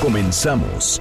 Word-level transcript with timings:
Comenzamos. 0.00 0.98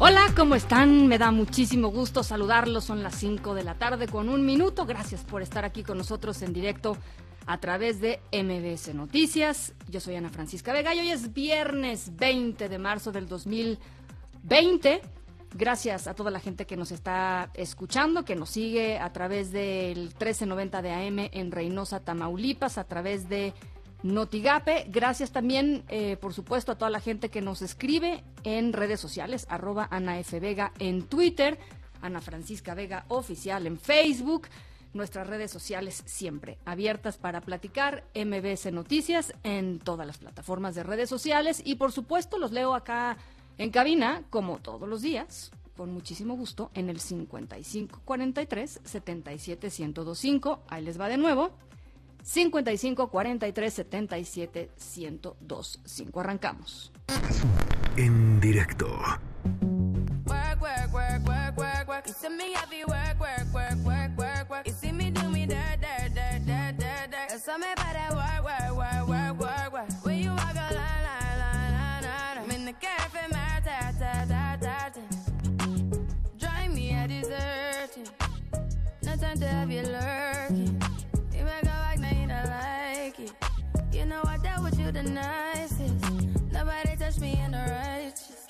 Hola, 0.00 0.32
¿cómo 0.36 0.54
están? 0.54 1.06
Me 1.06 1.18
da 1.18 1.30
muchísimo 1.30 1.88
gusto 1.88 2.22
saludarlos. 2.22 2.84
Son 2.84 3.02
las 3.02 3.14
5 3.14 3.54
de 3.54 3.64
la 3.64 3.74
tarde 3.74 4.08
con 4.08 4.28
un 4.28 4.44
minuto. 4.44 4.86
Gracias 4.86 5.22
por 5.22 5.40
estar 5.40 5.64
aquí 5.64 5.82
con 5.82 5.98
nosotros 5.98 6.42
en 6.42 6.52
directo 6.52 6.96
a 7.46 7.58
través 7.58 8.00
de 8.00 8.20
MBS 8.32 8.92
Noticias. 8.94 9.72
Yo 9.88 10.00
soy 10.00 10.16
Ana 10.16 10.30
Francisca 10.30 10.72
Vega 10.72 10.94
y 10.94 11.00
hoy 11.00 11.10
es 11.10 11.32
viernes 11.32 12.16
20 12.16 12.68
de 12.68 12.78
marzo 12.78 13.12
del 13.12 13.28
2020. 13.28 15.00
Gracias 15.56 16.08
a 16.08 16.14
toda 16.14 16.32
la 16.32 16.40
gente 16.40 16.66
que 16.66 16.76
nos 16.76 16.90
está 16.90 17.48
escuchando, 17.54 18.24
que 18.24 18.34
nos 18.34 18.50
sigue 18.50 18.98
a 18.98 19.12
través 19.12 19.52
del 19.52 20.06
1390 20.06 20.82
de 20.82 20.92
AM 20.92 21.18
en 21.30 21.52
Reynosa, 21.52 22.00
Tamaulipas, 22.00 22.76
a 22.76 22.82
través 22.82 23.28
de 23.28 23.54
Notigape. 24.02 24.86
Gracias 24.88 25.30
también, 25.30 25.84
eh, 25.88 26.16
por 26.16 26.34
supuesto, 26.34 26.72
a 26.72 26.74
toda 26.74 26.90
la 26.90 26.98
gente 26.98 27.28
que 27.28 27.40
nos 27.40 27.62
escribe 27.62 28.24
en 28.42 28.72
redes 28.72 28.98
sociales, 28.98 29.46
arroba 29.48 29.86
Ana 29.92 30.18
F. 30.18 30.40
Vega 30.40 30.72
en 30.80 31.04
Twitter, 31.04 31.56
Ana 32.02 32.20
Francisca 32.20 32.74
Vega 32.74 33.04
Oficial 33.06 33.68
en 33.68 33.78
Facebook. 33.78 34.48
Nuestras 34.92 35.28
redes 35.28 35.52
sociales 35.52 36.02
siempre 36.04 36.58
abiertas 36.64 37.16
para 37.16 37.40
platicar, 37.40 38.02
MBS 38.14 38.72
Noticias 38.72 39.32
en 39.44 39.78
todas 39.78 40.06
las 40.06 40.18
plataformas 40.18 40.74
de 40.74 40.82
redes 40.82 41.08
sociales 41.08 41.62
y 41.64 41.76
por 41.76 41.92
supuesto 41.92 42.38
los 42.38 42.50
leo 42.50 42.74
acá 42.74 43.16
en 43.58 43.70
cabina, 43.70 44.22
como 44.30 44.58
todos 44.58 44.88
los 44.88 45.02
días, 45.02 45.50
con 45.76 45.92
muchísimo 45.92 46.36
gusto, 46.36 46.70
en 46.74 46.88
el 46.88 47.00
5543 47.00 48.80
77 48.84 49.70
1025. 49.78 50.62
Ahí 50.68 50.84
les 50.84 51.00
va 51.00 51.08
de 51.08 51.16
nuevo. 51.16 51.50
55 52.22 53.08
43 53.08 53.72
77 53.74 54.70
1025. 54.96 56.20
Arrancamos. 56.20 56.92
En 57.96 58.40
directo. 58.40 58.88
work, 60.26 60.60
work, 60.60 60.92
work, 60.92 61.26
work, 61.26 61.56
work, 61.56 61.88
work. 61.88 62.06
You 62.06 62.14
see 62.14 62.28
me 62.28 62.52
heavy 62.54 62.84
No 79.34 79.40
time 79.40 79.48
to 79.48 79.54
have 79.56 79.70
you 79.72 79.82
lurking. 79.82 80.82
You 81.32 81.44
make 81.44 81.62
a 81.62 81.76
like, 81.82 81.98
now 81.98 82.10
you 82.10 82.28
don't 82.28 82.46
like 82.46 83.18
it. 83.18 83.32
You 83.92 84.06
know 84.06 84.22
I 84.24 84.36
dealt 84.38 84.62
with 84.62 84.78
you 84.78 84.92
the 84.92 85.02
nicest. 85.02 86.52
Nobody 86.52 86.96
touched 86.96 87.20
me 87.20 87.40
in 87.44 87.50
the 87.50 87.58
righteous. 87.58 88.46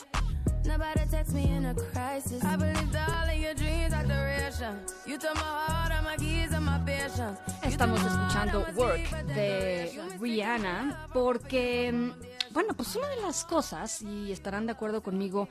Nobody 0.66 1.00
text 1.10 1.32
me 1.32 1.44
in 1.44 1.64
a 1.66 1.75
crisis. 1.75 2.44
I 2.44 2.56
believed 2.56 2.97
all 2.97 3.28
of 3.28 3.34
your 3.34 3.54
dreams 3.54 3.94
are 3.94 4.04
duration. 4.04 4.78
You 5.06 5.16
took 5.19 5.34
my 5.36 5.41
heart, 5.41 5.92
all 5.92 6.03
my 6.03 6.16
keys, 6.16 6.53
and 6.53 6.66
my 6.66 6.78
patience. 6.84 7.38
Estamos 7.62 8.00
escuchando 8.03 8.66
Work 8.76 9.25
de. 9.26 10.00
Rihanna 10.20 11.09
porque, 11.14 11.92
mm, 11.92 12.53
bueno, 12.53 12.75
pues 12.75 12.94
una 12.97 13.09
de 13.09 13.22
las 13.22 13.44
cosas, 13.44 14.03
y 14.03 14.32
estarán 14.32 14.66
de 14.66 14.72
acuerdo 14.72 15.03
conmigo, 15.03 15.48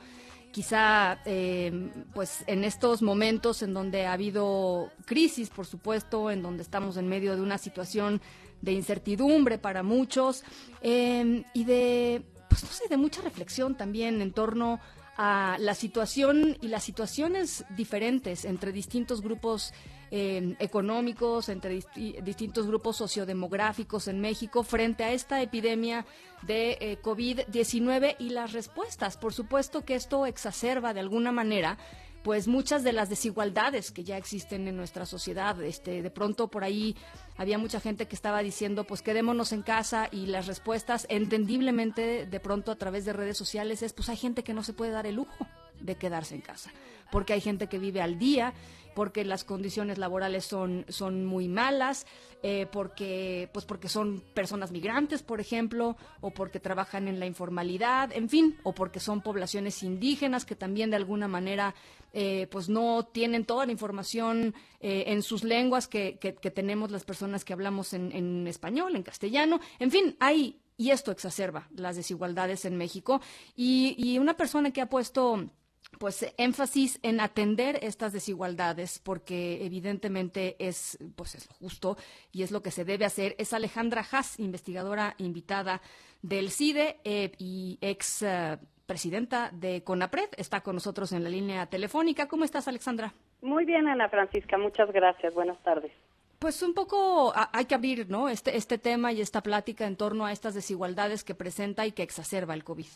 quizá 0.54 1.18
eh, 1.24 1.90
pues 2.14 2.44
en 2.46 2.62
estos 2.62 3.02
momentos 3.02 3.60
en 3.62 3.74
donde 3.74 4.06
ha 4.06 4.12
habido 4.12 4.92
crisis, 5.04 5.50
por 5.50 5.66
supuesto, 5.66 6.30
en 6.30 6.44
donde 6.44 6.62
estamos 6.62 6.96
en 6.96 7.08
medio 7.08 7.34
de 7.34 7.42
una 7.42 7.58
situación 7.58 8.22
de 8.62 8.70
incertidumbre 8.70 9.58
para 9.58 9.82
muchos 9.82 10.44
eh, 10.80 11.42
y 11.54 11.64
de, 11.64 12.22
pues 12.48 12.62
no 12.62 12.70
sé, 12.70 12.84
de 12.88 12.96
mucha 12.96 13.20
reflexión 13.20 13.76
también 13.76 14.22
en 14.22 14.30
torno 14.30 14.78
a 15.16 15.56
la 15.58 15.74
situación 15.74 16.56
y 16.60 16.68
las 16.68 16.84
situaciones 16.84 17.64
diferentes 17.76 18.44
entre 18.44 18.70
distintos 18.70 19.22
grupos 19.22 19.72
eh, 20.10 20.56
económicos, 20.58 21.48
entre 21.48 21.78
disti- 21.78 22.22
distintos 22.22 22.66
grupos 22.66 22.96
sociodemográficos 22.96 24.08
en 24.08 24.20
México 24.20 24.62
frente 24.62 25.04
a 25.04 25.12
esta 25.12 25.42
epidemia 25.42 26.06
de 26.42 26.78
eh, 26.80 26.98
COVID-19 27.02 28.16
y 28.18 28.30
las 28.30 28.52
respuestas. 28.52 29.16
Por 29.16 29.32
supuesto 29.32 29.84
que 29.84 29.94
esto 29.94 30.26
exacerba 30.26 30.94
de 30.94 31.00
alguna 31.00 31.32
manera 31.32 31.78
pues 32.22 32.48
muchas 32.48 32.82
de 32.82 32.94
las 32.94 33.10
desigualdades 33.10 33.90
que 33.90 34.02
ya 34.02 34.16
existen 34.16 34.66
en 34.66 34.78
nuestra 34.78 35.04
sociedad. 35.04 35.60
Este, 35.62 36.00
de 36.00 36.10
pronto 36.10 36.48
por 36.48 36.64
ahí 36.64 36.96
había 37.36 37.58
mucha 37.58 37.80
gente 37.80 38.08
que 38.08 38.14
estaba 38.14 38.40
diciendo, 38.42 38.84
pues 38.84 39.02
quedémonos 39.02 39.52
en 39.52 39.60
casa 39.60 40.08
y 40.10 40.24
las 40.24 40.46
respuestas, 40.46 41.06
entendiblemente, 41.10 42.24
de 42.24 42.40
pronto 42.40 42.72
a 42.72 42.76
través 42.76 43.04
de 43.04 43.12
redes 43.12 43.36
sociales 43.36 43.82
es, 43.82 43.92
pues 43.92 44.08
hay 44.08 44.16
gente 44.16 44.42
que 44.42 44.54
no 44.54 44.62
se 44.62 44.72
puede 44.72 44.92
dar 44.92 45.06
el 45.06 45.16
lujo 45.16 45.46
de 45.80 45.96
quedarse 45.96 46.34
en 46.34 46.40
casa, 46.40 46.70
porque 47.10 47.32
hay 47.32 47.40
gente 47.40 47.68
que 47.68 47.78
vive 47.78 48.00
al 48.02 48.18
día, 48.18 48.52
porque 48.94 49.24
las 49.24 49.42
condiciones 49.42 49.98
laborales 49.98 50.44
son, 50.44 50.84
son 50.88 51.26
muy 51.26 51.48
malas, 51.48 52.06
eh, 52.44 52.66
porque, 52.70 53.50
pues 53.52 53.64
porque 53.64 53.88
son 53.88 54.22
personas 54.34 54.70
migrantes, 54.70 55.22
por 55.24 55.40
ejemplo, 55.40 55.96
o 56.20 56.30
porque 56.30 56.60
trabajan 56.60 57.08
en 57.08 57.18
la 57.18 57.26
informalidad, 57.26 58.12
en 58.12 58.28
fin, 58.28 58.56
o 58.62 58.72
porque 58.72 59.00
son 59.00 59.20
poblaciones 59.20 59.82
indígenas 59.82 60.44
que 60.44 60.54
también 60.54 60.90
de 60.90 60.96
alguna 60.96 61.26
manera 61.26 61.74
eh, 62.12 62.46
pues 62.52 62.68
no 62.68 63.04
tienen 63.10 63.44
toda 63.44 63.66
la 63.66 63.72
información 63.72 64.54
eh, 64.78 65.04
en 65.08 65.22
sus 65.22 65.42
lenguas 65.42 65.88
que, 65.88 66.16
que- 66.20 66.36
que 66.36 66.50
tenemos 66.52 66.92
las 66.92 67.02
personas 67.04 67.44
que 67.44 67.52
hablamos 67.52 67.92
en, 67.94 68.12
en 68.12 68.46
español, 68.46 68.94
en 68.94 69.02
castellano, 69.02 69.58
en 69.80 69.90
fin, 69.90 70.16
hay, 70.20 70.60
y 70.76 70.90
esto 70.90 71.10
exacerba 71.10 71.66
las 71.74 71.96
desigualdades 71.96 72.64
en 72.64 72.76
México, 72.76 73.20
y, 73.56 73.96
y 73.98 74.18
una 74.20 74.36
persona 74.36 74.70
que 74.72 74.80
ha 74.82 74.88
puesto 74.88 75.50
pues 75.98 76.32
énfasis 76.36 76.98
en 77.02 77.20
atender 77.20 77.78
estas 77.82 78.12
desigualdades 78.12 78.98
porque 78.98 79.64
evidentemente 79.64 80.56
es 80.58 80.98
pues 81.16 81.34
es 81.34 81.48
justo 81.48 81.96
y 82.32 82.42
es 82.42 82.50
lo 82.50 82.62
que 82.62 82.70
se 82.70 82.84
debe 82.84 83.04
hacer. 83.04 83.34
Es 83.38 83.52
Alejandra 83.52 84.04
Haas 84.10 84.38
investigadora 84.38 85.14
invitada 85.18 85.80
del 86.22 86.50
CIDE 86.50 87.00
eh, 87.04 87.32
y 87.38 87.78
ex 87.80 88.22
eh, 88.22 88.58
presidenta 88.86 89.50
de 89.52 89.82
CONAPRED. 89.82 90.30
Está 90.36 90.60
con 90.62 90.76
nosotros 90.76 91.12
en 91.12 91.24
la 91.24 91.30
línea 91.30 91.66
telefónica. 91.66 92.28
Cómo 92.28 92.44
estás 92.44 92.68
Alexandra 92.68 93.12
Muy 93.40 93.64
bien, 93.64 93.88
Ana 93.88 94.08
Francisca, 94.08 94.58
muchas 94.58 94.90
gracias. 94.92 95.34
Buenas 95.34 95.62
tardes. 95.62 95.92
pues 96.38 96.62
un 96.62 96.74
poco 96.74 97.32
hay 97.52 97.64
que 97.64 97.74
abrir 97.74 98.10
no 98.10 98.28
este 98.28 98.56
este 98.56 98.76
tema 98.78 99.12
y 99.12 99.20
esta 99.20 99.42
plática 99.42 99.86
en 99.86 99.96
torno 99.96 100.26
a 100.26 100.32
estas 100.32 100.54
desigualdades 100.54 101.24
que 101.24 101.34
presenta 101.34 101.86
y 101.86 101.92
que 101.92 102.02
exacerba 102.02 102.54
el 102.54 102.64
covid 102.64 102.86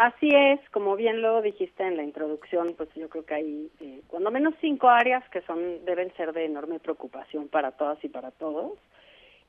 Así 0.00 0.30
es, 0.34 0.58
como 0.70 0.96
bien 0.96 1.20
lo 1.20 1.42
dijiste 1.42 1.86
en 1.86 1.98
la 1.98 2.02
introducción, 2.02 2.72
pues 2.74 2.88
yo 2.94 3.10
creo 3.10 3.26
que 3.26 3.34
hay 3.34 3.70
eh, 3.80 4.00
cuando 4.06 4.30
menos 4.30 4.54
cinco 4.58 4.88
áreas 4.88 5.22
que 5.28 5.42
son 5.42 5.84
deben 5.84 6.10
ser 6.16 6.32
de 6.32 6.46
enorme 6.46 6.78
preocupación 6.78 7.48
para 7.48 7.72
todas 7.72 8.02
y 8.02 8.08
para 8.08 8.30
todos. 8.30 8.78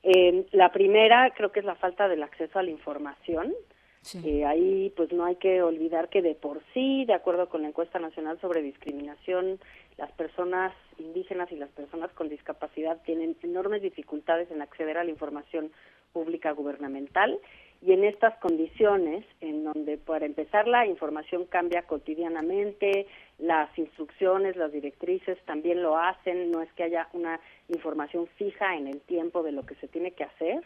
Eh, 0.03 0.45
la 0.51 0.73
primera 0.73 1.31
creo 1.37 1.53
que 1.53 1.61
es 1.61 1.65
la 1.65 1.75
falta 1.75 2.09
del 2.09 2.21
acceso 2.21 2.59
a 2.59 2.63
la 2.63 2.69
información. 2.69 3.53
sí 4.01 4.19
Eh, 4.25 4.43
ahí 4.43 4.91
pues 4.97 5.13
no 5.13 5.23
hay 5.23 5.37
que 5.37 5.61
olvidar 5.61 6.09
que 6.09 6.21
de 6.21 6.35
por 6.35 6.61
sí, 6.73 7.05
de 7.05 7.13
acuerdo 7.13 7.47
con 7.47 7.61
la 7.61 7.69
encuesta 7.69 7.99
nacional 7.99 8.37
sobre 8.41 8.61
discriminación, 8.61 9.57
las 9.97 10.11
personas 10.11 10.73
indígenas 10.97 11.49
y 11.53 11.55
las 11.55 11.69
personas 11.69 12.11
con 12.11 12.27
discapacidad 12.27 13.01
tienen 13.05 13.37
enormes 13.41 13.81
dificultades 13.81 14.51
en 14.51 14.61
acceder 14.61 14.97
a 14.97 15.05
la 15.05 15.11
información 15.11 15.71
pública 16.11 16.51
gubernamental 16.51 17.39
y 17.81 17.93
en 17.93 18.03
estas 18.03 18.37
condiciones, 18.37 19.25
en 19.41 19.63
donde 19.63 19.97
para 19.97 20.25
empezar 20.25 20.67
la 20.67 20.85
información 20.85 21.45
cambia 21.45 21.81
cotidianamente, 21.81 23.07
las 23.39 23.75
instrucciones, 23.77 24.55
las 24.55 24.71
directrices 24.71 25.39
también 25.45 25.81
lo 25.81 25.97
hacen, 25.97 26.51
no 26.51 26.61
es 26.61 26.71
que 26.73 26.83
haya 26.83 27.09
una 27.13 27.39
información 27.69 28.27
fija 28.37 28.75
en 28.75 28.87
el 28.87 29.01
tiempo 29.01 29.41
de 29.41 29.51
lo 29.51 29.65
que 29.65 29.75
se 29.75 29.87
tiene 29.87 30.11
que 30.11 30.23
hacer, 30.23 30.63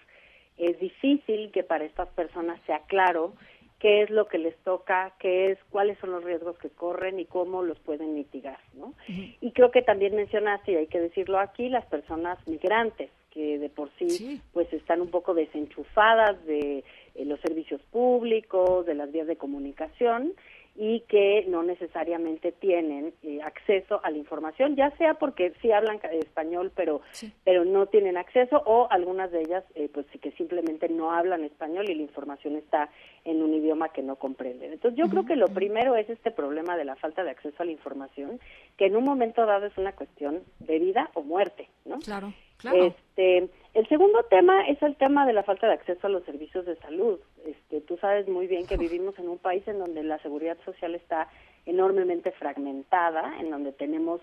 es 0.58 0.78
difícil 0.80 1.52
que 1.52 1.64
para 1.64 1.86
estas 1.86 2.10
personas 2.10 2.60
sea 2.66 2.80
claro 2.88 3.34
qué 3.80 4.02
es 4.02 4.10
lo 4.10 4.28
que 4.28 4.38
les 4.38 4.58
toca, 4.60 5.14
qué 5.20 5.52
es, 5.52 5.60
cuáles 5.70 5.98
son 6.00 6.12
los 6.12 6.24
riesgos 6.24 6.58
que 6.58 6.70
corren 6.70 7.20
y 7.20 7.26
cómo 7.26 7.62
los 7.64 7.80
pueden 7.80 8.14
mitigar, 8.14 8.60
¿no? 8.74 8.94
Y 9.08 9.52
creo 9.52 9.72
que 9.72 9.82
también 9.82 10.16
mencionaste, 10.16 10.72
y 10.72 10.76
hay 10.76 10.88
que 10.88 11.00
decirlo 11.00 11.40
aquí, 11.40 11.70
las 11.70 11.86
personas 11.86 12.40
migrantes, 12.48 13.10
que 13.36 13.60
de 13.60 13.70
por 13.70 13.90
sí, 14.00 14.10
Sí. 14.10 14.42
pues 14.54 14.72
están 14.72 15.02
un 15.02 15.10
poco 15.10 15.34
desenchufadas 15.34 16.44
de 16.46 16.80
eh, 17.16 17.26
los 17.26 17.38
servicios 17.42 17.82
públicos, 17.92 18.86
de 18.86 18.96
las 18.96 19.12
vías 19.12 19.28
de 19.28 19.36
comunicación 19.36 20.32
y 20.78 21.02
que 21.08 21.46
no 21.48 21.64
necesariamente 21.64 22.52
tienen 22.52 23.14
eh, 23.24 23.40
acceso 23.42 24.02
a 24.04 24.10
la 24.10 24.18
información, 24.18 24.76
ya 24.76 24.92
sea 24.98 25.14
porque 25.14 25.54
sí 25.62 25.72
hablan 25.72 26.00
español, 26.12 26.72
pero 26.76 27.02
Sí. 27.12 27.32
pero 27.46 27.64
no 27.66 27.86
tienen 27.88 28.18
acceso 28.18 28.62
o 28.66 28.88
algunas 28.92 29.32
de 29.32 29.42
ellas 29.42 29.64
eh, 29.76 29.90
pues 29.94 30.06
sí 30.12 30.20
que 30.20 30.32
simplemente 30.34 30.90
no 30.90 31.12
hablan 31.12 31.44
español 31.46 31.90
y 31.90 31.96
la 31.96 32.02
información 32.04 32.56
está 32.58 32.90
en 33.26 33.42
un 33.42 33.54
idioma 33.54 33.90
que 33.90 34.02
no 34.02 34.16
comprenden. 34.18 34.74
Entonces 34.74 34.98
yo 34.98 35.10
creo 35.10 35.26
que 35.26 35.36
lo 35.38 35.48
primero 35.48 35.96
es 35.96 36.10
este 36.10 36.32
problema 36.32 36.76
de 36.78 36.84
la 36.86 36.96
falta 36.98 37.24
de 37.24 37.32
acceso 37.32 37.56
a 37.64 37.66
la 37.66 37.72
información, 37.72 38.40
que 38.78 38.86
en 38.88 38.96
un 38.98 39.04
momento 39.06 39.46
dado 39.46 39.66
es 39.68 39.78
una 39.78 39.94
cuestión 39.94 40.42
de 40.60 40.80
vida 40.80 41.10
o 41.14 41.22
muerte, 41.24 41.70
¿no? 41.86 42.00
Claro, 42.00 42.34
claro. 42.58 42.86
Este, 42.86 43.50
el 43.74 43.88
segundo 43.90 44.24
tema 44.24 44.68
es 44.68 44.82
el 44.82 44.96
tema 44.96 45.26
de 45.26 45.34
la 45.34 45.44
falta 45.44 45.68
de 45.68 45.74
acceso 45.74 46.08
a 46.08 46.10
los 46.10 46.24
servicios 46.24 46.66
de 46.66 46.76
salud. 46.78 47.20
Este, 47.46 47.82
tú 47.82 47.98
sabes 47.98 48.28
muy 48.28 48.48
bien 48.48 48.66
que 48.68 48.78
vivimos 48.78 49.18
en 49.20 49.30
un 49.30 49.38
país 49.38 49.68
en 49.68 49.80
donde 49.80 50.04
la 50.04 50.18
seguridad 50.20 50.58
social 50.64 50.96
está 50.96 51.28
enormemente 51.66 52.32
fragmentada, 52.32 53.40
en 53.40 53.50
donde 53.50 53.72
tenemos 53.72 54.22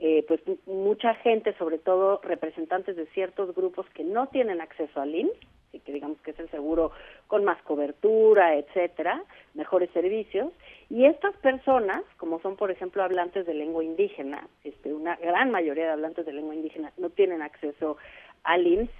eh, 0.00 0.24
pues 0.26 0.40
mucha 0.66 1.14
gente, 1.16 1.56
sobre 1.58 1.78
todo 1.78 2.20
representantes 2.22 2.96
de 2.96 3.06
ciertos 3.08 3.54
grupos 3.54 3.86
que 3.90 4.04
no 4.04 4.26
tienen 4.28 4.60
acceso 4.60 5.00
al 5.00 5.14
IMSS, 5.14 5.38
que 5.80 5.92
digamos 5.92 6.20
que 6.22 6.32
es 6.32 6.38
el 6.38 6.50
seguro 6.50 6.92
con 7.26 7.44
más 7.44 7.60
cobertura, 7.62 8.54
etcétera, 8.56 9.22
mejores 9.54 9.90
servicios, 9.90 10.50
y 10.90 11.06
estas 11.06 11.36
personas, 11.38 12.02
como 12.16 12.40
son 12.40 12.56
por 12.56 12.70
ejemplo 12.70 13.02
hablantes 13.02 13.46
de 13.46 13.54
lengua 13.54 13.84
indígena, 13.84 14.48
este, 14.64 14.92
una 14.92 15.16
gran 15.16 15.50
mayoría 15.50 15.84
de 15.86 15.92
hablantes 15.92 16.26
de 16.26 16.32
lengua 16.32 16.54
indígena 16.54 16.92
no 16.96 17.10
tienen 17.10 17.42
acceso 17.42 17.96
al 18.42 18.66
IMSS, 18.66 18.90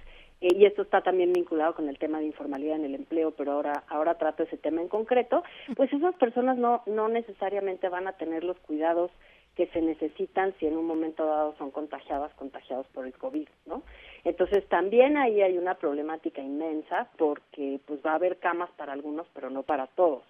eh, 0.41 0.49
y 0.55 0.65
esto 0.65 0.81
está 0.81 1.01
también 1.01 1.31
vinculado 1.31 1.75
con 1.75 1.87
el 1.87 1.97
tema 1.97 2.19
de 2.19 2.25
informalidad 2.25 2.75
en 2.75 2.85
el 2.85 2.95
empleo, 2.95 3.31
pero 3.31 3.53
ahora 3.53 3.83
ahora 3.87 4.17
trato 4.17 4.43
ese 4.43 4.57
tema 4.57 4.81
en 4.81 4.89
concreto, 4.89 5.43
pues 5.75 5.91
esas 5.93 6.15
personas 6.15 6.57
no 6.57 6.83
no 6.85 7.07
necesariamente 7.07 7.89
van 7.89 8.07
a 8.07 8.13
tener 8.13 8.43
los 8.43 8.57
cuidados 8.59 9.11
que 9.55 9.67
se 9.67 9.81
necesitan 9.81 10.53
si 10.59 10.67
en 10.67 10.77
un 10.77 10.85
momento 10.85 11.25
dado 11.25 11.55
son 11.57 11.71
contagiadas, 11.71 12.33
contagiados 12.33 12.87
por 12.87 13.05
el 13.05 13.13
COVID, 13.13 13.47
¿no? 13.65 13.83
Entonces 14.23 14.67
también 14.67 15.17
ahí 15.17 15.41
hay 15.41 15.57
una 15.57 15.75
problemática 15.75 16.41
inmensa 16.41 17.09
porque 17.17 17.79
pues 17.85 17.99
va 18.05 18.11
a 18.11 18.15
haber 18.15 18.37
camas 18.37 18.69
para 18.71 18.93
algunos, 18.93 19.27
pero 19.33 19.49
no 19.49 19.63
para 19.63 19.87
todos. 19.87 20.23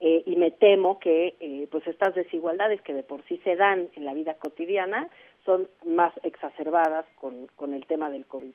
Eh, 0.00 0.24
y 0.26 0.36
me 0.36 0.50
temo 0.50 0.98
que 0.98 1.36
eh, 1.40 1.68
pues 1.70 1.86
estas 1.86 2.14
desigualdades 2.14 2.82
que 2.82 2.92
de 2.92 3.02
por 3.02 3.22
sí 3.24 3.40
se 3.44 3.56
dan 3.56 3.88
en 3.94 4.04
la 4.04 4.12
vida 4.12 4.34
cotidiana 4.34 5.08
son 5.46 5.68
más 5.86 6.12
exacerbadas 6.22 7.06
con, 7.18 7.46
con 7.56 7.72
el 7.72 7.86
tema 7.86 8.10
del 8.10 8.26
COVID. 8.26 8.52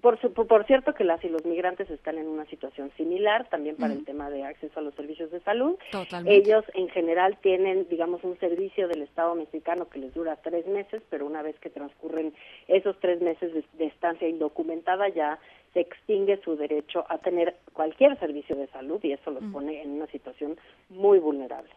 Por, 0.00 0.18
su- 0.20 0.32
por, 0.32 0.64
cierto 0.66 0.94
que 0.94 1.04
las 1.04 1.22
y 1.24 1.28
los 1.28 1.44
migrantes 1.44 1.90
están 1.90 2.16
en 2.16 2.26
una 2.26 2.46
situación 2.46 2.90
similar 2.96 3.48
también 3.50 3.76
para 3.76 3.92
el 3.92 4.04
tema 4.06 4.30
de 4.30 4.44
acceso 4.44 4.80
a 4.80 4.82
los 4.82 4.94
servicios 4.94 5.30
de 5.30 5.40
salud. 5.40 5.76
Totalmente. 5.92 6.38
Ellos 6.38 6.64
en 6.72 6.88
general 6.88 7.36
tienen, 7.42 7.86
digamos, 7.90 8.24
un 8.24 8.38
servicio 8.38 8.88
del 8.88 9.02
Estado 9.02 9.34
mexicano 9.34 9.90
que 9.90 9.98
les 9.98 10.14
dura 10.14 10.36
tres 10.36 10.66
meses, 10.66 11.02
pero 11.10 11.26
una 11.26 11.42
vez 11.42 11.58
que 11.60 11.68
transcurren 11.68 12.32
esos 12.66 12.98
tres 13.00 13.20
meses 13.20 13.52
de, 13.52 13.62
de 13.74 13.86
estancia 13.86 14.26
indocumentada 14.26 15.08
ya 15.10 15.38
se 15.74 15.80
extingue 15.80 16.40
su 16.42 16.56
derecho 16.56 17.04
a 17.08 17.18
tener 17.18 17.56
cualquier 17.74 18.18
servicio 18.18 18.56
de 18.56 18.68
salud 18.68 19.00
y 19.04 19.12
eso 19.12 19.30
los 19.30 19.44
pone 19.52 19.82
en 19.82 19.90
una 19.90 20.06
situación 20.06 20.56
muy 20.88 21.18
vulnerable. 21.18 21.70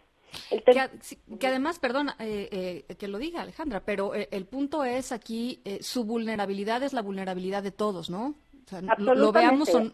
El 0.51 0.63
Que, 1.39 1.47
además, 1.47 1.79
perdón 1.79 2.09
eh, 2.19 2.83
eh, 2.89 2.95
que 2.95 3.07
lo 3.07 3.17
diga 3.17 3.41
Alejandra, 3.41 3.81
pero 3.85 4.15
eh, 4.15 4.27
el 4.31 4.45
punto 4.45 4.83
es 4.83 5.11
aquí, 5.11 5.61
eh, 5.65 5.79
su 5.81 6.05
vulnerabilidad 6.05 6.83
es 6.83 6.93
la 6.93 7.01
vulnerabilidad 7.01 7.63
de 7.63 7.71
todos, 7.71 8.09
¿no? 8.09 8.35
O 8.65 8.67
sea, 8.67 8.81
lo, 8.97 9.31
veamos 9.31 9.69
son... 9.69 9.93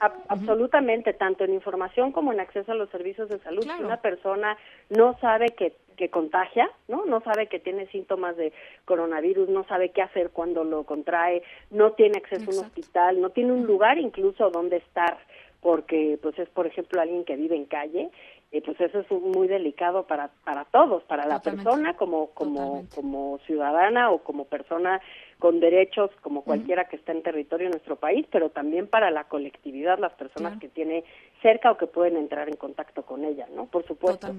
Ab- 0.00 0.24
Absolutamente, 0.28 1.12
tanto 1.12 1.44
en 1.44 1.54
información 1.54 2.10
como 2.10 2.32
en 2.32 2.40
acceso 2.40 2.72
a 2.72 2.74
los 2.74 2.90
servicios 2.90 3.28
de 3.28 3.38
salud. 3.38 3.62
Claro. 3.62 3.78
Si 3.78 3.84
una 3.84 4.00
persona 4.00 4.56
no 4.90 5.16
sabe 5.20 5.50
que, 5.50 5.76
que 5.96 6.08
contagia, 6.10 6.68
¿no? 6.88 7.04
No 7.04 7.20
sabe 7.20 7.46
que 7.46 7.60
tiene 7.60 7.86
síntomas 7.92 8.36
de 8.36 8.52
coronavirus, 8.84 9.48
no 9.48 9.64
sabe 9.68 9.90
qué 9.90 10.02
hacer 10.02 10.30
cuando 10.30 10.64
lo 10.64 10.82
contrae, 10.82 11.44
no 11.70 11.92
tiene 11.92 12.18
acceso 12.18 12.50
a 12.50 12.54
un 12.54 12.66
hospital, 12.66 13.20
no 13.20 13.30
tiene 13.30 13.52
un 13.52 13.64
lugar 13.64 13.98
incluso 13.98 14.50
donde 14.50 14.78
estar, 14.78 15.18
porque 15.60 16.18
pues 16.20 16.36
es, 16.38 16.48
por 16.48 16.66
ejemplo, 16.66 17.00
alguien 17.00 17.24
que 17.24 17.36
vive 17.36 17.54
en 17.54 17.66
calle, 17.66 18.10
eh, 18.56 18.62
pues 18.64 18.80
eso 18.80 19.00
es 19.00 19.10
muy 19.10 19.48
delicado 19.48 20.06
para 20.06 20.30
para 20.44 20.64
todos, 20.66 21.02
para 21.04 21.26
la 21.26 21.38
Totalmente. 21.38 21.64
persona 21.64 21.96
como 21.96 22.28
como 22.30 22.54
Totalmente. 22.60 22.94
como 22.96 23.38
ciudadana 23.46 24.10
o 24.10 24.18
como 24.22 24.44
persona 24.46 25.00
con 25.38 25.60
derechos 25.60 26.10
como 26.22 26.42
cualquiera 26.42 26.84
que 26.88 26.96
está 26.96 27.12
en 27.12 27.22
territorio 27.22 27.66
de 27.66 27.72
nuestro 27.72 27.96
país, 27.96 28.26
pero 28.30 28.50
también 28.50 28.86
para 28.86 29.10
la 29.10 29.24
colectividad, 29.24 29.98
las 29.98 30.12
personas 30.14 30.52
Claro. 30.52 30.60
que 30.60 30.68
tiene 30.68 31.04
cerca 31.42 31.70
o 31.70 31.76
que 31.76 31.86
pueden 31.86 32.16
entrar 32.16 32.48
en 32.48 32.56
contacto 32.56 33.02
con 33.02 33.24
ella, 33.24 33.46
¿no? 33.54 33.66
Por 33.66 33.86
supuesto. 33.86 34.34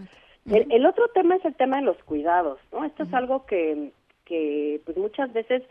El 0.45 0.85
otro 0.85 1.09
tema 1.09 1.35
es 1.35 1.45
el 1.45 1.55
tema 1.55 1.77
de 1.77 1.83
los 1.83 1.97
cuidados, 2.03 2.57
¿no? 2.71 2.85
Esto 2.85 3.03
es 3.03 3.13
algo 3.13 3.45
que, 3.45 3.91
que 4.25 4.79
pues 4.85 4.95
muchas 4.97 5.31
veces, 5.33 5.61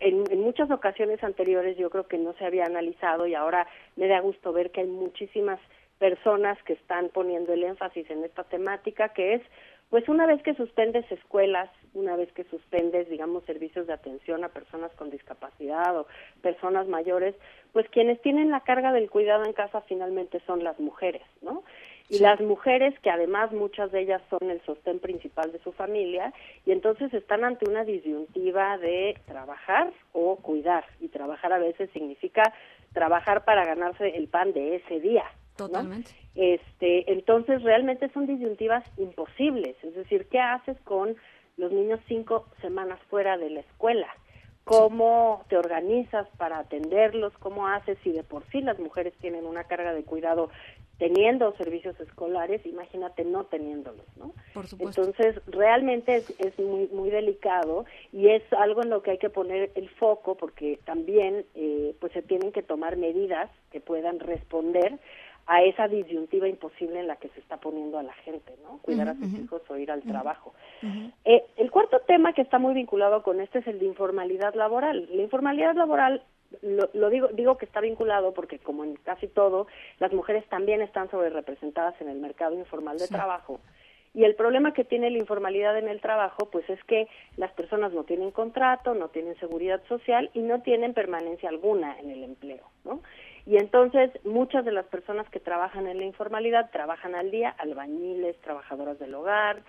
en, 0.00 0.24
en 0.30 0.40
muchas 0.42 0.70
ocasiones 0.70 1.22
anteriores 1.24 1.76
yo 1.78 1.88
creo 1.90 2.06
que 2.06 2.18
no 2.18 2.34
se 2.34 2.44
había 2.44 2.66
analizado 2.66 3.26
y 3.26 3.34
ahora 3.34 3.66
me 3.96 4.08
da 4.08 4.20
gusto 4.20 4.52
ver 4.52 4.70
que 4.70 4.82
hay 4.82 4.86
muchísimas 4.86 5.58
personas 6.00 6.60
que 6.64 6.72
están 6.72 7.10
poniendo 7.10 7.52
el 7.52 7.62
énfasis 7.62 8.10
en 8.10 8.24
esta 8.24 8.42
temática, 8.44 9.10
que 9.10 9.34
es, 9.34 9.42
pues 9.90 10.08
una 10.08 10.26
vez 10.26 10.42
que 10.42 10.54
suspendes 10.54 11.04
escuelas, 11.12 11.68
una 11.94 12.16
vez 12.16 12.32
que 12.32 12.44
suspendes, 12.44 13.08
digamos, 13.10 13.44
servicios 13.44 13.86
de 13.86 13.92
atención 13.92 14.42
a 14.42 14.48
personas 14.48 14.90
con 14.92 15.10
discapacidad 15.10 15.98
o 15.98 16.06
personas 16.42 16.88
mayores, 16.88 17.34
pues 17.72 17.86
quienes 17.90 18.20
tienen 18.22 18.50
la 18.50 18.60
carga 18.60 18.92
del 18.92 19.10
cuidado 19.10 19.44
en 19.44 19.52
casa 19.52 19.82
finalmente 19.82 20.40
son 20.46 20.64
las 20.64 20.80
mujeres, 20.80 21.22
¿no? 21.42 21.64
Y 22.08 22.18
las 22.18 22.40
mujeres, 22.40 22.98
que 23.00 23.10
además 23.10 23.52
muchas 23.52 23.92
de 23.92 24.00
ellas 24.00 24.22
son 24.30 24.50
el 24.50 24.60
sostén 24.62 24.98
principal 25.00 25.52
de 25.52 25.60
su 25.60 25.70
familia, 25.70 26.32
y 26.66 26.72
entonces 26.72 27.12
están 27.14 27.44
ante 27.44 27.68
una 27.68 27.84
disyuntiva 27.84 28.78
de 28.78 29.16
trabajar 29.26 29.92
o 30.12 30.36
cuidar. 30.36 30.84
Y 31.00 31.08
trabajar 31.08 31.52
a 31.52 31.58
veces 31.58 31.88
significa 31.92 32.42
trabajar 32.92 33.44
para 33.44 33.64
ganarse 33.64 34.16
el 34.16 34.26
pan 34.26 34.52
de 34.52 34.76
ese 34.76 34.98
día. 34.98 35.24
¿No? 35.64 35.78
Totalmente. 35.78 36.10
Este, 36.34 37.12
entonces 37.12 37.62
realmente 37.62 38.08
son 38.10 38.26
disyuntivas 38.26 38.84
imposibles. 38.98 39.76
Es 39.82 39.94
decir, 39.94 40.26
¿qué 40.30 40.40
haces 40.40 40.78
con 40.84 41.16
los 41.56 41.72
niños 41.72 42.00
cinco 42.08 42.46
semanas 42.60 42.98
fuera 43.08 43.36
de 43.36 43.50
la 43.50 43.60
escuela? 43.60 44.08
¿Cómo 44.64 45.44
te 45.48 45.56
organizas 45.56 46.28
para 46.36 46.58
atenderlos? 46.58 47.32
¿Cómo 47.38 47.66
haces 47.66 47.98
si 48.04 48.12
de 48.12 48.22
por 48.22 48.44
sí 48.50 48.60
las 48.60 48.78
mujeres 48.78 49.14
tienen 49.20 49.44
una 49.44 49.64
carga 49.64 49.92
de 49.92 50.04
cuidado 50.04 50.50
teniendo 50.98 51.52
servicios 51.56 51.98
escolares? 51.98 52.64
Imagínate 52.66 53.24
no 53.24 53.44
teniéndolos, 53.44 54.06
¿no? 54.16 54.32
Por 54.54 54.68
supuesto. 54.68 55.02
Entonces, 55.02 55.42
realmente 55.46 56.16
es, 56.16 56.30
es 56.38 56.56
muy, 56.58 56.88
muy 56.92 57.10
delicado 57.10 57.84
y 58.12 58.28
es 58.28 58.44
algo 58.52 58.82
en 58.82 58.90
lo 58.90 59.02
que 59.02 59.12
hay 59.12 59.18
que 59.18 59.30
poner 59.30 59.72
el 59.74 59.88
foco 59.88 60.36
porque 60.36 60.78
también 60.84 61.46
eh, 61.56 61.96
pues 61.98 62.12
se 62.12 62.22
tienen 62.22 62.52
que 62.52 62.62
tomar 62.62 62.96
medidas 62.96 63.50
que 63.72 63.80
puedan 63.80 64.20
responder 64.20 65.00
a 65.52 65.64
esa 65.64 65.88
disyuntiva 65.88 66.46
imposible 66.46 67.00
en 67.00 67.08
la 67.08 67.16
que 67.16 67.28
se 67.30 67.40
está 67.40 67.56
poniendo 67.56 67.98
a 67.98 68.04
la 68.04 68.12
gente, 68.12 68.54
¿no? 68.62 68.78
Cuidar 68.82 69.08
a 69.08 69.14
sus 69.16 69.34
hijos 69.34 69.60
o 69.68 69.76
ir 69.76 69.90
al 69.90 70.00
trabajo. 70.02 70.54
Eh, 71.24 71.44
el 71.56 71.72
cuarto 71.72 71.98
tema 72.06 72.32
que 72.34 72.42
está 72.42 72.60
muy 72.60 72.72
vinculado 72.72 73.24
con 73.24 73.40
este 73.40 73.58
es 73.58 73.66
el 73.66 73.80
de 73.80 73.86
informalidad 73.86 74.54
laboral. 74.54 75.08
La 75.10 75.22
informalidad 75.22 75.74
laboral 75.74 76.22
lo, 76.62 76.88
lo 76.94 77.10
digo 77.10 77.26
digo 77.28 77.56
que 77.58 77.64
está 77.64 77.80
vinculado 77.80 78.32
porque 78.32 78.60
como 78.60 78.84
en 78.84 78.94
casi 78.94 79.26
todo 79.26 79.66
las 79.98 80.12
mujeres 80.12 80.44
también 80.48 80.82
están 80.82 81.10
sobre 81.10 81.30
representadas 81.30 82.00
en 82.00 82.08
el 82.08 82.20
mercado 82.20 82.54
informal 82.56 82.96
de 82.98 83.06
Sí. 83.06 83.14
trabajo 83.14 83.58
y 84.14 84.24
el 84.24 84.34
problema 84.34 84.72
que 84.72 84.82
tiene 84.84 85.10
la 85.10 85.18
informalidad 85.18 85.78
en 85.78 85.88
el 85.88 86.00
trabajo 86.00 86.48
pues 86.50 86.68
es 86.68 86.82
que 86.84 87.06
las 87.36 87.52
personas 87.52 87.92
no 87.92 88.02
tienen 88.02 88.32
contrato 88.32 88.94
no 88.96 89.08
tienen 89.10 89.36
seguridad 89.38 89.80
social 89.88 90.28
y 90.34 90.40
no 90.40 90.60
tienen 90.62 90.92
permanencia 90.92 91.48
alguna 91.48 91.96
en 92.00 92.10
el 92.10 92.24
empleo 92.24 92.64
no 92.84 93.00
y 93.46 93.56
entonces 93.56 94.10
muchas 94.24 94.64
de 94.64 94.72
las 94.72 94.86
personas 94.86 95.28
que 95.30 95.40
trabajan 95.40 95.86
en 95.86 95.98
la 95.98 96.04
informalidad 96.04 96.70
trabajan 96.70 97.14
al 97.14 97.30
día 97.30 97.50
albañiles 97.58 98.40
trabajadoras 98.40 98.98
del 98.98 99.14
hogar 99.14 99.62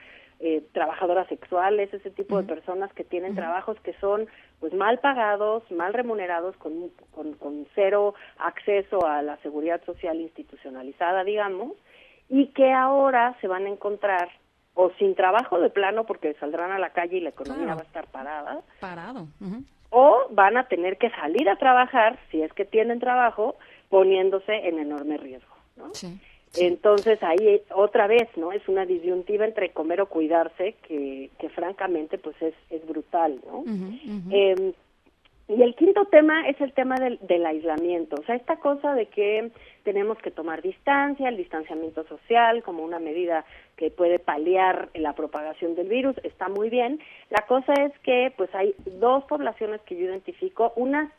eh, 0.44 0.64
trabajadoras 0.74 1.28
sexuales, 1.28 1.94
ese 1.94 2.10
tipo 2.10 2.42
de 2.42 2.48
personas 2.48 2.92
que 2.94 3.04
tienen 3.04 3.36
trabajos 3.36 3.80
que 3.82 3.94
son 4.00 4.26
pues 4.60 4.74
mal 4.74 4.98
pagados, 4.98 5.62
mal 5.70 5.94
remunerados, 5.94 6.58
con, 6.58 6.90
con, 7.12 7.34
con 7.34 7.68
cero 7.76 8.16
acceso 8.40 9.06
a 9.06 9.22
la 9.22 9.38
seguridad 9.44 9.84
social 9.86 10.20
institucionalizada, 10.20 11.24
digamos, 11.24 11.74
y 12.28 12.48
que 12.54 12.72
ahora 12.74 13.38
se 13.40 13.48
van 13.48 13.68
a 13.68 13.70
encontrar 13.70 14.30
o 14.74 14.90
sin 14.98 15.14
trabajo 15.14 15.60
de 15.60 15.70
plano 15.70 16.06
porque 16.08 16.34
saldrán 16.40 16.72
a 16.72 16.80
la 16.80 16.90
calle 16.90 17.18
y 17.18 17.22
la 17.22 17.30
economía 17.30 17.66
Claro. 17.66 17.78
va 17.78 17.84
a 17.84 17.86
estar 17.86 18.08
parada, 18.08 18.62
Parado. 18.80 19.28
ujú. 19.40 19.64
O 19.92 20.26
van 20.32 20.58
a 20.58 20.68
tener 20.68 20.98
que 20.98 21.12
salir 21.12 21.48
a 21.48 21.58
trabajar, 21.58 22.18
si 22.32 22.42
es 22.42 22.52
que 22.54 22.66
tienen 22.66 23.00
trabajo, 23.00 23.56
poniéndose 23.90 24.68
en 24.68 24.80
enorme 24.80 25.18
riesgo. 25.18 25.56
¿no? 25.78 25.94
Sí. 25.94 26.20
Entonces 26.58 27.22
ahí 27.24 27.62
otra 27.74 28.08
vez, 28.08 28.28
¿no? 28.36 28.52
Es 28.52 28.68
una 28.68 28.86
disyuntiva 28.86 29.46
entre 29.46 29.72
comer 29.72 30.02
o 30.02 30.08
cuidarse 30.08 30.76
que, 30.86 31.30
que 31.40 31.50
francamente 31.50 32.18
pues 32.18 32.36
es, 32.42 32.54
es 32.70 32.86
brutal, 32.86 33.40
¿no? 33.46 33.64
Eh, 34.32 34.74
Y 35.54 35.62
el 35.64 35.76
quinto 35.76 36.06
tema 36.06 36.48
es 36.48 36.62
el 36.62 36.72
tema 36.72 36.96
del, 36.96 37.20
del, 37.24 37.46
aislamiento, 37.46 38.16
o 38.16 38.24
sea, 38.24 38.36
esta 38.36 38.56
cosa 38.56 38.96
de 38.96 39.08
que 39.08 39.52
tenemos 39.84 40.18
que 40.20 40.32
tomar 40.32 40.62
distancia, 40.62 41.28
el 41.28 41.36
distanciamiento 41.36 42.06
social 42.06 42.64
como 42.64 42.84
una 42.84 43.00
medida 43.00 43.44
que 43.76 43.92
puede 43.92 44.18
paliar 44.18 44.90
la 44.94 45.14
propagación 45.14 45.76
del 45.76 45.90
virus, 45.90 46.16
está 46.24 46.48
muy 46.48 46.70
bien. 46.70 47.02
La 47.30 47.46
cosa 47.48 47.74
es 47.74 47.92
que 48.00 48.34
pues 48.38 48.50
hay 48.56 48.74
dos 48.86 49.26
poblaciones 49.26 49.82
que 49.82 49.98
yo 49.98 50.06
identifico, 50.06 50.72
unas 50.78 51.12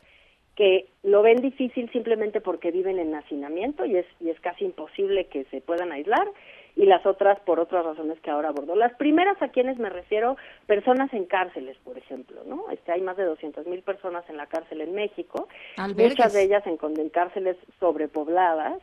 que 0.55 0.87
lo 1.03 1.21
ven 1.21 1.37
difícil 1.37 1.91
simplemente 1.91 2.41
porque 2.41 2.71
viven 2.71 2.97
en 2.97 3.13
hacinamiento 3.13 3.85
y 3.85 3.97
es, 3.97 4.05
y 4.19 4.31
es 4.31 4.39
casi 4.39 4.65
imposible 4.65 5.25
que 5.25 5.45
se 5.45 5.61
puedan 5.61 5.91
aislar, 5.91 6.27
y 6.75 6.85
las 6.85 7.05
otras 7.05 7.39
por 7.41 7.59
otras 7.59 7.85
razones 7.85 8.19
que 8.21 8.31
ahora 8.31 8.49
abordo. 8.49 8.75
Las 8.75 8.93
primeras 8.95 9.39
a 9.41 9.49
quienes 9.49 9.77
me 9.77 9.89
refiero, 9.89 10.37
personas 10.65 11.13
en 11.13 11.25
cárceles, 11.25 11.77
por 11.83 11.97
ejemplo, 11.97 12.41
¿no? 12.47 12.69
Este, 12.71 12.91
hay 12.91 13.01
más 13.01 13.15
de 13.15 13.25
200 13.25 13.67
mil 13.67 13.81
personas 13.83 14.27
en 14.29 14.37
la 14.37 14.47
cárcel 14.47 14.81
en 14.81 14.93
México, 14.93 15.47
Albergues. 15.77 16.17
muchas 16.17 16.33
de 16.33 16.43
ellas 16.43 16.63
en, 16.65 16.77
en 16.99 17.09
cárceles 17.09 17.57
sobrepobladas, 17.79 18.79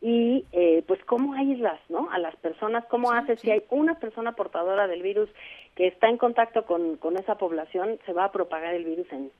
y 0.00 0.44
eh, 0.52 0.82
pues 0.86 1.04
cómo 1.04 1.34
aíslas, 1.34 1.80
¿no? 1.88 2.08
A 2.10 2.18
las 2.18 2.34
personas, 2.36 2.84
cómo 2.86 3.10
Sí, 3.10 3.16
haces 3.18 3.40
sí. 3.40 3.46
si 3.46 3.50
hay 3.52 3.62
una 3.70 3.98
persona 3.98 4.32
portadora 4.32 4.86
del 4.86 5.02
virus 5.02 5.28
que 5.74 5.88
está 5.88 6.08
en 6.08 6.16
contacto 6.16 6.64
con, 6.64 6.96
con 6.96 7.16
esa 7.16 7.36
población, 7.36 7.98
se 8.06 8.12
va 8.12 8.24
a 8.24 8.32
propagar 8.32 8.74
el 8.74 8.84
virus 8.84 9.06
en 9.12 9.30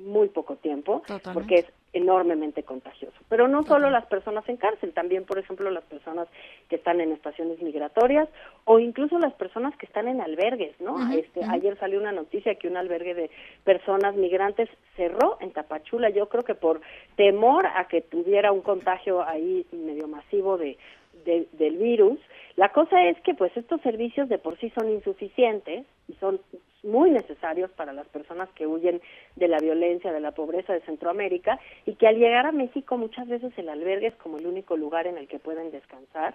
muy 0.00 0.28
poco 0.28 0.56
tiempo, 0.56 1.02
Totalmente. 1.06 1.32
porque 1.32 1.54
es 1.56 1.66
enormemente 1.92 2.62
contagioso. 2.62 3.16
Pero 3.28 3.48
no 3.48 3.64
solo 3.64 3.90
las 3.90 4.06
personas 4.06 4.48
en 4.48 4.56
cárcel, 4.56 4.92
también, 4.92 5.24
por 5.24 5.38
ejemplo, 5.38 5.70
las 5.70 5.84
personas 5.84 6.28
que 6.68 6.76
están 6.76 7.00
en 7.00 7.12
estaciones 7.12 7.60
migratorias 7.60 8.28
o 8.64 8.78
incluso 8.78 9.18
las 9.18 9.32
personas 9.34 9.76
que 9.76 9.86
están 9.86 10.06
en 10.06 10.20
albergues, 10.20 10.80
¿no? 10.80 11.12
Este. 11.12 11.40
Ayer 11.44 11.76
salió 11.78 11.98
una 11.98 12.12
noticia 12.12 12.54
que 12.54 12.68
un 12.68 12.76
albergue 12.76 13.14
de 13.14 13.30
personas 13.64 14.14
migrantes 14.14 14.68
cerró 14.96 15.38
en 15.40 15.52
Tapachula, 15.52 16.10
yo 16.10 16.28
creo 16.28 16.44
que 16.44 16.54
por 16.54 16.80
temor 17.16 17.66
a 17.66 17.88
que 17.88 18.02
tuviera 18.02 18.52
un 18.52 18.60
contagio 18.60 19.26
ahí 19.26 19.66
medio 19.72 20.06
masivo 20.06 20.58
de, 20.58 20.78
de- 21.24 21.48
del 21.52 21.76
virus. 21.76 22.18
La 22.56 22.70
cosa 22.72 23.02
es 23.08 23.20
que 23.22 23.34
pues 23.34 23.56
estos 23.56 23.80
servicios 23.82 24.28
de 24.28 24.38
por 24.38 24.58
sí 24.58 24.70
son 24.70 24.90
insuficientes 24.90 25.86
y 26.08 26.14
son 26.14 26.40
muy 26.82 27.10
necesarios 27.10 27.70
para 27.72 27.92
las 27.92 28.08
personas 28.08 28.48
que 28.50 28.66
huyen 28.66 29.00
de 29.36 29.48
la 29.48 29.58
violencia, 29.58 30.12
de 30.12 30.20
la 30.20 30.32
pobreza 30.32 30.72
de 30.72 30.80
Centroamérica 30.80 31.58
y 31.86 31.94
que 31.94 32.06
al 32.06 32.16
llegar 32.18 32.46
a 32.46 32.52
México 32.52 32.96
muchas 32.96 33.28
veces 33.28 33.52
el 33.58 33.68
albergue 33.68 34.08
es 34.08 34.16
como 34.16 34.38
el 34.38 34.46
único 34.46 34.76
lugar 34.76 35.06
en 35.06 35.18
el 35.18 35.28
que 35.28 35.38
pueden 35.38 35.70
descansar 35.70 36.34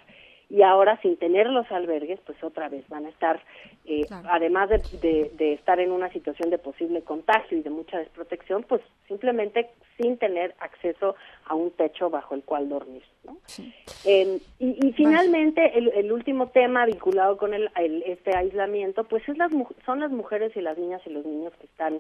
y 0.50 0.62
ahora 0.62 1.00
sin 1.02 1.18
tener 1.18 1.48
los 1.48 1.70
albergues 1.72 2.20
pues 2.26 2.44
otra 2.44 2.70
vez 2.70 2.88
van 2.90 3.06
a 3.06 3.10
estar 3.10 3.42
eh, 3.86 4.06
Claro. 4.08 4.28
además 4.32 4.70
de, 4.70 4.78
de- 5.02 5.32
de 5.36 5.54
estar 5.54 5.80
en 5.80 5.92
una 5.92 6.12
situación 6.12 6.50
de 6.50 6.58
posible 6.58 7.02
contagio 7.02 7.58
y 7.58 7.62
de 7.62 7.70
mucha 7.70 7.98
desprotección 7.98 8.64
pues 8.64 8.82
simplemente 9.08 9.70
sin 9.98 10.18
tener 10.18 10.54
acceso 10.60 11.16
a 11.46 11.56
un 11.56 11.72
techo 11.72 12.10
bajo 12.10 12.36
el 12.36 12.44
cual 12.44 12.70
dormir 12.70 13.04
¿no? 13.24 13.38
Sí. 13.46 13.74
Eh, 14.06 14.40
y, 14.60 14.88
y 14.88 14.94
finalmente, 14.94 15.78
el, 15.78 15.88
el 15.96 16.12
último 16.12 16.50
tema 16.50 16.86
vinculado 16.86 17.38
con 17.38 17.54
el, 17.54 17.70
el- 17.78 18.04
este 18.04 18.36
aislamiento, 18.38 19.04
pues 19.06 19.28
es 19.28 19.38
las, 19.38 19.52
son 19.86 20.00
las 20.00 20.12
mujeres 20.12 20.56
y 20.56 20.62
las 20.62 20.78
niñas 20.78 21.02
y 21.06 21.10
los 21.10 21.26
niños 21.26 21.54
que 21.60 21.66
están 21.66 22.00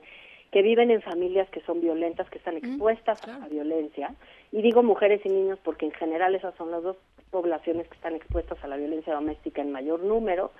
que 0.51 0.61
viven 0.61 0.89
en 0.91 1.01
familias 1.01 1.49
que 1.49 1.59
son 1.61 1.81
violentas, 1.81 2.29
que 2.29 2.37
están 2.37 2.55
expuestas 2.55 3.19
claro. 3.21 3.43
a 3.43 3.47
violencia. 3.49 4.13
Y 4.53 4.61
digo 4.61 4.83
mujeres 4.83 5.19
y 5.25 5.29
niños 5.29 5.59
porque 5.63 5.85
en 5.85 5.91
general 5.93 6.33
esas 6.35 6.55
son 6.55 6.71
las 6.71 6.81
dos 6.83 6.95
poblaciones 7.35 7.85
que 7.89 7.95
están 7.95 8.15
expuestas 8.15 8.57
a 8.63 8.67
la 8.69 8.77
violencia 8.77 9.13
doméstica 9.13 9.61
en 9.61 9.73
mayor 9.73 9.99
número 9.99 10.51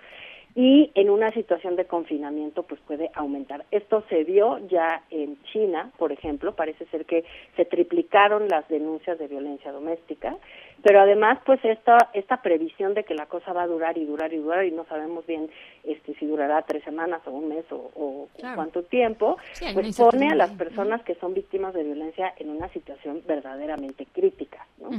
y 0.58 0.90
en 0.96 1.10
una 1.10 1.32
situación 1.32 1.76
de 1.76 1.84
confinamiento 1.86 2.64
pues 2.64 2.80
puede 2.88 3.12
aumentar. 3.14 3.66
Esto 3.72 4.04
se 4.10 4.24
vio 4.24 4.58
ya 4.70 5.04
en 5.10 5.38
China, 5.52 5.92
por 5.98 6.12
ejemplo, 6.14 6.54
parece 6.56 6.86
ser 6.88 7.06
que 7.06 7.24
se 7.58 7.66
triplicaron 7.66 8.48
las 8.48 8.66
denuncias 8.70 9.18
de 9.20 9.28
violencia 9.28 9.72
doméstica, 9.74 10.38
pero 10.82 11.00
además 11.02 11.40
pues 11.46 11.60
esta 11.64 11.98
esta 12.14 12.42
previsión 12.42 12.94
de 12.94 13.04
que 13.04 13.16
la 13.16 13.26
cosa 13.26 13.52
va 13.54 13.64
a 13.64 13.68
durar 13.68 13.98
y 13.98 14.06
durar 14.06 14.32
y 14.34 14.38
durar 14.38 14.66
y 14.66 14.72
no 14.72 14.86
sabemos 14.86 15.26
bien 15.26 15.50
este 15.84 16.14
si 16.16 16.26
durará 16.26 16.62
tres 16.62 16.84
semanas 16.84 17.22
o 17.26 17.32
un 17.32 17.50
mes 17.50 17.66
o, 17.72 17.92
o 17.96 18.28
Claro. 18.40 18.56
cuánto 18.56 18.84
tiempo, 18.84 19.38
Sí, 19.54 19.66
pues 19.74 19.98
pone 19.98 20.30
a 20.30 20.36
las 20.36 20.52
personas 20.52 21.02
que 21.04 21.16
son 21.16 21.34
víctimas 21.34 21.74
de 21.74 21.84
violencia 21.84 22.34
en 22.38 22.50
una 22.50 22.68
situación 22.70 23.22
verdaderamente 23.28 24.06
crítica, 24.14 24.66
¿no? 24.80 24.90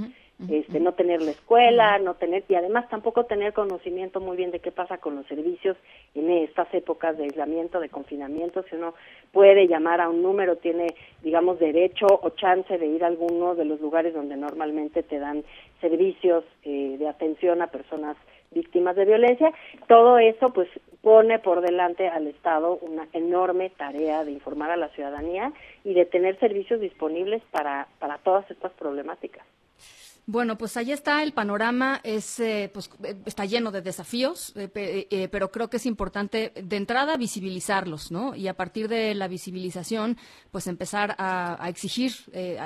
Este, 0.51 0.81
no 0.81 0.93
tener 0.93 1.23
la 1.23 1.31
escuela, 1.31 1.99
no 1.99 2.15
tener, 2.15 2.45
y 2.47 2.55
además 2.55 2.89
tampoco 2.91 3.25
tener 3.25 3.55
conocimiento 3.55 4.21
muy 4.21 4.37
bien 4.37 4.51
de 4.51 4.61
qué 4.61 4.71
pasa 4.71 4.99
con 4.99 5.17
los 5.17 5.27
servicios 5.27 5.79
en 6.15 6.31
estas 6.31 6.73
épocas 6.75 7.17
de 7.17 7.25
aislamiento, 7.25 7.81
de 7.81 7.89
confinamiento, 7.89 8.63
si 8.65 8.77
uno 8.77 8.95
puede 9.33 9.67
llamar 9.67 10.03
a 10.03 10.11
un 10.11 10.23
número, 10.23 10.57
tiene, 10.57 10.95
digamos, 11.23 11.59
derecho 11.59 12.07
o 12.07 12.31
chance 12.31 12.77
de 12.77 12.87
ir 12.87 13.03
a 13.03 13.07
alguno 13.07 13.55
de 13.55 13.65
los 13.65 13.81
lugares 13.81 14.13
donde 14.13 14.37
normalmente 14.37 15.03
te 15.03 15.19
dan 15.19 15.43
servicios 15.81 16.45
eh, 16.65 16.97
de 16.99 17.09
atención 17.09 17.63
a 17.63 17.69
personas 17.69 18.17
víctimas 18.51 18.95
de 18.95 19.07
violencia, 19.07 19.53
todo 19.89 20.19
eso 20.19 20.51
pues 20.51 20.69
pone 21.01 21.39
por 21.39 21.63
delante 21.63 22.09
al 22.09 22.27
Estado 22.27 22.79
una 22.83 23.07
enorme 23.13 23.71
tarea 23.71 24.25
de 24.25 24.33
informar 24.33 24.71
a 24.71 24.77
la 24.77 24.89
ciudadanía 24.89 25.53
y 25.85 25.95
de 25.95 26.05
tener 26.05 26.39
servicios 26.39 26.81
disponibles 26.81 27.43
para, 27.51 27.89
para 27.99 28.19
todas 28.19 28.51
estas 28.51 28.73
problemáticas. 28.73 29.45
Bueno, 30.29 30.59
pues 30.59 30.77
ahí 30.77 30.91
está 30.91 31.23
el 31.23 31.33
panorama, 31.33 32.01
es, 32.03 32.41
eh, 32.41 32.69
pues, 32.75 32.91
eh, 33.05 33.15
está 33.27 33.45
lleno 33.45 33.71
de 33.71 33.81
desafíos, 33.81 34.53
eh, 34.57 34.67
pe- 34.67 35.29
pero 35.31 35.53
creo 35.53 35.71
que 35.71 35.77
es 35.77 35.87
importante 35.87 36.53
de 36.61 36.77
entrada 36.77 37.17
visibilizarlos, 37.17 38.11
¿no? 38.11 38.35
Y 38.35 38.49
a 38.49 38.55
partir 38.55 38.89
de 38.89 39.15
la 39.15 39.29
visibilización, 39.29 40.17
pues 40.51 40.67
empezar 40.67 41.15
a, 41.19 41.65
a 41.65 41.69
exigir 41.69 42.13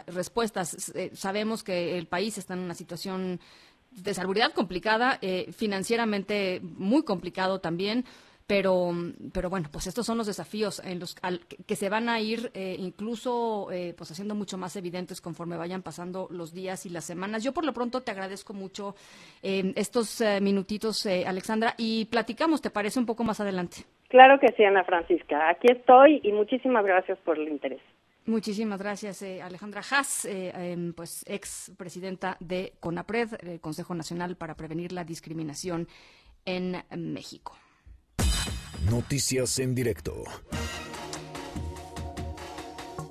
respuestas. 0.06 0.90
Sabemos 1.12 1.62
que 1.62 1.98
el 1.98 2.06
país 2.06 2.38
está 2.38 2.54
en 2.54 2.60
una 2.60 2.74
situación 2.74 3.40
de 3.90 4.14
salubridad 4.14 4.52
complicada, 4.52 5.18
financieramente 5.52 6.60
muy 6.62 7.02
complicado 7.02 7.60
también. 7.60 8.06
Pero, 8.50 8.90
pero 9.32 9.48
bueno, 9.48 9.68
pues 9.70 9.86
estos 9.86 10.04
son 10.04 10.18
los 10.18 10.26
desafíos 10.26 10.82
en 10.84 10.98
los 10.98 11.14
al- 11.22 11.38
que- 11.68 11.76
se 11.76 11.88
van 11.88 12.08
a 12.08 12.18
ir 12.18 12.50
eh, 12.52 12.74
incluso 12.80 13.70
eh, 13.70 13.94
pues 13.96 14.10
haciendo 14.10 14.34
mucho 14.34 14.58
más 14.58 14.74
evidentes 14.74 15.20
conforme 15.20 15.56
vayan 15.56 15.82
pasando 15.82 16.26
los 16.32 16.52
días 16.52 16.84
y 16.84 16.88
las 16.88 17.04
semanas. 17.04 17.44
Yo 17.44 17.52
por 17.52 17.64
lo 17.64 17.72
pronto 17.72 18.00
te 18.00 18.10
agradezco 18.10 18.52
mucho 18.52 18.96
eh, 19.40 19.72
estos 19.76 20.20
eh, 20.20 20.40
minutitos, 20.40 21.06
eh, 21.06 21.24
Alexandra, 21.28 21.74
y 21.78 22.06
platicamos, 22.06 22.60
¿te 22.60 22.70
parece 22.70 22.98
un 22.98 23.06
poco 23.06 23.22
más 23.22 23.38
adelante? 23.38 23.84
Claro 24.08 24.40
que 24.40 24.48
sí, 24.56 24.64
Ana 24.64 24.82
Francisca. 24.82 25.48
Aquí 25.48 25.68
estoy 25.70 26.20
y 26.24 26.32
muchísimas 26.32 26.84
gracias 26.84 27.18
por 27.24 27.38
el 27.38 27.46
interés. 27.46 27.80
Muchísimas 28.26 28.80
gracias, 28.82 29.22
eh, 29.22 29.40
Alejandra 29.42 29.82
Haas, 29.88 30.24
eh, 30.24 30.50
em, 30.72 30.92
pues 30.92 31.24
ex 31.28 31.70
presidenta 31.78 32.36
de 32.40 32.72
CONAPRED, 32.80 33.28
el 33.48 33.60
Consejo 33.60 33.94
Nacional 33.94 34.34
para 34.36 34.56
Prevenir 34.56 34.90
la 34.90 35.04
Discriminación 35.04 35.86
en 36.44 36.82
México. 36.96 37.56
Noticias 38.88 39.58
en 39.58 39.74
directo. 39.74 40.24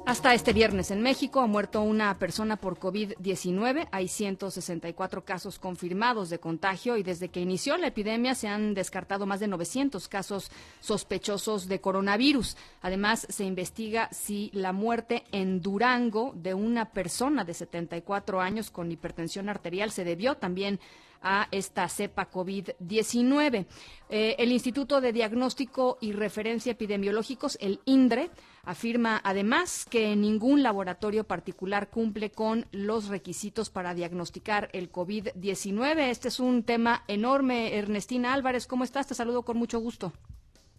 Hasta 0.09 0.33
este 0.33 0.53
viernes 0.53 0.89
en 0.89 1.03
México 1.03 1.39
ha 1.39 1.45
muerto 1.45 1.83
una 1.83 2.17
persona 2.17 2.55
por 2.55 2.79
COVID-19. 2.79 3.88
Hay 3.91 4.07
164 4.07 5.23
casos 5.23 5.59
confirmados 5.59 6.31
de 6.31 6.39
contagio 6.39 6.97
y 6.97 7.03
desde 7.03 7.29
que 7.29 7.41
inició 7.41 7.77
la 7.77 7.88
epidemia 7.88 8.33
se 8.33 8.47
han 8.47 8.73
descartado 8.73 9.27
más 9.27 9.39
de 9.39 9.47
900 9.47 10.07
casos 10.07 10.49
sospechosos 10.79 11.67
de 11.67 11.79
coronavirus. 11.79 12.57
Además, 12.81 13.27
se 13.29 13.43
investiga 13.43 14.09
si 14.11 14.49
la 14.51 14.73
muerte 14.73 15.25
en 15.31 15.61
Durango 15.61 16.33
de 16.35 16.55
una 16.55 16.85
persona 16.85 17.43
de 17.43 17.53
74 17.53 18.41
años 18.41 18.71
con 18.71 18.91
hipertensión 18.91 19.47
arterial 19.47 19.91
se 19.91 20.03
debió 20.03 20.38
también 20.38 20.79
a 21.21 21.47
esta 21.51 21.88
cepa 21.88 22.29
COVID-19. 22.29 23.65
Eh, 24.09 24.35
el 24.39 24.51
Instituto 24.51 25.01
de 25.01 25.13
Diagnóstico 25.13 25.97
y 26.01 26.13
Referencia 26.13 26.71
Epidemiológicos, 26.71 27.57
el 27.61 27.79
INDRE, 27.85 28.29
afirma 28.63 29.19
además 29.23 29.85
que 29.85 30.15
ningún 30.15 30.63
laboratorio 30.63 31.23
particular 31.23 31.89
cumple 31.89 32.31
con 32.31 32.65
los 32.71 33.07
requisitos 33.07 33.69
para 33.69 33.93
diagnosticar 33.93 34.69
el 34.73 34.91
COVID-19. 34.91 36.09
Este 36.09 36.27
es 36.27 36.39
un 36.39 36.63
tema 36.63 37.03
enorme. 37.07 37.77
Ernestina 37.77 38.33
Álvarez, 38.33 38.67
¿cómo 38.67 38.83
estás? 38.83 39.07
Te 39.07 39.15
saludo 39.15 39.43
con 39.43 39.57
mucho 39.57 39.79
gusto. 39.79 40.11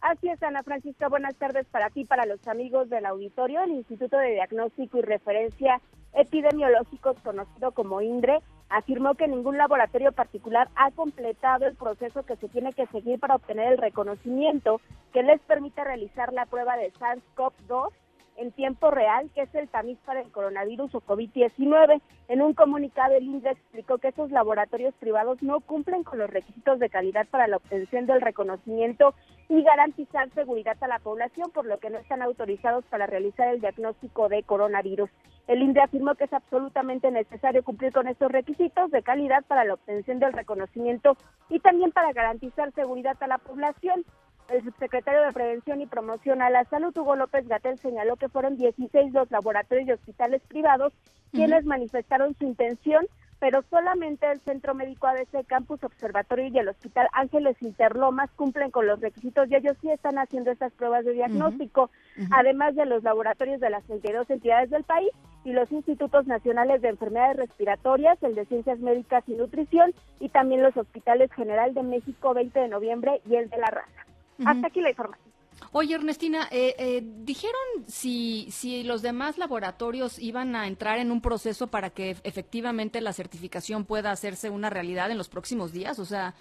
Así 0.00 0.28
es, 0.28 0.42
Ana 0.42 0.62
Francisca. 0.62 1.08
Buenas 1.08 1.36
tardes 1.36 1.66
para 1.66 1.90
ti, 1.90 2.04
para 2.04 2.24
los 2.24 2.46
amigos 2.48 2.88
del 2.88 3.04
auditorio. 3.04 3.62
El 3.62 3.72
Instituto 3.72 4.16
de 4.16 4.32
Diagnóstico 4.32 4.98
y 4.98 5.02
Referencia 5.02 5.80
Epidemiológicos, 6.14 7.18
conocido 7.22 7.72
como 7.72 8.00
INDRE, 8.00 8.40
afirmó 8.70 9.14
que 9.14 9.28
ningún 9.28 9.58
laboratorio 9.58 10.12
particular 10.12 10.68
ha 10.76 10.90
completado 10.92 11.66
el 11.66 11.76
proceso 11.76 12.22
que 12.22 12.36
se 12.36 12.48
tiene 12.48 12.72
que 12.72 12.86
seguir 12.86 13.18
para 13.18 13.34
obtener 13.34 13.72
el 13.72 13.78
reconocimiento 13.78 14.80
que 15.12 15.22
les 15.22 15.40
permite 15.42 15.84
realizar 15.84 16.32
la 16.32 16.46
prueba 16.46 16.76
de 16.76 16.92
SARS-CoV-2 16.92 17.92
en 18.40 18.52
tiempo 18.52 18.90
real, 18.90 19.30
que 19.34 19.42
es 19.42 19.54
el 19.54 19.68
tamiz 19.68 19.98
para 20.06 20.22
el 20.22 20.32
coronavirus 20.32 20.94
o 20.94 21.00
COVID-19. 21.02 22.00
En 22.28 22.40
un 22.40 22.54
comunicado, 22.54 23.14
el 23.14 23.24
INDRE 23.24 23.52
explicó 23.52 23.98
que 23.98 24.08
esos 24.08 24.30
laboratorios 24.30 24.94
privados 24.94 25.42
no 25.42 25.60
cumplen 25.60 26.04
con 26.04 26.18
los 26.18 26.30
requisitos 26.30 26.78
de 26.78 26.88
calidad 26.88 27.28
para 27.28 27.46
la 27.48 27.58
obtención 27.58 28.06
del 28.06 28.22
reconocimiento 28.22 29.14
y 29.50 29.62
garantizar 29.62 30.30
seguridad 30.30 30.76
a 30.80 30.88
la 30.88 31.00
población, 31.00 31.50
por 31.50 31.66
lo 31.66 31.78
que 31.78 31.90
no 31.90 31.98
están 31.98 32.22
autorizados 32.22 32.84
para 32.86 33.06
realizar 33.06 33.48
el 33.48 33.60
diagnóstico 33.60 34.30
de 34.30 34.42
coronavirus. 34.42 35.10
El 35.46 35.60
INDRE 35.60 35.82
afirmó 35.82 36.14
que 36.14 36.24
es 36.24 36.32
absolutamente 36.32 37.10
necesario 37.10 37.62
cumplir 37.62 37.92
con 37.92 38.08
estos 38.08 38.32
requisitos 38.32 38.90
de 38.90 39.02
calidad 39.02 39.44
para 39.44 39.64
la 39.64 39.74
obtención 39.74 40.18
del 40.18 40.32
reconocimiento 40.32 41.16
y 41.50 41.58
también 41.60 41.92
para 41.92 42.12
garantizar 42.12 42.72
seguridad 42.72 43.16
a 43.20 43.26
la 43.26 43.38
población. 43.38 44.04
El 44.50 44.64
subsecretario 44.64 45.22
de 45.22 45.32
Prevención 45.32 45.80
y 45.80 45.86
Promoción 45.86 46.42
a 46.42 46.50
la 46.50 46.64
Salud, 46.64 46.96
Hugo 46.96 47.14
López 47.14 47.46
Gatel, 47.46 47.78
señaló 47.78 48.16
que 48.16 48.28
fueron 48.28 48.56
16 48.56 49.12
los 49.12 49.30
laboratorios 49.30 49.86
y 49.86 49.92
hospitales 49.92 50.42
privados 50.48 50.92
quienes 51.30 51.64
manifestaron 51.64 52.34
su 52.34 52.44
intención, 52.44 53.06
pero 53.38 53.62
solamente 53.70 54.28
el 54.28 54.40
Centro 54.40 54.74
Médico 54.74 55.06
ABC 55.06 55.46
Campus 55.46 55.84
Observatorio 55.84 56.48
y 56.48 56.58
el 56.58 56.68
Hospital 56.68 57.06
Ángeles 57.12 57.62
Interlomas 57.62 58.28
cumplen 58.34 58.72
con 58.72 58.88
los 58.88 58.98
requisitos 58.98 59.48
y 59.48 59.54
ellos 59.54 59.76
sí 59.80 59.88
están 59.88 60.18
haciendo 60.18 60.50
estas 60.50 60.72
pruebas 60.72 61.04
de 61.04 61.12
diagnóstico, 61.12 61.92
además 62.32 62.74
de 62.74 62.86
los 62.86 63.04
laboratorios 63.04 63.60
de 63.60 63.70
las 63.70 63.84
32 63.84 64.28
entidades 64.30 64.70
del 64.70 64.82
país 64.82 65.10
y 65.44 65.52
los 65.52 65.70
institutos 65.70 66.26
nacionales 66.26 66.82
de 66.82 66.88
enfermedades 66.88 67.36
respiratorias, 67.36 68.20
el 68.24 68.34
de 68.34 68.46
ciencias 68.46 68.80
médicas 68.80 69.22
y 69.28 69.34
nutrición 69.34 69.94
y 70.18 70.28
también 70.28 70.64
los 70.64 70.76
hospitales 70.76 71.32
General 71.34 71.72
de 71.72 71.84
México 71.84 72.34
20 72.34 72.58
de 72.58 72.68
noviembre 72.68 73.20
y 73.30 73.36
el 73.36 73.48
de 73.48 73.56
la 73.56 73.68
raza. 73.68 74.09
Hasta 74.44 74.66
aquí 74.66 74.80
la 74.80 74.90
información. 74.90 75.30
Oye, 75.72 75.94
Ernestina, 75.94 76.48
eh, 76.50 76.74
eh, 76.78 77.02
¿dijeron 77.02 77.54
si, 77.86 78.48
si 78.50 78.82
los 78.82 79.02
demás 79.02 79.38
laboratorios 79.38 80.18
iban 80.18 80.56
a 80.56 80.66
entrar 80.66 80.98
en 80.98 81.12
un 81.12 81.20
proceso 81.20 81.68
para 81.68 81.90
que 81.90 82.16
efectivamente 82.24 83.00
la 83.00 83.12
certificación 83.12 83.84
pueda 83.84 84.10
hacerse 84.10 84.50
una 84.50 84.68
realidad 84.68 85.10
en 85.10 85.18
los 85.18 85.28
próximos 85.28 85.72
días? 85.72 85.98
O 85.98 86.04
sea, 86.04 86.34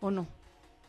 ¿o 0.00 0.10
no? 0.10 0.26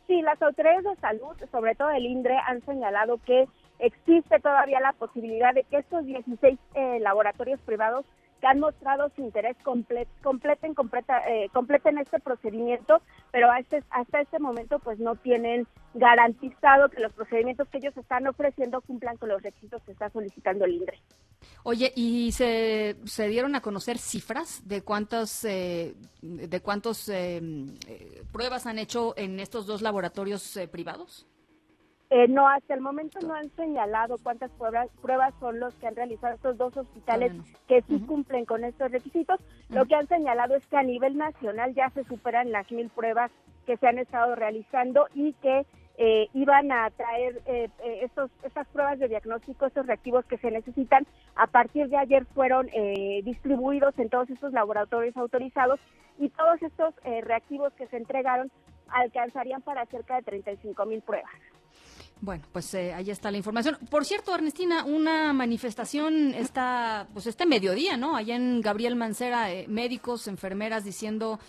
Sí, 0.05 0.21
las 0.21 0.39
autoridades 0.41 0.83
de 0.83 0.95
salud, 0.97 1.35
sobre 1.51 1.73
todo 1.73 1.89
el 1.89 2.05
INDRE, 2.05 2.37
han 2.37 2.63
señalado 2.65 3.17
que 3.25 3.47
existe 3.79 4.39
todavía 4.39 4.79
la 4.79 4.93
posibilidad 4.93 5.53
de 5.53 5.63
que 5.63 5.77
estos 5.77 6.05
16 6.05 6.59
eh, 6.75 6.99
laboratorios 6.99 7.59
privados 7.61 8.05
que 8.41 8.47
han 8.47 8.59
mostrado 8.59 9.09
su 9.15 9.21
interés 9.21 9.55
complet, 9.63 10.09
completen, 10.23 10.73
completa, 10.73 11.21
eh, 11.29 11.49
completen 11.53 11.99
este 11.99 12.19
procedimiento, 12.19 13.01
pero 13.31 13.51
hasta, 13.51 13.77
hasta 13.91 14.21
este 14.21 14.39
momento 14.39 14.79
pues 14.79 14.99
no 14.99 15.15
tienen 15.15 15.67
garantizado 15.93 16.89
que 16.89 17.01
los 17.01 17.13
procedimientos 17.13 17.69
que 17.69 17.77
ellos 17.77 17.95
están 17.95 18.27
ofreciendo 18.27 18.81
cumplan 18.81 19.17
con 19.17 19.29
los 19.29 19.43
requisitos 19.43 19.81
que 19.83 19.91
está 19.91 20.09
solicitando 20.09 20.65
el 20.65 20.73
INDRE. 20.73 20.99
Oye, 21.63 21.93
¿y 21.95 22.31
se, 22.31 22.97
se 23.05 23.27
dieron 23.27 23.55
a 23.55 23.61
conocer 23.61 23.99
cifras 23.99 24.67
de 24.67 24.81
cuántas 24.81 25.45
eh, 25.45 25.95
de 26.21 26.61
cuántos 26.61 27.09
eh, 27.09 27.41
eh, 27.87 28.23
pruebas 28.31 28.65
han 28.65 28.79
hecho 28.79 29.13
en 29.17 29.39
estos 29.39 29.65
dos 29.65 29.81
laboratorios 29.81 30.57
eh, 30.57 30.67
privados? 30.67 31.27
Eh, 32.11 32.27
no, 32.27 32.47
hasta 32.47 32.73
el 32.73 32.81
momento 32.81 33.19
no 33.25 33.33
han 33.33 33.49
señalado 33.55 34.17
cuántas 34.21 34.51
pruebas, 34.51 34.89
pruebas 35.01 35.33
son 35.39 35.61
los 35.61 35.73
que 35.75 35.87
han 35.87 35.95
realizado 35.95 36.35
estos 36.35 36.57
dos 36.57 36.75
hospitales 36.75 37.31
Todavía 37.31 37.57
que 37.67 37.81
sí 37.83 38.01
cumplen 38.05 38.45
con 38.45 38.65
estos 38.65 38.91
requisitos. 38.91 39.39
Lo 39.69 39.85
que 39.85 39.95
han 39.95 40.07
señalado 40.07 40.55
es 40.55 40.67
que 40.67 40.75
a 40.75 40.83
nivel 40.83 41.17
nacional 41.17 41.73
ya 41.73 41.89
se 41.91 42.03
superan 42.03 42.51
las 42.51 42.69
mil 42.69 42.89
pruebas 42.89 43.31
que 43.65 43.77
se 43.77 43.87
han 43.87 43.97
estado 43.97 44.35
realizando 44.35 45.07
y 45.13 45.31
que 45.41 45.65
eh, 45.97 46.27
iban 46.33 46.71
a 46.71 46.89
traer 46.89 47.41
eh, 47.45 47.69
eh, 47.83 47.99
estos, 48.01 48.31
estas 48.43 48.67
pruebas 48.67 48.99
de 48.99 49.07
diagnóstico, 49.07 49.65
estos 49.65 49.85
reactivos 49.85 50.25
que 50.25 50.37
se 50.37 50.51
necesitan. 50.51 51.05
A 51.35 51.47
partir 51.47 51.87
de 51.89 51.97
ayer 51.97 52.25
fueron 52.33 52.69
eh, 52.73 53.21
distribuidos 53.23 53.97
en 53.99 54.09
todos 54.09 54.29
estos 54.29 54.51
laboratorios 54.51 55.15
autorizados 55.15 55.79
y 56.19 56.29
todos 56.29 56.61
estos 56.61 56.93
eh, 57.05 57.21
reactivos 57.21 57.71
que 57.73 57.87
se 57.87 57.97
entregaron 57.97 58.51
alcanzarían 58.87 59.61
para 59.61 59.85
cerca 59.85 60.15
de 60.15 60.23
35 60.23 60.85
mil 60.85 61.01
pruebas. 61.01 61.31
Bueno, 62.23 62.43
pues 62.51 62.71
eh, 62.75 62.93
ahí 62.93 63.09
está 63.09 63.31
la 63.31 63.37
información. 63.37 63.77
Por 63.89 64.05
cierto, 64.05 64.33
Ernestina, 64.35 64.85
una 64.85 65.33
manifestación 65.33 66.35
está, 66.35 67.07
pues 67.13 67.25
este 67.25 67.47
mediodía, 67.47 67.97
¿no? 67.97 68.15
Allá 68.15 68.35
en 68.35 68.61
Gabriel 68.61 68.95
Mancera, 68.95 69.51
eh, 69.51 69.65
médicos, 69.67 70.27
enfermeras 70.27 70.83
diciendo, 70.83 71.39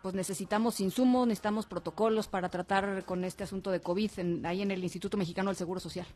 pues 0.00 0.14
necesitamos 0.14 0.80
insumos, 0.80 1.26
necesitamos 1.26 1.66
protocolos 1.66 2.28
para 2.28 2.48
tratar 2.48 3.04
con 3.04 3.24
este 3.24 3.44
asunto 3.44 3.70
de 3.70 3.80
COVID 3.80 4.10
en- 4.16 4.46
ahí 4.46 4.62
en 4.62 4.70
el 4.70 4.82
Instituto 4.82 5.18
Mexicano 5.18 5.50
del 5.50 5.56
Seguro 5.56 5.80
Social. 5.80 6.06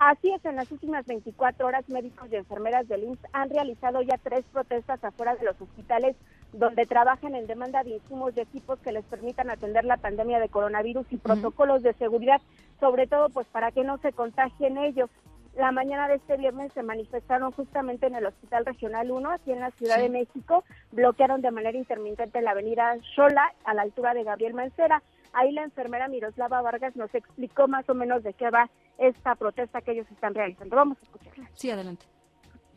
Así 0.00 0.30
es, 0.30 0.44
en 0.44 0.56
las 0.56 0.70
últimas 0.72 1.06
24 1.06 1.66
horas 1.68 1.88
médicos 1.88 2.28
y 2.30 2.34
enfermeras 2.36 2.86
del 2.88 3.04
IMSS 3.04 3.20
han 3.32 3.48
realizado 3.48 4.02
ya 4.02 4.18
tres 4.18 4.44
protestas 4.52 5.02
afuera 5.04 5.36
de 5.36 5.44
los 5.44 5.58
hospitales 5.60 6.16
donde 6.58 6.86
trabajan 6.86 7.34
en 7.34 7.46
demanda 7.46 7.82
de 7.84 7.90
insumos 7.90 8.32
y 8.36 8.40
equipos 8.40 8.78
que 8.80 8.92
les 8.92 9.04
permitan 9.04 9.50
atender 9.50 9.84
la 9.84 9.96
pandemia 9.98 10.40
de 10.40 10.48
coronavirus 10.48 11.06
y 11.10 11.16
protocolos 11.18 11.82
de 11.82 11.92
seguridad, 11.94 12.40
sobre 12.80 13.06
todo 13.06 13.28
pues 13.28 13.46
para 13.48 13.70
que 13.72 13.84
no 13.84 13.98
se 13.98 14.12
contagien 14.12 14.78
ellos. 14.78 15.10
La 15.54 15.72
mañana 15.72 16.06
de 16.08 16.16
este 16.16 16.36
viernes 16.36 16.70
se 16.74 16.82
manifestaron 16.82 17.50
justamente 17.52 18.06
en 18.06 18.14
el 18.14 18.26
Hospital 18.26 18.66
Regional 18.66 19.10
1, 19.10 19.30
aquí 19.30 19.52
en 19.52 19.60
la 19.60 19.70
Ciudad 19.72 19.96
Sí. 19.96 20.02
de 20.02 20.08
México, 20.10 20.64
bloquearon 20.92 21.40
de 21.40 21.50
manera 21.50 21.78
intermitente 21.78 22.42
la 22.42 22.50
avenida 22.50 22.94
Xola 23.14 23.52
a 23.64 23.72
la 23.72 23.82
altura 23.82 24.12
de 24.12 24.24
Gabriel 24.24 24.52
Mancera. 24.54 25.02
Ahí 25.32 25.52
la 25.52 25.62
enfermera 25.64 26.08
Miroslava 26.08 26.60
Vargas 26.62 26.94
nos 26.96 27.14
explicó 27.14 27.68
más 27.68 27.88
o 27.88 27.94
menos 27.94 28.22
de 28.22 28.32
qué 28.34 28.50
va 28.50 28.68
esta 28.98 29.34
protesta 29.34 29.80
que 29.82 29.92
ellos 29.92 30.06
están 30.10 30.34
realizando. 30.34 30.76
Vamos 30.76 30.98
a 30.98 31.02
escucharla. 31.04 31.48
Sí, 31.54 31.70
adelante. 31.70 32.06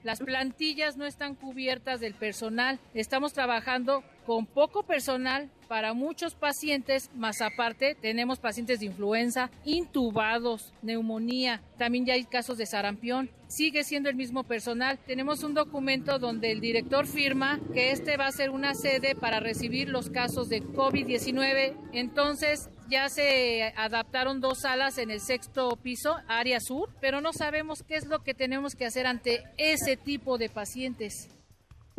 Las 0.03 0.19
plantillas 0.19 0.95
no 0.95 1.05
están 1.05 1.35
cubiertas 1.35 1.99
del 1.99 2.13
personal. 2.13 2.79
Estamos 2.93 3.33
trabajando 3.33 4.03
con 4.25 4.45
poco 4.45 4.83
personal 4.83 5.49
para 5.67 5.93
muchos 5.93 6.35
pacientes, 6.35 7.12
más 7.15 7.41
aparte 7.41 7.95
tenemos 7.95 8.39
pacientes 8.39 8.79
de 8.79 8.88
influenza, 8.88 9.51
intubados, 9.65 10.73
neumonía, 10.81 11.62
también 11.77 12.05
ya 12.05 12.13
hay 12.13 12.23
casos 12.25 12.57
de 12.57 12.65
sarampión. 12.65 13.29
Sigue 13.47 13.83
siendo 13.83 14.09
el 14.09 14.15
mismo 14.15 14.43
personal. 14.43 14.99
Tenemos 15.05 15.43
un 15.43 15.53
documento 15.53 16.17
donde 16.17 16.51
el 16.51 16.62
director 16.62 17.05
firma 17.07 17.59
que 17.73 17.91
este 17.91 18.17
va 18.17 18.27
a 18.27 18.31
ser 18.31 18.51
una 18.51 18.73
sede 18.73 19.15
para 19.15 19.39
recibir 19.39 19.89
los 19.89 20.09
casos 20.09 20.49
de 20.49 20.63
COVID-19. 20.63 21.75
Entonces, 21.93 22.69
ya 22.89 23.08
se 23.10 23.73
adaptaron 23.78 24.41
dos 24.41 24.62
salas 24.62 24.97
en 24.97 25.12
el 25.12 25.21
sexto 25.21 25.78
piso, 25.78 26.17
área 26.28 26.60
sur, 26.60 26.89
pero 26.99 27.21
no 27.21 27.32
sabemos 27.34 27.84
qué 27.88 27.95
es 27.95 28.06
lo 28.06 28.23
que 28.23 28.34
tenemos 28.34 28.73
que 28.75 28.86
hacer 28.86 29.06
ante 29.06 29.43
ese 29.58 29.95
tipo 29.95 30.38
de 30.38 30.49
pacientes. 30.49 31.30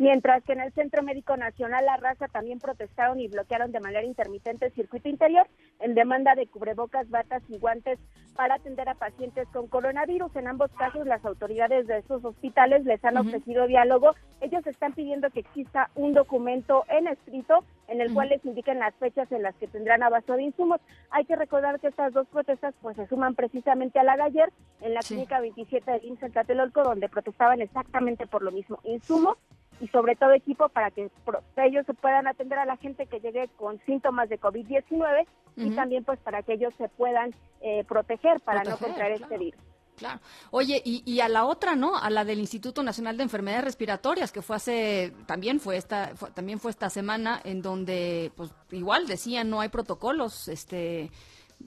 Mientras 0.01 0.43
que 0.43 0.53
en 0.53 0.61
el 0.61 0.73
Centro 0.73 1.03
Médico 1.03 1.37
Nacional 1.37 1.85
La 1.85 1.95
Raza 1.95 2.27
también 2.27 2.57
protestaron 2.57 3.19
y 3.19 3.27
bloquearon 3.27 3.71
de 3.71 3.79
manera 3.79 4.03
intermitente 4.03 4.65
el 4.65 4.71
circuito 4.71 5.07
interior 5.07 5.45
en 5.79 5.93
demanda 5.93 6.33
de 6.33 6.47
cubrebocas, 6.47 7.07
batas 7.11 7.43
y 7.49 7.59
guantes 7.59 7.99
para 8.35 8.55
atender 8.55 8.89
a 8.89 8.95
pacientes 8.95 9.47
con 9.49 9.67
coronavirus. 9.67 10.35
En 10.37 10.47
ambos 10.47 10.71
casos, 10.71 11.05
las 11.05 11.23
autoridades 11.23 11.85
de 11.85 11.99
esos 11.99 12.25
hospitales 12.25 12.83
les 12.83 13.05
han 13.05 13.17
ofrecido 13.17 13.67
diálogo. 13.67 14.15
Ellos 14.39 14.65
están 14.65 14.93
pidiendo 14.93 15.29
que 15.29 15.41
exista 15.41 15.91
un 15.93 16.13
documento 16.13 16.83
en 16.89 17.05
escrito 17.05 17.63
en 17.87 18.01
el 18.01 18.11
cual 18.11 18.29
les 18.29 18.43
indiquen 18.43 18.79
las 18.79 18.95
fechas 18.95 19.31
en 19.31 19.43
las 19.43 19.53
que 19.57 19.67
tendrán 19.67 20.01
abasto 20.01 20.33
de 20.33 20.41
insumos. 20.41 20.81
Hay 21.11 21.25
que 21.25 21.35
recordar 21.35 21.79
que 21.79 21.89
estas 21.89 22.11
dos 22.11 22.25
protestas 22.29 22.73
pues 22.81 22.95
se 22.95 23.05
suman 23.05 23.35
precisamente 23.35 23.99
a 23.99 24.03
la 24.03 24.15
de 24.15 24.23
ayer 24.23 24.49
en 24.79 24.95
la 24.95 25.03
Sí. 25.03 25.13
clínica 25.13 25.39
27 25.41 25.91
del 25.91 26.05
IMSS 26.05 26.23
en 26.23 26.31
Tlatelolco, 26.31 26.81
donde 26.81 27.07
protestaban 27.07 27.61
exactamente 27.61 28.25
por 28.25 28.41
lo 28.41 28.49
mismo, 28.49 28.79
insumos 28.83 29.37
y 29.81 29.87
sobre 29.89 30.15
todo 30.15 30.31
equipo 30.31 30.69
para 30.69 30.91
que 30.91 31.09
ellos 31.57 31.85
se 31.85 31.93
puedan 31.93 32.27
atender 32.27 32.59
a 32.59 32.65
la 32.65 32.77
gente 32.77 33.07
que 33.07 33.19
llegue 33.19 33.49
con 33.57 33.79
síntomas 33.85 34.29
de 34.29 34.39
COVID-19 34.39 35.25
y 35.57 35.71
también 35.71 36.03
pues 36.05 36.19
para 36.19 36.43
que 36.43 36.53
ellos 36.53 36.73
se 36.77 36.87
puedan 36.87 37.33
eh, 37.61 37.83
proteger 37.85 38.39
para 38.41 38.63
no 38.63 38.77
contraer 38.77 39.17
claro. 39.17 39.23
este 39.33 39.37
virus. 39.37 39.61
Claro. 39.97 40.19
Oye, 40.49 40.81
y, 40.83 41.03
y 41.05 41.19
a 41.19 41.29
la 41.29 41.45
otra, 41.45 41.75
¿no? 41.75 41.95
A 41.97 42.09
la 42.09 42.23
del 42.25 42.39
Instituto 42.39 42.81
Nacional 42.81 43.17
de 43.17 43.23
Enfermedades 43.23 43.65
Respiratorias, 43.65 44.31
que 44.31 44.41
fue 44.41 44.55
hace, 44.55 45.13
también 45.27 45.59
fue 45.59 45.77
esta, 45.77 46.15
fue- 46.15 46.31
también 46.31 46.59
fue 46.59 46.71
esta 46.71 46.89
semana, 46.89 47.39
en 47.43 47.61
donde, 47.61 48.31
pues, 48.35 48.51
igual 48.71 49.05
decían 49.05 49.49
no 49.51 49.61
hay 49.61 49.69
protocolos, 49.69 50.47
este, 50.47 51.11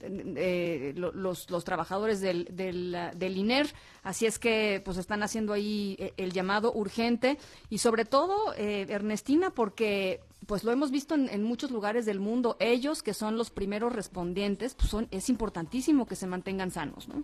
eh, 0.01 0.93
lo- 0.95 1.11
los, 1.11 1.49
los 1.49 1.63
trabajadores 1.63 2.21
del, 2.21 2.45
del, 2.51 2.95
del 3.15 3.37
INER, 3.37 3.67
así 4.03 4.25
es 4.25 4.39
que, 4.39 4.81
pues, 4.83 4.97
están 4.97 5.23
haciendo 5.23 5.53
ahí 5.53 5.95
eh, 5.99 6.13
el 6.17 6.31
llamado 6.33 6.71
urgente 6.73 7.37
y 7.69 7.77
sobre 7.79 8.05
todo, 8.05 8.53
eh, 8.57 8.85
Ernestina, 8.89 9.49
porque 9.51 10.19
pues 10.47 10.63
lo 10.63 10.71
hemos 10.71 10.91
visto 10.91 11.15
en, 11.15 11.27
en 11.29 11.43
muchos 11.43 11.71
lugares 11.71 12.05
del 12.05 12.19
mundo. 12.19 12.55
Ellos, 12.59 13.01
que 13.01 13.13
son 13.15 13.35
los 13.37 13.49
primeros 13.49 13.93
respondientes, 13.93 14.75
pues 14.75 14.89
son, 14.89 15.07
es 15.09 15.29
importantísimo 15.29 16.05
que 16.05 16.15
se 16.15 16.27
mantengan 16.27 16.69
sanos, 16.69 17.07
¿no? 17.07 17.23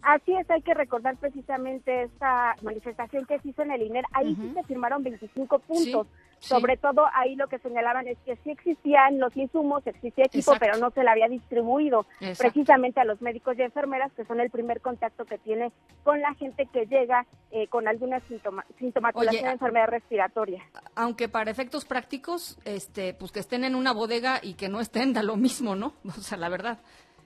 Así 0.00 0.32
es, 0.34 0.48
hay 0.50 0.60
que 0.62 0.74
recordar 0.74 1.16
precisamente 1.16 2.04
esta 2.04 2.56
manifestación 2.62 3.24
que 3.26 3.38
se 3.38 3.48
hizo 3.48 3.62
en 3.62 3.70
el 3.70 3.82
INER. 3.82 4.04
Ahí 4.12 4.34
sí 4.34 4.50
se 4.54 4.62
firmaron 4.64 5.02
25 5.02 5.58
puntos. 5.60 6.06
Sobre 6.44 6.76
todo 6.76 7.06
ahí 7.14 7.36
lo 7.36 7.48
que 7.48 7.58
señalaban 7.58 8.06
es 8.06 8.18
que 8.24 8.36
sí 8.36 8.50
existían 8.50 9.18
los 9.18 9.36
insumos, 9.36 9.86
existía 9.86 10.26
equipo, 10.26 10.52
pero 10.58 10.76
no 10.76 10.90
se 10.90 11.02
le 11.02 11.10
había 11.10 11.28
distribuido 11.28 12.06
precisamente 12.38 13.00
a 13.00 13.04
los 13.04 13.20
médicos 13.22 13.58
y 13.58 13.62
enfermeras, 13.62 14.12
que 14.12 14.24
son 14.24 14.40
el 14.40 14.50
primer 14.50 14.80
contacto 14.80 15.24
que 15.24 15.38
tiene 15.38 15.72
con 16.02 16.20
la 16.20 16.34
gente 16.34 16.66
que 16.66 16.86
llega 16.86 17.26
eh, 17.50 17.66
con 17.68 17.88
alguna 17.88 18.20
sintoma, 18.20 18.64
sintomatología 18.78 19.42
de 19.42 19.52
enfermedad 19.52 19.88
respiratoria. 19.88 20.62
Aunque 20.94 21.28
para 21.28 21.50
efectos 21.50 21.84
prácticos, 21.84 22.58
este, 22.64 23.14
pues 23.14 23.32
que 23.32 23.40
estén 23.40 23.64
en 23.64 23.74
una 23.74 23.92
bodega 23.92 24.40
y 24.42 24.54
que 24.54 24.68
no 24.68 24.80
estén 24.80 25.12
da 25.12 25.22
lo 25.22 25.36
mismo, 25.36 25.74
¿no? 25.74 25.94
O 26.18 26.20
sea, 26.20 26.38
la 26.38 26.48
verdad. 26.48 26.78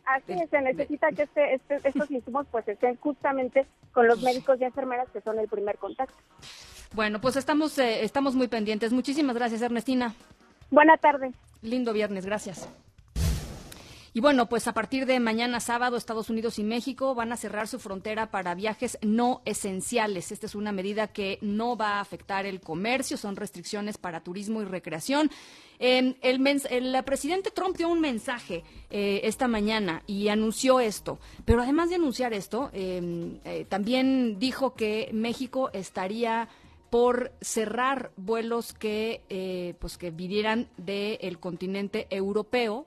Así 0.05 0.33
es, 0.33 0.49
se 0.49 0.61
necesita 0.63 1.09
que 1.13 1.23
este, 1.23 1.55
este, 1.55 1.77
estos 1.85 2.11
insumos 2.11 2.47
pues 2.51 2.67
estén 2.69 2.97
justamente 2.97 3.67
con 3.93 4.07
los 4.07 4.23
médicos 4.23 4.61
y 4.61 4.65
enfermeras 4.65 5.09
que 5.11 5.21
son 5.21 5.39
el 5.39 5.49
primer 5.49 5.77
contacto. 5.79 6.17
Bueno, 6.95 7.21
pues 7.21 7.37
estamos, 7.37 7.79
eh, 7.79 8.05
estamos 8.05 8.35
muy 8.35 8.49
pendientes. 8.49 8.93
Muchísimas 8.93 9.37
gracias, 9.37 9.63
Ernestina. 9.63 10.15
Buenas 10.71 11.01
tardes. 11.01 11.35
Lindo 11.63 11.93
viernes, 11.93 12.25
gracias. 12.25 12.69
Y 14.15 14.21
bueno, 14.21 14.49
pues 14.49 14.67
a 14.67 14.73
partir 14.73 15.07
de 15.07 15.21
mañana 15.21 15.61
sábado, 15.61 15.97
Estados 15.97 16.31
Unidos 16.31 16.59
y 16.59 16.65
México 16.65 17.15
van 17.15 17.31
a 17.31 17.37
cerrar 17.37 17.69
su 17.69 17.79
frontera 17.79 18.31
para 18.31 18.55
viajes 18.55 18.99
no 19.03 19.43
esenciales. 19.45 20.33
Esta 20.33 20.47
es 20.47 20.55
una 20.55 20.73
medida 20.73 21.09
que 21.09 21.39
no 21.41 21.77
va 21.77 21.99
a 21.99 22.01
afectar 22.01 22.47
el 22.47 22.61
comercio, 22.61 23.17
son 23.17 23.37
restricciones 23.37 23.99
para 23.99 24.25
turismo 24.25 24.63
y 24.63 24.65
recreación. 24.65 25.31
el, 25.79 26.17
el, 26.23 27.05
presidente 27.05 27.53
Trump 27.53 27.77
dio 27.77 27.89
un 27.89 28.01
mensaje 28.01 28.65
eh, 28.91 29.21
esta 29.23 29.47
mañana 29.47 30.03
y 30.07 30.29
anunció 30.29 30.81
esto, 30.81 31.21
pero 31.45 31.63
además 31.63 31.91
de 31.91 31.97
anunciar 31.97 32.33
esto, 32.33 32.71
em, 32.73 33.39
eh, 33.45 33.67
también 33.69 34.41
dijo 34.41 34.75
que 34.75 35.11
México 35.13 35.71
estaría 35.73 36.49
por 36.91 37.33
cerrar 37.41 38.11
vuelos 38.17 38.73
que 38.73 39.23
eh, 39.29 39.75
pues 39.79 39.99
que 39.99 40.11
vinieran 40.11 40.69
del 40.77 41.39
continente 41.39 42.07
europeo 42.11 42.87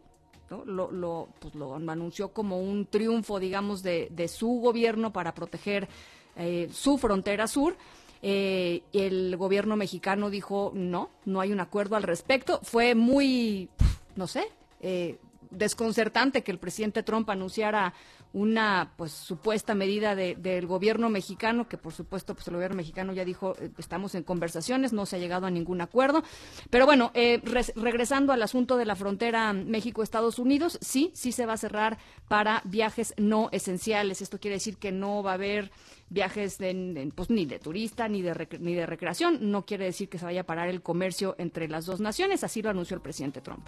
lo, 0.66 0.92
lo, 0.92 1.30
pues 1.40 1.56
lo 1.56 1.76
anunció 1.76 2.30
como 2.30 2.60
un 2.60 2.86
triunfo, 2.86 3.40
digamos, 3.40 3.84
de, 3.84 4.10
de 4.12 4.28
su 4.28 4.60
gobierno 4.60 5.14
para 5.14 5.34
proteger 5.34 5.88
eh, 6.36 6.70
su 6.72 6.98
frontera 6.98 7.48
sur. 7.48 7.76
Eh, 8.24 8.84
el 8.94 9.36
gobierno 9.36 9.76
mexicano 9.76 10.30
dijo 10.30 10.72
no, 10.76 11.10
no 11.26 11.42
hay 11.42 11.52
un 11.52 11.60
acuerdo 11.60 11.96
al 11.96 12.04
respecto. 12.04 12.60
Fue 12.64 12.96
muy, 12.96 13.70
no 14.16 14.28
sé, 14.28 14.46
eh, 14.82 15.18
desconcertante 15.50 16.44
que 16.44 16.52
el 16.52 16.60
presidente 16.60 17.04
Trump 17.04 17.30
anunciara 17.30 17.94
una 18.34 18.94
pues 18.96 19.12
supuesta 19.12 19.76
medida 19.76 20.15
del 20.15 20.67
gobierno 20.67 21.10
mexicano 21.10 21.67
que 21.67 21.78
por 21.78 21.94
supuesto 21.94 22.34
pues 22.34 22.48
el 22.48 22.56
gobierno 22.56 22.78
mexicano 22.78 23.13
ya 23.13 23.26
dijo 23.26 23.56
eh, 23.60 23.72
estamos 23.78 24.15
en 24.15 24.24
conversaciones 24.24 24.94
no 24.94 25.06
se 25.06 25.15
ha 25.15 25.20
llegado 25.20 25.46
a 25.46 25.52
ningún 25.52 25.82
acuerdo. 25.82 26.24
Pero 26.70 26.86
bueno 26.86 27.12
eh, 27.13 27.41
regresando 27.76 28.34
al 28.34 28.41
asunto 28.41 28.78
de 28.78 28.86
la 28.86 28.96
frontera 28.96 29.54
México 29.54 30.04
Estados 30.04 30.39
Unidos 30.39 30.78
sí 30.82 31.12
sí 31.13 31.32
se 31.32 31.46
va 31.46 31.54
a 31.54 31.58
cerrar 31.58 31.98
para 32.28 32.62
viajes 32.65 33.13
no 33.17 33.50
esenciales. 33.52 34.22
Esto 34.22 34.39
quiere 34.39 34.56
decir 34.56 34.78
que 34.78 34.91
no 34.91 35.24
va 35.24 35.32
a 35.32 35.36
haber 35.36 35.72
viajes 36.10 36.58
de, 36.58 37.12
pues, 37.15 37.30
ni 37.30 37.46
de 37.46 37.60
turista 37.60 38.08
ni 38.08 38.22
de 38.22 38.48
ni 38.60 38.74
de 38.76 38.86
recreación. 38.86 39.52
No 39.52 39.65
quiere 39.65 39.86
decir 39.86 40.10
que 40.10 40.17
se 40.17 40.26
vaya 40.26 40.41
a 40.41 40.46
parar 40.46 40.70
el 40.70 40.82
comercio 40.82 41.36
entre 41.38 41.67
las 41.67 41.86
dos 41.86 42.00
naciones. 42.00 42.44
Así 42.44 42.62
lo 42.62 42.70
anunció 42.70 42.96
el 42.96 43.02
presidente 43.02 43.41
Trump 43.41 43.67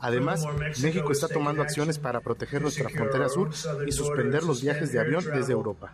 Además, 0.00 0.44
México 0.80 1.12
está 1.12 1.28
tomando 1.28 1.62
acciones 1.62 1.98
para 1.98 2.20
proteger 2.20 2.62
nuestra 2.62 2.88
frontera 2.88 3.28
sur 3.28 3.50
y 3.86 3.92
suspender 3.92 4.44
los 4.44 4.62
viajes 4.62 4.92
de 4.92 5.00
avión 5.00 5.24
desde 5.34 5.52
Europa. 5.52 5.92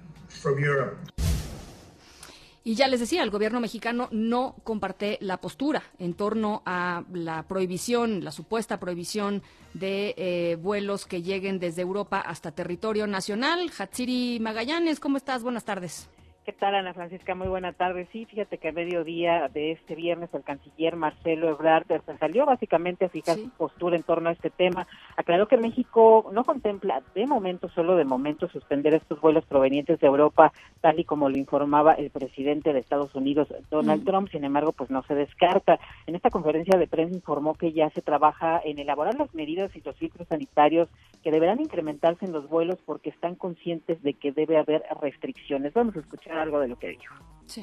Y 2.66 2.76
ya 2.76 2.88
les 2.88 3.00
decía, 3.00 3.22
el 3.22 3.28
gobierno 3.28 3.60
mexicano 3.60 4.08
no 4.10 4.56
comparte 4.64 5.18
la 5.20 5.36
postura 5.36 5.82
en 5.98 6.14
torno 6.14 6.62
a 6.64 7.04
la 7.12 7.42
prohibición, 7.42 8.24
la 8.24 8.32
supuesta 8.32 8.80
prohibición 8.80 9.42
de 9.74 10.14
eh, 10.16 10.56
vuelos 10.56 11.04
que 11.04 11.22
lleguen 11.22 11.58
desde 11.58 11.82
Europa 11.82 12.20
hasta 12.20 12.52
territorio 12.52 13.06
nacional. 13.06 13.70
Hatsiri 13.76 14.38
Magallanes, 14.40 14.98
¿cómo 14.98 15.18
estás? 15.18 15.42
Buenas 15.42 15.64
tardes. 15.64 16.08
¿Qué 16.44 16.52
tal, 16.52 16.74
Ana 16.74 16.92
Francisca? 16.92 17.34
Muy 17.34 17.48
buena 17.48 17.72
tarde. 17.72 18.06
Sí, 18.12 18.26
fíjate 18.26 18.58
que 18.58 18.68
a 18.68 18.72
mediodía 18.72 19.48
de 19.48 19.72
este 19.72 19.94
viernes 19.94 20.28
el 20.34 20.42
canciller 20.42 20.94
Marcelo 20.94 21.48
Ebrard 21.48 21.86
salió 22.20 22.44
básicamente 22.44 23.06
a 23.06 23.08
fijar 23.08 23.38
su 23.38 23.48
postura 23.48 23.96
en 23.96 24.02
torno 24.02 24.28
a 24.28 24.32
este 24.32 24.50
tema. 24.50 24.86
Aclaró 25.16 25.48
que 25.48 25.56
México 25.56 26.28
no 26.34 26.44
contempla 26.44 27.02
de 27.14 27.26
momento, 27.26 27.70
solo 27.70 27.96
de 27.96 28.04
momento, 28.04 28.46
suspender 28.48 28.92
estos 28.92 29.22
vuelos 29.22 29.46
provenientes 29.46 29.98
de 30.00 30.06
Europa, 30.06 30.52
tal 30.82 31.00
y 31.00 31.04
como 31.04 31.30
lo 31.30 31.38
informaba 31.38 31.94
el 31.94 32.10
presidente 32.10 32.74
de 32.74 32.80
Estados 32.80 33.14
Unidos, 33.14 33.48
Donald 33.70 34.04
Trump. 34.04 34.28
Sin 34.28 34.44
embargo, 34.44 34.72
pues 34.72 34.90
no 34.90 35.02
se 35.04 35.14
descarta. 35.14 35.80
En 36.06 36.14
esta 36.14 36.28
conferencia 36.28 36.78
de 36.78 36.86
prensa 36.86 37.16
informó 37.16 37.54
que 37.54 37.72
ya 37.72 37.88
se 37.88 38.02
trabaja 38.02 38.60
en 38.62 38.78
elaborar 38.78 39.14
las 39.14 39.34
medidas 39.34 39.74
y 39.74 39.80
los 39.80 39.96
filtros 39.96 40.28
sanitarios 40.28 40.90
que 41.22 41.30
deberán 41.30 41.62
incrementarse 41.62 42.26
en 42.26 42.32
los 42.32 42.50
vuelos 42.50 42.78
porque 42.84 43.08
están 43.08 43.34
conscientes 43.34 44.02
de 44.02 44.12
que 44.12 44.30
debe 44.30 44.58
haber 44.58 44.84
restricciones. 45.00 45.72
Vamos 45.72 45.96
a 45.96 46.00
escuchar 46.00 46.33
algo 46.36 46.60
de 46.60 46.68
lo 46.68 46.76
que 46.76 46.88
dijo. 46.88 47.14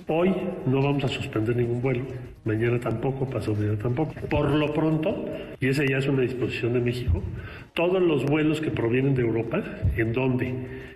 Hoy 0.07 0.33
no 0.67 0.81
vamos 0.81 1.03
a 1.03 1.07
suspender 1.07 1.55
ningún 1.55 1.81
vuelo, 1.81 2.05
mañana 2.45 2.79
tampoco, 2.79 3.27
pasado 3.27 3.55
mañana 3.55 3.79
tampoco. 3.79 4.13
Por 4.29 4.51
lo 4.51 4.71
pronto, 4.73 5.25
y 5.59 5.67
esa 5.67 5.83
ya 5.83 5.97
es 5.97 6.07
una 6.07 6.21
disposición 6.21 6.73
de 6.73 6.81
México, 6.81 7.21
todos 7.73 8.01
los 8.01 8.25
vuelos 8.25 8.61
que 8.61 8.69
provienen 8.69 9.15
de 9.15 9.23
Europa, 9.23 9.63
en 9.97 10.13
donde 10.13 10.53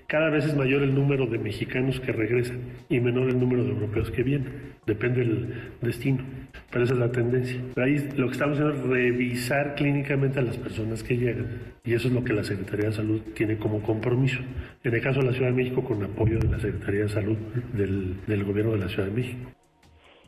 cada 0.07 0.29
vez 0.29 0.45
es 0.45 0.55
mayor 0.55 0.83
el 0.83 0.93
número 0.93 1.25
de 1.25 1.39
mexicanos 1.39 1.99
que 1.99 2.11
regresan 2.11 2.59
y 2.87 2.99
menor 2.99 3.29
el 3.29 3.39
número 3.39 3.63
de 3.63 3.71
europeos 3.71 4.11
que 4.11 4.21
vienen, 4.21 4.75
depende 4.85 5.21
del 5.21 5.71
destino, 5.81 6.23
pero 6.71 6.85
esa 6.85 6.93
es 6.93 6.99
la 6.99 7.11
tendencia. 7.11 7.59
Ahí 7.77 7.97
lo 8.15 8.27
que 8.27 8.33
estamos 8.33 8.59
haciendo 8.59 8.75
es 8.75 8.87
revisar 8.87 9.73
clínicamente 9.73 10.39
a 10.39 10.43
las 10.43 10.57
personas 10.57 11.01
que 11.01 11.17
llegan 11.17 11.47
y 11.83 11.93
eso 11.93 12.07
es 12.07 12.13
lo 12.13 12.23
que 12.23 12.33
la 12.33 12.43
Secretaría 12.43 12.89
de 12.89 12.93
Salud 12.93 13.21
tiene 13.33 13.57
como 13.57 13.81
compromiso. 13.81 14.39
En 14.83 14.93
el 14.93 15.01
caso 15.01 15.21
de 15.21 15.27
la 15.27 15.33
Ciudad 15.33 15.49
de 15.49 15.55
México, 15.55 15.83
con 15.83 16.03
apoyo 16.03 16.37
de 16.37 16.49
la 16.49 16.59
Secretaría 16.59 17.03
de 17.03 17.09
Salud 17.09 17.37
del, 17.73 18.17
del 18.27 18.43
Gobierno 18.43 18.74
de 18.75 18.85
la 18.85 18.89
Ciudad 18.89 19.07
de 19.07 19.13
México. 19.13 19.51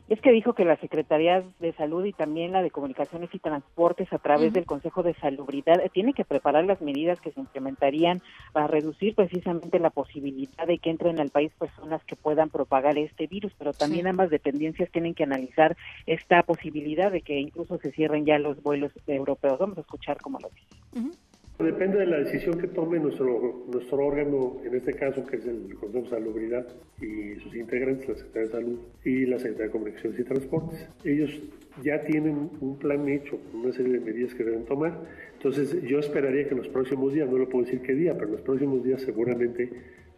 Es 0.08 0.22
que 0.22 0.32
dijo 0.32 0.54
que 0.54 0.64
la 0.64 0.78
Secretaría 0.78 1.44
de 1.58 1.72
Salud 1.74 2.02
y 2.06 2.14
también 2.14 2.52
la 2.52 2.62
de 2.62 2.70
Comunicaciones 2.70 3.28
y 3.34 3.38
Transportes 3.38 4.10
a 4.10 4.18
través 4.18 4.54
del 4.54 4.64
Consejo 4.64 5.02
de 5.02 5.12
Salubridad 5.14 5.80
eh, 5.80 5.90
tiene 5.92 6.14
que 6.14 6.24
preparar 6.24 6.64
las 6.64 6.80
medidas 6.80 7.20
que 7.20 7.30
se 7.30 7.40
implementarían 7.40 8.22
para 8.54 8.68
reducir 8.68 9.14
precisamente 9.14 9.78
la 9.78 9.90
posibilidad 9.90 10.66
de 10.66 10.78
que 10.78 10.88
entren 10.88 11.20
al 11.20 11.28
país 11.28 11.52
personas 11.58 12.02
que 12.04 12.16
puedan 12.16 12.48
propagar 12.48 12.96
este 12.96 13.26
virus, 13.26 13.52
pero 13.58 13.74
también 13.74 14.06
ambas 14.06 14.30
dependencias 14.30 14.90
tienen 14.90 15.14
que 15.14 15.24
analizar 15.24 15.76
esta 16.06 16.42
posibilidad 16.42 17.12
de 17.12 17.20
que 17.20 17.38
incluso 17.38 17.76
se 17.76 17.92
cierren 17.92 18.24
ya 18.24 18.38
los 18.38 18.62
vuelos 18.62 18.92
europeos. 19.06 19.58
Vamos 19.58 19.76
a 19.76 19.82
escuchar 19.82 20.16
cómo 20.22 20.38
lo 20.40 20.48
dice. 20.48 21.18
Depende 21.58 21.98
de 21.98 22.06
la 22.06 22.18
decisión 22.18 22.56
que 22.56 22.68
tome 22.68 23.00
nuestro, 23.00 23.64
nuestro 23.72 24.06
órgano, 24.06 24.58
en 24.64 24.76
este 24.76 24.94
caso 24.94 25.26
que 25.26 25.38
es 25.38 25.44
el 25.44 25.74
Consejo 25.74 26.04
de 26.04 26.10
Salubridad 26.10 26.66
y 27.00 27.34
sus 27.40 27.52
integrantes, 27.56 28.08
la 28.08 28.14
Secretaría 28.14 28.46
de 28.46 28.52
Salud 28.52 28.78
y 29.04 29.26
la 29.26 29.38
Secretaría 29.38 29.66
de 29.66 29.72
Comunicaciones 29.72 30.20
y 30.20 30.24
Transportes. 30.24 30.88
Ellos 31.04 31.42
ya 31.82 32.00
tienen 32.04 32.50
un 32.60 32.78
plan 32.78 33.08
hecho, 33.08 33.40
una 33.52 33.72
serie 33.72 33.94
de 33.94 34.00
medidas 34.00 34.34
que 34.34 34.44
deben 34.44 34.66
tomar. 34.66 35.00
Entonces 35.32 35.82
yo 35.82 35.98
esperaría 35.98 36.44
que 36.44 36.54
en 36.54 36.58
los 36.58 36.68
próximos 36.68 37.12
días, 37.12 37.28
no 37.28 37.38
lo 37.38 37.48
puedo 37.48 37.64
decir 37.64 37.80
qué 37.80 37.92
día, 37.92 38.14
pero 38.14 38.26
en 38.26 38.32
los 38.34 38.42
próximos 38.42 38.84
días 38.84 39.02
seguramente 39.02 39.68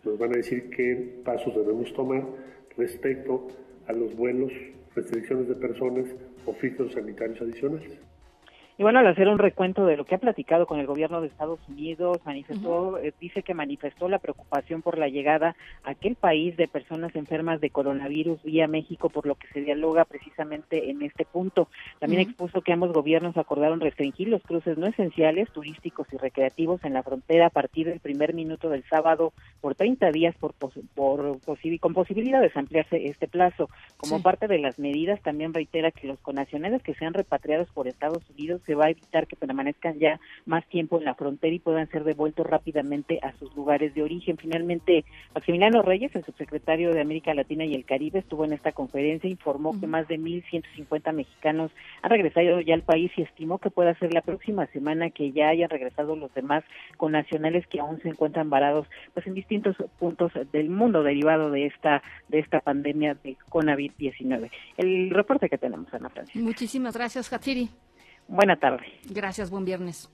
nos 0.05 0.19
van 0.19 0.33
a 0.33 0.37
decir 0.37 0.69
qué 0.69 1.21
pasos 1.25 1.55
debemos 1.55 1.91
tomar 1.95 2.23
respecto 2.77 3.49
a 3.87 3.95
los 3.95 4.15
vuelos, 4.15 4.53
restricciones 4.95 5.49
de 5.49 5.55
personas 5.55 6.05
o 6.45 6.53
filtros 6.53 6.93
sanitarios 6.93 7.41
adicionales. 7.41 7.99
Y 8.81 8.83
bueno, 8.83 9.01
al 9.01 9.07
hacer 9.09 9.29
un 9.29 9.39
recuento 9.39 9.85
de 9.85 9.99
lo 9.99 10.07
que 10.07 10.15
ha 10.15 10.19
platicado 10.19 10.65
con 10.65 10.81
el 10.81 10.87
gobierno 10.87 11.21
de 11.21 11.27
Estados 11.27 11.61
Unidos, 11.69 12.17
manifestó, 12.25 12.97
eh, 12.97 13.13
dice 13.21 13.43
que 13.43 13.53
manifestó 13.53 14.09
la 14.09 14.21
preocupación 14.21 14.81
por 14.81 14.97
la 14.97 15.09
llegada 15.09 15.55
a 15.85 15.91
aquel 15.91 16.15
país 16.15 16.57
de 16.57 16.67
personas 16.67 17.15
enfermas 17.15 17.61
de 17.61 17.69
coronavirus 17.69 18.43
vía 18.43 18.69
México, 18.69 19.11
por 19.11 19.27
lo 19.27 19.35
que 19.35 19.49
se 19.49 19.61
dialoga 19.61 20.07
precisamente 20.07 20.89
en 20.89 21.03
este 21.03 21.27
punto. 21.27 21.69
También 21.99 22.23
expuso 22.23 22.63
que 22.63 22.73
ambos 22.73 22.95
gobiernos 22.95 23.37
acordaron 23.37 23.81
restringir 23.81 24.29
los 24.29 24.43
cruces 24.45 24.79
no 24.79 24.87
esenciales, 24.87 25.51
turísticos 25.51 26.07
y 26.15 26.17
recreativos 26.17 26.83
en 26.83 26.95
la 26.95 27.03
frontera 27.03 27.49
a 27.49 27.51
partir 27.51 27.87
del 27.87 28.01
primer 28.01 28.33
minuto 28.33 28.71
del 28.71 28.85
sábado 28.85 29.35
por 29.61 29.75
30 29.75 30.11
días 30.11 30.35
por, 30.37 30.55
por 30.55 31.39
con 31.81 31.93
posibilidad 31.93 32.41
de 32.41 32.51
ampliarse 32.55 33.05
este 33.09 33.29
plazo. 33.29 33.69
Como 33.99 34.23
parte 34.23 34.49
de 34.49 34.59
las 34.59 34.79
medidas, 34.79 35.21
también 35.21 35.53
reitera 35.53 35.91
que 35.91 36.07
los 36.07 36.19
conacionales 36.21 36.83
que 36.83 36.95
sean 36.95 37.13
repatriados 37.13 37.69
por 37.73 37.87
Estados 37.87 38.23
Unidos 38.31 38.63
se 38.71 38.77
va 38.77 38.85
a 38.85 38.91
evitar 38.91 39.27
que 39.27 39.35
permanezcan 39.35 39.99
ya 39.99 40.21
más 40.47 40.65
tiempo 40.69 40.99
en 40.99 41.05
la 41.05 41.17
frontera 41.17 41.53
y 41.53 41.59
puedan 41.59 41.91
ser 41.91 42.05
devueltos 42.05 42.47
rápidamente 42.47 43.19
a 43.21 43.33
sus 43.33 43.53
lugares 43.57 43.93
de 43.95 44.05
origen. 44.05 44.37
Finalmente, 44.37 45.05
Maximiliano 45.35 45.83
Reyes, 45.83 46.15
el 46.15 46.25
subsecretario 46.25 46.93
de 46.93 47.01
América 47.01 47.35
Latina 47.35 47.65
y 47.65 47.75
el 47.75 47.85
Caribe, 47.85 48.21
estuvo 48.21 48.45
en 48.45 48.53
esta 48.53 48.71
conferencia, 48.71 49.29
informó 49.29 49.79
que 49.81 49.89
más 49.89 50.07
de 50.07 50.21
1.150 50.21 51.13
mexicanos 51.13 51.73
han 52.03 52.11
regresado 52.11 52.61
ya 52.61 52.75
al 52.75 52.83
país 52.83 53.11
y 53.17 53.23
estimó 53.23 53.59
que 53.59 53.71
pueda 53.71 53.99
ser 53.99 54.15
la 54.15 54.23
próxima 54.23 54.67
semana 54.67 55.11
que 55.11 55.33
ya 55.33 55.49
hayan 55.49 55.69
regresado 55.69 56.15
los 56.15 56.33
demás 56.33 56.63
con 56.97 57.11
nacionales 57.11 57.67
que 57.67 57.81
aún 57.81 58.01
se 58.03 58.09
encuentran 58.09 58.51
varados 58.51 58.87
pues 59.15 59.27
en 59.27 59.35
distintos 59.35 59.75
puntos 59.99 60.31
del 60.53 60.71
mundo 60.71 61.03
derivado 61.03 61.51
de 61.51 61.67
esta 61.67 62.05
de 62.29 62.39
esta 62.39 62.61
pandemia 62.61 63.17
de 63.25 63.37
COVID-19. 63.49 64.49
El 64.77 65.11
reporte 65.11 65.49
que 65.49 65.59
tenemos, 65.59 65.93
Ana 65.93 66.09
Francia. 66.09 66.41
Muchísimas 66.41 66.95
gracias, 66.95 67.33
Hatsiri. 67.33 67.69
Buena 68.31 68.61
tarde. 68.61 68.87
Gracias, 69.07 69.51
buen 69.51 69.65
viernes. 69.65 70.09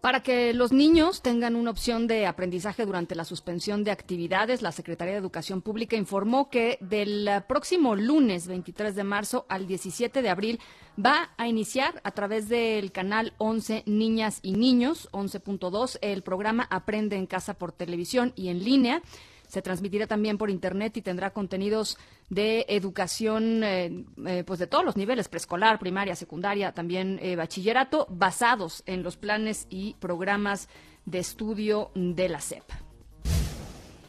Para 0.00 0.24
que 0.24 0.52
los 0.52 0.72
niños 0.72 1.22
tengan 1.22 1.54
una 1.54 1.70
opción 1.70 2.08
de 2.08 2.26
aprendizaje 2.26 2.84
durante 2.84 3.14
la 3.14 3.24
suspensión 3.24 3.84
de 3.84 3.92
actividades, 3.92 4.60
la 4.60 4.72
Secretaría 4.72 5.14
de 5.14 5.20
Educación 5.20 5.62
Pública 5.62 5.96
informó 5.96 6.50
que 6.50 6.76
del 6.80 7.30
próximo 7.48 7.94
lunes 7.94 8.48
23 8.48 8.96
de 8.96 9.04
marzo 9.04 9.46
al 9.48 9.66
17 9.68 10.20
de 10.20 10.28
abril 10.28 10.60
va 11.02 11.30
a 11.38 11.46
iniciar 11.46 12.02
a 12.02 12.10
través 12.10 12.48
del 12.48 12.90
canal 12.90 13.34
11 13.38 13.84
Niñas 13.86 14.40
y 14.42 14.52
Niños 14.52 15.08
11.2 15.12 15.98
el 16.02 16.22
programa 16.22 16.66
Aprende 16.70 17.16
en 17.16 17.26
casa 17.26 17.54
por 17.54 17.70
televisión 17.70 18.32
y 18.34 18.48
en 18.48 18.62
línea. 18.62 19.00
Se 19.54 19.62
transmitirá 19.62 20.08
también 20.08 20.36
por 20.36 20.50
internet 20.50 20.96
y 20.96 21.02
tendrá 21.02 21.30
contenidos 21.30 21.96
de 22.28 22.66
educación 22.68 23.62
eh, 23.62 24.04
eh, 24.26 24.42
pues 24.44 24.58
de 24.58 24.66
todos 24.66 24.84
los 24.84 24.96
niveles, 24.96 25.28
preescolar, 25.28 25.78
primaria, 25.78 26.16
secundaria, 26.16 26.72
también 26.72 27.20
eh, 27.22 27.36
bachillerato, 27.36 28.08
basados 28.10 28.82
en 28.84 29.04
los 29.04 29.16
planes 29.16 29.68
y 29.70 29.94
programas 30.00 30.68
de 31.06 31.20
estudio 31.20 31.92
de 31.94 32.28
la 32.28 32.40
SEP. 32.40 32.64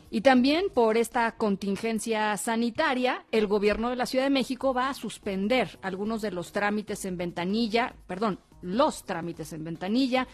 Y 0.10 0.22
también 0.22 0.66
por 0.74 0.98
esta 0.98 1.34
contingencia 1.34 2.36
sanitaria, 2.38 3.24
el 3.32 3.46
gobierno 3.46 3.92
de 3.92 3.98
la 3.98 4.08
Ciudad 4.08 4.26
de 4.26 4.32
México 4.32 4.74
va 4.74 4.90
a 4.90 4.96
suspender 4.96 5.78
algunos 5.84 6.24
de 6.24 6.32
los 6.32 6.54
trámites 6.54 7.06
en 7.06 7.18
ventanilla, 7.18 7.94
perdón, 8.08 8.40
los 8.64 9.06
trámites 9.06 9.54
en 9.54 9.64
ventanilla 9.64 10.28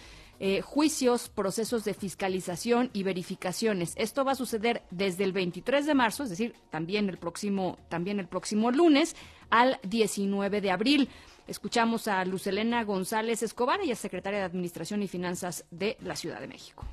eh, 0.44 0.62
juicios, 0.62 1.30
procesos 1.30 1.84
de 1.84 1.94
fiscalización 1.94 2.90
y 2.94 3.04
verificaciones. 3.04 3.94
Esto 3.96 4.26
va 4.26 4.32
a 4.32 4.36
suceder 4.36 4.82
desde 4.90 5.24
el 5.24 5.34
23 5.34 5.86
de 5.86 5.94
marzo, 5.94 6.24
es 6.24 6.32
decir, 6.32 6.56
también 6.72 7.10
el 7.10 7.20
próximo, 7.20 7.78
también 7.90 8.20
el 8.20 8.26
próximo 8.26 8.72
lunes, 8.72 9.16
al 9.52 9.78
19 9.84 10.60
de 10.60 10.72
abril. 10.72 11.10
Escuchamos 11.48 12.08
a 12.08 12.26
Lucelena 12.26 12.84
González 12.84 13.44
Escobar, 13.44 13.82
ella 13.82 13.94
es 13.94 14.00
secretaria 14.00 14.40
de 14.40 14.46
Administración 14.46 15.04
y 15.04 15.08
Finanzas 15.08 15.64
de 15.70 15.96
la 16.02 16.16
Ciudad 16.16 16.40
de 16.40 16.48
México. 16.48 16.86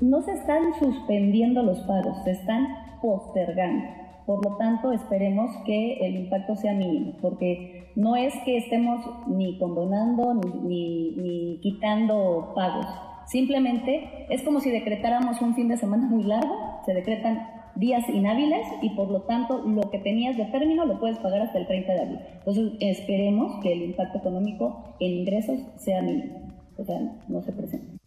No 0.00 0.20
se 0.22 0.32
están 0.32 0.64
suspendiendo 0.80 1.62
los 1.62 1.78
pagos, 1.82 2.24
se 2.24 2.32
están 2.32 2.66
postergando. 3.00 3.84
Por 4.26 4.44
lo 4.44 4.56
tanto, 4.56 4.90
esperemos 4.90 5.52
que 5.64 6.04
el 6.04 6.16
impacto 6.16 6.56
sea 6.56 6.74
mínimo, 6.74 7.16
porque 7.22 7.77
no 7.98 8.14
es 8.14 8.32
que 8.44 8.56
estemos 8.56 9.00
ni 9.26 9.58
condonando 9.58 10.32
ni, 10.32 11.58
quitando 11.60 12.52
pagos. 12.54 12.86
Simplemente 13.26 14.26
es 14.30 14.42
como 14.42 14.60
si 14.60 14.70
decretáramos 14.70 15.42
un 15.42 15.56
fin 15.56 15.66
de 15.66 15.76
semana 15.76 16.06
muy 16.06 16.22
largo, 16.22 16.80
se 16.86 16.94
decretan 16.94 17.44
días 17.74 18.08
inhábiles 18.08 18.64
y 18.82 18.90
por 18.90 19.10
lo 19.10 19.22
tanto 19.22 19.64
lo 19.66 19.90
que 19.90 19.98
tenías 19.98 20.36
de 20.36 20.44
término 20.44 20.86
lo 20.86 21.00
puedes 21.00 21.18
pagar 21.18 21.42
hasta 21.42 21.58
el 21.58 21.66
30 21.66 21.92
de 21.92 22.00
abril. 22.00 22.18
Entonces 22.38 22.72
esperemos 22.78 23.60
que 23.64 23.72
el 23.72 23.82
impacto 23.82 24.18
económico 24.18 24.94
en 25.00 25.12
ingresos 25.18 25.58
sea 25.76 26.00
mínimo, 26.00 26.52
o 26.76 26.84
sea, 26.84 27.00
no 27.26 27.42
se 27.42 27.52
presente. 27.52 27.97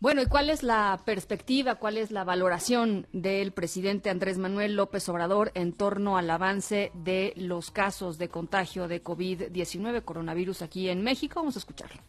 Bueno, 0.00 0.22
¿y 0.22 0.26
cuál 0.26 0.48
es 0.48 0.62
la 0.62 1.00
perspectiva, 1.04 1.74
cuál 1.74 1.98
es 1.98 2.12
la 2.12 2.22
valoración 2.22 3.08
del 3.12 3.50
presidente 3.50 4.10
Andrés 4.10 4.38
Manuel 4.38 4.76
López 4.76 5.08
Obrador 5.08 5.50
en 5.54 5.72
torno 5.72 6.16
al 6.16 6.30
avance 6.30 6.92
de 6.94 7.32
los 7.34 7.72
casos 7.72 8.16
de 8.16 8.28
contagio 8.28 8.86
de 8.86 9.02
COVID-19, 9.02 10.04
coronavirus 10.04 10.62
aquí 10.62 10.88
en 10.88 11.02
México? 11.02 11.40
Vamos 11.40 11.56
a 11.56 11.58
escucharlo 11.58 12.00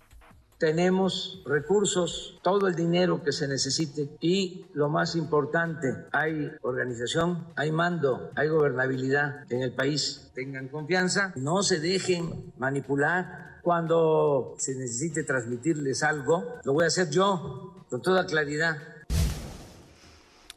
tenemos 0.60 1.42
recursos, 1.46 2.38
todo 2.44 2.68
el 2.68 2.76
dinero 2.76 3.24
que 3.24 3.32
se 3.32 3.48
necesite 3.48 4.10
y 4.20 4.66
lo 4.74 4.90
más 4.90 5.16
importante, 5.16 5.88
hay 6.12 6.52
organización, 6.62 7.48
hay 7.56 7.72
mando, 7.72 8.30
hay 8.36 8.50
gobernabilidad 8.50 9.50
en 9.50 9.64
el 9.64 9.72
país. 9.72 10.30
Tengan 10.36 10.68
confianza, 10.68 11.32
no 11.38 11.64
se 11.64 11.80
dejen 11.80 12.52
manipular. 12.58 13.49
Cuando 13.62 14.56
se 14.58 14.76
necesite 14.76 15.24
transmitirles 15.24 16.04
algo, 16.04 16.60
lo 16.64 16.74
voy 16.74 16.86
a 16.86 16.88
hacer 16.88 17.10
yo 17.10 17.84
con 17.90 18.02
toda 18.02 18.26
claridad. 18.26 18.78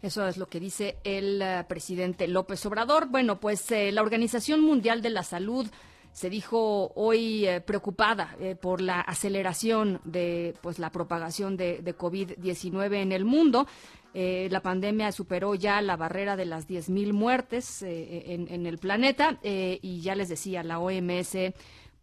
Eso 0.02 0.26
es 0.26 0.36
lo 0.36 0.46
que 0.46 0.58
dice 0.58 0.96
el 1.04 1.40
uh, 1.40 1.66
presidente 1.68 2.26
López 2.26 2.66
Obrador. 2.66 3.06
Bueno, 3.08 3.38
pues 3.38 3.70
eh, 3.70 3.92
la 3.92 4.02
Organización 4.02 4.60
Mundial 4.60 5.00
de 5.00 5.10
la 5.10 5.22
Salud 5.22 5.68
se 6.10 6.28
dijo 6.28 6.92
hoy 6.96 7.46
eh, 7.46 7.60
preocupada 7.60 8.36
eh, 8.40 8.56
por 8.56 8.80
la 8.80 9.00
aceleración 9.00 10.00
de 10.04 10.54
pues 10.60 10.80
la 10.80 10.90
propagación 10.90 11.56
de, 11.56 11.78
de 11.78 11.96
COVID-19 11.96 12.94
en 12.96 13.12
el 13.12 13.24
mundo. 13.24 13.66
la 14.14 14.60
pandemia 14.60 15.10
superó 15.10 15.54
ya 15.54 15.80
la 15.80 15.96
barrera 15.96 16.36
de 16.36 16.44
las 16.44 16.68
10.000 16.68 17.12
muertes 17.14 17.82
en, 17.82 18.66
el 18.66 18.76
planeta 18.76 19.38
y 19.42 20.02
ya 20.02 20.14
les 20.14 20.28
decía, 20.28 20.62
la 20.62 20.80
OMS 20.80 21.34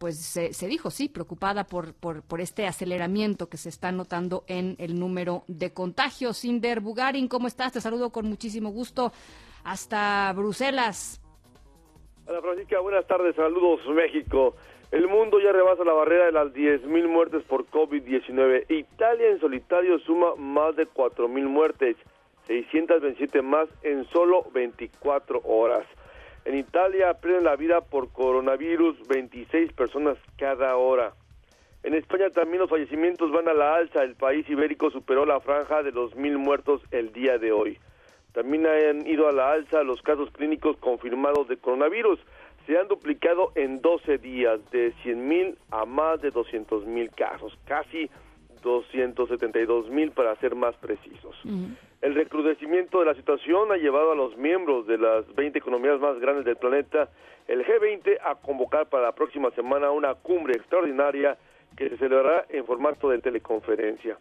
pues 0.00 0.16
se, 0.16 0.54
se, 0.54 0.66
dijo, 0.66 0.90
sí, 0.90 1.10
preocupada 1.10 1.64
por, 1.64 1.92
por, 1.92 2.22
por, 2.22 2.40
este 2.40 2.66
aceleramiento 2.66 3.50
que 3.50 3.58
se 3.58 3.68
está 3.68 3.92
notando 3.92 4.44
en 4.46 4.74
el 4.78 4.98
número 4.98 5.44
de 5.46 5.74
contagios. 5.74 6.42
Inder 6.46 6.80
Bugarin, 6.80 7.28
¿cómo 7.28 7.46
estás? 7.46 7.74
Te 7.74 7.82
saludo 7.82 8.08
con 8.08 8.26
muchísimo 8.26 8.70
gusto 8.70 9.12
hasta 9.62 10.32
Bruselas. 10.34 11.20
Hola 12.26 12.40
Francisca, 12.40 12.80
buenas 12.80 13.06
tardes, 13.06 13.36
saludos 13.36 13.80
México. 13.94 14.56
El 14.90 15.06
mundo 15.06 15.38
ya 15.38 15.52
rebasa 15.52 15.84
la 15.84 15.92
barrera 15.92 16.24
de 16.24 16.32
las 16.32 16.48
10.000 16.54 17.06
muertes 17.06 17.42
por 17.42 17.66
COVID-19. 17.66 18.70
Italia 18.70 19.28
en 19.28 19.38
solitario 19.38 19.98
suma 19.98 20.34
más 20.34 20.76
de 20.76 20.88
4.000 20.88 21.28
muertes, 21.46 21.96
627 22.46 23.42
más 23.42 23.68
en 23.82 24.06
solo 24.06 24.46
24 24.54 25.42
horas. 25.44 25.86
En 26.44 26.56
Italia 26.56 27.14
pierden 27.14 27.44
la 27.44 27.56
vida 27.56 27.80
por 27.80 28.12
coronavirus 28.12 29.06
26 29.08 29.72
personas 29.72 30.16
cada 30.38 30.76
hora. 30.76 31.12
En 31.82 31.94
España 31.94 32.30
también 32.30 32.60
los 32.60 32.70
fallecimientos 32.70 33.30
van 33.30 33.48
a 33.48 33.54
la 33.54 33.76
alza. 33.76 34.02
El 34.02 34.14
país 34.14 34.48
ibérico 34.48 34.90
superó 34.90 35.24
la 35.24 35.40
franja 35.40 35.82
de 35.82 35.92
los 35.92 36.14
mil 36.14 36.38
muertos 36.38 36.82
el 36.90 37.12
día 37.12 37.38
de 37.38 37.52
hoy. 37.52 37.78
También 38.32 38.66
han 38.66 39.06
ido 39.06 39.28
a 39.28 39.32
la 39.32 39.52
alza 39.52 39.82
los 39.82 40.00
casos 40.02 40.30
clínicos 40.30 40.76
confirmados 40.78 41.48
de 41.48 41.56
coronavirus. 41.56 42.20
Se 42.66 42.78
han 42.78 42.88
duplicado 42.88 43.52
en 43.54 43.80
12 43.80 44.18
días, 44.18 44.60
de 44.70 44.94
100.000 45.04 45.56
a 45.70 45.84
más 45.84 46.20
de 46.20 46.32
200.000 46.32 47.10
casos, 47.14 47.58
casi 47.64 48.08
272.000 48.62 50.12
para 50.12 50.36
ser 50.36 50.54
más 50.54 50.76
precisos. 50.76 51.34
El 52.00 52.14
recrudecimiento 52.14 53.00
de 53.00 53.06
la 53.06 53.14
situación 53.14 53.70
ha 53.72 53.76
llevado 53.76 54.12
a 54.12 54.14
los 54.14 54.36
miembros 54.38 54.86
de 54.86 54.96
las 54.96 55.32
20 55.34 55.58
economías 55.58 56.00
más 56.00 56.18
grandes 56.18 56.46
del 56.46 56.56
planeta, 56.56 57.10
el 57.46 57.64
G20, 57.64 58.18
a 58.24 58.36
convocar 58.36 58.86
para 58.88 59.04
la 59.04 59.12
próxima 59.12 59.50
semana 59.50 59.90
una 59.90 60.14
cumbre 60.14 60.54
extraordinaria 60.54 61.36
que 61.76 61.90
se 61.90 61.98
celebrará 61.98 62.46
en 62.48 62.64
formato 62.64 63.10
de 63.10 63.18
teleconferencia. 63.18 64.18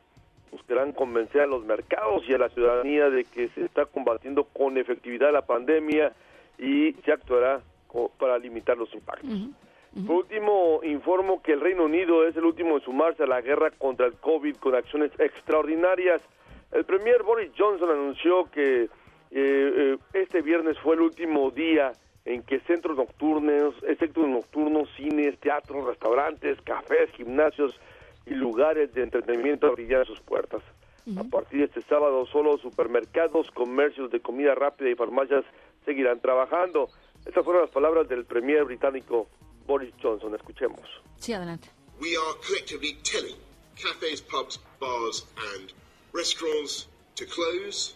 Buscarán 0.51 0.91
convencer 0.91 1.41
a 1.41 1.47
los 1.47 1.63
mercados 1.63 2.27
y 2.27 2.33
a 2.33 2.37
la 2.37 2.49
ciudadanía 2.49 3.09
de 3.09 3.23
que 3.23 3.47
se 3.49 3.63
está 3.63 3.85
combatiendo 3.85 4.43
con 4.43 4.77
efectividad 4.77 5.31
la 5.31 5.45
pandemia 5.45 6.11
y 6.57 6.93
se 7.05 7.13
actuará 7.13 7.61
para 8.17 8.37
limitar 8.39 8.77
los 8.77 8.93
impactos. 8.93 9.29
Por 10.05 10.17
último, 10.17 10.81
informo 10.83 11.41
que 11.41 11.53
el 11.53 11.61
Reino 11.61 11.85
Unido 11.85 12.27
es 12.27 12.35
el 12.35 12.43
último 12.43 12.75
en 12.75 12.81
sumarse 12.81 13.23
a 13.23 13.27
la 13.27 13.41
guerra 13.41 13.71
contra 13.71 14.05
el 14.05 14.13
COVID 14.13 14.57
con 14.57 14.75
acciones 14.75 15.11
extraordinarias 15.17 16.21
el 16.71 16.85
premier 16.85 17.23
Boris 17.23 17.51
Johnson 17.57 17.89
anunció 17.89 18.49
que 18.51 18.83
eh, 18.83 18.89
eh, 19.31 19.97
este 20.13 20.41
viernes 20.41 20.77
fue 20.79 20.95
el 20.95 21.01
último 21.01 21.51
día 21.51 21.93
en 22.25 22.43
que 22.43 22.59
centros 22.61 22.97
nocturnos, 22.97 23.75
centros 23.97 24.27
nocturnos, 24.27 24.89
cines, 24.95 25.39
teatros, 25.39 25.85
restaurantes, 25.85 26.61
cafés, 26.61 27.09
gimnasios 27.11 27.79
y 28.25 28.35
lugares 28.35 28.93
de 28.93 29.03
entretenimiento 29.03 29.67
abrirán 29.67 30.05
sus 30.05 30.19
puertas. 30.21 30.61
A 31.17 31.23
partir 31.23 31.59
de 31.61 31.65
este 31.65 31.81
sábado, 31.81 32.27
solo 32.27 32.59
supermercados, 32.59 33.49
comercios 33.51 34.11
de 34.11 34.19
comida 34.19 34.53
rápida 34.53 34.91
y 34.91 34.95
farmacias 34.95 35.43
seguirán 35.83 36.19
trabajando. 36.19 36.89
Estas 37.25 37.43
fueron 37.43 37.63
las 37.63 37.71
palabras 37.71 38.07
del 38.07 38.25
premier 38.25 38.65
británico 38.65 39.27
Boris 39.65 39.91
Johnson. 40.01 40.35
Escuchemos. 40.35 40.81
Sí, 41.17 41.33
adelante. 41.33 41.69
We 41.99 42.15
are 42.15 42.37
collectively 42.45 42.95
telling 43.01 43.35
cafes, 43.75 44.21
pubs, 44.21 44.59
bars 44.79 45.25
and 45.55 45.73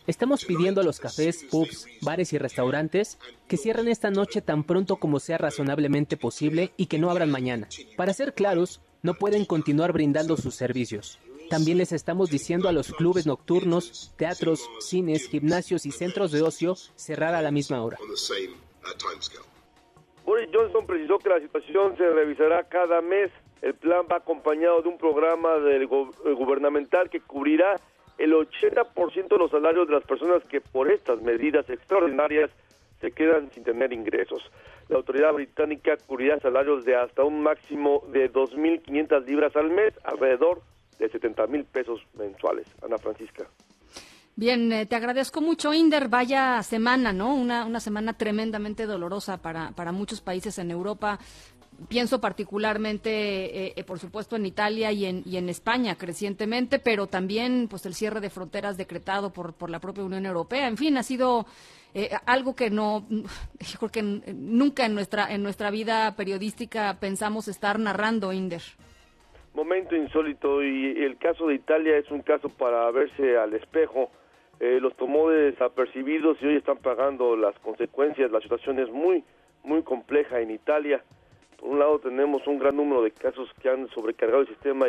Estamos 0.05 0.43
pidiendo 0.43 0.81
a 0.81 0.83
los 0.83 0.99
cafés, 0.99 1.45
pubs, 1.49 1.87
bares 2.01 2.33
y 2.33 2.37
restaurantes 2.37 3.17
que 3.47 3.57
cierren 3.57 3.87
esta 3.87 4.11
noche 4.11 4.41
tan 4.41 4.63
pronto 4.63 4.97
como 4.97 5.19
sea 5.19 5.37
razonablemente 5.37 6.17
posible 6.17 6.73
y 6.75 6.87
que 6.87 6.99
no 6.99 7.09
abran 7.09 7.31
mañana. 7.31 7.67
Para 7.95 8.13
ser 8.13 8.33
claros, 8.33 8.81
no 9.01 9.13
pueden 9.13 9.45
continuar 9.45 9.93
brindando 9.93 10.35
sus 10.35 10.55
servicios. 10.55 11.19
También 11.49 11.77
les 11.77 11.91
estamos 11.91 12.29
diciendo 12.29 12.67
a 12.67 12.71
los 12.71 12.91
clubes 12.93 13.25
nocturnos, 13.25 14.13
teatros, 14.17 14.69
cines, 14.79 15.29
gimnasios 15.29 15.85
y 15.85 15.91
centros 15.91 16.31
de 16.31 16.41
ocio 16.41 16.75
cerrar 16.95 17.35
a 17.35 17.41
la 17.41 17.51
misma 17.51 17.83
hora. 17.83 17.97
Boris 20.25 20.49
Johnson 20.53 20.85
precisó 20.85 21.19
que 21.19 21.29
la 21.29 21.39
situación 21.39 21.97
se 21.97 22.09
revisará 22.09 22.63
cada 22.67 23.01
mes. 23.01 23.29
El 23.61 23.75
plan 23.75 24.05
va 24.11 24.17
acompañado 24.17 24.81
de 24.81 24.89
un 24.89 24.97
programa 24.97 25.59
del 25.59 25.87
gubernamental 25.87 27.09
que 27.09 27.21
cubrirá 27.21 27.75
el 28.17 28.33
80% 28.33 29.27
de 29.27 29.37
los 29.37 29.51
salarios 29.51 29.87
de 29.87 29.93
las 29.93 30.03
personas 30.03 30.43
que 30.45 30.61
por 30.61 30.91
estas 30.91 31.21
medidas 31.21 31.69
extraordinarias 31.69 32.49
se 33.01 33.11
quedan 33.11 33.51
sin 33.51 33.63
tener 33.63 33.91
ingresos. 33.91 34.41
La 34.89 34.97
autoridad 34.97 35.33
británica 35.33 35.97
cubrirá 36.07 36.39
salarios 36.39 36.85
de 36.85 36.95
hasta 36.95 37.23
un 37.23 37.41
máximo 37.41 38.03
de 38.11 38.31
2.500 38.31 39.25
libras 39.25 39.55
al 39.55 39.69
mes, 39.69 39.93
alrededor 40.03 40.61
de 40.99 41.09
70 41.09 41.47
mil 41.47 41.65
pesos 41.65 42.01
mensuales. 42.17 42.67
Ana 42.81 42.97
Francisca. 42.97 43.45
Bien, 44.35 44.71
eh, 44.71 44.87
te 44.87 44.95
agradezco 44.95 45.41
mucho, 45.41 45.73
Inder. 45.73 46.09
Vaya 46.09 46.63
semana, 46.63 47.13
¿no? 47.13 47.35
Una, 47.35 47.65
una 47.65 47.79
semana 47.79 48.13
tremendamente 48.13 48.87
dolorosa 48.87 49.41
para, 49.41 49.71
para 49.73 49.91
muchos 49.91 50.21
países 50.21 50.57
en 50.57 50.71
Europa. 50.71 51.19
Pienso 51.87 52.19
particularmente, 52.21 53.09
eh, 53.09 53.73
eh, 53.75 53.83
por 53.83 53.99
supuesto, 53.99 54.35
en 54.35 54.45
Italia 54.45 54.91
y 54.91 55.05
en, 55.05 55.23
y 55.25 55.37
en 55.37 55.49
España 55.49 55.95
crecientemente, 55.95 56.79
pero 56.79 57.07
también 57.07 57.67
pues 57.69 57.85
el 57.85 57.93
cierre 57.93 58.21
de 58.21 58.29
fronteras 58.29 58.77
decretado 58.77 59.31
por, 59.31 59.53
por 59.53 59.69
la 59.69 59.79
propia 59.79 60.03
Unión 60.03 60.25
Europea. 60.25 60.67
En 60.67 60.77
fin, 60.77 60.97
ha 60.97 61.03
sido 61.03 61.45
algo 62.25 62.55
que 62.55 62.71
no, 62.71 63.05
yo 63.09 63.79
creo 63.79 63.91
que 63.91 64.01
nunca 64.33 64.85
en 64.85 64.95
nuestra, 64.95 65.31
en 65.31 65.43
nuestra 65.43 65.69
vida 65.69 66.15
periodística 66.15 66.97
pensamos 66.99 67.47
estar 67.47 67.77
narrando, 67.77 68.33
Inder 68.33 68.61
momento 69.53 69.95
insólito 69.95 70.63
y 70.63 71.03
el 71.03 71.17
caso 71.17 71.47
de 71.47 71.55
Italia 71.55 71.97
es 71.97 72.09
un 72.11 72.21
caso 72.21 72.49
para 72.49 72.89
verse 72.91 73.37
al 73.37 73.53
espejo. 73.53 74.09
Eh, 74.59 74.79
los 74.79 74.95
tomó 74.95 75.29
desapercibidos 75.29 76.37
y 76.41 76.47
hoy 76.47 76.55
están 76.55 76.77
pagando 76.77 77.35
las 77.35 77.57
consecuencias. 77.59 78.31
La 78.31 78.41
situación 78.41 78.79
es 78.79 78.89
muy, 78.89 79.23
muy 79.63 79.83
compleja 79.83 80.39
en 80.39 80.51
Italia. 80.51 81.03
Por 81.63 81.71
un 81.71 81.79
lado 81.79 81.97
tenemos 81.99 82.45
un 82.45 82.59
gran 82.59 82.75
número 82.75 83.03
de 83.03 83.11
casos 83.11 83.49
que 83.61 83.69
han 83.69 83.87
sobrecargado 83.91 84.41
el 84.41 84.49
sistema 84.49 84.85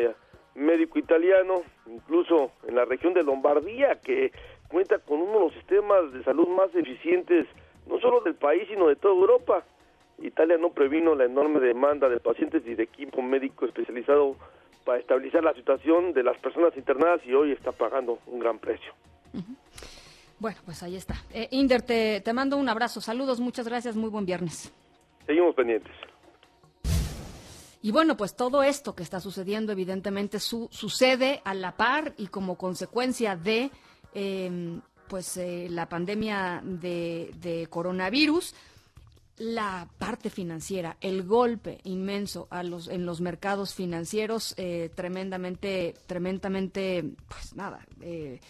médico 0.56 0.98
italiano, 0.98 1.62
incluso 1.86 2.50
en 2.66 2.74
la 2.74 2.84
región 2.84 3.14
de 3.14 3.22
Lombardía, 3.22 4.00
que 4.00 4.32
cuenta 4.66 4.98
con 4.98 5.22
uno 5.22 5.34
de 5.34 5.38
los 5.38 5.52
sistemas 5.52 6.12
de 6.12 6.24
salud 6.24 6.48
más 6.48 6.74
eficientes, 6.74 7.46
no 7.86 8.00
solo 8.00 8.22
del 8.22 8.34
país, 8.34 8.64
sino 8.68 8.88
de 8.88 8.96
toda 8.96 9.14
Europa. 9.14 9.64
Italia 10.18 10.58
no 10.58 10.70
previno 10.70 11.14
la 11.14 11.26
enorme 11.26 11.60
demanda 11.60 12.08
de 12.08 12.18
pacientes 12.18 12.66
y 12.66 12.74
de 12.74 12.82
equipo 12.82 13.22
médico 13.22 13.66
especializado 13.66 14.34
para 14.84 14.98
estabilizar 14.98 15.44
la 15.44 15.54
situación 15.54 16.12
de 16.12 16.24
las 16.24 16.36
personas 16.38 16.76
internadas 16.76 17.20
y 17.24 17.34
hoy 17.34 17.52
está 17.52 17.70
pagando 17.70 18.18
un 18.26 18.40
gran 18.40 18.58
precio. 18.58 18.92
Bueno, 20.40 20.58
pues 20.64 20.82
ahí 20.82 20.96
está. 20.96 21.14
Eh, 21.32 21.46
Inder, 21.52 21.82
te, 21.82 22.20
te 22.20 22.32
mando 22.32 22.56
un 22.56 22.68
abrazo. 22.68 23.00
Saludos, 23.00 23.38
muchas 23.38 23.68
gracias, 23.68 23.94
muy 23.94 24.10
buen 24.10 24.26
viernes. 24.26 24.74
Seguimos 25.24 25.54
pendientes. 25.54 25.92
Y 27.84 27.90
bueno, 27.90 28.16
pues 28.16 28.34
todo 28.34 28.62
esto 28.62 28.94
que 28.94 29.02
está 29.02 29.20
sucediendo 29.20 29.70
evidentemente 29.70 30.40
su, 30.40 30.70
sucede 30.72 31.42
a 31.44 31.52
la 31.52 31.76
par 31.76 32.14
y 32.16 32.28
como 32.28 32.56
consecuencia 32.56 33.36
de 33.36 33.70
em, 34.14 34.80
pues 35.06 35.36
eh, 35.36 35.66
la 35.68 35.86
pandemia 35.86 36.62
de, 36.64 37.30
de 37.42 37.66
coronavirus 37.66 38.54
la 39.36 39.86
parte 39.98 40.30
financiera, 40.30 40.96
el 41.02 41.24
golpe 41.24 41.80
inmenso 41.84 42.46
a 42.50 42.62
los, 42.62 42.88
en 42.88 43.04
los 43.04 43.20
mercados 43.20 43.74
financieros, 43.74 44.54
eh, 44.56 44.90
tremendamente, 44.94 45.94
tremendamente, 46.06 47.04
pues 47.28 47.54
nada, 47.54 47.84
eh, 48.00 48.40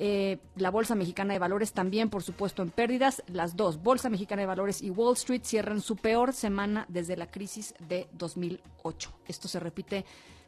Eh, 0.00 0.38
la 0.54 0.70
Bolsa 0.70 0.94
Mexicana 0.94 1.32
de 1.32 1.40
Valores 1.40 1.72
también, 1.72 2.08
por 2.08 2.22
supuesto, 2.22 2.62
en 2.62 2.70
pérdidas. 2.70 3.22
Las 3.26 3.56
dos, 3.56 3.82
Bolsa 3.82 4.08
Mexicana 4.08 4.42
de 4.42 4.46
Valores 4.46 4.80
y 4.80 4.90
Wall 4.90 5.14
Street, 5.14 5.42
cierran 5.44 5.80
su 5.80 5.96
peor 5.96 6.32
semana 6.32 6.86
desde 6.88 7.16
la 7.16 7.30
crisis 7.30 7.74
de 7.88 8.08
2008. 8.12 9.12
Esto 9.26 9.48
se 9.48 9.58
repite 9.58 10.04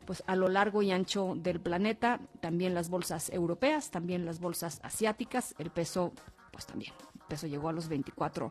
pues 0.06 0.22
a 0.26 0.36
lo 0.36 0.48
largo 0.48 0.82
y 0.82 0.92
ancho 0.92 1.34
del 1.36 1.60
planeta, 1.60 2.20
también 2.40 2.74
las 2.74 2.90
bolsas 2.90 3.30
europeas, 3.30 3.90
también 3.90 4.24
las 4.24 4.40
bolsas 4.40 4.80
asiáticas, 4.82 5.54
el 5.58 5.70
peso 5.70 6.12
pues 6.52 6.66
también, 6.66 6.92
el 7.14 7.26
peso 7.28 7.46
llegó 7.46 7.68
a 7.68 7.72
los 7.72 7.88
24 7.88 8.50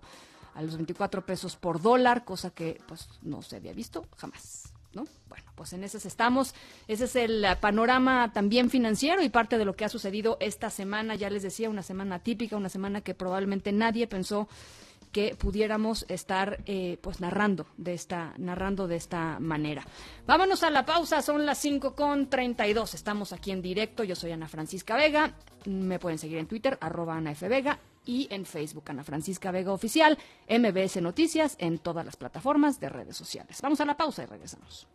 a 0.56 0.62
los 0.62 0.76
24 0.76 1.26
pesos 1.26 1.56
por 1.56 1.82
dólar, 1.82 2.26
cosa 2.26 2.50
que 2.52 2.82
pues 2.88 3.10
no 3.22 3.42
se 3.42 3.58
había 3.58 3.74
visto 3.74 4.06
jamás. 4.18 4.74
¿No? 4.94 5.06
Bueno, 5.28 5.46
pues 5.56 5.74
en 5.74 5.84
ese 5.84 5.98
estamos. 6.08 6.56
Ese 6.88 7.06
es 7.06 7.16
el 7.16 7.46
panorama 7.60 8.32
también 8.34 8.70
financiero 8.70 9.22
y 9.22 9.30
parte 9.30 9.58
de 9.58 9.66
lo 9.66 9.76
que 9.76 9.86
ha 9.86 9.90
sucedido 9.90 10.38
esta 10.40 10.70
semana. 10.70 11.16
Ya 11.16 11.30
les 11.30 11.44
decía, 11.44 11.70
una 11.70 11.84
semana 11.84 12.20
típica, 12.20 12.58
una 12.58 12.70
semana 12.70 13.02
que 13.02 13.14
probablemente 13.14 13.72
nadie 13.72 14.08
pensó 14.08 14.48
que 15.12 15.36
pudiéramos 15.36 16.06
estar 16.08 16.60
eh, 16.66 17.00
pues 17.02 17.20
narrando 17.20 17.66
de 17.78 17.96
esta 17.96 18.34
narrando 18.38 18.88
de 18.88 18.96
esta 18.96 19.40
manera. 19.40 19.84
Vámonos 20.28 20.62
a 20.64 20.70
la 20.70 20.86
pausa, 20.86 21.22
son 21.22 21.46
las 21.46 21.58
5 21.58 21.96
con 21.96 22.30
32. 22.30 22.94
Estamos 22.94 23.34
aquí 23.34 23.52
en 23.52 23.62
directo. 23.62 24.04
Yo 24.04 24.16
soy 24.16 24.32
Ana 24.32 24.48
Francisca 24.48 24.96
Vega. 24.96 25.34
Me 25.66 26.00
pueden 26.00 26.20
seguir 26.20 26.38
en 26.38 26.48
Twitter, 26.48 26.78
arroba 26.80 27.16
Ana 27.18 27.32
F. 27.32 27.48
Vega 27.48 27.80
y 28.06 28.28
en 28.32 28.46
Facebook, 28.46 28.86
Ana 28.88 29.04
Francisca 29.04 29.52
Vega 29.52 29.72
Oficial, 29.72 30.18
MBS 30.50 31.02
Noticias, 31.02 31.56
en 31.60 31.80
todas 31.80 32.06
las 32.06 32.18
plataformas 32.18 32.80
de 32.80 32.90
redes 32.90 33.16
sociales. 33.16 33.60
Vamos 33.62 33.82
a 33.82 33.86
la 33.86 33.98
pausa 33.98 34.24
y 34.24 34.26
regresamos. 34.26 34.88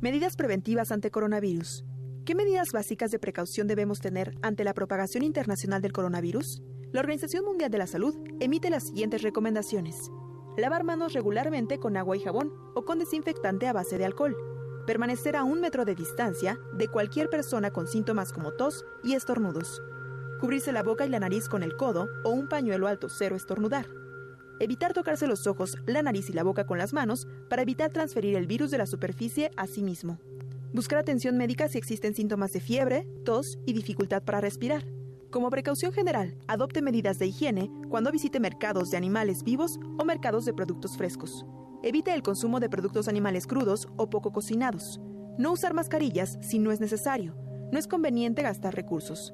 Medidas 0.00 0.36
preventivas 0.36 0.92
ante 0.92 1.10
coronavirus. 1.10 1.84
¿Qué 2.24 2.34
medidas 2.34 2.68
básicas 2.72 3.10
de 3.10 3.18
precaución 3.18 3.66
debemos 3.66 4.00
tener 4.00 4.36
ante 4.42 4.64
la 4.64 4.74
propagación 4.74 5.24
internacional 5.24 5.82
del 5.82 5.92
coronavirus? 5.92 6.62
La 6.92 7.00
Organización 7.00 7.44
Mundial 7.44 7.70
de 7.70 7.78
la 7.78 7.86
Salud 7.86 8.16
emite 8.40 8.70
las 8.70 8.86
siguientes 8.86 9.22
recomendaciones. 9.22 10.10
Lavar 10.56 10.84
manos 10.84 11.12
regularmente 11.12 11.78
con 11.78 11.96
agua 11.96 12.16
y 12.16 12.20
jabón 12.20 12.52
o 12.74 12.84
con 12.84 12.98
desinfectante 12.98 13.66
a 13.66 13.72
base 13.72 13.98
de 13.98 14.04
alcohol. 14.04 14.36
Permanecer 14.86 15.36
a 15.36 15.44
un 15.44 15.60
metro 15.60 15.84
de 15.84 15.94
distancia 15.94 16.58
de 16.72 16.88
cualquier 16.88 17.30
persona 17.30 17.70
con 17.70 17.86
síntomas 17.86 18.32
como 18.32 18.52
tos 18.52 18.84
y 19.04 19.14
estornudos 19.14 19.80
cubrirse 20.40 20.72
la 20.72 20.82
boca 20.82 21.06
y 21.06 21.08
la 21.10 21.20
nariz 21.20 21.48
con 21.48 21.62
el 21.62 21.76
codo 21.76 22.08
o 22.24 22.30
un 22.30 22.48
pañuelo 22.48 22.88
alto 22.88 23.08
cero 23.08 23.36
estornudar. 23.36 23.86
Evitar 24.58 24.92
tocarse 24.92 25.26
los 25.26 25.46
ojos, 25.46 25.76
la 25.86 26.02
nariz 26.02 26.28
y 26.30 26.32
la 26.32 26.42
boca 26.42 26.66
con 26.66 26.78
las 26.78 26.92
manos 26.92 27.28
para 27.48 27.62
evitar 27.62 27.92
transferir 27.92 28.36
el 28.36 28.46
virus 28.46 28.70
de 28.70 28.78
la 28.78 28.86
superficie 28.86 29.50
a 29.56 29.66
sí 29.66 29.82
mismo. 29.82 30.18
Buscar 30.72 30.98
atención 30.98 31.36
médica 31.36 31.68
si 31.68 31.78
existen 31.78 32.14
síntomas 32.14 32.52
de 32.52 32.60
fiebre, 32.60 33.06
tos 33.24 33.58
y 33.66 33.72
dificultad 33.72 34.22
para 34.22 34.40
respirar. 34.40 34.84
Como 35.30 35.50
precaución 35.50 35.92
general, 35.92 36.34
adopte 36.48 36.82
medidas 36.82 37.18
de 37.18 37.26
higiene 37.26 37.70
cuando 37.88 38.10
visite 38.10 38.40
mercados 38.40 38.90
de 38.90 38.96
animales 38.96 39.44
vivos 39.44 39.78
o 39.98 40.04
mercados 40.04 40.44
de 40.44 40.54
productos 40.54 40.96
frescos. 40.96 41.44
Evite 41.82 42.12
el 42.12 42.22
consumo 42.22 42.60
de 42.60 42.68
productos 42.68 43.08
animales 43.08 43.46
crudos 43.46 43.88
o 43.96 44.10
poco 44.10 44.32
cocinados. 44.32 45.00
No 45.38 45.52
usar 45.52 45.74
mascarillas 45.74 46.38
si 46.42 46.58
no 46.58 46.72
es 46.72 46.80
necesario. 46.80 47.34
No 47.72 47.78
es 47.78 47.86
conveniente 47.86 48.42
gastar 48.42 48.74
recursos 48.74 49.32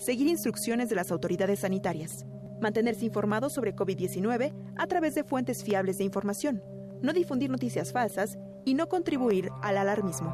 seguir 0.00 0.26
instrucciones 0.26 0.88
de 0.88 0.96
las 0.96 1.12
autoridades 1.12 1.60
sanitarias, 1.60 2.24
mantenerse 2.60 3.04
informado 3.04 3.50
sobre 3.50 3.76
COVID-19 3.76 4.52
a 4.76 4.86
través 4.86 5.14
de 5.14 5.24
fuentes 5.24 5.62
fiables 5.62 5.98
de 5.98 6.04
información, 6.04 6.62
no 7.02 7.12
difundir 7.12 7.50
noticias 7.50 7.92
falsas 7.92 8.38
y 8.64 8.74
no 8.74 8.88
contribuir 8.88 9.50
al 9.62 9.76
alarmismo. 9.76 10.32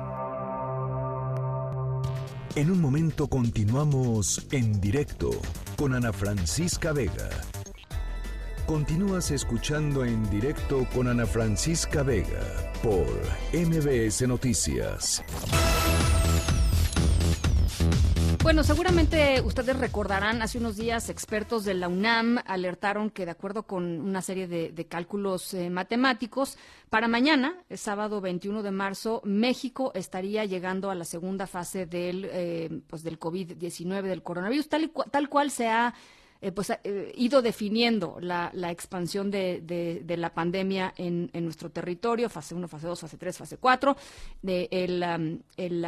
En 2.54 2.70
un 2.70 2.80
momento 2.80 3.28
continuamos 3.28 4.46
en 4.52 4.80
directo 4.80 5.30
con 5.76 5.94
Ana 5.94 6.12
Francisca 6.12 6.92
Vega. 6.92 7.28
Continúas 8.66 9.30
escuchando 9.30 10.04
en 10.04 10.28
directo 10.30 10.86
con 10.94 11.06
Ana 11.06 11.26
Francisca 11.26 12.02
Vega 12.02 12.72
por 12.82 13.06
MBS 13.52 14.26
Noticias. 14.26 15.22
Bueno, 18.46 18.62
seguramente 18.62 19.40
ustedes 19.40 19.76
recordarán, 19.76 20.40
hace 20.40 20.58
unos 20.58 20.76
días 20.76 21.10
expertos 21.10 21.64
de 21.64 21.74
la 21.74 21.88
UNAM 21.88 22.38
alertaron 22.46 23.10
que 23.10 23.24
de 23.24 23.32
acuerdo 23.32 23.64
con 23.64 24.00
una 24.00 24.22
serie 24.22 24.46
de, 24.46 24.86
cálculos 24.86 25.52
eh, 25.52 25.68
matemáticos, 25.68 26.56
para 26.88 27.08
mañana, 27.08 27.64
el 27.68 27.76
sábado 27.76 28.20
21 28.20 28.62
de 28.62 28.70
marzo, 28.70 29.20
México 29.24 29.90
estaría 29.96 30.44
llegando 30.44 30.92
a 30.92 30.94
la 30.94 31.04
segunda 31.04 31.48
fase 31.48 31.86
del, 31.86 32.28
eh, 32.30 32.82
pues 32.86 33.02
del 33.02 33.18
COVID-19, 33.18 34.02
del 34.02 34.22
coronavirus, 34.22 34.68
tal, 34.68 34.84
y 34.84 34.92
tal 35.10 35.28
cual 35.28 35.50
se 35.50 35.66
ha 35.66 35.92
eh, 36.40 36.52
pues, 36.52 36.72
ido 37.16 37.42
definiendo 37.42 38.18
la, 38.20 38.52
expansión 38.70 39.28
de, 39.28 40.04
la 40.06 40.32
pandemia 40.32 40.94
en, 40.96 41.30
nuestro 41.42 41.70
territorio, 41.70 42.28
fase 42.28 42.54
1, 42.54 42.68
fase 42.68 42.86
2, 42.86 43.00
fase 43.00 43.16
3, 43.18 43.38
fase 43.38 43.56
4, 43.56 43.96
de 44.42 44.68
el, 44.70 45.42
el 45.56 45.84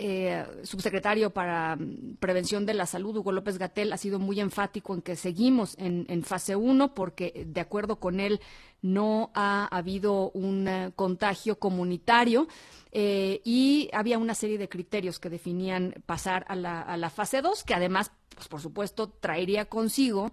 eh, 0.00 0.46
subsecretario 0.62 1.30
para 1.30 1.74
mm, 1.74 2.16
Prevención 2.20 2.64
de 2.64 2.74
la 2.74 2.86
Salud, 2.86 3.16
Hugo 3.16 3.32
López 3.32 3.58
Gatel, 3.58 3.92
ha 3.92 3.96
sido 3.96 4.20
muy 4.20 4.38
enfático 4.38 4.94
en 4.94 5.02
que 5.02 5.16
seguimos 5.16 5.74
en, 5.78 6.22
fase 6.22 6.54
1 6.54 6.94
porque, 6.94 7.44
de 7.46 7.60
acuerdo 7.60 7.96
con 7.96 8.20
él, 8.20 8.40
no 8.80 9.32
ha 9.34 9.66
habido 9.76 10.30
un 10.30 10.68
eh, 10.68 10.92
contagio 10.94 11.58
comunitario 11.58 12.46
eh, 12.92 13.40
y 13.44 13.90
había 13.92 14.18
una 14.18 14.34
serie 14.34 14.56
de 14.56 14.68
criterios 14.68 15.18
que 15.18 15.30
definían 15.30 15.94
pasar 16.06 16.46
a 16.48 16.54
la, 16.54 17.10
fase 17.10 17.42
2, 17.42 17.64
que 17.64 17.74
además, 17.74 18.12
pues, 18.34 18.46
por 18.46 18.60
supuesto, 18.60 19.08
traería 19.08 19.64
consigo 19.64 20.30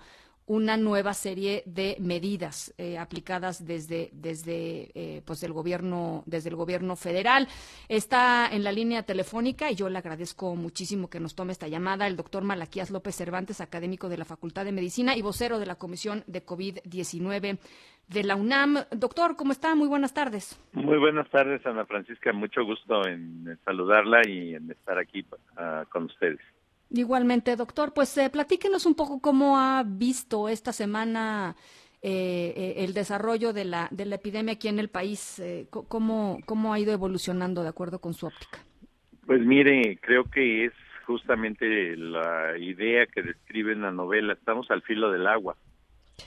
una 0.47 0.77
nueva 0.77 1.13
serie 1.13 1.63
de 1.65 1.97
medidas 1.99 2.73
eh, 2.77 2.97
aplicadas 2.97 3.65
desde 3.65 4.09
desde 4.13 4.91
eh, 4.93 5.21
pues 5.25 5.41
el 5.43 5.53
gobierno 5.53 6.23
desde 6.25 6.49
el 6.49 6.55
gobierno 6.55 6.95
federal. 6.95 7.47
Está 7.89 8.47
en 8.51 8.63
la 8.63 8.71
línea 8.71 9.03
telefónica 9.03 9.71
y 9.71 9.75
yo 9.75 9.89
le 9.89 9.97
agradezco 9.97 10.55
muchísimo 10.55 11.09
que 11.09 11.19
nos 11.19 11.35
tome 11.35 11.51
esta 11.51 11.67
llamada 11.67 12.05
el 12.07 12.15
doctor 12.15 12.43
Malaquías 12.43 12.91
López 12.91 13.15
Cervantes 13.15 13.59
académico 13.59 14.07
de 14.07 14.17
la 14.17 14.25
Facultad 14.25 14.65
de 14.65 14.71
Medicina 14.71 15.15
y 15.15 15.21
vocero 15.21 15.57
de 15.57 15.65
la 15.65 15.75
Comisión 15.75 16.23
de 16.27 16.43
COVID 16.43 16.79
19 16.83 17.57
de 18.07 18.23
la 18.23 18.35
UNAM. 18.35 18.77
Doctor 18.91 19.35
cómo 19.35 19.51
está 19.51 19.73
muy 19.73 19.87
buenas 19.87 20.13
tardes. 20.13 20.59
Muy 20.73 20.99
buenas 20.99 21.27
tardes 21.31 21.65
Ana 21.65 21.85
Francisca. 21.85 22.31
Mucho 22.33 22.63
gusto 22.63 23.07
en, 23.07 23.57
saludarla 23.65 24.21
y 24.27 24.53
en 24.53 24.69
estar 24.69 24.99
aquí 24.99 25.25
ah, 25.57 25.85
con 25.89 26.03
ustedes 26.03 26.39
Igualmente, 26.95 27.55
doctor, 27.55 27.93
pues 27.93 28.17
eh, 28.17 28.29
platíquenos 28.29 28.85
un 28.85 28.95
poco 28.95 29.19
cómo 29.19 29.57
ha 29.59 29.83
visto 29.85 30.47
esta 30.47 30.71
semana 30.71 31.55
eh, 32.07 32.53
eh, 32.55 32.83
el 32.83 32.93
desarrollo 32.93 33.51
de 33.51 33.65
la, 33.65 33.87
de 33.89 34.05
la 34.05 34.17
epidemia 34.17 34.53
aquí 34.53 34.67
en 34.67 34.77
el 34.77 34.89
país, 34.89 35.39
eh, 35.39 35.65
cómo, 35.71 36.37
cómo 36.45 36.71
ha 36.71 36.79
ido 36.79 36.93
evolucionando 36.93 37.63
de 37.63 37.69
acuerdo 37.69 37.97
con 37.97 38.13
su 38.13 38.27
óptica. 38.27 38.59
Pues 39.25 39.41
mire, 39.41 39.97
creo 40.03 40.25
que 40.25 40.65
es 40.65 40.73
justamente 41.07 41.97
la 41.97 42.59
idea 42.59 43.07
que 43.07 43.23
describe 43.23 43.73
en 43.73 43.81
la 43.81 43.91
novela, 43.91 44.33
estamos 44.33 44.69
al 44.69 44.83
filo 44.83 45.11
del 45.11 45.25
agua, 45.25 45.57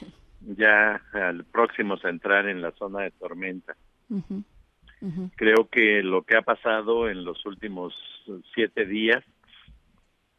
ya 0.41 1.01
al 1.13 1.45
próximos 1.45 2.05
a 2.05 2.09
entrar 2.09 2.49
en 2.49 2.61
la 2.61 2.73
zona 2.73 3.03
de 3.03 3.13
tormenta. 3.13 3.77
Creo 5.37 5.69
que 5.71 6.03
lo 6.03 6.23
que 6.23 6.37
ha 6.37 6.43
pasado 6.43 7.09
en 7.09 7.25
los 7.25 7.47
últimos 7.47 7.95
siete 8.53 8.85
días 8.85 9.23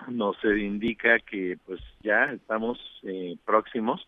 nos 0.07 0.37
indica 0.43 1.19
que 1.19 1.57
pues 1.65 1.81
ya 2.01 2.25
estamos 2.25 2.79
eh, 3.03 3.35
próximos 3.45 4.07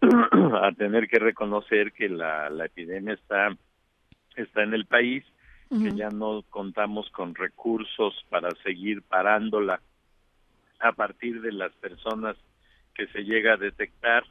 a 0.00 0.72
tener 0.72 1.08
que 1.08 1.18
reconocer 1.18 1.92
que 1.92 2.08
la, 2.08 2.48
la 2.50 2.66
epidemia 2.66 3.14
está 3.14 3.56
está 4.36 4.62
en 4.62 4.74
el 4.74 4.86
país 4.86 5.24
que 5.70 5.96
ya 5.96 6.10
no 6.10 6.42
contamos 6.50 7.08
con 7.12 7.34
recursos 7.34 8.14
para 8.28 8.50
seguir 8.62 9.00
parándola. 9.00 9.80
A 10.80 10.92
partir 10.92 11.40
de 11.40 11.50
las 11.50 11.72
personas 11.76 12.36
que 12.92 13.06
se 13.06 13.24
llega 13.24 13.54
a 13.54 13.56
detectar 13.56 14.24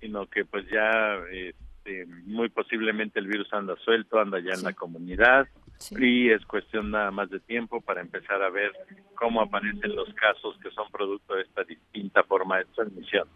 sino 0.00 0.26
que 0.26 0.44
pues 0.44 0.66
ya 0.70 1.16
este, 1.32 2.06
muy 2.26 2.48
posiblemente 2.48 3.18
el 3.18 3.26
virus 3.26 3.52
anda 3.52 3.74
suelto 3.76 4.20
anda 4.20 4.38
ya 4.38 4.52
en 4.52 4.62
la 4.62 4.72
comunidad 4.72 5.48
y 5.90 6.30
es 6.30 6.44
cuestión 6.46 6.90
nada 6.90 7.10
más 7.10 7.30
de 7.30 7.40
tiempo 7.40 7.80
para 7.80 8.00
empezar 8.00 8.42
a 8.42 8.50
ver 8.50 8.72
cómo 9.14 9.40
aparecen 9.40 9.94
los 9.94 10.12
casos 10.14 10.56
que 10.62 10.70
son 10.70 10.90
producto 10.90 11.34
de 11.34 11.42
esta 11.42 11.64
distinta 11.64 12.22
forma 12.24 12.58
de 12.58 12.64
transmisión. 12.66 13.28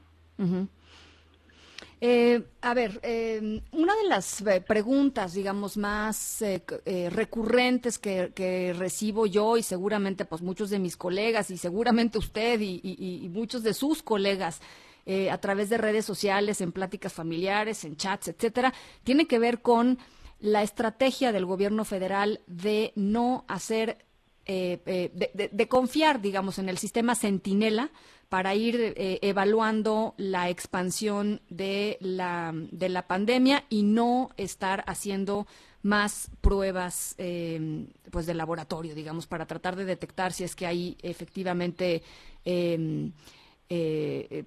Eh, 2.01 2.45
a 2.61 2.75
ver, 2.75 3.01
eh, 3.03 3.61
una 3.73 3.97
de 3.97 4.09
las 4.09 4.41
eh, 4.43 4.61
preguntas, 4.61 5.35
digamos, 5.35 5.77
más 5.77 6.45
recurrentes 7.11 7.99
que, 7.99 8.75
recibo 8.79 9.27
yo 9.27 9.57
y 9.57 9.63
seguramente 9.63 10.25
pues 10.25 10.41
muchos 10.43 10.71
de 10.71 10.79
mis 10.79 10.97
colegas 10.97 11.51
y 11.51 11.57
seguramente 11.57 12.19
usted 12.19 12.61
y 12.61 13.29
muchos 13.33 13.63
de 13.63 13.75
sus 13.75 14.03
colegas 14.03 14.61
a 15.31 15.39
través 15.39 15.71
de 15.71 15.79
redes 15.79 16.05
sociales, 16.05 16.61
en 16.61 16.71
pláticas 16.71 17.15
familiares, 17.15 17.85
en 17.85 17.97
chats, 17.97 18.29
etcétera, 18.29 18.75
tiene 19.05 19.27
que 19.27 19.39
ver 19.39 19.63
con 19.63 19.99
la 20.41 20.63
estrategia 20.63 21.33
del 21.33 21.47
gobierno 21.47 21.85
federal 21.85 22.41
de 22.47 22.93
no 22.95 23.45
hacer, 23.49 24.05
eh, 24.47 24.81
eh, 24.87 25.51
de, 25.53 25.69
confiar, 25.69 26.21
digamos, 26.21 26.59
en 26.59 26.69
el 26.69 26.79
sistema 26.79 27.15
Centinela 27.15 27.91
para 28.29 28.55
ir 28.55 28.77
eh, 28.97 29.19
evaluando 29.23 30.15
la 30.17 30.49
expansión 30.49 31.41
de 31.49 31.97
la, 32.01 32.53
de 32.55 32.89
la 32.89 33.07
pandemia 33.07 33.65
y 33.69 33.83
no 33.83 34.31
estar 34.37 34.85
haciendo 34.87 35.47
más 35.83 36.31
pruebas 36.41 37.15
pues 38.11 38.27
de 38.27 38.35
laboratorio, 38.35 38.95
digamos, 38.95 39.27
para 39.27 39.47
tratar 39.47 39.77
de 39.77 39.85
detectar 39.85 40.33
si 40.33 40.45
es 40.45 40.57
que 40.57 40.67
hay 40.67 40.99
efectivamente 41.03 42.03
eh, 42.45 43.11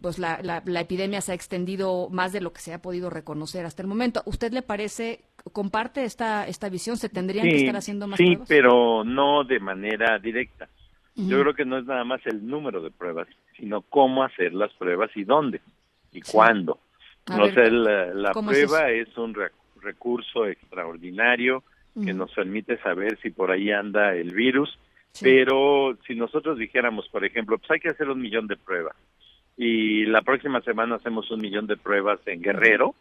pues 0.01 0.17
la, 0.17 0.39
la, 0.41 0.81
epidemia 0.81 1.21
se 1.21 1.31
ha 1.31 1.35
extendido 1.35 2.09
más 2.09 2.33
de 2.33 2.41
lo 2.41 2.53
que 2.53 2.61
se 2.61 2.73
ha 2.73 2.81
podido 2.81 3.09
reconocer 3.09 3.65
hasta 3.65 3.83
el 3.83 3.87
momento. 3.87 4.23
¿Usted 4.25 4.51
le 4.51 4.63
parece, 4.63 5.21
comparte 5.53 6.03
esta, 6.03 6.47
esta 6.47 6.69
visión? 6.69 6.97
¿Se 6.97 7.09
tendrían 7.09 7.47
que 7.47 7.57
estar 7.57 7.75
haciendo 7.75 8.07
más 8.07 8.17
pruebas? 8.17 8.47
Sí, 8.47 8.53
pero 8.53 9.03
no 9.03 9.43
de 9.43 9.59
manera 9.59 10.17
directa. 10.17 10.67
Yo 11.15 11.41
creo 11.41 11.53
que 11.53 11.65
no 11.65 11.77
es 11.77 11.85
nada 11.85 12.03
más 12.03 12.25
el 12.25 12.47
número 12.47 12.81
de 12.81 12.89
pruebas, 12.89 13.27
sino 13.57 13.81
cómo 13.81 14.23
hacer 14.23 14.53
las 14.53 14.73
pruebas 14.73 15.11
y 15.15 15.23
dónde 15.23 15.61
y 16.11 16.21
cuándo. 16.21 16.79
no 17.29 17.47
sé, 17.47 17.69
la, 17.69 18.31
prueba 18.31 18.89
es, 18.89 19.15
un 19.17 19.35
recurso 19.81 20.45
extraordinario 20.47 21.63
que 22.03 22.13
nos 22.13 22.31
permite 22.31 22.77
saber 22.77 23.19
si 23.21 23.31
por 23.31 23.51
ahí 23.51 23.71
anda 23.71 24.15
el 24.15 24.33
virus, 24.33 24.77
pero 25.19 25.97
si 26.07 26.15
nosotros 26.15 26.57
dijéramos, 26.57 27.07
por 27.09 27.25
ejemplo, 27.25 27.57
pues 27.57 27.71
hay 27.71 27.79
que 27.79 27.89
hacer 27.89 28.09
un 28.09 28.21
millón 28.21 28.47
de 28.47 28.57
pruebas, 28.57 28.95
y 29.57 30.05
la 30.05 30.21
próxima 30.21 30.61
semana 30.61 30.95
hacemos 30.95 31.29
un 31.31 31.41
millón 31.41 31.67
de 31.67 31.77
pruebas 31.77 32.19
en 32.25 32.41
Guerrero, 32.41 32.95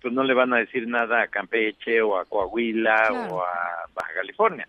pues 0.00 0.14
no 0.14 0.22
le 0.24 0.34
van 0.34 0.54
a 0.54 0.58
decir 0.58 0.86
nada 0.88 1.22
a 1.22 1.28
Campeche 1.28 2.00
o 2.00 2.18
a 2.18 2.24
Coahuila 2.24 3.28
o 3.30 3.42
a 3.42 3.86
Baja 3.94 4.14
California. 4.14 4.66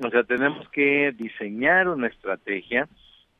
O 0.00 0.10
sea, 0.10 0.24
tenemos 0.24 0.68
que 0.70 1.12
diseñar 1.12 1.88
una 1.88 2.08
estrategia 2.08 2.88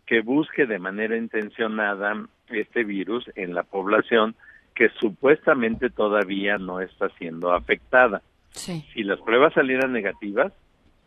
que 0.06 0.20
busque 0.20 0.66
de 0.66 0.78
manera 0.78 1.16
intencionada 1.16 2.26
este 2.48 2.84
virus 2.84 3.28
en 3.34 3.54
la 3.54 3.64
población 3.64 4.36
que 4.74 4.88
supuestamente 5.00 5.90
todavía 5.90 6.58
no 6.58 6.80
está 6.80 7.08
siendo 7.18 7.52
afectada. 7.52 8.22
Si 8.52 9.02
las 9.02 9.18
pruebas 9.20 9.54
salieran 9.54 9.92
negativas, 9.92 10.52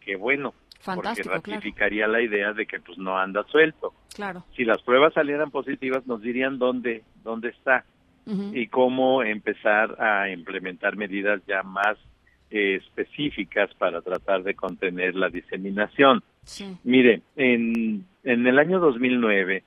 qué 0.02 0.16
bueno, 0.16 0.54
porque 0.84 1.24
ratificaría 1.24 2.08
la 2.08 2.22
idea 2.22 2.54
de 2.54 2.66
que 2.66 2.80
pues 2.80 2.98
no 2.98 3.18
anda 3.18 3.44
suelto. 3.44 3.94
Claro. 4.14 4.44
Si 4.56 4.66
las 4.66 4.82
pruebas 4.82 5.14
salieran 5.14 5.52
positivas, 5.52 6.06
nos 6.06 6.22
dirían 6.22 6.58
dónde, 6.58 7.04
dónde 7.24 7.50
está 7.50 7.86
y 8.28 8.68
cómo 8.68 9.22
empezar 9.22 10.02
a 10.02 10.30
implementar 10.32 10.96
medidas 10.96 11.42
ya 11.46 11.62
más 11.62 11.96
eh, 12.50 12.76
específicas 12.76 13.72
para 13.76 14.02
tratar 14.02 14.42
de 14.42 14.56
contener 14.56 15.14
la 15.14 15.30
diseminación. 15.30 16.24
Mire, 16.84 17.22
en, 17.36 18.06
en 18.24 18.48
el 18.48 18.58
año 18.58 18.80
2009 18.80 19.64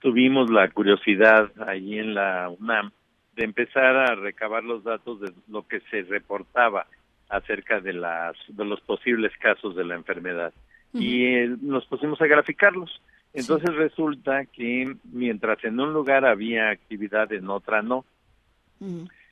tuvimos 0.00 0.50
la 0.50 0.68
curiosidad 0.70 1.50
allí 1.66 1.98
en 1.98 2.14
la 2.14 2.48
UNAM 2.48 2.90
de 3.36 3.44
empezar 3.44 3.96
a 3.96 4.14
recabar 4.16 4.64
los 4.64 4.82
datos 4.82 5.20
de 5.20 5.32
lo 5.48 5.66
que 5.66 5.80
se 5.90 6.02
reportaba 6.02 6.86
acerca 7.28 7.80
de 7.80 7.92
las 7.92 8.36
de 8.48 8.64
los 8.64 8.80
posibles 8.80 9.32
casos 9.38 9.76
de 9.76 9.84
la 9.84 9.94
enfermedad 9.94 10.52
y 10.94 11.24
eh, 11.24 11.56
nos 11.60 11.84
pusimos 11.86 12.20
a 12.20 12.26
graficarlos. 12.26 13.00
Entonces 13.34 13.74
resulta 13.74 14.46
que 14.46 14.96
mientras 15.12 15.62
en 15.64 15.78
un 15.78 15.92
lugar 15.92 16.24
había 16.24 16.70
actividad, 16.70 17.30
en 17.32 17.50
otra 17.50 17.82
no. 17.82 18.04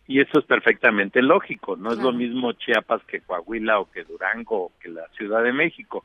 Y 0.06 0.20
eso 0.20 0.38
es 0.38 0.44
perfectamente 0.44 1.22
lógico, 1.22 1.76
no 1.76 1.92
es 1.92 1.98
lo 1.98 2.12
mismo 2.12 2.52
Chiapas 2.52 3.02
que 3.04 3.20
Coahuila 3.20 3.80
o 3.80 3.90
que 3.90 4.04
Durango 4.04 4.66
o 4.66 4.72
que 4.78 4.88
la 4.88 5.08
Ciudad 5.16 5.42
de 5.42 5.52
México. 5.52 6.04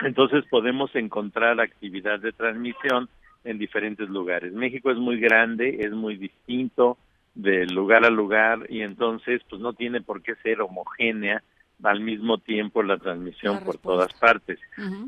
Entonces 0.00 0.44
podemos 0.50 0.94
encontrar 0.94 1.60
actividad 1.60 2.20
de 2.20 2.32
transmisión 2.32 3.08
en 3.44 3.58
diferentes 3.58 4.08
lugares. 4.08 4.52
México 4.52 4.90
es 4.90 4.98
muy 4.98 5.18
grande, 5.18 5.78
es 5.80 5.92
muy 5.92 6.16
distinto, 6.16 6.96
de 7.34 7.66
lugar 7.66 8.04
a 8.04 8.10
lugar 8.10 8.66
y 8.68 8.82
entonces 8.82 9.40
pues 9.48 9.60
no 9.60 9.72
tiene 9.72 10.00
por 10.00 10.22
qué 10.22 10.34
ser 10.36 10.60
homogénea 10.60 11.42
al 11.82 12.00
mismo 12.00 12.38
tiempo 12.38 12.82
la 12.82 12.98
transmisión 12.98 13.64
por 13.64 13.78
todas 13.78 14.12
partes. 14.14 14.60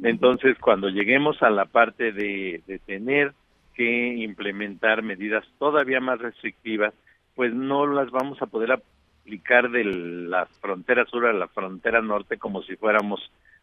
Entonces, 0.02 0.58
cuando 0.58 0.88
lleguemos 0.88 1.40
a 1.42 1.50
la 1.50 1.66
parte 1.66 2.12
de, 2.12 2.62
de 2.66 2.78
tener 2.80 3.32
que 3.74 4.14
implementar 4.16 5.02
medidas 5.02 5.44
todavía 5.58 6.00
más 6.00 6.18
restrictivas, 6.18 6.92
pues 7.34 7.54
no 7.54 7.86
las 7.86 8.10
vamos 8.10 8.40
a 8.42 8.46
poder 8.46 8.72
aplicar 8.72 9.70
de 9.70 9.84
la 9.84 10.46
frontera 10.60 11.04
sur 11.06 11.26
a 11.26 11.32
la 11.32 11.48
frontera 11.48 12.02
norte 12.02 12.38
como 12.38 12.62
si 12.62 12.76
fuéramos 12.76 13.20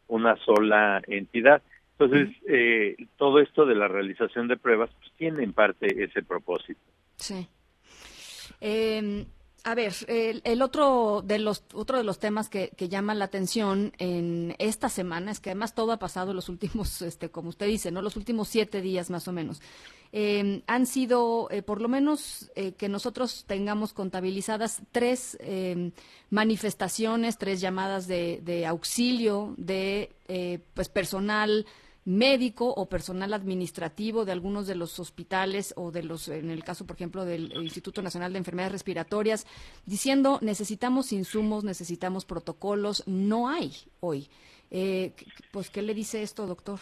una 0.07 0.35
sola 0.37 1.01
entidad. 1.07 1.61
Entonces, 1.97 2.29
eh, 2.47 2.95
todo 3.17 3.39
esto 3.39 3.65
de 3.65 3.75
la 3.75 3.87
realización 3.87 4.47
de 4.47 4.57
pruebas 4.57 4.89
pues, 4.99 5.11
tiene 5.17 5.43
en 5.43 5.53
parte 5.53 6.03
ese 6.03 6.23
propósito. 6.23 6.81
Sí. 7.17 7.47
Eh, 8.61 9.25
a 9.63 9.75
ver, 9.75 9.93
el, 10.07 10.61
otro 10.63 11.21
de 11.23 11.37
los 11.37 11.63
otro 11.73 11.97
de 11.97 12.03
los 12.03 12.17
temas 12.17 12.49
que, 12.49 12.69
que 12.75 12.89
llaman 12.89 13.19
la 13.19 13.25
atención 13.25 13.93
en 13.99 14.55
esta 14.57 14.89
semana 14.89 15.31
es 15.31 15.39
que 15.39 15.51
además 15.51 15.75
todo 15.75 15.91
ha 15.91 15.99
pasado 15.99 16.33
los 16.33 16.49
últimos, 16.49 17.01
este, 17.03 17.29
como 17.29 17.49
usted 17.49 17.67
dice, 17.67 17.91
no 17.91 18.01
los 18.01 18.15
últimos 18.15 18.47
siete 18.47 18.81
días 18.81 19.09
más 19.09 19.27
o 19.27 19.33
menos. 19.33 19.61
Eh, 20.13 20.63
han 20.67 20.85
sido, 20.87 21.47
eh, 21.51 21.61
por 21.61 21.79
lo 21.81 21.87
menos, 21.87 22.51
eh, 22.55 22.73
que 22.73 22.89
nosotros 22.89 23.45
tengamos 23.47 23.93
contabilizadas 23.93 24.81
tres 24.91 25.37
manifestaciones, 26.29 27.37
tres 27.37 27.61
llamadas 27.61 28.07
de, 28.07 28.41
de 28.43 28.65
auxilio 28.65 29.53
de 29.57 30.11
pues 30.73 30.89
personal 30.89 31.65
médico 32.05 32.73
o 32.73 32.89
personal 32.89 33.33
administrativo 33.33 34.25
de 34.25 34.31
algunos 34.31 34.65
de 34.67 34.75
los 34.75 34.99
hospitales 34.99 35.73
o 35.77 35.91
de 35.91 36.03
los, 36.03 36.27
en 36.29 36.49
el 36.49 36.63
caso, 36.63 36.87
por 36.87 36.95
ejemplo, 36.95 37.25
del 37.25 37.51
Instituto 37.61 38.01
Nacional 38.01 38.33
de 38.33 38.39
Enfermedades 38.39 38.71
Respiratorias, 38.71 39.45
diciendo 39.85 40.39
necesitamos 40.41 41.13
insumos, 41.13 41.63
necesitamos 41.63 42.25
protocolos, 42.25 43.07
no 43.07 43.49
hay 43.49 43.71
hoy. 43.99 44.27
Eh, 44.71 45.13
pues, 45.51 45.69
¿qué 45.69 45.81
le 45.81 45.93
dice 45.93 46.23
esto, 46.23 46.47
doctor? 46.47 46.79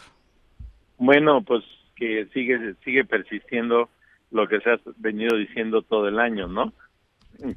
Bueno, 0.98 1.42
pues 1.42 1.64
que 1.96 2.28
sigue 2.34 2.76
sigue 2.86 3.04
persistiendo 3.04 3.90
lo 4.32 4.48
que 4.48 4.62
se 4.62 4.70
ha 4.70 4.80
venido 4.98 5.36
diciendo 5.38 5.82
todo 5.82 6.08
el 6.08 6.20
año, 6.20 6.48
¿no? 6.48 6.72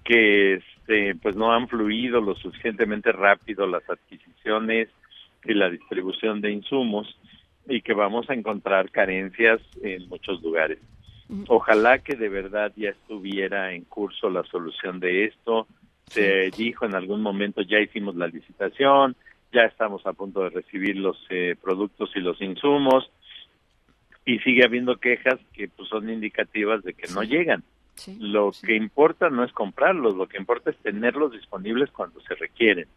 Que 0.04 0.54
este, 0.54 1.14
pues 1.16 1.36
no 1.36 1.52
han 1.52 1.68
fluido 1.68 2.20
lo 2.20 2.34
suficientemente 2.34 3.12
rápido 3.12 3.66
las 3.66 3.88
adquisiciones 3.88 4.88
y 5.44 5.54
la 5.54 5.70
distribución 5.70 6.40
de 6.40 6.52
insumos 6.52 7.16
y 7.68 7.82
que 7.82 7.94
vamos 7.94 8.28
a 8.28 8.34
encontrar 8.34 8.90
carencias 8.90 9.60
en 9.82 10.08
muchos 10.08 10.42
lugares. 10.42 10.78
Ojalá 11.48 12.00
que 12.00 12.14
de 12.14 12.28
verdad 12.28 12.72
ya 12.76 12.90
estuviera 12.90 13.72
en 13.72 13.84
curso 13.84 14.28
la 14.28 14.42
solución 14.44 15.00
de 15.00 15.24
esto. 15.24 15.66
Se 16.06 16.50
dijo 16.50 16.84
en 16.84 16.94
algún 16.94 17.22
momento 17.22 17.62
ya 17.62 17.80
hicimos 17.80 18.16
la 18.16 18.26
licitación, 18.26 19.16
ya 19.50 19.62
estamos 19.62 20.06
a 20.06 20.12
punto 20.12 20.42
de 20.42 20.50
recibir 20.50 20.96
los 20.96 21.16
eh, 21.30 21.56
productos 21.62 22.10
y 22.16 22.20
los 22.20 22.40
insumos 22.42 23.10
y 24.24 24.38
sigue 24.40 24.64
habiendo 24.64 24.96
quejas 24.96 25.38
que 25.52 25.68
pues, 25.68 25.88
son 25.88 26.08
indicativas 26.10 26.82
de 26.84 26.94
que 26.94 27.10
no 27.12 27.22
llegan. 27.22 27.64
lo 28.18 28.52
que 28.62 28.74
importa 28.74 29.28
no 29.30 29.44
es 29.44 29.52
comprarlos, 29.52 30.14
lo 30.14 30.26
que 30.26 30.38
importa 30.38 30.70
es 30.70 30.76
tenerlos 30.78 31.32
disponibles 31.32 31.90
cuando 31.90 32.20
se 32.20 32.34
requieren. 32.34 32.88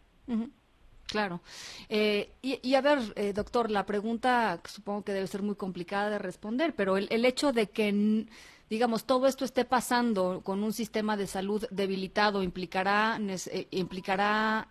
Claro. 1.06 1.40
Eh, 1.88 2.32
y, 2.42 2.74
a 2.74 2.80
ver, 2.80 2.98
eh, 3.16 3.32
doctor, 3.32 3.70
la 3.70 3.86
pregunta 3.86 4.60
supongo 4.64 5.04
que 5.04 5.12
debe 5.12 5.26
ser 5.26 5.42
muy 5.42 5.54
complicada 5.54 6.10
de 6.10 6.18
responder, 6.18 6.74
pero 6.74 6.96
el, 6.96 7.24
hecho 7.24 7.52
de 7.52 7.68
que, 7.70 8.26
digamos, 8.68 9.04
todo 9.04 9.26
esto 9.28 9.44
esté 9.44 9.64
pasando 9.64 10.40
con 10.42 10.64
un 10.64 10.72
sistema 10.72 11.16
de 11.16 11.28
salud 11.28 11.64
debilitado 11.70 12.42
implicará, 12.42 13.18
eh, 13.20 13.68
implicará 13.70 14.68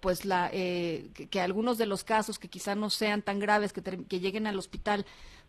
pues 0.00 0.24
la, 0.24 0.50
que, 0.50 1.40
algunos 1.40 1.76
de 1.76 1.84
los 1.84 2.04
casos 2.04 2.38
que 2.38 2.48
quizá 2.48 2.74
no 2.74 2.88
sean 2.88 3.20
tan 3.20 3.38
graves, 3.38 3.74
que, 3.74 3.82
que 3.82 4.20
lleguen 4.20 4.46
al 4.46 4.58
hospital, 4.58 5.04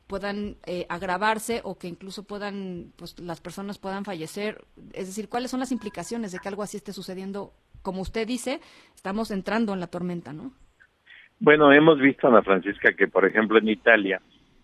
puedan 0.07 0.57
agravarse 0.89 1.61
o 1.63 1.77
que 1.77 1.87
incluso 1.87 2.23
puedan, 2.23 2.91
pues 2.97 3.17
las 3.19 3.39
personas 3.39 3.77
puedan 3.79 4.03
fallecer. 4.03 4.65
Es 4.91 5.07
decir, 5.07 5.29
¿cuáles 5.29 5.51
son 5.51 5.61
las 5.61 5.71
implicaciones 5.71 6.33
de 6.33 6.39
que 6.39 6.49
algo 6.49 6.63
así 6.63 6.77
esté 6.77 6.91
sucediendo 6.91 7.53
como 7.83 8.01
usted 8.01 8.25
dice, 8.25 8.59
estamos 8.95 9.29
entrando 9.29 9.73
en 9.73 9.79
la 9.79 9.87
tormenta, 9.87 10.33
¿no? 10.33 10.51
Bueno, 11.39 11.71
hemos 11.71 11.99
visto, 11.99 12.27
Ana 12.27 12.41
Francisca, 12.41 12.93
que 12.93 13.07
por 13.07 13.25
ejemplo 13.25 13.59
en 13.59 13.67
Italia 13.67 14.21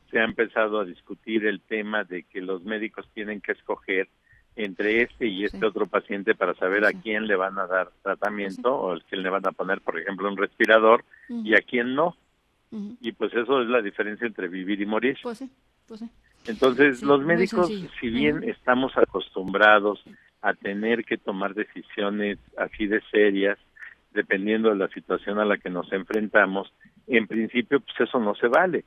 se 0.09 0.19
ha 0.19 0.23
empezado 0.23 0.79
a 0.79 0.85
discutir 0.85 1.45
el 1.45 1.61
tema 1.61 2.03
de 2.03 2.23
que 2.23 2.41
los 2.41 2.63
médicos 2.63 3.07
tienen 3.13 3.41
que 3.41 3.51
escoger 3.51 4.07
entre 4.55 5.03
este 5.03 5.27
y 5.27 5.45
este 5.45 5.65
otro 5.65 5.87
paciente 5.87 6.35
para 6.35 6.53
saber 6.55 6.83
a 6.85 6.91
quién 6.91 7.27
le 7.27 7.35
van 7.35 7.59
a 7.59 7.67
dar 7.67 7.91
tratamiento 8.01 8.75
o 8.75 8.91
al 8.91 9.03
que 9.05 9.15
le 9.15 9.29
van 9.29 9.45
a 9.47 9.51
poner, 9.51 9.81
por 9.81 9.99
ejemplo, 9.99 10.27
un 10.27 10.37
respirador 10.37 11.05
y 11.29 11.53
a 11.53 11.61
quién 11.61 11.95
no. 11.95 12.17
Y 13.01 13.11
pues 13.13 13.33
eso 13.33 13.61
es 13.61 13.69
la 13.69 13.81
diferencia 13.81 14.27
entre 14.27 14.47
vivir 14.47 14.81
y 14.81 14.85
morir. 14.85 15.17
Pues 15.21 15.37
sí, 15.37 15.49
pues 15.87 16.01
sí. 16.01 16.09
Entonces, 16.47 17.03
los 17.03 17.21
médicos, 17.23 17.71
si 17.99 18.09
bien 18.09 18.43
estamos 18.43 18.97
acostumbrados 18.97 20.03
a 20.41 20.53
tener 20.53 21.05
que 21.05 21.17
tomar 21.17 21.53
decisiones 21.53 22.37
así 22.57 22.87
de 22.87 23.01
serias, 23.11 23.57
dependiendo 24.13 24.69
de 24.69 24.75
la 24.75 24.87
situación 24.89 25.39
a 25.39 25.45
la 25.45 25.57
que 25.57 25.69
nos 25.69 25.91
enfrentamos, 25.91 26.71
en 27.07 27.27
principio 27.27 27.79
pues 27.79 27.99
eso 27.99 28.19
no 28.19 28.35
se 28.35 28.47
vale. 28.47 28.85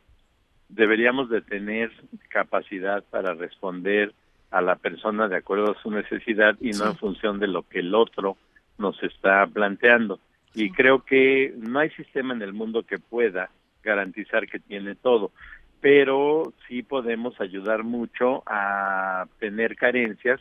Deberíamos 0.69 1.29
de 1.29 1.43
tener 1.43 1.91
capacidad 2.29 3.05
para 3.05 3.35
responder 3.35 4.15
a 4.51 4.61
la 4.61 4.77
persona 4.77 5.29
de 5.29 5.37
acuerdo 5.37 5.73
a 5.73 5.83
su 5.83 5.91
necesidad 5.91 6.57
y 6.61 6.71
no 6.71 6.87
en 6.87 6.97
función 6.97 7.39
de 7.39 7.49
lo 7.49 7.63
que 7.63 7.81
el 7.81 7.95
otro 7.95 8.37
nos 8.79 9.03
está 9.03 9.47
planteando. 9.47 10.21
Y 10.55 10.71
creo 10.71 11.05
que 11.05 11.55
no 11.57 11.79
hay 11.79 11.91
sistema 11.91 12.35
en 12.35 12.43
el 12.43 12.53
mundo 12.53 12.83
que 12.83 12.99
pueda 12.99 13.51
garantizar 13.83 14.47
que 14.47 14.59
tiene 14.59 14.95
todo, 14.95 15.33
pero 15.81 16.53
sí 16.69 16.83
podemos 16.83 17.41
ayudar 17.41 17.83
mucho 17.83 18.43
a 18.47 19.27
tener 19.41 19.77
carencias 19.77 20.41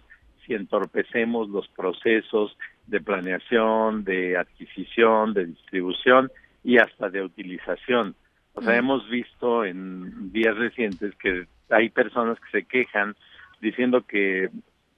si 0.51 0.55
entorpecemos 0.55 1.49
los 1.49 1.67
procesos 1.69 2.57
de 2.87 2.99
planeación, 2.99 4.03
de 4.03 4.37
adquisición, 4.37 5.33
de 5.33 5.45
distribución 5.45 6.29
y 6.63 6.77
hasta 6.77 7.09
de 7.09 7.23
utilización. 7.23 8.15
O 8.53 8.61
sea, 8.61 8.73
mm. 8.73 8.79
hemos 8.79 9.09
visto 9.09 9.63
en 9.63 10.33
días 10.33 10.57
recientes 10.57 11.15
que 11.15 11.47
hay 11.69 11.89
personas 11.89 12.37
que 12.39 12.59
se 12.59 12.65
quejan 12.65 13.15
diciendo 13.61 14.01
que 14.01 14.49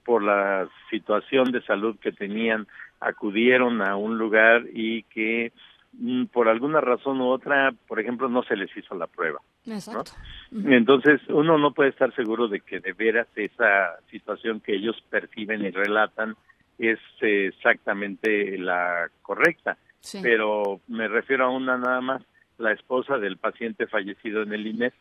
por 0.04 0.22
la 0.22 0.68
situación 0.90 1.52
de 1.52 1.62
salud 1.62 1.96
que 2.00 2.10
tenían 2.10 2.66
acudieron 3.00 3.80
a 3.80 3.96
un 3.96 4.18
lugar 4.18 4.64
y 4.72 5.04
que 5.04 5.52
Mm, 5.98 6.24
por 6.26 6.48
alguna 6.48 6.80
razón 6.80 7.20
u 7.20 7.28
otra, 7.28 7.72
por 7.86 8.00
ejemplo, 8.00 8.28
no 8.28 8.42
se 8.42 8.56
les 8.56 8.74
hizo 8.76 8.94
la 8.94 9.06
prueba. 9.06 9.40
Exacto. 9.66 10.12
Entonces, 10.52 11.20
uno 11.28 11.58
no 11.58 11.72
puede 11.72 11.90
estar 11.90 12.14
seguro 12.14 12.48
de 12.48 12.60
que 12.60 12.80
de 12.80 12.92
veras 12.92 13.28
esa 13.34 13.98
situación 14.10 14.60
que 14.60 14.74
ellos 14.74 14.96
perciben 15.10 15.64
y 15.64 15.70
relatan 15.70 16.36
es 16.78 16.98
exactamente 17.20 18.58
la 18.58 19.08
correcta. 19.22 19.78
Pero 20.22 20.80
me 20.86 21.08
refiero 21.08 21.46
a 21.46 21.50
una 21.50 21.78
nada 21.78 22.00
más, 22.00 22.22
la 22.58 22.72
esposa 22.72 23.16
del 23.18 23.38
paciente 23.38 23.86
fallecido 23.86 24.42
en 24.42 24.52
el 24.52 24.66
INES. 24.66 24.92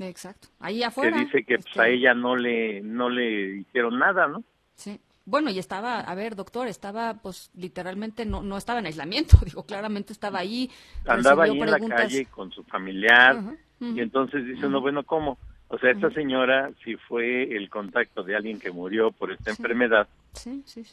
Exacto. 0.00 0.48
Ahí 0.60 0.82
afuera. 0.82 1.16
Que 1.16 1.24
dice 1.24 1.44
que 1.44 1.56
pues, 1.56 1.76
a 1.78 1.86
este 1.86 1.94
ella 1.94 2.14
no 2.14 2.36
le, 2.36 2.80
no 2.80 3.08
le 3.08 3.58
hicieron 3.58 3.98
nada, 3.98 4.26
¿no? 4.26 4.42
Sí. 4.74 5.00
Bueno, 5.24 5.50
y 5.50 5.58
estaba, 5.58 6.00
a 6.00 6.14
ver, 6.14 6.34
doctor, 6.36 6.68
estaba, 6.68 7.14
pues, 7.14 7.50
literalmente 7.54 8.24
no, 8.24 8.42
no 8.42 8.56
estaba 8.56 8.78
en 8.78 8.86
aislamiento, 8.86 9.36
digo, 9.44 9.64
claramente 9.64 10.12
estaba 10.12 10.38
ahí. 10.38 10.70
Andaba 11.06 11.44
ahí 11.44 11.60
en 11.60 11.70
la 11.70 11.78
calle 11.78 12.26
con 12.26 12.50
su 12.50 12.64
familiar, 12.64 13.42
y 13.80 14.00
entonces 14.00 14.44
dice 14.44 14.68
no, 14.68 14.80
bueno, 14.80 15.04
¿cómo? 15.04 15.38
O 15.68 15.78
sea, 15.78 15.90
esta 15.90 16.10
señora, 16.10 16.70
si 16.82 16.96
fue 16.96 17.54
el 17.54 17.68
contacto 17.68 18.22
de 18.22 18.34
alguien 18.34 18.58
que 18.58 18.70
murió 18.70 19.12
por 19.12 19.30
esta 19.30 19.50
enfermedad, 19.50 20.08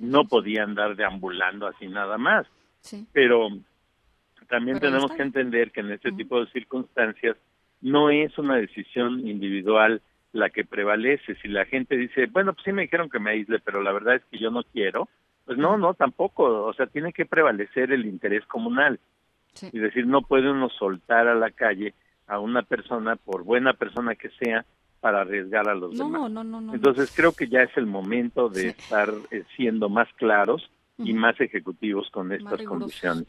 no 0.01 0.25
podía 0.25 0.63
andar 0.63 0.95
deambulando 0.95 1.67
así 1.67 1.87
nada 1.87 2.17
más. 2.17 2.45
Pero 3.13 3.49
también 4.47 4.79
tenemos 4.79 5.11
que 5.11 5.23
entender 5.23 5.71
que 5.71 5.79
en 5.79 5.91
este 5.91 6.11
tipo 6.11 6.39
de 6.39 6.51
circunstancias 6.51 7.37
no 7.81 8.09
es 8.09 8.37
una 8.37 8.57
decisión 8.57 9.25
individual 9.27 10.01
la 10.33 10.49
que 10.49 10.65
prevalece. 10.65 11.35
Si 11.35 11.47
la 11.47 11.65
gente 11.65 11.95
dice, 11.95 12.27
bueno, 12.27 12.53
pues 12.53 12.65
sí 12.65 12.73
me 12.73 12.83
dijeron 12.83 13.09
que 13.09 13.19
me 13.19 13.31
aísle, 13.31 13.59
pero 13.59 13.81
la 13.81 13.93
verdad 13.93 14.15
es 14.15 14.25
que 14.29 14.37
yo 14.37 14.51
no 14.51 14.63
quiero, 14.63 15.07
pues 15.45 15.57
no, 15.57 15.77
no, 15.77 15.93
tampoco. 15.93 16.65
O 16.65 16.73
sea, 16.73 16.87
tiene 16.87 17.13
que 17.13 17.25
prevalecer 17.25 17.91
el 17.91 18.05
interés 18.05 18.45
comunal. 18.45 18.99
Y 19.71 19.79
decir, 19.79 20.05
no 20.05 20.21
puede 20.21 20.51
uno 20.51 20.69
soltar 20.69 21.29
a 21.29 21.35
la 21.35 21.49
calle 21.49 21.93
a 22.27 22.39
una 22.39 22.63
persona, 22.63 23.15
por 23.15 23.43
buena 23.43 23.73
persona 23.73 24.15
que 24.15 24.29
sea, 24.39 24.65
para 24.99 25.21
arriesgar 25.21 25.69
a 25.69 25.75
los 25.75 25.95
demás. 25.95 26.31
No, 26.31 26.43
no, 26.43 26.43
no, 26.43 26.73
Entonces 26.73 27.11
creo 27.15 27.31
que 27.33 27.47
ya 27.47 27.61
es 27.61 27.77
el 27.77 27.85
momento 27.85 28.49
de 28.49 28.69
estar 28.69 29.13
eh, 29.29 29.43
siendo 29.55 29.87
más 29.87 30.07
claros 30.15 30.69
y 30.97 31.13
más 31.13 31.39
ejecutivos 31.39 32.09
con 32.11 32.31
estas 32.31 32.63
condiciones. 32.63 33.27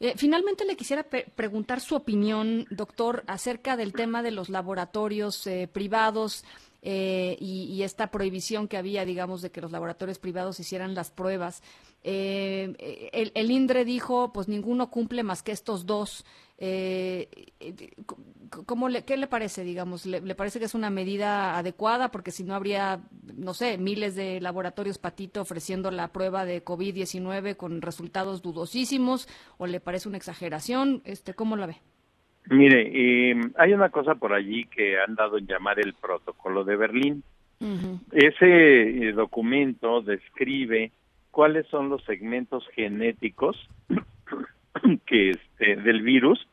Eh, 0.00 0.14
finalmente 0.16 0.64
le 0.64 0.76
quisiera 0.76 1.04
preguntar 1.04 1.80
su 1.80 1.94
opinión, 1.94 2.66
doctor, 2.70 3.24
acerca 3.26 3.76
del 3.76 3.92
tema 3.92 4.22
de 4.22 4.32
los 4.32 4.50
laboratorios 4.50 5.46
eh, 5.46 5.68
privados. 5.72 6.44
Eh, 6.86 7.38
y, 7.40 7.82
esta 7.82 8.10
prohibición 8.10 8.68
que 8.68 8.76
había, 8.76 9.06
digamos, 9.06 9.40
de 9.40 9.50
que 9.50 9.62
los 9.62 9.72
laboratorios 9.72 10.18
privados 10.18 10.60
hicieran 10.60 10.94
las 10.94 11.10
pruebas. 11.10 11.62
Eh, 12.02 13.10
el, 13.14 13.32
el, 13.34 13.50
INDRE 13.50 13.86
dijo, 13.86 14.34
pues 14.34 14.48
ninguno 14.48 14.90
cumple 14.90 15.22
más 15.22 15.42
que 15.42 15.52
estos 15.52 15.86
dos. 15.86 16.26
Eh, 16.58 17.28
¿cómo 18.66 18.90
le, 18.90 19.06
¿Qué 19.06 19.16
le 19.16 19.26
parece, 19.26 19.64
digamos? 19.64 20.04
¿Le, 20.04 20.34
parece 20.34 20.58
que 20.58 20.66
es 20.66 20.74
una 20.74 20.90
medida 20.90 21.56
adecuada? 21.56 22.10
Porque 22.10 22.30
si 22.30 22.44
no 22.44 22.54
habría, 22.54 23.00
no 23.34 23.54
sé, 23.54 23.78
miles 23.78 24.14
de 24.14 24.42
laboratorios 24.42 24.98
patito 24.98 25.40
ofreciendo 25.40 25.90
la 25.90 26.12
prueba 26.12 26.44
de 26.44 26.62
COVID-19 26.62 27.56
con 27.56 27.80
resultados 27.80 28.42
dudosísimos, 28.42 29.26
¿o 29.56 29.66
le 29.66 29.80
parece 29.80 30.08
una 30.08 30.18
exageración? 30.18 31.00
Este, 31.06 31.32
¿Cómo 31.32 31.56
la 31.56 31.64
ve? 31.64 31.80
Mire, 32.50 32.90
eh, 32.92 33.40
hay 33.56 33.72
una 33.72 33.88
cosa 33.88 34.14
por 34.16 34.32
allí 34.32 34.64
que 34.66 35.00
han 35.00 35.14
dado 35.14 35.38
en 35.38 35.46
llamar 35.46 35.80
el 35.80 35.94
protocolo 35.94 36.64
de 36.64 36.76
Berlín. 36.76 37.22
Ese 38.12 38.82
eh, 39.08 39.12
documento 39.12 40.02
describe 40.02 40.92
cuáles 41.30 41.66
son 41.68 41.88
los 41.88 42.04
segmentos 42.04 42.68
genéticos 42.74 43.56
que 45.06 45.30
este, 45.30 45.76
del 45.76 46.02
virus 46.02 46.46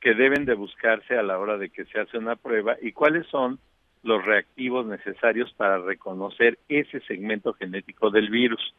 que 0.00 0.14
deben 0.14 0.46
de 0.46 0.54
buscarse 0.54 1.18
a 1.18 1.22
la 1.22 1.38
hora 1.38 1.58
de 1.58 1.68
que 1.68 1.84
se 1.84 2.00
hace 2.00 2.16
una 2.16 2.36
prueba 2.36 2.76
y 2.80 2.92
cuáles 2.92 3.26
son 3.26 3.58
los 4.02 4.24
reactivos 4.24 4.86
necesarios 4.86 5.52
para 5.54 5.78
reconocer 5.78 6.58
ese 6.68 7.00
segmento 7.00 7.52
genético 7.52 8.10
del 8.10 8.30
virus. 8.30 8.74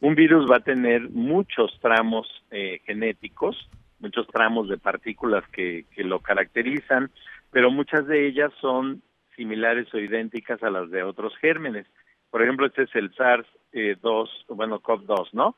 Un 0.00 0.14
virus 0.14 0.50
va 0.50 0.56
a 0.56 0.60
tener 0.60 1.08
muchos 1.10 1.78
tramos 1.80 2.26
eh, 2.50 2.80
genéticos 2.84 3.68
muchos 4.00 4.26
tramos 4.28 4.68
de 4.68 4.78
partículas 4.78 5.44
que, 5.48 5.86
que 5.94 6.04
lo 6.04 6.20
caracterizan, 6.20 7.10
pero 7.50 7.70
muchas 7.70 8.06
de 8.06 8.26
ellas 8.26 8.52
son 8.60 9.02
similares 9.36 9.92
o 9.94 9.98
idénticas 9.98 10.62
a 10.62 10.70
las 10.70 10.90
de 10.90 11.02
otros 11.02 11.36
gérmenes. 11.38 11.86
Por 12.30 12.42
ejemplo, 12.42 12.66
este 12.66 12.82
es 12.82 12.94
el 12.94 13.14
SARS-2, 13.14 14.28
bueno, 14.48 14.80
CoV-2, 14.80 15.28
¿no? 15.32 15.56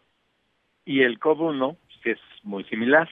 Y 0.85 1.03
el 1.03 1.19
CoV-1 1.19 1.77
que 2.01 2.13
es 2.13 2.21
muy 2.43 2.65
similar. 2.65 3.09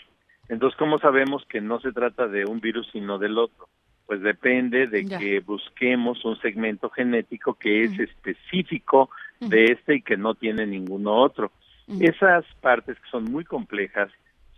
Entonces, 0.49 0.77
¿cómo 0.79 0.99
sabemos 0.99 1.45
que 1.49 1.61
no 1.61 1.81
se 1.81 1.93
trata 1.93 2.27
de 2.27 2.45
un 2.47 2.61
virus 2.61 2.89
sino 2.93 3.19
del 3.19 3.39
otro? 3.39 3.69
Pues 4.07 4.23
depende 4.23 4.87
de 4.87 5.05
que 5.05 5.41
busquemos 5.41 6.25
un 6.25 6.41
segmento 6.41 6.89
genético 6.89 7.55
que 7.55 7.83
es 7.83 7.99
específico 7.99 9.11
de 9.39 9.67
este 9.67 9.97
y 9.97 10.03
que 10.03 10.17
no 10.17 10.35
tiene 10.35 10.67
ninguno 10.67 11.15
otro. 11.15 11.53
Esas 12.01 12.47
partes 12.63 12.99
que 12.99 13.11
son 13.11 13.25
muy 13.25 13.45
complejas 13.45 14.11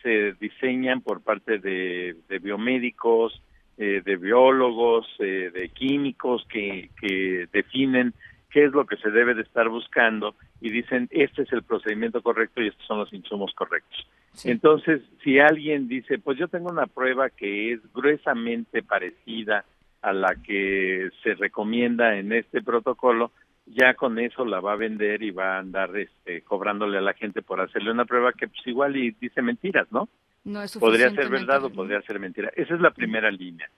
se 0.03 0.33
diseñan 0.41 1.01
por 1.01 1.23
parte 1.23 1.59
de, 1.59 2.17
biomédicos, 2.41 3.43
eh, 3.79 4.03
de 4.05 4.17
biólogos, 4.17 5.07
eh, 5.19 5.51
de 5.53 5.69
químicos 5.71 6.47
que, 6.49 6.91
que 7.01 7.49
definen 7.53 8.15
qué 8.51 8.65
es 8.65 8.73
lo 8.73 8.85
que 8.85 8.97
se 8.97 9.11
debe 9.11 9.35
de 9.35 9.43
estar 9.43 9.69
buscando 9.69 10.35
y 10.61 10.71
dicen 10.71 11.09
este 11.11 11.43
es 11.43 11.53
el 11.53 11.63
procedimiento 11.63 12.21
correcto 12.23 12.61
y 12.61 12.69
estos 12.69 12.85
son 12.87 12.99
los 12.99 13.13
insumos 13.13 13.55
correctos. 13.55 14.07
Entonces, 14.45 15.03
si 15.25 15.39
alguien 15.39 15.89
dice, 15.89 16.19
pues 16.19 16.39
yo 16.39 16.49
tengo 16.49 16.71
una 16.71 16.87
prueba 16.87 17.31
que 17.31 17.73
es 17.73 17.81
gruesamente 17.93 18.83
parecida 18.83 19.65
a 20.03 20.13
la 20.13 20.35
que 20.37 21.11
se 21.23 21.35
recomienda 21.35 22.17
en 22.17 22.33
este 22.33 22.63
protocolo, 22.63 23.33
ya 23.75 23.95
con 23.95 24.19
eso 24.19 24.45
la 24.45 24.61
va 24.61 24.73
a 24.73 24.77
vender 24.77 25.23
y 25.23 25.31
va 25.31 25.57
a 25.57 25.59
andar 25.59 25.97
este, 25.97 26.43
cobrándole 26.43 26.99
a 26.99 27.03
la 27.03 27.15
gente 27.15 27.43
por 27.43 27.61
hacerle 27.61 27.91
una 27.91 28.05
prueba 28.05 28.33
que 28.33 28.49
pues 28.49 28.67
igual 28.67 28.97
y 28.97 29.13
dice 29.13 29.43
mentiras, 29.43 29.91
¿no? 29.91 30.09
No 30.45 30.63
es 30.63 30.77
podría 30.79 31.11
ser 31.11 31.29
verdad 31.29 31.65
o 31.65 31.71
podría 31.71 32.01
ser 32.03 32.19
mentira. 32.19 32.51
Esa 32.57 32.75
es 32.75 32.81
la 32.81 32.91
primera 32.91 33.31
línea. 33.31 33.69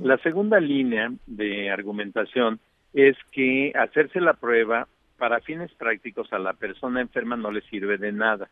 La 0.00 0.16
segunda 0.18 0.60
línea 0.60 1.10
de 1.26 1.70
argumentación 1.70 2.60
es 2.92 3.16
que 3.32 3.72
hacerse 3.74 4.20
la 4.20 4.34
prueba 4.34 4.86
para 5.18 5.40
fines 5.40 5.72
prácticos 5.74 6.32
a 6.32 6.38
la 6.38 6.52
persona 6.52 7.00
enferma 7.00 7.36
no 7.36 7.50
le 7.50 7.62
sirve 7.62 7.98
de 7.98 8.12
nada. 8.12 8.48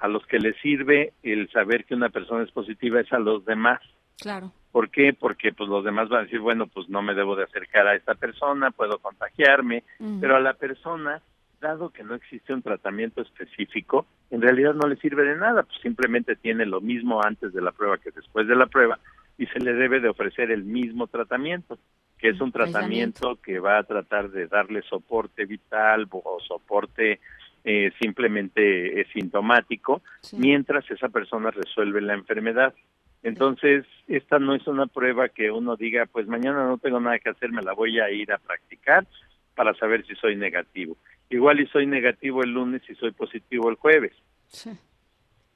A 0.00 0.08
los 0.08 0.26
que 0.26 0.38
le 0.38 0.54
sirve 0.54 1.12
el 1.22 1.48
saber 1.50 1.84
que 1.84 1.94
una 1.94 2.08
persona 2.08 2.42
es 2.42 2.50
positiva 2.50 3.00
es 3.00 3.12
a 3.12 3.18
los 3.18 3.44
demás. 3.44 3.80
Claro. 4.20 4.52
¿Por 4.72 4.90
qué? 4.90 5.12
Porque 5.12 5.52
pues 5.52 5.68
los 5.68 5.84
demás 5.84 6.08
van 6.08 6.20
a 6.20 6.24
decir, 6.24 6.40
bueno, 6.40 6.66
pues 6.66 6.88
no 6.88 7.02
me 7.02 7.14
debo 7.14 7.36
de 7.36 7.44
acercar 7.44 7.86
a 7.86 7.94
esta 7.94 8.14
persona, 8.14 8.70
puedo 8.70 8.98
contagiarme, 8.98 9.84
pero 10.20 10.36
a 10.36 10.40
la 10.40 10.54
persona, 10.54 11.20
dado 11.60 11.90
que 11.90 12.02
no 12.02 12.14
existe 12.14 12.54
un 12.54 12.62
tratamiento 12.62 13.20
específico, 13.20 14.06
en 14.30 14.40
realidad 14.40 14.74
no 14.74 14.88
le 14.88 14.96
sirve 14.96 15.24
de 15.24 15.36
nada, 15.36 15.62
pues 15.62 15.78
simplemente 15.82 16.36
tiene 16.36 16.64
lo 16.64 16.80
mismo 16.80 17.22
antes 17.22 17.52
de 17.52 17.60
la 17.60 17.70
prueba 17.70 17.98
que 17.98 18.10
después 18.10 18.48
de 18.48 18.56
la 18.56 18.66
prueba 18.66 18.98
y 19.38 19.46
se 19.46 19.60
le 19.60 19.74
debe 19.74 20.00
de 20.00 20.08
ofrecer 20.08 20.50
el 20.50 20.64
mismo 20.64 21.06
tratamiento, 21.06 21.78
que 22.18 22.30
es 22.30 22.40
un 22.40 22.50
tratamiento 22.50 23.38
que 23.42 23.58
va 23.58 23.78
a 23.78 23.82
tratar 23.82 24.30
de 24.30 24.46
darle 24.46 24.82
soporte 24.82 25.44
vital 25.44 26.06
o 26.10 26.38
soporte 26.40 27.20
eh, 27.64 27.90
simplemente 28.00 29.06
sintomático, 29.12 30.02
mientras 30.32 30.88
esa 30.90 31.08
persona 31.08 31.50
resuelve 31.50 32.00
la 32.00 32.14
enfermedad. 32.14 32.74
Entonces, 33.22 33.86
esta 34.08 34.38
no 34.38 34.54
es 34.54 34.66
una 34.66 34.86
prueba 34.86 35.28
que 35.28 35.50
uno 35.50 35.76
diga, 35.76 36.06
pues 36.06 36.26
mañana 36.26 36.66
no 36.66 36.78
tengo 36.78 37.00
nada 37.00 37.18
que 37.18 37.30
hacer, 37.30 37.52
me 37.52 37.62
la 37.62 37.72
voy 37.72 38.00
a 38.00 38.10
ir 38.10 38.32
a 38.32 38.38
practicar 38.38 39.06
para 39.54 39.74
saber 39.74 40.04
si 40.06 40.14
soy 40.16 40.36
negativo. 40.36 40.96
Igual 41.30 41.60
y 41.60 41.66
soy 41.68 41.86
negativo 41.86 42.42
el 42.42 42.50
lunes 42.50 42.82
y 42.88 42.94
soy 42.94 43.12
positivo 43.12 43.70
el 43.70 43.76
jueves. 43.76 44.12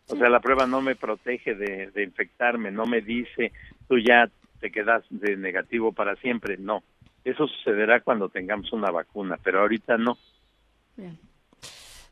O 0.09 0.17
sea, 0.17 0.29
la 0.29 0.41
prueba 0.41 0.67
no 0.67 0.81
me 0.81 0.95
protege 0.95 1.55
de, 1.55 1.91
de 1.91 2.03
infectarme, 2.05 2.71
no 2.71 2.87
me 2.87 3.01
dice, 3.01 3.53
tú 3.89 3.99
ya 3.99 4.31
te 4.61 4.71
quedas 4.71 5.05
de 5.11 5.37
negativo 5.37 5.93
para 5.93 6.15
siempre. 6.17 6.57
No, 6.57 6.85
eso 7.25 7.49
sucederá 7.49 8.01
cuando 8.01 8.29
tengamos 8.29 8.73
una 8.73 8.91
vacuna, 8.91 9.37
pero 9.43 9.61
ahorita 9.61 9.99
no. 9.99 10.17
Bien. 10.97 11.19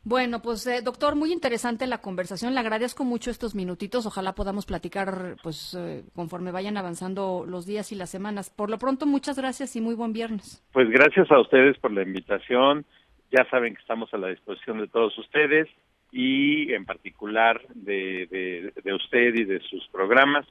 Bueno, 0.07 0.39
pues 0.39 0.67
eh, 0.67 0.83
doctor, 0.83 1.15
muy 1.15 1.33
interesante 1.33 1.87
la 1.87 1.97
conversación. 1.97 2.53
Le 2.53 2.59
agradezco 2.59 3.03
mucho 3.03 3.31
estos 3.31 3.55
minutitos. 3.55 4.05
Ojalá 4.05 4.35
podamos 4.35 4.67
platicar, 4.67 5.35
pues, 5.41 5.73
eh, 5.73 6.03
conforme 6.13 6.51
vayan 6.51 6.77
avanzando 6.77 7.43
los 7.47 7.65
días 7.65 7.91
y 7.91 7.95
las 7.95 8.11
semanas. 8.11 8.51
Por 8.51 8.69
lo 8.69 8.77
pronto, 8.77 9.07
muchas 9.07 9.35
gracias 9.35 9.75
y 9.75 9.81
muy 9.81 9.95
buen 9.95 10.13
viernes. 10.13 10.63
Pues 10.73 10.91
gracias 10.91 11.31
a 11.31 11.39
ustedes 11.39 11.79
por 11.79 11.91
la 11.91 12.03
invitación. 12.03 12.85
Ya 13.31 13.49
saben 13.49 13.73
que 13.73 13.81
estamos 13.81 14.13
a 14.13 14.19
la 14.19 14.27
disposición 14.27 14.77
de 14.77 14.87
todos 14.87 15.17
ustedes 15.17 15.67
y 16.11 16.71
en 16.71 16.85
particular 16.85 17.59
de, 17.73 18.71
de 18.83 18.93
usted 18.93 19.33
y 19.33 19.43
de 19.43 19.59
sus 19.61 19.87
programas. 19.87 20.45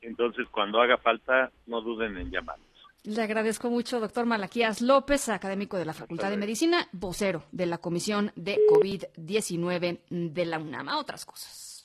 Entonces, 0.00 0.48
cuando 0.50 0.80
haga 0.80 0.96
falta, 0.96 1.52
no 1.66 1.82
duden 1.82 2.16
en 2.16 2.30
llamar. 2.30 2.56
Le 3.04 3.20
agradezco 3.20 3.68
mucho, 3.68 3.98
doctor 3.98 4.26
Malaquías 4.26 4.80
López, 4.80 5.28
académico 5.28 5.76
de 5.76 5.84
la 5.84 5.92
Facultad 5.92 6.30
de 6.30 6.36
Medicina, 6.36 6.88
vocero 6.92 7.42
de 7.50 7.66
la 7.66 7.78
Comisión 7.78 8.30
de 8.36 8.58
COVID-19 8.70 9.98
de 10.08 10.44
la 10.44 10.60
UNAM. 10.60 10.86
otras 10.88 11.24
cosas. 11.24 11.84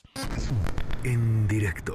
En 1.02 1.48
directo. 1.48 1.94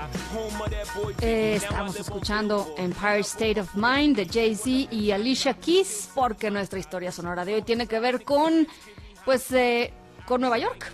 Eh, 1.21 1.55
estamos 1.55 1.99
escuchando 1.99 2.73
Empire 2.77 3.19
State 3.19 3.59
of 3.59 3.75
Mind 3.75 4.15
de 4.15 4.25
Jay-Z 4.25 4.93
y 4.93 5.11
Alicia 5.11 5.53
Keys 5.53 6.09
porque 6.15 6.49
nuestra 6.49 6.79
historia 6.79 7.11
sonora 7.11 7.45
de 7.45 7.55
hoy 7.55 7.61
tiene 7.61 7.87
que 7.87 7.99
ver 7.99 8.23
con, 8.23 8.67
pues, 9.25 9.51
eh, 9.51 9.93
con 10.25 10.41
Nueva 10.41 10.57
York. 10.57 10.93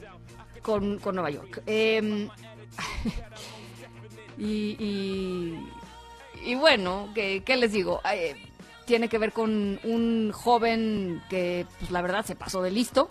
Con, 0.61 0.99
Nueva 1.13 1.29
York. 1.29 1.63
Em, 1.65 2.29
y, 4.37 5.55
bueno, 6.55 7.09
¿qué, 7.13 7.57
les 7.57 7.71
digo? 7.71 8.01
tiene 8.85 9.09
que 9.09 9.17
ver 9.17 9.31
con 9.33 9.79
un 9.83 10.31
joven 10.31 11.21
que, 11.29 11.65
pues, 11.79 11.91
la 11.91 12.01
verdad, 12.01 12.25
se 12.25 12.35
pasó 12.35 12.61
de 12.61 12.71
listo. 12.71 13.09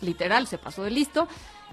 Literal, 0.00 0.46
se 0.46 0.58
pasó 0.58 0.84
de 0.84 0.90
listo. 0.90 1.26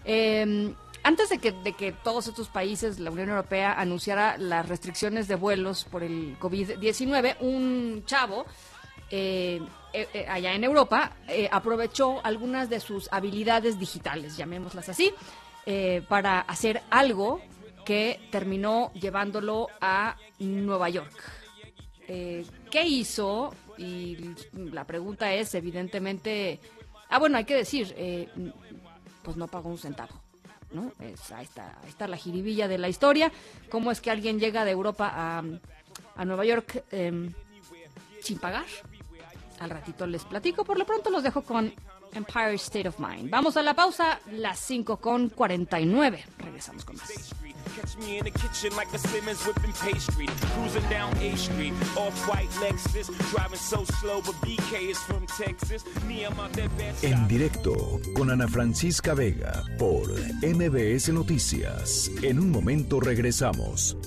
Eh, 0.06 0.74
antes 1.04 1.30
de 1.30 1.38
que, 1.38 1.52
de 1.52 1.74
que 1.74 1.92
todos 1.92 2.28
estos 2.28 2.50
países, 2.50 3.00
la 3.00 3.12
Unión 3.12 3.30
Europea, 3.30 3.74
anunciara 3.74 4.38
las 4.38 4.68
restricciones 4.68 5.28
de 5.28 5.36
vuelos 5.36 5.86
por 5.86 6.04
el 6.04 6.38
COVID-19, 6.40 7.38
un 7.42 8.04
chavo 8.06 8.46
eh, 9.12 9.62
eh, 9.94 10.08
eh, 10.14 10.26
allá 10.28 10.54
en 10.54 10.64
Europa 10.64 11.12
aprovechó 11.52 12.20
algunas 12.26 12.70
de 12.70 12.80
sus 12.80 13.10
habilidades 13.12 13.78
digitales, 13.78 14.38
llamémoslas 14.38 14.90
así, 14.90 15.14
para 16.10 16.42
hacer 16.42 16.82
algo 16.90 17.40
que 17.86 18.20
terminó 18.32 18.92
llevándolo 18.94 19.68
a 19.80 20.18
Nueva 20.40 20.90
York. 20.90 21.14
Eh, 22.08 22.46
¿Qué 22.70 22.86
hizo? 22.86 23.54
Y 23.78 24.36
la 24.54 24.86
pregunta 24.86 25.34
es, 25.34 25.56
evidentemente, 25.56 26.60
ah, 27.10 27.20
bueno, 27.20 27.38
hay 27.38 27.46
que 27.46 27.56
decir, 27.56 27.94
eh, 27.98 28.30
pues 29.22 29.38
no 29.38 29.48
pagó 29.48 29.70
un 29.70 29.78
centavo. 29.78 30.23
¿No? 30.74 30.92
Es, 31.00 31.32
ahí, 31.32 31.46
está, 31.46 31.78
está 31.88 32.08
la 32.08 32.18
jiribilla 32.18 32.68
de 32.68 32.78
la 32.78 32.90
historia. 32.90 33.32
¿Cómo 33.70 33.92
es 33.92 34.02
que 34.02 34.12
alguien 34.12 34.40
llega 34.40 34.66
de 34.66 34.72
Europa 34.72 35.12
a, 35.14 35.44
a 36.16 36.26
Nueva 36.26 36.46
York 36.46 36.84
em, 36.92 37.34
sin 38.22 38.40
pagar? 38.40 38.66
Al 39.60 39.70
ratito 39.70 40.06
les 40.08 40.24
platico. 40.26 40.66
Por 40.66 40.78
lo 40.78 40.86
pronto 40.86 41.10
los 41.10 41.24
dejo 41.24 41.44
con 41.44 41.74
Empire 42.14 42.56
State 42.56 42.88
of 42.88 43.00
Mind. 43.00 43.30
Vamos 43.30 43.58
a 43.58 43.64
la 43.64 43.74
pausa, 43.74 44.20
las 44.32 44.60
5 44.60 44.98
con 44.98 45.30
49. 45.30 46.26
Regresamos 46.38 46.86
con 46.86 46.98
más. 46.98 47.34
Catch 47.76 47.98
me 47.98 48.18
in 48.18 48.24
the 48.26 48.32
kitchen 48.32 48.76
like 48.76 48.94
a 48.94 48.98
Simmons 48.98 49.44
whipping 49.46 49.74
pastry. 49.74 50.28
Cruising 50.54 50.88
down 50.90 51.16
A 51.18 51.36
Street, 51.36 51.74
off 51.98 52.14
white 52.28 52.50
Lexus. 52.62 53.08
Driving 53.32 53.58
so 53.58 53.84
slow, 54.00 54.22
but 54.22 54.36
BK 54.42 54.92
is 54.92 54.98
from 55.00 55.26
Texas. 55.28 55.84
Me, 56.08 56.24
I'm 56.24 56.40
out 56.40 56.54
that 56.54 56.70
bad 56.78 56.96
En 57.04 57.28
directo 57.28 58.00
con 58.16 58.30
Ana 58.30 58.48
Francisca 58.48 59.14
Vega 59.14 59.64
por 59.78 60.08
MBS 60.42 61.10
Noticias. 61.10 62.12
En 62.22 62.40
un 62.40 62.52
momento 62.52 63.00
regresamos. 63.00 63.98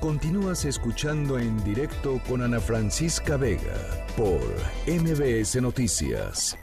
Continúas 0.00 0.64
escuchando 0.64 1.38
en 1.38 1.62
directo 1.64 2.20
con 2.28 2.42
Ana 2.42 2.60
Francisca 2.60 3.36
Vega 3.36 4.06
por 4.16 4.40
MBS 4.86 5.60
Noticias. 5.60 6.56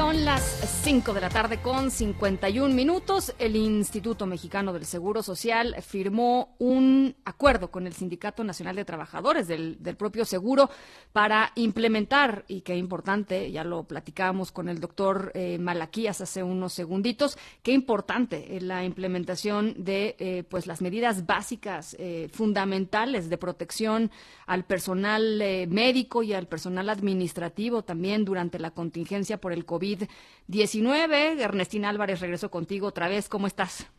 Son 0.00 0.24
las 0.24 0.42
5 0.82 1.12
de 1.12 1.20
la 1.20 1.28
tarde 1.28 1.58
con 1.58 1.90
51 1.90 2.74
minutos. 2.74 3.34
El 3.38 3.54
Instituto 3.54 4.24
Mexicano 4.24 4.72
del 4.72 4.86
Seguro 4.86 5.22
Social 5.22 5.76
firmó 5.82 6.56
un 6.58 7.14
acuerdo 7.26 7.70
con 7.70 7.86
el 7.86 7.92
Sindicato 7.92 8.42
Nacional 8.42 8.76
de 8.76 8.86
Trabajadores 8.86 9.46
del, 9.46 9.76
propio 9.98 10.24
seguro 10.24 10.70
para 11.12 11.52
implementar, 11.54 12.46
y 12.48 12.62
qué 12.62 12.76
importante, 12.76 13.52
ya 13.52 13.62
lo 13.62 13.84
platicábamos 13.84 14.52
con 14.52 14.70
el 14.70 14.80
doctor 14.80 15.32
eh, 15.34 15.58
Malaquías 15.58 16.22
hace 16.22 16.42
unos 16.42 16.72
segunditos, 16.72 17.36
qué 17.62 17.72
importante 17.72 18.56
eh, 18.56 18.62
la 18.62 18.84
implementación 18.86 19.74
de 19.84 20.16
eh, 20.18 20.44
pues 20.48 20.66
las 20.66 20.80
medidas 20.80 21.26
básicas 21.26 21.94
eh, 21.98 22.30
fundamentales 22.32 23.28
de 23.28 23.36
protección 23.36 24.10
al 24.46 24.64
personal 24.64 25.38
médico 25.68 26.22
y 26.22 26.32
al 26.32 26.48
personal 26.48 26.88
administrativo 26.88 27.82
también 27.82 28.24
durante 28.24 28.58
la 28.58 28.72
contingencia 28.72 29.40
por 29.40 29.52
el 29.52 29.64
COVID-19. 29.90 31.40
Ernestina 31.40 31.88
Álvarez, 31.88 32.20
regreso 32.20 32.50
contigo 32.50 32.88
otra 32.88 33.08
vez. 33.08 33.28
¿Cómo 33.28 33.46
estás? 33.46 33.90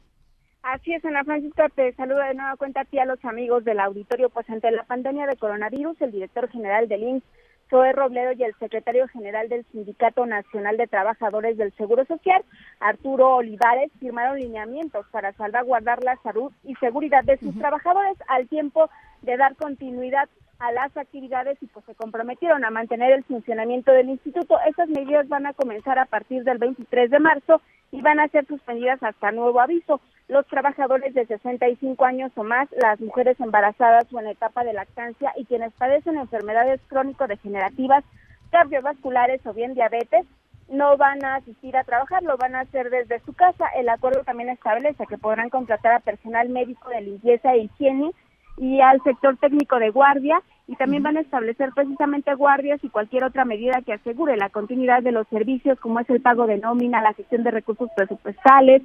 Así 0.63 0.93
es, 0.93 1.03
Ana 1.03 1.23
Francisca, 1.23 1.69
te 1.69 1.91
saludo 1.93 2.19
de 2.19 2.35
nueva 2.35 2.55
cuenta 2.55 2.81
a 2.81 2.85
ti 2.85 2.99
a 2.99 3.05
los 3.05 3.23
amigos 3.25 3.65
del 3.65 3.79
auditorio. 3.79 4.29
Pues 4.29 4.47
ante 4.49 4.69
la 4.71 4.83
pandemia 4.83 5.25
de 5.25 5.35
coronavirus, 5.35 5.99
el 6.01 6.11
director 6.11 6.49
general 6.49 6.87
del 6.87 7.03
IMSS, 7.03 7.23
Zoe 7.69 7.93
Robledo, 7.93 8.33
y 8.33 8.43
el 8.43 8.53
secretario 8.59 9.07
general 9.07 9.49
del 9.49 9.65
Sindicato 9.71 10.25
Nacional 10.25 10.77
de 10.77 10.87
Trabajadores 10.87 11.57
del 11.57 11.73
Seguro 11.77 12.05
Social, 12.05 12.43
Arturo 12.79 13.37
Olivares, 13.37 13.91
firmaron 13.99 14.39
lineamientos 14.39 15.05
para 15.09 15.33
salvaguardar 15.33 16.03
la 16.03 16.17
salud 16.17 16.51
y 16.63 16.75
seguridad 16.75 17.23
de 17.23 17.37
sus 17.37 17.57
trabajadores 17.57 18.17
al 18.27 18.47
tiempo 18.47 18.89
de 19.21 19.37
dar 19.37 19.55
continuidad 19.55 20.29
a 20.61 20.71
las 20.71 20.95
actividades 20.95 21.57
y 21.61 21.65
pues 21.65 21.83
se 21.85 21.95
comprometieron 21.95 22.63
a 22.63 22.69
mantener 22.69 23.11
el 23.13 23.23
funcionamiento 23.23 23.91
del 23.91 24.09
instituto. 24.09 24.57
Estas 24.67 24.89
medidas 24.89 25.27
van 25.27 25.47
a 25.47 25.53
comenzar 25.53 25.97
a 25.97 26.05
partir 26.05 26.43
del 26.43 26.59
23 26.59 27.09
de 27.09 27.19
marzo 27.19 27.61
y 27.91 28.01
van 28.01 28.19
a 28.19 28.27
ser 28.27 28.45
suspendidas 28.45 29.01
hasta 29.01 29.31
nuevo 29.31 29.59
aviso. 29.59 30.01
Los 30.27 30.45
trabajadores 30.47 31.15
de 31.15 31.25
65 31.25 32.05
años 32.05 32.31
o 32.35 32.43
más, 32.43 32.69
las 32.79 33.01
mujeres 33.01 33.39
embarazadas 33.39 34.05
o 34.13 34.19
en 34.19 34.27
etapa 34.27 34.63
de 34.63 34.73
lactancia 34.73 35.33
y 35.35 35.45
quienes 35.45 35.73
padecen 35.73 36.17
enfermedades 36.17 36.79
crónico-degenerativas, 36.87 38.03
cardiovasculares 38.51 39.43
o 39.47 39.53
bien 39.53 39.73
diabetes, 39.73 40.27
no 40.69 40.95
van 40.95 41.25
a 41.25 41.35
asistir 41.35 41.75
a 41.75 41.83
trabajar, 41.83 42.21
lo 42.21 42.37
van 42.37 42.53
a 42.53 42.61
hacer 42.61 42.91
desde 42.91 43.19
su 43.21 43.33
casa. 43.33 43.65
El 43.75 43.89
acuerdo 43.89 44.23
también 44.23 44.49
establece 44.49 45.07
que 45.07 45.17
podrán 45.17 45.49
contratar 45.49 45.93
a 45.93 45.99
personal 45.99 46.49
médico 46.49 46.89
de 46.89 47.01
limpieza 47.01 47.53
e 47.53 47.63
higiene 47.63 48.11
y 48.57 48.79
al 48.81 49.01
sector 49.03 49.37
técnico 49.37 49.79
de 49.79 49.89
guardia 49.89 50.41
y 50.67 50.75
también 50.75 51.03
van 51.03 51.17
a 51.17 51.21
establecer 51.21 51.71
precisamente 51.73 52.33
guardias 52.35 52.83
y 52.83 52.89
cualquier 52.89 53.23
otra 53.23 53.45
medida 53.45 53.81
que 53.85 53.93
asegure 53.93 54.37
la 54.37 54.49
continuidad 54.49 55.03
de 55.03 55.11
los 55.11 55.27
servicios 55.27 55.79
como 55.79 55.99
es 55.99 56.09
el 56.09 56.21
pago 56.21 56.47
de 56.47 56.57
nómina, 56.57 57.01
la 57.01 57.13
gestión 57.13 57.43
de 57.43 57.51
recursos 57.51 57.89
presupuestales, 57.95 58.81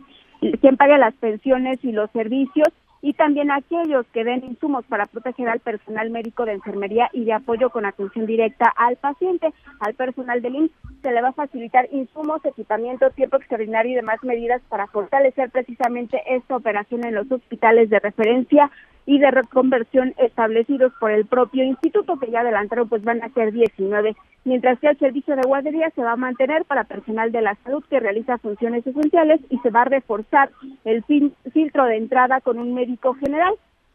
quien 0.60 0.76
pague 0.76 0.98
las 0.98 1.14
pensiones 1.14 1.78
y 1.84 1.92
los 1.92 2.10
servicios 2.10 2.68
y 3.02 3.12
también 3.12 3.52
aquellos 3.52 4.04
que 4.12 4.24
den 4.24 4.44
insumos 4.44 4.84
para 4.86 5.06
proteger 5.06 5.48
al 5.48 5.60
personal 5.60 6.10
médico 6.10 6.44
de 6.44 6.54
enfermería 6.54 7.08
y 7.12 7.24
de 7.24 7.34
apoyo 7.34 7.70
con 7.70 7.86
atención 7.86 8.26
directa 8.26 8.72
al 8.76 8.96
paciente. 8.96 9.52
Al 9.78 9.94
personal 9.94 10.42
del 10.42 10.56
IMSS 10.56 10.72
se 11.02 11.12
le 11.12 11.22
va 11.22 11.28
a 11.28 11.32
facilitar 11.32 11.88
insumos, 11.92 12.44
equipamiento, 12.44 13.10
tiempo 13.10 13.36
extraordinario 13.36 13.92
y 13.92 13.94
demás 13.94 14.18
medidas 14.24 14.60
para 14.68 14.88
fortalecer 14.88 15.50
precisamente 15.50 16.20
esta 16.26 16.56
operación 16.56 17.06
en 17.06 17.14
los 17.14 17.30
hospitales 17.30 17.90
de 17.90 18.00
referencia 18.00 18.70
y 19.06 19.18
de 19.20 19.30
reconversión 19.30 20.14
establecidos 20.18 20.92
por 20.98 21.12
el 21.12 21.26
propio 21.26 21.64
instituto 21.64 22.18
que 22.18 22.30
ya 22.30 22.40
adelantaron 22.40 22.88
pues 22.88 23.02
van 23.04 23.22
a 23.22 23.28
ser 23.30 23.52
19 23.52 24.16
mientras 24.46 24.78
que 24.78 24.88
el 24.88 24.98
servicio 24.98 25.36
de 25.36 25.42
guardería 25.42 25.90
se 25.90 26.02
va 26.02 26.12
a 26.12 26.16
mantener 26.16 26.64
para 26.64 26.84
personal 26.84 27.32
de 27.32 27.42
la 27.42 27.56
salud 27.64 27.84
que 27.90 28.00
realiza 28.00 28.38
funciones 28.38 28.86
esenciales 28.86 29.40
y 29.50 29.58
se 29.58 29.70
va 29.70 29.82
a 29.82 29.86
reforzar 29.86 30.50
el 30.84 31.04
filtro 31.04 31.84
de 31.84 31.96
entrada 31.96 32.40
con 32.40 32.58
un 32.58 32.72
médico 32.72 33.14
general. 33.14 33.54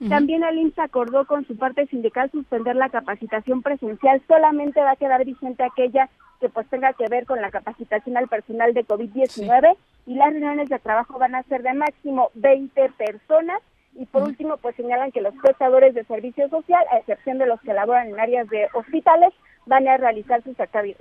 También 0.10 0.44
el 0.44 0.58
IMSS 0.58 0.80
acordó 0.80 1.26
con 1.26 1.46
su 1.46 1.56
parte 1.56 1.86
sindical 1.86 2.32
suspender 2.32 2.76
la 2.76 2.90
capacitación 2.90 3.62
presencial, 3.62 4.20
solamente 4.28 4.82
va 4.82 4.92
a 4.92 4.96
quedar 4.96 5.24
vigente 5.24 5.64
aquella 5.64 6.10
que 6.40 6.50
pues 6.50 6.68
tenga 6.70 6.92
que 6.94 7.08
ver 7.08 7.28
con 7.28 7.40
la 7.40 7.52
capacitación 7.52 8.18
al 8.18 8.28
personal 8.28 8.74
de 8.74 8.84
COVID-19 8.84 9.76
y 10.08 10.16
las 10.16 10.32
reuniones 10.32 10.70
de 10.70 10.80
trabajo 10.80 11.20
van 11.20 11.36
a 11.36 11.44
ser 11.44 11.62
de 11.62 11.74
máximo 11.76 12.32
20 12.34 12.90
personas 12.98 13.60
y 13.96 14.06
por 14.06 14.24
último, 14.24 14.58
pues 14.58 14.76
señalan 14.76 15.12
que 15.12 15.22
los 15.22 15.34
prestadores 15.36 15.94
de 15.94 16.04
servicio 16.06 16.50
social, 16.50 16.84
a 16.92 16.98
excepción 16.98 17.38
de 17.38 17.46
los 17.46 17.60
que 17.62 17.74
laboran 17.74 18.08
en 18.08 18.20
áreas 18.20 18.48
de 18.50 18.68
hospitales, 18.74 19.34
van 19.66 19.88
a 19.88 19.98
realizar 19.98 20.42
sus, 20.44 20.56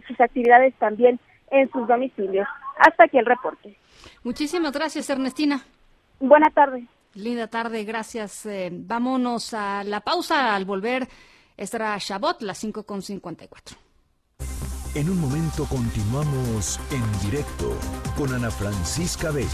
sus 0.06 0.20
actividades 0.20 0.74
también 0.74 1.18
en 1.50 1.70
sus 1.70 1.86
domicilios. 1.86 2.46
Hasta 2.78 3.04
aquí 3.04 3.18
el 3.18 3.26
reporte. 3.26 3.76
Muchísimas 4.22 4.72
gracias, 4.72 5.08
Ernestina. 5.10 5.62
Buena 6.18 6.50
tarde. 6.50 6.84
Linda 7.14 7.48
tarde, 7.48 7.84
gracias. 7.84 8.46
Eh, 8.46 8.70
vámonos 8.72 9.54
a 9.54 9.82
la 9.84 10.00
pausa. 10.00 10.54
Al 10.54 10.64
volver, 10.64 11.08
estará 11.56 11.96
Shabot, 11.98 12.42
las 12.42 12.62
5.54. 12.62 13.76
En 14.94 15.08
un 15.08 15.20
momento 15.20 15.66
continuamos 15.66 16.80
en 16.90 17.30
directo 17.30 17.76
con 18.16 18.34
Ana 18.34 18.50
Francisca 18.50 19.30
Vega. 19.30 19.48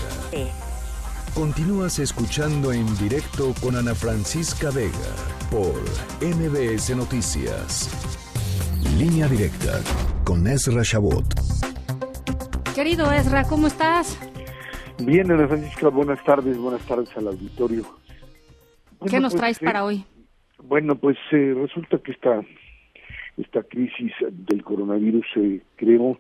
Continúas 1.37 1.99
escuchando 1.99 2.73
en 2.73 2.87
directo 2.97 3.53
con 3.61 3.77
Ana 3.77 3.95
Francisca 3.95 4.71
Vega 4.71 5.13
por 5.51 5.77
MBS 6.25 6.97
Noticias. 6.97 7.93
Línea 8.99 9.29
directa 9.29 9.83
con 10.25 10.47
Ezra 10.47 10.81
Shabot. 10.83 11.27
Querido 12.75 13.13
Ezra, 13.13 13.45
¿cómo 13.45 13.67
estás? 13.67 14.19
Bien, 14.99 15.31
Ana 15.31 15.47
Francisca, 15.47 15.91
buenas 15.91 16.25
tardes, 16.25 16.57
buenas 16.57 16.81
tardes 16.87 17.15
al 17.19 17.27
auditorio. 17.27 17.83
Bueno, 18.99 19.11
¿Qué 19.11 19.21
nos 19.21 19.35
pues, 19.35 19.41
traes 19.41 19.61
eh, 19.61 19.65
para 19.67 19.85
hoy? 19.85 20.07
Bueno, 20.65 20.97
pues 20.97 21.19
eh, 21.33 21.55
resulta 21.55 21.99
que 21.99 22.13
esta, 22.13 22.41
esta 23.37 23.63
crisis 23.63 24.11
del 24.23 24.65
coronavirus, 24.65 25.27
eh, 25.37 25.61
creo, 25.77 26.19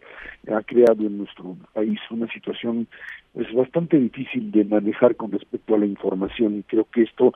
ha 0.54 0.60
creado 0.60 1.06
en 1.06 1.16
nuestro 1.16 1.56
país 1.72 1.98
una 2.10 2.30
situación 2.30 2.86
es 3.36 3.52
bastante 3.52 3.98
difícil 3.98 4.50
de 4.50 4.64
manejar 4.64 5.14
con 5.16 5.30
respecto 5.30 5.74
a 5.74 5.78
la 5.78 5.86
información 5.86 6.58
y 6.58 6.62
creo 6.62 6.86
que 6.90 7.02
esto 7.02 7.34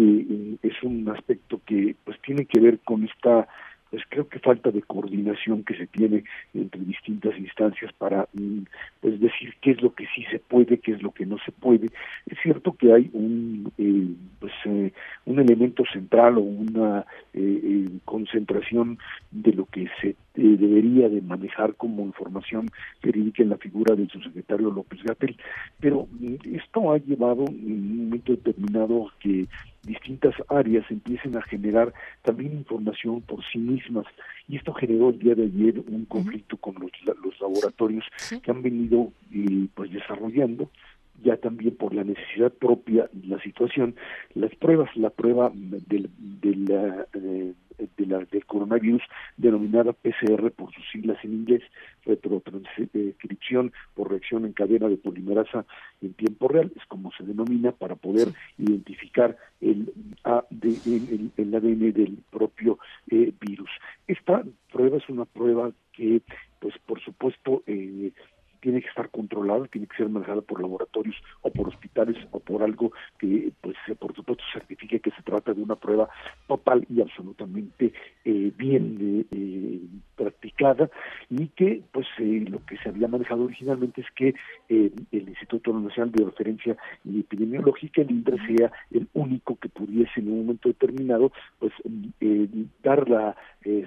eh, 0.00 0.56
es 0.62 0.82
un 0.82 1.08
aspecto 1.08 1.60
que 1.66 1.94
pues 2.04 2.18
tiene 2.22 2.46
que 2.46 2.60
ver 2.60 2.78
con 2.80 3.04
esta 3.04 3.46
pues 3.90 4.02
creo 4.08 4.28
que 4.28 4.40
falta 4.40 4.72
de 4.72 4.82
coordinación 4.82 5.62
que 5.62 5.76
se 5.76 5.86
tiene 5.86 6.24
entre 6.52 6.80
distintas 6.80 7.38
instancias 7.38 7.92
para 7.92 8.26
mm, 8.32 8.62
pues 9.00 9.20
decir 9.20 9.54
qué 9.60 9.72
es 9.72 9.82
lo 9.82 9.94
que 9.94 10.06
sí 10.16 10.24
se 10.32 10.40
puede, 10.40 10.78
qué 10.78 10.92
es 10.92 11.02
lo 11.02 11.12
que 11.12 11.26
no 11.26 11.36
se 11.44 11.52
puede. 11.52 11.90
Es 12.26 12.38
cierto 12.42 12.72
que 12.72 12.92
hay 12.92 13.08
un 13.12 13.72
eh, 13.78 14.16
pues 14.40 14.52
eh, 14.64 14.92
un 15.26 15.38
elemento 15.38 15.84
central 15.92 16.38
o 16.38 16.40
una 16.40 17.06
concentración 18.04 18.98
de 19.30 19.52
lo 19.52 19.66
que 19.66 19.88
se 20.00 20.16
debería 20.34 21.08
de 21.08 21.22
manejar 21.22 21.74
como 21.76 22.02
información 22.02 22.68
verídica 23.02 23.42
en 23.42 23.50
la 23.50 23.56
figura 23.56 23.94
del 23.94 24.10
subsecretario 24.10 24.70
López 24.70 25.02
Gatel, 25.02 25.36
pero 25.78 26.08
esto 26.44 26.92
ha 26.92 26.98
llevado 26.98 27.44
en 27.48 27.72
un 27.72 28.04
momento 28.04 28.32
determinado 28.32 29.08
a 29.08 29.18
que 29.20 29.46
distintas 29.84 30.34
áreas 30.48 30.84
empiecen 30.90 31.36
a 31.36 31.42
generar 31.42 31.92
también 32.22 32.52
información 32.52 33.20
por 33.22 33.44
sí 33.52 33.58
mismas. 33.58 34.06
Y 34.48 34.56
esto 34.56 34.72
generó 34.72 35.10
el 35.10 35.18
día 35.18 35.34
de 35.34 35.44
ayer 35.44 35.78
un 35.86 36.04
conflicto 36.06 36.56
con 36.56 36.74
los, 36.74 36.90
los 37.22 37.40
laboratorios 37.40 38.04
que 38.42 38.50
han 38.50 38.62
venido 38.62 39.12
eh, 39.32 39.68
pues 39.74 39.90
desarrollando 39.92 40.68
ya 41.22 41.36
también 41.36 41.76
por 41.76 41.94
la 41.94 42.04
necesidad 42.04 42.52
propia 42.52 43.08
de 43.12 43.28
la 43.28 43.40
situación, 43.40 43.94
las 44.34 44.54
pruebas, 44.56 44.94
la 44.96 45.10
prueba 45.10 45.50
del, 45.54 46.10
de 46.18 46.56
la, 46.56 47.06
eh, 47.14 47.52
de 47.78 48.06
la, 48.06 48.18
del 48.18 48.44
coronavirus 48.46 49.02
denominada 49.36 49.92
PCR 49.92 50.50
por 50.50 50.72
sus 50.72 50.84
siglas 50.90 51.18
en 51.24 51.32
inglés, 51.32 51.62
retrotranscripción 52.04 53.72
por 53.94 54.10
reacción 54.10 54.44
en 54.44 54.52
cadena 54.52 54.88
de 54.88 54.96
polimerasa 54.96 55.64
en 56.02 56.14
tiempo 56.14 56.48
real, 56.48 56.72
es 56.76 56.84
como 56.86 57.12
se 57.12 57.24
denomina 57.24 57.72
para 57.72 57.96
poder 57.96 58.28
identificar 58.58 59.36
el, 59.60 59.92
ADN, 60.24 61.32
el, 61.36 61.54
ADN 61.54 61.92
del 61.92 62.18
propio 62.30 62.78
eh, 63.10 63.32
virus. 63.40 63.70
Esta 64.06 64.42
prueba 64.72 64.98
es 64.98 65.08
una 65.08 65.24
prueba 65.24 65.72
que, 65.92 66.22
pues 66.60 66.74
por 66.86 67.00
supuesto, 67.00 67.62
eh, 67.66 68.12
tiene 68.64 68.80
que 68.80 68.88
estar 68.88 69.10
controlada, 69.10 69.66
tiene 69.66 69.86
que 69.86 69.98
ser 69.98 70.08
manejada 70.08 70.40
por 70.40 70.58
laboratorios 70.58 71.14
o 71.42 71.50
por 71.50 71.68
hospitales 71.68 72.16
o 72.30 72.40
por 72.40 72.62
algo 72.62 72.92
que, 73.18 73.52
pues, 73.60 73.76
por 73.98 74.14
supuesto, 74.16 74.42
certifique 74.54 75.00
que 75.00 75.10
se 75.10 75.22
trata 75.22 75.52
de 75.52 75.62
una 75.62 75.76
prueba 75.76 76.08
total 76.48 76.86
y 76.88 77.02
absolutamente 77.02 77.92
eh, 78.24 78.52
bien 78.56 79.26
eh, 79.30 79.80
practicada 80.16 80.88
y 81.28 81.48
que, 81.48 81.82
pues, 81.92 82.06
eh, 82.18 82.46
lo 82.48 82.64
que 82.64 82.78
se 82.78 82.88
había 82.88 83.06
manejado 83.06 83.44
originalmente 83.44 84.00
es 84.00 84.06
que 84.16 84.34
el 84.70 85.28
Instituto 85.28 85.78
Nacional 85.78 86.10
de 86.12 86.24
Referencia 86.24 86.76
Epidemiológica, 87.04 88.00
el 88.00 88.12
INDRE, 88.12 88.38
sea 88.46 88.72
el 88.92 89.06
único 89.12 89.56
que 89.56 89.68
pudiese 89.68 90.20
en 90.20 90.30
un 90.30 90.38
momento 90.38 90.70
determinado, 90.70 91.32
pues, 91.58 91.72
dar 92.82 93.08
la 93.10 93.36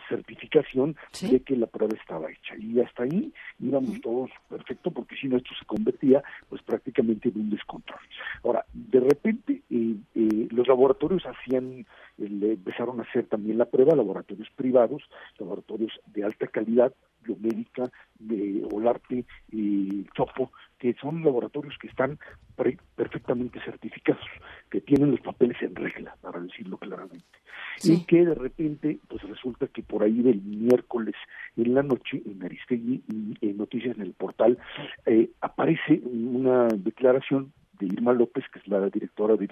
certificación 0.07 0.95
de 1.19 1.39
que 1.39 1.55
la 1.55 1.65
prueba 1.65 1.95
estaba 1.99 2.29
hecha. 2.31 2.55
Y 2.59 2.79
hasta 2.79 3.03
ahí 3.03 3.33
íbamos 3.59 3.99
todos 4.01 4.29
perfecto 4.67 4.91
porque 4.91 5.15
si 5.15 5.27
no 5.27 5.37
esto 5.37 5.49
se 5.57 5.65
convertía 5.65 6.23
pues 6.49 6.61
prácticamente 6.61 7.29
en 7.29 7.39
un 7.39 7.49
descontrol. 7.49 7.99
Ahora, 8.43 8.65
de 8.73 8.99
repente 8.99 9.61
eh, 9.69 9.95
eh, 10.15 10.47
los 10.51 10.67
laboratorios 10.67 11.23
hacían, 11.25 11.85
le 12.17 12.53
empezaron 12.53 12.99
a 12.99 13.03
hacer 13.03 13.27
también 13.27 13.57
la 13.57 13.65
prueba, 13.65 13.95
laboratorios 13.95 14.49
privados, 14.55 15.03
laboratorios 15.39 15.91
de 16.07 16.23
alta 16.23 16.47
calidad, 16.47 16.93
biomédica, 17.27 17.91
de 18.19 18.65
Olarte 18.71 19.25
y 19.51 20.05
Chopo, 20.15 20.51
que 20.79 20.95
son 21.01 21.23
laboratorios 21.23 21.75
que 21.79 21.87
están 21.87 22.19
perfectamente 22.95 23.59
certificados, 23.63 24.25
que 24.69 24.81
tienen 24.81 25.11
los 25.11 25.21
papeles 25.21 25.61
en 25.61 25.75
regla, 25.75 26.15
para 26.21 26.39
decirlo 26.39 26.77
claramente. 26.77 27.25
Y 27.83 28.05
que 28.05 28.25
de 28.25 28.33
repente, 28.33 28.99
pues 29.07 29.21
resulta 29.23 29.67
que 29.67 29.83
por 29.83 30.03
ahí 30.03 30.21
del 30.21 30.41
miércoles 30.41 31.15
en 31.55 31.73
la 31.73 31.83
noche, 31.83 32.21
en 32.25 32.43
Aristegui 32.43 33.03
y 33.07 33.37
en 33.41 33.57
Noticias 33.57 33.95
en 33.95 34.03
el 34.03 34.13
portal, 34.13 34.57
eh, 35.05 35.29
aparece 35.41 36.01
una 36.03 36.67
declaración 36.67 37.53
de 37.79 37.85
Irma 37.87 38.13
López, 38.13 38.43
que 38.51 38.59
es 38.59 38.67
la 38.67 38.89
directora 38.89 39.35
de, 39.35 39.45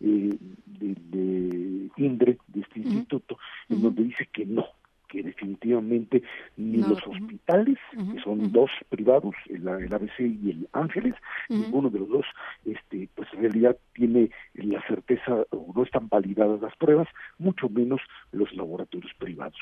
eh, 0.00 0.36
de, 0.66 1.90
INDRE, 1.96 2.38
de 2.48 2.60
este 2.60 2.80
instituto, 2.80 3.38
en 3.68 3.82
donde 3.82 4.04
dice 4.04 4.28
que 4.32 4.44
no, 4.44 4.66
que 5.08 5.22
definitivamente 5.22 6.22
ni 6.56 6.78
los 6.78 7.04
hospitales, 7.06 7.78
que 7.90 8.20
son 8.22 8.52
dos 8.52 8.70
privados, 8.88 9.34
el, 9.48 9.66
ABC 9.68 10.20
y 10.20 10.50
el 10.50 10.68
Ángeles, 10.72 11.14
ninguno 11.48 11.90
de 11.90 11.98
los 12.00 12.08
dos, 12.08 12.26
este, 12.64 13.08
pues 13.14 13.28
en 13.32 13.42
realidad 13.42 13.76
tiene 13.94 14.30
la 14.54 14.80
certeza 14.86 15.44
o 15.50 15.72
no 15.74 15.82
están 15.82 16.08
validadas 16.08 16.60
las 16.60 16.76
pruebas, 16.76 17.08
mucho 17.38 17.68
menos 17.68 18.00
los 18.32 18.52
laboratorios 18.54 19.12
privados. 19.18 19.58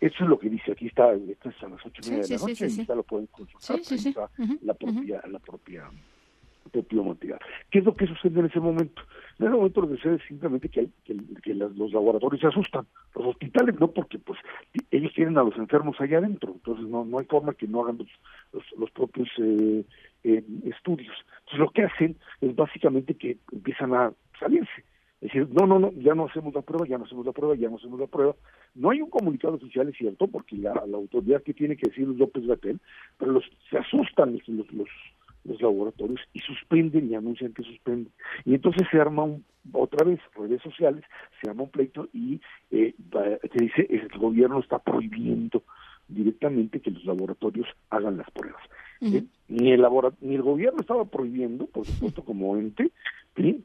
Eso 0.00 0.24
es 0.24 0.30
lo 0.30 0.38
que 0.38 0.48
dice, 0.48 0.72
aquí 0.72 0.86
está, 0.86 1.12
esto 1.12 1.48
es 1.48 1.62
a 1.62 1.68
las 1.68 1.84
ocho 1.84 2.00
y 2.04 2.10
media 2.10 2.22
de 2.22 2.34
la 2.34 2.38
noche, 2.38 2.66
y 2.66 2.86
ya 2.86 2.94
lo 2.94 3.02
pueden 3.02 3.26
consultar, 3.26 3.80
está 3.80 4.30
la 4.62 4.74
propia, 4.74 5.22
la 5.26 5.38
propia 5.38 5.90
propio 6.66 7.04
material. 7.04 7.38
¿Qué 7.70 7.80
es 7.80 7.84
lo 7.84 7.94
que 7.94 8.06
sucede 8.06 8.40
en 8.40 8.46
ese 8.46 8.60
momento? 8.60 9.02
En 9.38 9.46
ese 9.46 9.54
momento 9.54 9.80
lo 9.80 9.88
que 9.88 9.96
sucede 9.96 10.16
es 10.16 10.22
simplemente 10.28 10.68
que, 10.68 10.88
los 11.54 11.92
laboratorios 11.92 12.40
se 12.40 12.46
asustan, 12.46 12.86
los 13.14 13.26
hospitales 13.26 13.78
no, 13.78 13.88
porque 13.90 14.18
pues 14.18 14.38
ellos 14.90 15.12
tienen 15.14 15.38
a 15.38 15.42
los 15.42 15.56
enfermos 15.56 16.00
allá 16.00 16.18
adentro, 16.18 16.52
entonces 16.54 16.86
no, 16.86 17.04
no 17.04 17.18
hay 17.18 17.26
forma 17.26 17.54
que 17.54 17.66
no 17.66 17.82
hagan 17.82 17.98
los, 17.98 18.62
los, 18.76 18.90
propios 18.90 19.28
eh, 19.38 19.84
eh, 20.24 20.44
estudios. 20.64 21.14
Entonces 21.40 21.58
lo 21.58 21.70
que 21.70 21.84
hacen 21.84 22.16
es 22.40 22.54
básicamente 22.54 23.14
que 23.14 23.38
empiezan 23.52 23.94
a 23.94 24.12
salirse. 24.38 24.84
Decir, 25.20 25.48
no, 25.50 25.66
no, 25.66 25.78
no, 25.78 25.92
ya 25.92 26.14
no 26.14 26.26
hacemos 26.26 26.54
la 26.54 26.60
prueba, 26.60 26.86
ya 26.86 26.98
no 26.98 27.04
hacemos 27.04 27.24
la 27.24 27.32
prueba, 27.32 27.54
ya 27.54 27.70
no 27.70 27.76
hacemos 27.76 27.98
la 27.98 28.06
prueba. 28.06 28.36
No 28.74 28.90
hay 28.90 29.00
un 29.00 29.08
comunicado 29.08 29.54
oficial, 29.54 29.88
es 29.88 29.96
cierto, 29.96 30.26
porque 30.28 30.56
la, 30.56 30.72
autoridad 30.72 31.42
que 31.42 31.54
tiene 31.54 31.76
que 31.76 31.88
decir 31.88 32.06
López 32.06 32.46
Gatel, 32.46 32.78
pero 33.16 33.32
los, 33.32 33.44
se 33.70 33.78
asustan 33.78 34.38
los 34.46 34.88
los 35.46 35.60
laboratorios 35.60 36.20
y 36.32 36.40
suspenden 36.40 37.10
y 37.10 37.14
anuncian 37.14 37.52
que 37.52 37.62
suspenden. 37.62 38.12
Y 38.44 38.54
entonces 38.54 38.86
se 38.90 39.00
arma 39.00 39.26
otra 39.72 40.04
vez 40.04 40.20
redes 40.34 40.62
sociales, 40.62 41.04
se 41.40 41.50
arma 41.50 41.64
un 41.64 41.70
pleito 41.70 42.08
y 42.12 42.40
eh, 42.70 42.94
se 43.52 43.58
dice 43.58 43.86
el 43.90 44.08
gobierno 44.18 44.60
está 44.60 44.78
prohibiendo 44.78 45.62
directamente 46.08 46.80
que 46.80 46.90
los 46.90 47.04
laboratorios 47.04 47.66
hagan 47.90 48.16
las 48.16 48.30
pruebas. 48.30 48.62
Eh, 49.00 49.24
ni, 49.48 49.72
el 49.72 49.84
ni 50.20 50.34
el 50.36 50.42
gobierno 50.42 50.80
estaba 50.80 51.04
prohibiendo, 51.04 51.66
por 51.66 51.84
supuesto, 51.84 52.24
como 52.24 52.56
ente, 52.56 52.90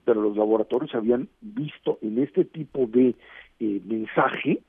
pero 0.03 0.21
los 0.21 0.35
laboratorios 0.35 0.93
habían 0.93 1.29
visto 1.39 1.97
en 2.01 2.19
este 2.19 2.43
tipo 2.45 2.87
de 2.87 3.15
eh, 3.59 3.81
mensaje 3.85 4.61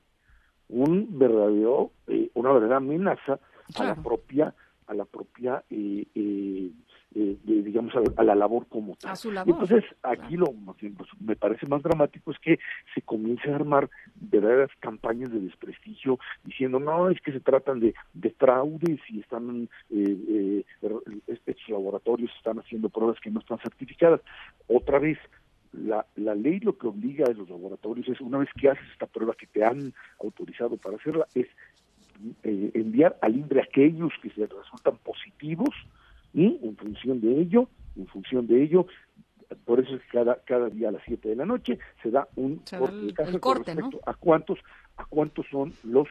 un 0.69 1.19
verdadero, 1.19 1.91
eh, 2.07 2.29
una 2.33 2.53
verdadera 2.53 2.77
amenaza 2.77 3.39
a 3.75 3.83
la 3.83 3.95
propia 3.95 4.53
a 4.87 4.93
la 4.93 5.05
propia 5.05 5.63
eh, 5.69 6.05
eh, 6.13 6.71
eh, 7.15 7.37
digamos, 7.45 7.93
a, 8.17 8.23
la 8.23 8.35
labor 8.35 8.65
como 8.67 8.95
tal. 8.95 9.15
Entonces, 9.45 9.83
aquí 10.01 10.35
lo 10.35 10.47
pues, 10.47 11.09
me 11.19 11.35
parece 11.35 11.67
más 11.67 11.83
dramático 11.83 12.31
es 12.31 12.39
que 12.39 12.59
se 12.93 13.01
comience 13.01 13.51
a 13.51 13.55
armar 13.55 13.89
verdaderas 14.15 14.71
campañas 14.79 15.31
de 15.31 15.39
desprestigio 15.39 16.17
diciendo, 16.43 16.79
no, 16.79 17.09
es 17.09 17.21
que 17.21 17.31
se 17.31 17.39
tratan 17.39 17.79
de, 17.79 17.93
de 18.13 18.29
fraudes 18.31 18.99
y 19.09 19.19
están, 19.19 19.69
eh, 19.91 20.63
eh, 20.81 21.03
estos 21.27 21.69
laboratorios 21.69 22.31
están 22.37 22.59
haciendo 22.59 22.89
pruebas 22.89 23.19
que 23.19 23.29
no 23.29 23.39
están 23.39 23.59
certificadas. 23.59 24.21
Otra 24.67 24.99
vez, 24.99 25.19
la, 25.71 26.05
la 26.15 26.35
ley 26.35 26.59
lo 26.59 26.77
que 26.77 26.87
obliga 26.87 27.25
a 27.25 27.33
los 27.33 27.49
laboratorios 27.49 28.07
es, 28.07 28.21
una 28.21 28.39
vez 28.39 28.49
que 28.59 28.69
haces 28.69 28.85
esta 28.91 29.07
prueba 29.07 29.35
que 29.35 29.47
te 29.47 29.63
han 29.63 29.93
autorizado 30.19 30.77
para 30.77 30.97
hacerla, 30.97 31.27
es 31.35 31.47
enviar 32.43 33.17
al 33.21 33.35
INDRE 33.35 33.61
aquellos 33.61 34.13
que 34.21 34.29
se 34.29 34.47
resultan 34.47 34.97
positivos, 34.97 35.75
y 36.33 36.59
en 36.63 36.75
función 36.75 37.21
de 37.21 37.41
ello, 37.41 37.69
en 37.95 38.07
función 38.07 38.47
de 38.47 38.63
ello, 38.63 38.87
por 39.65 39.79
eso 39.79 39.95
es 39.95 40.01
que 40.03 40.17
cada, 40.17 40.35
cada 40.45 40.69
día 40.69 40.89
a 40.89 40.93
las 40.93 41.03
7 41.05 41.29
de 41.29 41.35
la 41.35 41.45
noche 41.45 41.77
se 42.01 42.11
da 42.11 42.27
un 42.35 42.61
corte, 43.39 43.75
de 43.75 43.81
a 44.05 44.13
cuántos 44.15 44.59
a 44.97 45.05
cuántos 45.05 45.45
son 45.49 45.73
los 45.83 46.07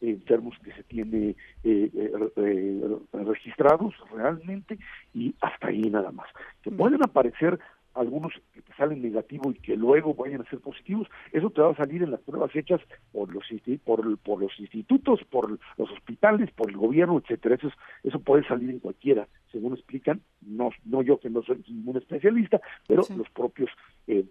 enfermos 0.00 0.56
que 0.64 0.72
se 0.72 0.82
tiene 0.84 1.36
eh, 1.62 1.90
eh, 1.94 2.30
eh, 2.36 2.98
registrados 3.12 3.94
realmente 4.12 4.78
y 5.14 5.34
hasta 5.40 5.68
ahí 5.68 5.82
nada 5.82 6.10
más. 6.10 6.26
Que 6.62 6.70
pueden 6.70 7.02
aparecer 7.02 7.58
algunos 7.94 8.32
que 8.52 8.62
te 8.62 8.72
salen 8.74 9.02
negativos 9.02 9.56
y 9.56 9.60
que 9.60 9.76
luego 9.76 10.14
vayan 10.14 10.40
a 10.40 10.50
ser 10.50 10.60
positivos, 10.60 11.08
eso 11.32 11.50
te 11.50 11.60
va 11.60 11.70
a 11.70 11.76
salir 11.76 12.02
en 12.02 12.12
las 12.12 12.20
pruebas 12.20 12.54
hechas 12.54 12.80
por 13.12 13.32
los 13.32 13.44
por, 13.84 14.18
por 14.18 14.40
los 14.40 14.58
institutos, 14.60 15.20
por 15.24 15.50
los 15.50 15.90
hospitales, 15.90 16.50
por 16.52 16.70
el 16.70 16.76
gobierno, 16.76 17.18
etcétera. 17.18 17.56
Eso, 17.56 17.70
eso 18.04 18.20
puede 18.20 18.46
salir 18.46 18.70
en 18.70 18.78
cualquiera, 18.78 19.26
según 19.50 19.74
explican, 19.74 20.20
no, 20.40 20.70
no 20.84 21.02
yo 21.02 21.18
que 21.18 21.30
no 21.30 21.42
soy 21.42 21.62
ningún 21.68 21.96
especialista, 21.96 22.60
pero 22.86 23.02
los 23.16 23.28
propios 23.30 23.70
eh, 24.06 24.24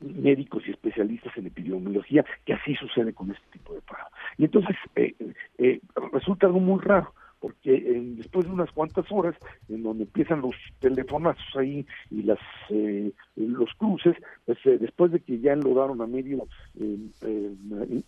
médicos 0.00 0.62
y 0.66 0.70
especialistas 0.70 1.36
en 1.36 1.46
epidemiología, 1.46 2.24
que 2.44 2.54
así 2.54 2.74
sucede 2.76 3.12
con 3.12 3.30
este 3.30 3.44
tipo 3.52 3.74
de 3.74 3.80
pruebas. 3.82 4.10
Y 4.36 4.44
entonces 4.44 4.76
eh, 4.96 5.14
eh, 5.58 5.80
resulta 6.12 6.46
algo 6.46 6.60
muy 6.60 6.80
raro, 6.80 7.12
porque 7.40 7.74
eh, 7.74 8.02
después 8.16 8.46
de 8.46 8.52
unas 8.52 8.70
cuantas 8.72 9.06
horas, 9.10 9.36
en 9.68 9.82
donde 9.82 10.04
empiezan 10.04 10.40
los 10.40 10.54
telefonazos 10.80 11.56
ahí 11.56 11.86
y 12.10 12.22
las 12.22 12.38
eh, 12.70 13.12
los 13.36 13.72
cruces, 13.74 14.16
pues 14.44 14.58
eh, 14.64 14.78
después 14.78 15.12
de 15.12 15.20
que 15.20 15.38
ya 15.38 15.52
enlodaron 15.52 16.00
a 16.00 16.06
medio 16.06 16.46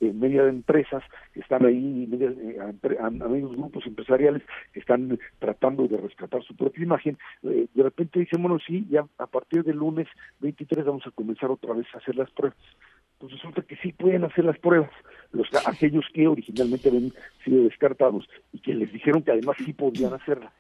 media 0.01 0.43
de 0.45 0.49
empresas 0.49 1.03
que 1.33 1.41
están 1.41 1.65
ahí, 1.65 2.07
media, 2.09 2.33
a, 3.01 3.11
medios 3.11 3.53
grupos 3.57 3.87
empresariales 3.87 4.43
que 4.73 4.81
están 4.81 5.19
tratando 5.39 5.87
de 5.89 5.97
rescatar 5.97 6.43
su 6.43 6.55
propia 6.55 6.83
imagen, 6.85 7.19
de 7.43 7.83
repente 7.83 8.21
dicen, 8.21 8.43
bueno, 8.43 8.59
sí, 8.65 8.87
ya 8.91 9.07
a 9.19 9.27
partir 9.27 9.65
del 9.65 9.77
lunes 9.77 10.09
23 10.41 10.85
vamos 10.85 11.07
a 11.07 11.11
comenzar 11.11 11.51
otra 11.51 11.75
vez 11.75 11.87
a 11.95 11.99
hacer 11.99 12.17
las 12.17 12.31
pruebas 12.31 12.59
pues 13.21 13.35
resulta 13.35 13.61
que 13.63 13.77
sí 13.77 13.93
pueden 13.93 14.25
hacer 14.25 14.47
las 14.47 14.59
pruebas, 14.59 14.91
los 15.33 15.47
aquellos 15.67 16.07
que 16.13 16.27
originalmente 16.27 16.89
habían 16.89 17.13
sido 17.45 17.65
descartados 17.65 18.27
y 18.53 18.61
que 18.61 18.73
les 18.75 18.91
dijeron 18.93 19.23
que 19.23 19.31
además 19.31 19.57
sí 19.65 19.75
podían 19.75 20.15
hacerlas. 20.15 20.53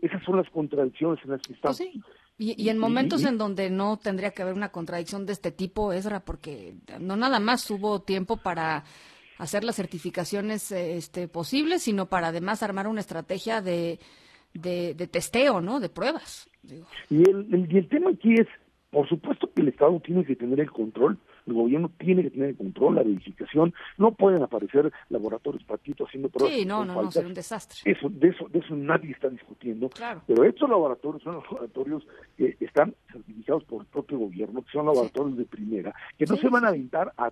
Esas 0.00 0.22
son 0.24 0.36
las 0.36 0.50
contradicciones 0.50 1.24
en 1.24 1.30
las 1.30 1.42
que 1.42 1.54
estamos. 1.54 1.78
Pues 1.78 1.90
sí. 1.90 2.02
Y, 2.38 2.68
en 2.68 2.78
momentos 2.78 3.24
en 3.24 3.38
donde 3.38 3.70
no 3.70 3.98
tendría 3.98 4.32
que 4.32 4.42
haber 4.42 4.54
una 4.54 4.70
contradicción 4.70 5.26
de 5.26 5.32
este 5.32 5.52
tipo, 5.52 5.92
Esra, 5.92 6.20
porque 6.20 6.74
no 6.98 7.16
nada 7.16 7.38
más 7.38 7.70
hubo 7.70 8.02
tiempo 8.02 8.36
para 8.36 8.84
hacer 9.38 9.64
las 9.64 9.76
certificaciones 9.76 10.72
este, 10.72 11.28
posibles, 11.28 11.82
sino 11.82 12.06
para 12.06 12.28
además 12.28 12.62
armar 12.62 12.88
una 12.88 13.00
estrategia 13.00 13.60
de, 13.60 14.00
de, 14.54 14.94
testeo, 15.06 15.60
¿no? 15.60 15.78
De 15.78 15.88
pruebas. 15.88 16.50
Y 17.10 17.22
el, 17.30 17.68
y 17.70 17.78
el 17.78 17.88
tema 17.88 18.10
aquí 18.10 18.34
es, 18.34 18.48
por 18.90 19.08
supuesto 19.08 19.50
que 19.52 19.62
el 19.62 19.68
Estado 19.68 20.00
tiene 20.00 20.24
que 20.24 20.34
tener 20.34 20.58
el 20.58 20.70
control, 20.70 21.18
el 21.46 21.54
gobierno 21.54 21.90
tiene 21.98 22.22
que 22.22 22.30
tener 22.30 22.50
el 22.50 22.56
control, 22.56 22.96
la 22.96 23.02
verificación, 23.02 23.74
no 23.98 24.12
pueden 24.12 24.42
aparecer 24.42 24.92
laboratorios 25.08 25.64
patitos 25.64 26.08
haciendo 26.08 26.28
pruebas. 26.28 26.56
Sí, 26.56 26.64
no, 26.64 26.84
no, 26.84 27.02
no, 27.02 27.10
sería 27.10 27.28
un 27.28 27.34
desastre. 27.34 27.78
Eso, 27.84 28.08
de 28.08 28.28
eso, 28.28 28.48
de 28.48 28.60
eso 28.60 28.74
nadie 28.74 29.12
está 29.12 29.28
discutiendo. 29.28 29.90
Pero 30.26 30.44
estos 30.44 30.68
laboratorios 30.68 31.22
son 31.22 31.34
laboratorios 31.36 32.06
que 32.36 32.56
están 32.60 32.94
certificados 33.12 33.64
por 33.64 33.82
el 33.82 33.86
propio 33.88 34.18
gobierno, 34.18 34.62
que 34.62 34.70
son 34.72 34.86
laboratorios 34.86 35.36
de 35.36 35.44
primera, 35.44 35.94
que 36.18 36.26
no 36.26 36.36
se 36.36 36.48
van 36.48 36.64
a 36.64 36.68
aventar 36.68 37.12
a, 37.16 37.26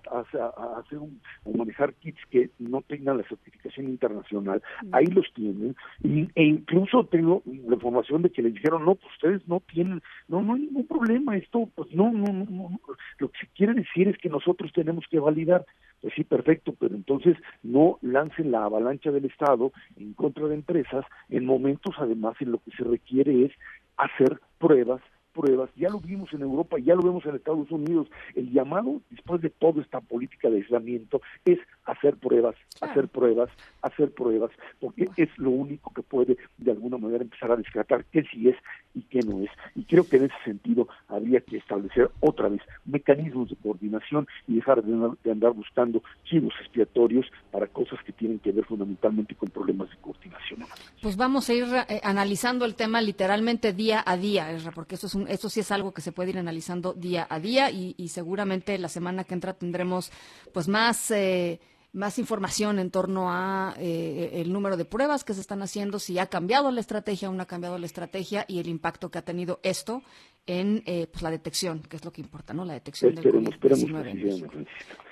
hacer 0.79 0.99
un, 0.99 1.21
o 1.43 1.53
manejar 1.53 1.93
kits 1.95 2.19
que 2.29 2.49
no 2.59 2.81
tengan 2.81 3.17
la 3.17 3.23
certificación 3.23 3.87
internacional. 3.87 4.61
Ahí 4.91 5.07
los 5.07 5.31
tienen. 5.33 5.75
e 6.03 6.43
incluso 6.43 7.05
tengo 7.05 7.41
la 7.45 7.75
información 7.75 8.21
de 8.21 8.29
que 8.29 8.41
les 8.41 8.53
dijeron, 8.53 8.85
no, 8.85 8.95
pues 8.95 9.13
ustedes 9.13 9.47
no 9.47 9.61
tienen, 9.71 10.01
no, 10.27 10.41
no 10.41 10.53
hay 10.53 10.61
ningún 10.61 10.87
problema, 10.87 11.37
esto, 11.37 11.69
pues 11.75 11.93
no, 11.93 12.11
no, 12.11 12.31
no, 12.33 12.45
no. 12.49 12.79
Lo 13.17 13.29
que 13.29 13.39
se 13.39 13.47
quiere 13.47 13.73
decir 13.73 14.00
es 14.07 14.17
que 14.17 14.29
nosotros 14.29 14.71
tenemos 14.73 15.05
que 15.09 15.19
validar. 15.19 15.65
Pues 16.01 16.13
sí, 16.15 16.23
perfecto, 16.23 16.73
pero 16.79 16.95
entonces 16.95 17.37
no 17.61 17.99
lancen 18.01 18.51
la 18.51 18.65
avalancha 18.65 19.11
del 19.11 19.25
Estado 19.25 19.71
en 19.97 20.13
contra 20.13 20.47
de 20.47 20.55
empresas 20.55 21.05
en 21.29 21.45
momentos 21.45 21.95
además 21.97 22.35
en 22.39 22.51
lo 22.51 22.57
que 22.59 22.71
se 22.71 22.83
requiere 22.83 23.45
es 23.45 23.51
hacer 23.97 24.39
pruebas 24.57 25.01
pruebas, 25.31 25.69
ya 25.75 25.89
lo 25.89 25.99
vimos 25.99 26.31
en 26.33 26.41
Europa, 26.41 26.77
ya 26.79 26.95
lo 26.95 27.01
vemos 27.01 27.25
en 27.25 27.35
Estados 27.35 27.71
Unidos, 27.71 28.07
el 28.35 28.51
llamado 28.51 29.01
después 29.09 29.41
de 29.41 29.49
toda 29.49 29.81
esta 29.81 30.01
política 30.01 30.49
de 30.49 30.57
aislamiento 30.57 31.21
es 31.45 31.59
hacer 31.85 32.17
pruebas, 32.17 32.55
hacer 32.81 33.07
pruebas, 33.07 33.49
hacer 33.81 34.11
pruebas, 34.11 34.51
porque 34.79 35.09
es 35.17 35.29
lo 35.37 35.51
único 35.51 35.93
que 35.93 36.03
puede 36.03 36.37
de 36.57 36.71
alguna 36.71 36.97
manera 36.97 37.23
empezar 37.23 37.51
a 37.51 37.55
descartar 37.55 38.05
qué 38.11 38.23
sí 38.23 38.49
es 38.49 38.57
y 38.93 39.01
qué 39.03 39.19
no 39.19 39.41
es. 39.41 39.49
Y 39.75 39.83
creo 39.83 40.07
que 40.07 40.17
en 40.17 40.25
ese 40.25 40.35
sentido 40.43 40.87
habría 41.07 41.41
que 41.41 41.57
establecer 41.57 42.09
otra 42.19 42.49
vez 42.49 42.61
mecanismos 42.85 43.49
de 43.49 43.55
coordinación 43.57 44.27
y 44.47 44.55
dejar 44.55 44.83
de, 44.83 45.31
andar 45.31 45.53
buscando 45.53 46.01
chivos 46.25 46.53
expiatorios 46.61 47.25
para 47.51 47.67
cosas 47.67 47.99
que 48.05 48.11
tienen 48.11 48.39
que 48.39 48.51
ver 48.51 48.65
fundamentalmente 48.65 49.35
con 49.35 49.49
problemas 49.49 49.89
de 49.89 49.97
coordinación. 49.97 50.61
Pues 51.01 51.17
vamos 51.17 51.49
a 51.49 51.53
ir 51.53 51.65
eh, 51.89 52.01
analizando 52.03 52.65
el 52.65 52.75
tema 52.75 53.01
literalmente 53.01 53.73
día 53.73 54.03
a 54.05 54.17
día, 54.17 54.47
porque 54.75 54.95
eso 54.95 55.07
es 55.07 55.15
un 55.15 55.27
eso 55.27 55.49
sí 55.49 55.61
es 55.61 55.71
algo 55.71 55.93
que 55.93 56.01
se 56.01 56.11
puede 56.11 56.31
ir 56.31 56.37
analizando 56.37 56.93
día 56.93 57.27
a 57.29 57.39
día 57.39 57.71
y, 57.71 57.95
seguramente 58.11 58.77
la 58.77 58.89
semana 58.89 59.23
que 59.23 59.33
entra 59.33 59.53
tendremos 59.53 60.11
pues 60.53 60.67
más 60.67 61.11
eh, 61.11 61.61
más 61.93 62.19
información 62.19 62.79
en 62.79 62.89
torno 62.89 63.31
a 63.31 63.75
eh, 63.77 64.31
el 64.35 64.53
número 64.53 64.77
de 64.77 64.85
pruebas 64.85 65.23
que 65.23 65.33
se 65.33 65.41
están 65.41 65.61
haciendo, 65.61 65.99
si 65.99 66.19
ha 66.19 66.27
cambiado 66.27 66.71
la 66.71 66.79
estrategia 66.79 67.29
o 67.29 67.33
no 67.33 67.43
ha 67.43 67.47
cambiado 67.47 67.77
la 67.77 67.85
estrategia 67.85 68.45
y 68.47 68.59
el 68.59 68.67
impacto 68.67 69.11
que 69.11 69.17
ha 69.17 69.23
tenido 69.23 69.59
esto 69.63 70.01
en 70.45 70.83
eh, 70.85 71.07
pues 71.11 71.21
la 71.21 71.31
detección, 71.31 71.81
que 71.81 71.97
es 71.97 72.05
lo 72.05 72.11
que 72.11 72.21
importa, 72.21 72.53
¿no? 72.53 72.65
La 72.65 72.73
detección 72.73 73.15
del 73.15 73.25
COVID-19. 73.25 74.67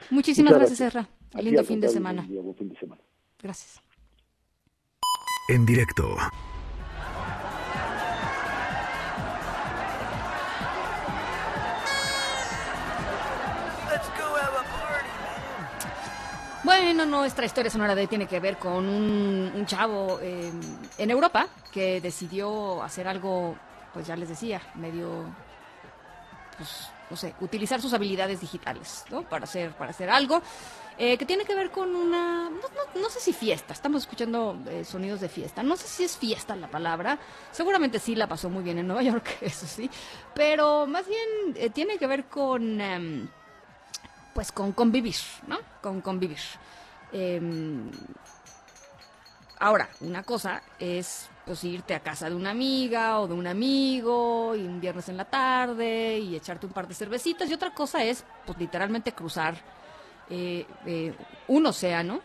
Muchísimas 0.10 0.54
gracias, 0.54 0.82
Erra. 0.82 1.10
lindo 1.42 1.64
fin 1.64 1.82
de 1.82 1.90
semana. 1.90 2.28
Gracias. 3.42 3.82
En 5.50 5.66
directo. 5.66 6.16
Bueno, 16.82 17.06
nuestra 17.06 17.46
historia 17.46 17.70
sonora 17.70 17.94
de 17.94 18.04
hoy 18.04 18.08
tiene 18.08 18.26
que 18.26 18.40
ver 18.40 18.58
con 18.58 18.88
un, 18.88 19.66
chavo 19.66 20.18
eh, 20.22 20.50
en 20.98 21.12
Europa 21.12 21.48
que 21.74 22.00
decidió 22.00 22.82
hacer 22.82 23.06
algo, 23.06 23.58
pues 23.94 24.08
ya 24.08 24.16
les 24.16 24.30
decía, 24.30 24.62
medio, 24.76 25.26
pues, 26.58 26.88
no 27.10 27.18
sé, 27.18 27.36
utilizar 27.42 27.82
sus 27.82 27.94
habilidades 27.94 28.40
digitales, 28.40 29.04
¿no? 29.12 29.24
Para 29.24 29.44
hacer, 29.44 29.74
para 29.74 29.92
hacer 29.92 30.10
algo 30.10 30.42
eh, 30.98 31.18
que 31.18 31.26
tiene 31.26 31.44
que 31.44 31.54
ver 31.54 31.70
con 31.70 31.94
una, 31.94 32.50
no, 32.50 33.10
sé 33.10 33.20
si 33.20 33.34
fiesta, 33.34 33.74
estamos 33.74 34.04
escuchando 34.04 34.58
eh, 34.70 34.86
sonidos 34.86 35.20
de 35.20 35.28
fiesta, 35.28 35.62
no 35.62 35.76
sé 35.76 35.86
si 35.86 36.06
es 36.06 36.18
fiesta 36.18 36.56
la 36.56 36.72
palabra, 36.72 37.20
seguramente 37.52 38.00
sí 38.00 38.16
la 38.16 38.28
pasó 38.28 38.50
muy 38.50 38.64
bien 38.64 38.78
en 38.78 38.88
Nueva 38.88 39.04
York, 39.04 39.38
eso 39.42 39.68
sí, 39.68 39.90
pero 40.34 40.88
más 40.88 41.06
bien 41.06 41.72
tiene 41.74 41.98
que 41.98 42.08
ver 42.08 42.26
con 42.30 42.80
em, 42.80 43.28
pues 44.40 44.54
con 44.54 44.72
convivir, 44.72 45.18
¿no? 45.48 45.58
Con 45.82 46.00
convivir. 46.00 46.40
Em, 47.12 47.92
ahora, 49.60 49.90
una 50.00 50.24
cosa 50.24 50.64
es 50.80 51.28
pues 51.46 51.62
irte 51.66 51.94
a 51.94 52.00
casa 52.00 52.30
de 52.30 52.36
una 52.38 52.52
amiga 52.52 53.20
o 53.20 53.28
de 53.28 53.34
un 53.34 53.48
amigo 53.48 54.56
y 54.56 54.62
un 54.62 54.80
viernes 54.80 55.10
en 55.10 55.18
la 55.18 55.26
tarde 55.26 56.20
y 56.20 56.38
echarte 56.38 56.66
un 56.66 56.72
par 56.72 56.88
de 56.88 56.94
cervecitas 56.94 57.50
y 57.50 57.54
otra 57.54 57.74
cosa 57.74 58.02
es 58.02 58.24
pues 58.46 58.58
literalmente 58.58 59.12
cruzar 59.12 59.56
eh, 60.30 60.66
eh, 60.86 61.14
un 61.50 61.66
océano 61.66 62.22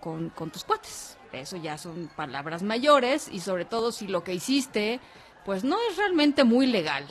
con, 0.00 0.30
con 0.30 0.52
tus 0.52 0.62
cuates. 0.62 1.18
Eso 1.32 1.56
ya 1.56 1.76
son 1.76 2.08
palabras 2.14 2.62
mayores 2.62 3.26
y 3.26 3.40
sobre 3.40 3.64
todo 3.64 3.90
si 3.90 4.06
lo 4.06 4.22
que 4.22 4.34
hiciste 4.34 5.00
pues 5.44 5.64
no 5.64 5.76
es 5.90 5.96
realmente 5.96 6.44
muy 6.44 6.68
legal, 6.68 7.04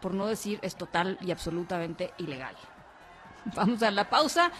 por 0.00 0.14
no 0.14 0.26
decir 0.26 0.58
es 0.62 0.74
total 0.74 1.18
y 1.20 1.32
absolutamente 1.32 2.14
ilegal. 2.16 2.56
Vamos 3.54 3.82
a 3.82 3.90
la 3.90 4.08
pausa. 4.08 4.50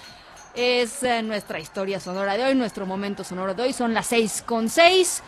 Es 0.54 1.02
eh, 1.02 1.22
nuestra 1.22 1.58
historia 1.58 2.00
sonora 2.00 2.36
de 2.36 2.44
hoy, 2.44 2.54
nuestro 2.54 2.86
momento 2.86 3.24
sonoro 3.24 3.54
de 3.54 3.64
hoy. 3.64 3.72
Son 3.72 3.92
las 3.92 4.06
seis 4.06 4.42
con 4.44 4.68
seis. 4.68 5.22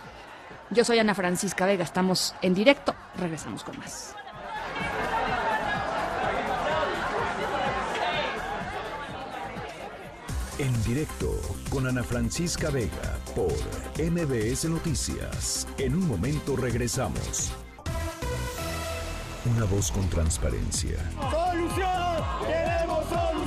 Yo 0.71 0.85
soy 0.85 0.99
Ana 0.99 1.15
Francisca 1.15 1.67
Vega, 1.67 1.85
estamos 1.85 2.35
en 2.43 2.55
directo. 2.55 2.95
Regresamos 3.19 3.65
con 3.65 3.79
más. 3.79 4.15
En 10.59 10.83
directo 10.83 11.31
con 11.71 11.87
Ana 11.87 12.03
Francisca 12.03 12.71
Vega 12.71 13.19
por 13.35 13.53
MBS 13.97 14.65
Noticias. 14.65 15.69
En 15.79 15.95
un 15.95 16.09
momento 16.09 16.57
regresamos. 16.57 17.53
Una 19.55 19.65
voz 19.67 19.93
con 19.93 20.09
transparencia. 20.11 20.99
¡Solución! 21.31 22.68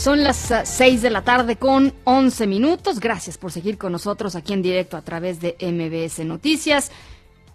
Son 0.00 0.24
las 0.24 0.50
6 0.64 0.80
eh, 0.80 0.98
de 1.02 1.10
la 1.10 1.20
tarde 1.24 1.56
con 1.56 1.92
11 2.04 2.46
minutos. 2.46 3.00
Gracias 3.00 3.36
por 3.36 3.52
seguir 3.52 3.76
con 3.76 3.92
nosotros 3.92 4.34
aquí 4.34 4.54
en 4.54 4.62
directo 4.62 4.96
a 4.96 5.02
través 5.02 5.40
de 5.40 5.58
MBS 5.60 6.24
Noticias. 6.24 6.90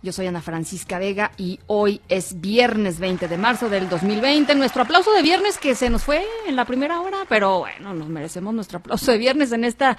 Yo 0.03 0.11
soy 0.11 0.27
Ana 0.27 0.43
Francisca 0.43 0.99
Vega 0.99 1.31
y 1.37 1.59
hoy 1.65 2.01
es 2.07 2.39
viernes 2.39 2.99
20 2.99 3.27
de 3.27 3.37
marzo 3.39 3.67
del 3.67 3.89
2020. 3.89 4.53
Nuestro 4.53 4.83
aplauso 4.83 5.11
de 5.13 5.23
viernes 5.23 5.57
que 5.57 5.73
se 5.73 5.89
nos 5.89 6.03
fue 6.03 6.23
en 6.45 6.55
la 6.55 6.65
primera 6.65 7.01
hora, 7.01 7.25
pero 7.27 7.61
bueno, 7.61 7.95
nos 7.95 8.09
merecemos 8.09 8.53
nuestro 8.53 8.77
aplauso 8.77 9.11
de 9.11 9.17
viernes 9.17 9.51
en 9.51 9.63
esta 9.63 9.97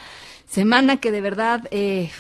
semana 0.49 0.99
que 0.99 1.11
de 1.11 1.23
verdad 1.23 1.67
eh, 1.73 2.13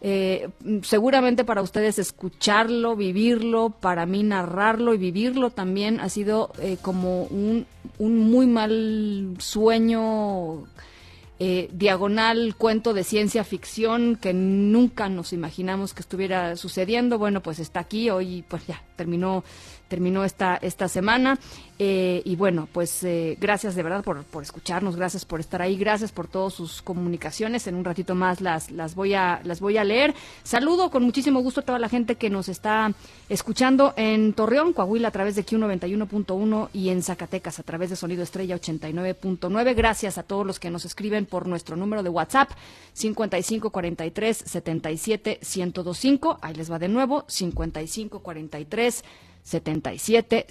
eh, 0.00 0.48
seguramente 0.82 1.44
para 1.44 1.62
ustedes 1.62 1.98
escucharlo, 1.98 2.94
vivirlo, 2.94 3.70
para 3.70 4.06
mí 4.06 4.22
narrarlo 4.22 4.94
y 4.94 4.98
vivirlo 4.98 5.50
también 5.50 5.98
ha 6.00 6.08
sido 6.08 6.52
eh, 6.60 6.76
como 6.80 7.24
un, 7.24 7.66
un 7.98 8.18
muy 8.30 8.46
mal 8.46 9.34
sueño 9.38 10.66
eh, 11.40 11.68
diagonal 11.72 12.56
cuento 12.56 12.94
de 12.94 13.04
ciencia 13.04 13.44
ficción 13.44 14.16
que 14.16 14.32
nunca 14.32 15.08
nos 15.08 15.32
imaginamos 15.32 15.94
que 15.94 16.00
estuviera 16.00 16.56
sucediendo. 16.56 17.16
Bueno, 17.16 17.42
pues 17.42 17.60
está 17.60 17.80
aquí, 17.80 18.10
hoy 18.10 18.44
pues 18.48 18.66
ya 18.66 18.82
terminó 18.96 19.44
terminó 19.88 20.24
esta, 20.24 20.56
esta 20.56 20.88
semana. 20.88 21.38
Eh, 21.80 22.22
y 22.24 22.34
bueno, 22.34 22.68
pues 22.72 23.04
eh, 23.04 23.36
gracias 23.40 23.76
de 23.76 23.84
verdad 23.84 24.02
por, 24.02 24.24
por, 24.24 24.42
escucharnos, 24.42 24.96
gracias 24.96 25.24
por 25.24 25.38
estar 25.38 25.62
ahí, 25.62 25.76
gracias 25.76 26.10
por 26.10 26.26
todas 26.26 26.52
sus 26.52 26.82
comunicaciones. 26.82 27.68
En 27.68 27.76
un 27.76 27.84
ratito 27.84 28.16
más 28.16 28.40
las, 28.40 28.72
las, 28.72 28.96
voy 28.96 29.14
a, 29.14 29.40
las 29.44 29.60
voy 29.60 29.76
a 29.78 29.84
leer. 29.84 30.14
Saludo 30.42 30.90
con 30.90 31.04
muchísimo 31.04 31.40
gusto 31.40 31.60
a 31.60 31.64
toda 31.64 31.78
la 31.78 31.88
gente 31.88 32.16
que 32.16 32.30
nos 32.30 32.48
está 32.48 32.92
escuchando 33.28 33.94
en 33.96 34.32
Torreón, 34.32 34.72
Coahuila 34.72 35.08
a 35.08 35.12
través 35.12 35.36
de 35.36 35.46
Q91.1 35.46 36.68
y 36.72 36.88
en 36.88 37.02
Zacatecas 37.02 37.60
a 37.60 37.62
través 37.62 37.90
de 37.90 37.96
Sonido 37.96 38.24
Estrella 38.24 38.56
89.9. 38.56 39.74
Gracias 39.76 40.18
a 40.18 40.24
todos 40.24 40.44
los 40.44 40.58
que 40.58 40.70
nos 40.70 40.84
escriben 40.84 41.26
por 41.26 41.46
nuestro 41.46 41.76
número 41.76 42.02
de 42.02 42.08
WhatsApp 42.08 42.50
5543 42.94 44.36
77 44.36 45.40
1025. 45.42 46.38
Ahí 46.42 46.54
les 46.54 46.72
va 46.72 46.80
de 46.80 46.88
nuevo 46.88 47.24
5543 47.28 49.04
77 49.48 50.46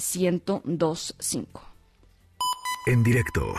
1025. 0.66 1.62
En 2.88 3.04
directo. 3.04 3.54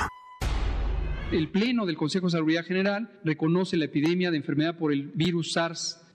El 1.31 1.49
Pleno 1.49 1.87
del 1.87 1.97
Consejo 1.97 2.27
de 2.27 2.33
Salud 2.33 2.47
General 2.67 3.21
reconoce 3.23 3.77
la 3.77 3.85
epidemia 3.85 4.33
de 4.33 4.39
enfermedad 4.39 4.77
por 4.77 4.93
el 4.93 5.13
virus 5.15 5.53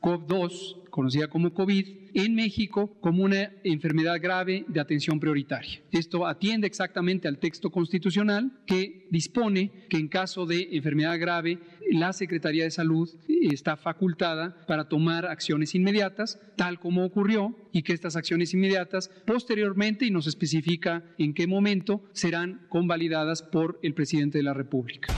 SARS-CoV-2, 0.03 0.89
conocida 0.89 1.27
como 1.27 1.53
COVID, 1.53 1.87
en 2.13 2.35
México 2.35 2.95
como 3.01 3.23
una 3.23 3.51
enfermedad 3.63 4.21
grave 4.21 4.65
de 4.67 4.79
atención 4.79 5.19
prioritaria. 5.19 5.81
Esto 5.91 6.27
atiende 6.27 6.67
exactamente 6.67 7.27
al 7.27 7.39
texto 7.39 7.71
constitucional 7.71 8.51
que 8.67 9.07
dispone 9.09 9.71
que 9.89 9.97
en 9.97 10.07
caso 10.07 10.45
de 10.45 10.69
enfermedad 10.73 11.19
grave 11.19 11.57
la 11.91 12.13
Secretaría 12.13 12.65
de 12.65 12.71
Salud 12.71 13.09
está 13.27 13.75
facultada 13.77 14.65
para 14.67 14.87
tomar 14.87 15.25
acciones 15.25 15.73
inmediatas, 15.73 16.39
tal 16.55 16.79
como 16.79 17.03
ocurrió, 17.03 17.55
y 17.71 17.81
que 17.81 17.93
estas 17.93 18.15
acciones 18.15 18.53
inmediatas 18.53 19.09
posteriormente, 19.25 20.05
y 20.05 20.11
nos 20.11 20.27
especifica 20.27 21.03
en 21.17 21.33
qué 21.33 21.47
momento, 21.47 22.03
serán 22.13 22.65
convalidadas 22.69 23.41
por 23.41 23.79
el 23.81 23.95
presidente 23.95 24.37
de 24.37 24.43
la 24.43 24.53
República. 24.53 25.13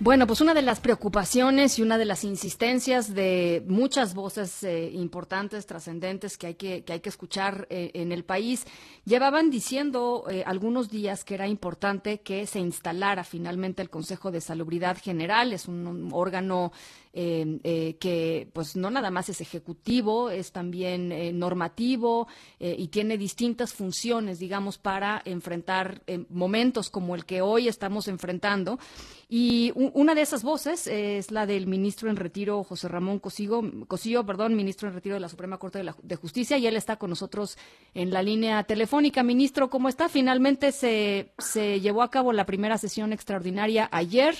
Bueno, 0.00 0.26
pues 0.26 0.40
una 0.40 0.54
de 0.54 0.62
las 0.62 0.80
preocupaciones 0.80 1.78
y 1.78 1.82
una 1.82 1.98
de 1.98 2.04
las 2.04 2.24
insistencias 2.24 3.14
de 3.14 3.62
muchas 3.68 4.12
voces 4.12 4.64
eh, 4.64 4.90
importantes, 4.92 5.66
trascendentes 5.66 6.36
que 6.36 6.48
hay 6.48 6.54
que, 6.56 6.82
que 6.82 6.94
hay 6.94 7.00
que 7.00 7.08
escuchar 7.08 7.68
eh, 7.70 7.92
en 7.94 8.10
el 8.10 8.24
país, 8.24 8.66
llevaban 9.04 9.50
diciendo 9.50 10.24
eh, 10.28 10.42
algunos 10.46 10.90
días 10.90 11.24
que 11.24 11.34
era 11.34 11.46
importante 11.46 12.20
que 12.20 12.44
se 12.48 12.58
instalara 12.58 13.22
finalmente 13.22 13.82
el 13.82 13.88
Consejo 13.88 14.32
de 14.32 14.40
Salubridad 14.40 14.98
General. 15.00 15.52
Es 15.52 15.68
un 15.68 16.10
órgano 16.12 16.72
Em, 17.16 17.60
eh, 17.62 17.94
que 18.00 18.48
pues 18.52 18.74
no 18.74 18.90
nada 18.90 19.08
más 19.08 19.28
es 19.28 19.40
ejecutivo, 19.40 20.30
es 20.30 20.50
también 20.50 21.12
eh, 21.12 21.32
normativo 21.32 22.26
eh, 22.58 22.74
y 22.76 22.88
tiene 22.88 23.16
distintas 23.16 23.72
funciones, 23.72 24.40
digamos, 24.40 24.78
para 24.78 25.22
enfrentar 25.24 26.02
momentos 26.28 26.90
como 26.90 27.14
el 27.14 27.24
que 27.24 27.40
hoy 27.40 27.68
estamos 27.68 28.08
enfrentando. 28.08 28.80
Y 29.28 29.72
una 29.76 30.16
de 30.16 30.22
esas 30.22 30.42
voces 30.42 30.88
es 30.88 31.30
la 31.30 31.46
del 31.46 31.68
ministro 31.68 32.10
en 32.10 32.16
retiro, 32.16 32.64
José 32.64 32.88
Ramón 32.88 33.20
Cosillo, 33.20 33.62
Cosillo 33.86 34.26
perdón, 34.26 34.56
ministro 34.56 34.88
en 34.88 34.94
retiro 34.94 35.14
de 35.14 35.20
la 35.20 35.28
Suprema 35.28 35.58
Corte 35.58 35.82
de, 35.82 35.94
de, 36.02 36.16
Justicia, 36.16 36.58
y 36.58 36.66
él 36.66 36.76
está 36.76 36.96
con 36.96 37.10
nosotros 37.10 37.56
en 37.94 38.10
la 38.10 38.22
línea 38.22 38.64
telefónica. 38.64 39.22
Ministro, 39.22 39.70
¿cómo 39.70 39.88
está? 39.88 40.08
Finalmente 40.08 40.72
se, 40.72 41.32
se 41.38 41.80
llevó 41.80 42.02
a 42.02 42.10
cabo 42.10 42.32
la 42.32 42.44
primera 42.44 42.76
sesión 42.76 43.12
extraordinaria 43.12 43.88
ayer 43.92 44.36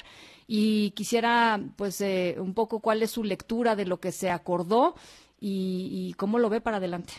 y 0.47 0.91
quisiera 0.93 1.59
pues 1.77 2.01
eh, 2.01 2.37
un 2.39 2.55
poco 2.55 2.81
cuál 2.81 3.03
es 3.03 3.11
su 3.11 3.25
lectura 3.25 3.77
de 3.77 3.87
lo 3.87 3.99
que 3.99 4.13
se 4.13 4.31
acordó 4.31 4.95
y, 5.41 6.15
cómo 6.17 6.39
lo 6.39 6.49
ve 6.49 6.63
para 6.63 6.79
adelante. 6.79 7.13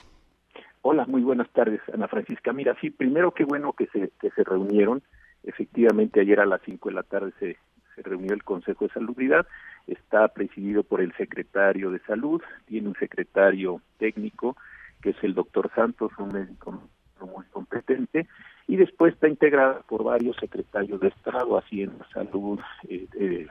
Hola, 0.81 1.05
muy 1.05 1.21
buenas 1.21 1.49
tardes, 1.51 1.81
Ana 1.93 2.07
Francisca. 2.07 2.53
Mira, 2.53 2.75
sí, 2.81 2.89
primero 2.89 3.31
qué 3.31 3.43
bueno 3.43 3.73
que 3.73 3.85
se, 3.87 4.11
que 4.19 4.31
se 4.31 4.43
reunieron. 4.43 5.03
Efectivamente, 5.43 6.21
ayer 6.21 6.39
a 6.39 6.45
las 6.45 6.61
5 6.65 6.89
de 6.89 6.95
la 6.95 7.03
tarde 7.03 7.33
se, 7.39 7.57
se 7.95 8.01
reunió 8.01 8.33
el 8.33 8.43
Consejo 8.43 8.85
de 8.85 8.93
Salubridad. 8.93 9.45
Está 9.85 10.27
presidido 10.29 10.83
por 10.83 11.01
el 11.01 11.13
secretario 11.17 11.91
de 11.91 11.99
Salud, 11.99 12.41
tiene 12.65 12.87
un 12.87 12.95
secretario 12.95 13.81
técnico, 13.99 14.57
que 15.01 15.11
es 15.11 15.23
el 15.23 15.35
doctor 15.35 15.71
Santos, 15.75 16.11
un 16.17 16.33
médico 16.33 16.81
muy 17.21 17.45
competente, 17.51 18.27
y 18.67 18.77
después 18.77 19.13
está 19.13 19.27
integrada 19.27 19.81
por 19.87 20.03
varios 20.03 20.35
secretarios 20.37 20.99
de 20.99 21.09
Estado, 21.09 21.57
Hacienda, 21.57 22.05
Salud, 22.13 22.59
eh, 22.89 23.07
eh, 23.19 23.47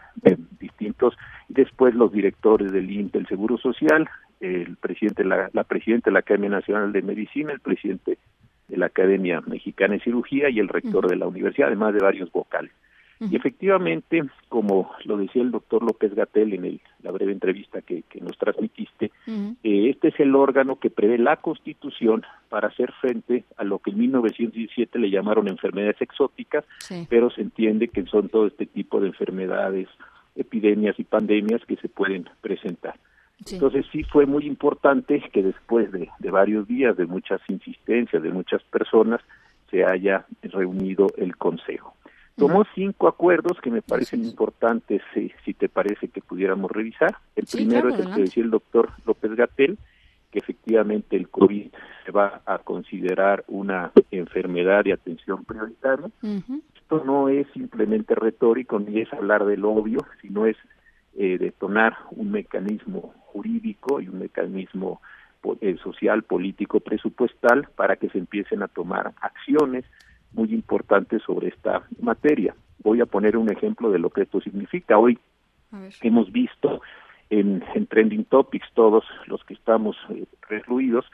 distintos, 0.58 1.16
y 1.48 1.54
después 1.54 1.94
los 1.94 2.12
directores 2.12 2.72
del 2.72 2.90
INTE, 2.90 3.18
el 3.18 3.26
Seguro 3.26 3.56
Social, 3.58 4.08
el 4.40 4.76
presidente, 4.76 5.24
la, 5.24 5.50
la 5.52 5.64
presidenta 5.64 6.10
de 6.10 6.14
la 6.14 6.18
Academia 6.20 6.50
Nacional 6.50 6.92
de 6.92 7.02
Medicina, 7.02 7.52
el 7.52 7.60
presidente 7.60 8.18
de 8.68 8.76
la 8.76 8.86
Academia 8.86 9.40
Mexicana 9.42 9.94
de 9.94 10.00
Cirugía 10.00 10.50
y 10.50 10.58
el 10.58 10.68
rector 10.68 11.08
de 11.08 11.16
la 11.16 11.26
universidad, 11.26 11.68
además 11.68 11.94
de 11.94 12.00
varios 12.00 12.32
vocales. 12.32 12.72
Y 13.20 13.36
efectivamente, 13.36 14.22
como 14.48 14.90
lo 15.04 15.16
decía 15.16 15.42
el 15.42 15.50
doctor 15.50 15.82
López 15.82 16.14
Gatel 16.14 16.52
en 16.52 16.64
el, 16.64 16.80
la 17.02 17.10
breve 17.12 17.32
entrevista 17.32 17.80
que, 17.80 18.02
que 18.02 18.20
nos 18.20 18.36
transmitiste, 18.36 19.12
eh, 19.26 19.90
este 19.90 20.08
es 20.08 20.20
el 20.20 20.34
órgano 20.34 20.78
que 20.78 20.90
prevé 20.90 21.18
la 21.18 21.36
Constitución 21.36 22.24
para 22.48 22.68
hacer 22.68 22.92
frente 23.00 23.44
a 23.56 23.64
lo 23.64 23.78
que 23.78 23.90
en 23.90 23.98
1917 23.98 24.98
le 24.98 25.10
llamaron 25.10 25.48
enfermedades 25.48 26.00
exóticas, 26.02 26.64
pero 27.08 27.30
se 27.30 27.42
entiende 27.42 27.88
que 27.88 28.04
son 28.06 28.28
todo 28.28 28.46
este 28.46 28.66
tipo 28.66 29.00
de 29.00 29.08
enfermedades, 29.08 29.88
epidemias 30.36 30.98
y 30.98 31.04
pandemias 31.04 31.64
que 31.66 31.76
se 31.76 31.88
pueden 31.88 32.28
presentar. 32.40 32.96
Entonces 33.50 33.84
sí 33.92 34.04
fue 34.04 34.26
muy 34.26 34.46
importante 34.46 35.22
que 35.32 35.42
después 35.42 35.90
de, 35.92 36.08
de 36.18 36.30
varios 36.30 36.66
días, 36.66 36.96
de 36.96 37.06
muchas 37.06 37.40
insistencias 37.48 38.22
de 38.22 38.30
muchas 38.30 38.62
personas, 38.64 39.20
se 39.70 39.84
haya 39.84 40.24
reunido 40.42 41.08
el 41.16 41.36
Consejo. 41.36 41.94
Tomó 42.36 42.64
cinco 42.74 43.06
acuerdos 43.06 43.60
que 43.60 43.70
me 43.70 43.80
parecen 43.80 44.24
importantes, 44.24 45.02
si, 45.12 45.32
si 45.44 45.54
te 45.54 45.68
parece 45.68 46.08
que 46.08 46.20
pudiéramos 46.20 46.70
revisar. 46.70 47.16
El 47.36 47.46
primero 47.46 47.90
es 47.90 48.00
el 48.00 48.14
que 48.14 48.22
decía 48.22 48.42
el 48.42 48.50
doctor 48.50 48.90
López 49.06 49.34
Gatel, 49.36 49.78
que 50.32 50.40
efectivamente 50.40 51.16
el 51.16 51.28
COVID 51.28 51.68
se 52.04 52.10
va 52.10 52.42
a 52.44 52.58
considerar 52.58 53.44
una 53.46 53.92
enfermedad 54.10 54.82
de 54.82 54.92
atención 54.92 55.44
prioritaria. 55.44 56.10
Esto 56.74 57.04
no 57.04 57.28
es 57.28 57.46
simplemente 57.52 58.16
retórico 58.16 58.80
ni 58.80 59.00
es 59.00 59.12
hablar 59.12 59.44
del 59.44 59.64
obvio, 59.64 60.04
sino 60.20 60.46
es 60.46 60.56
eh, 61.16 61.38
detonar 61.38 61.96
un 62.10 62.32
mecanismo 62.32 63.14
jurídico 63.26 64.00
y 64.00 64.08
un 64.08 64.18
mecanismo 64.18 65.00
eh, 65.60 65.76
social, 65.82 66.24
político, 66.24 66.80
presupuestal 66.80 67.68
para 67.76 67.94
que 67.94 68.08
se 68.08 68.18
empiecen 68.18 68.62
a 68.62 68.68
tomar 68.68 69.12
acciones 69.20 69.84
muy 70.34 70.52
importante 70.52 71.18
sobre 71.20 71.48
esta 71.48 71.82
materia. 72.00 72.54
Voy 72.82 73.00
a 73.00 73.06
poner 73.06 73.36
un 73.36 73.50
ejemplo 73.50 73.90
de 73.90 73.98
lo 73.98 74.10
que 74.10 74.22
esto 74.22 74.40
significa. 74.40 74.98
Hoy 74.98 75.18
hemos 76.02 76.30
visto 76.30 76.82
en, 77.30 77.62
Trending 77.88 78.24
Topics, 78.24 78.68
todos 78.74 79.04
los 79.26 79.42
que 79.44 79.54
estamos 79.54 79.96
eh, 80.10 80.24
recluidos, 80.48 81.06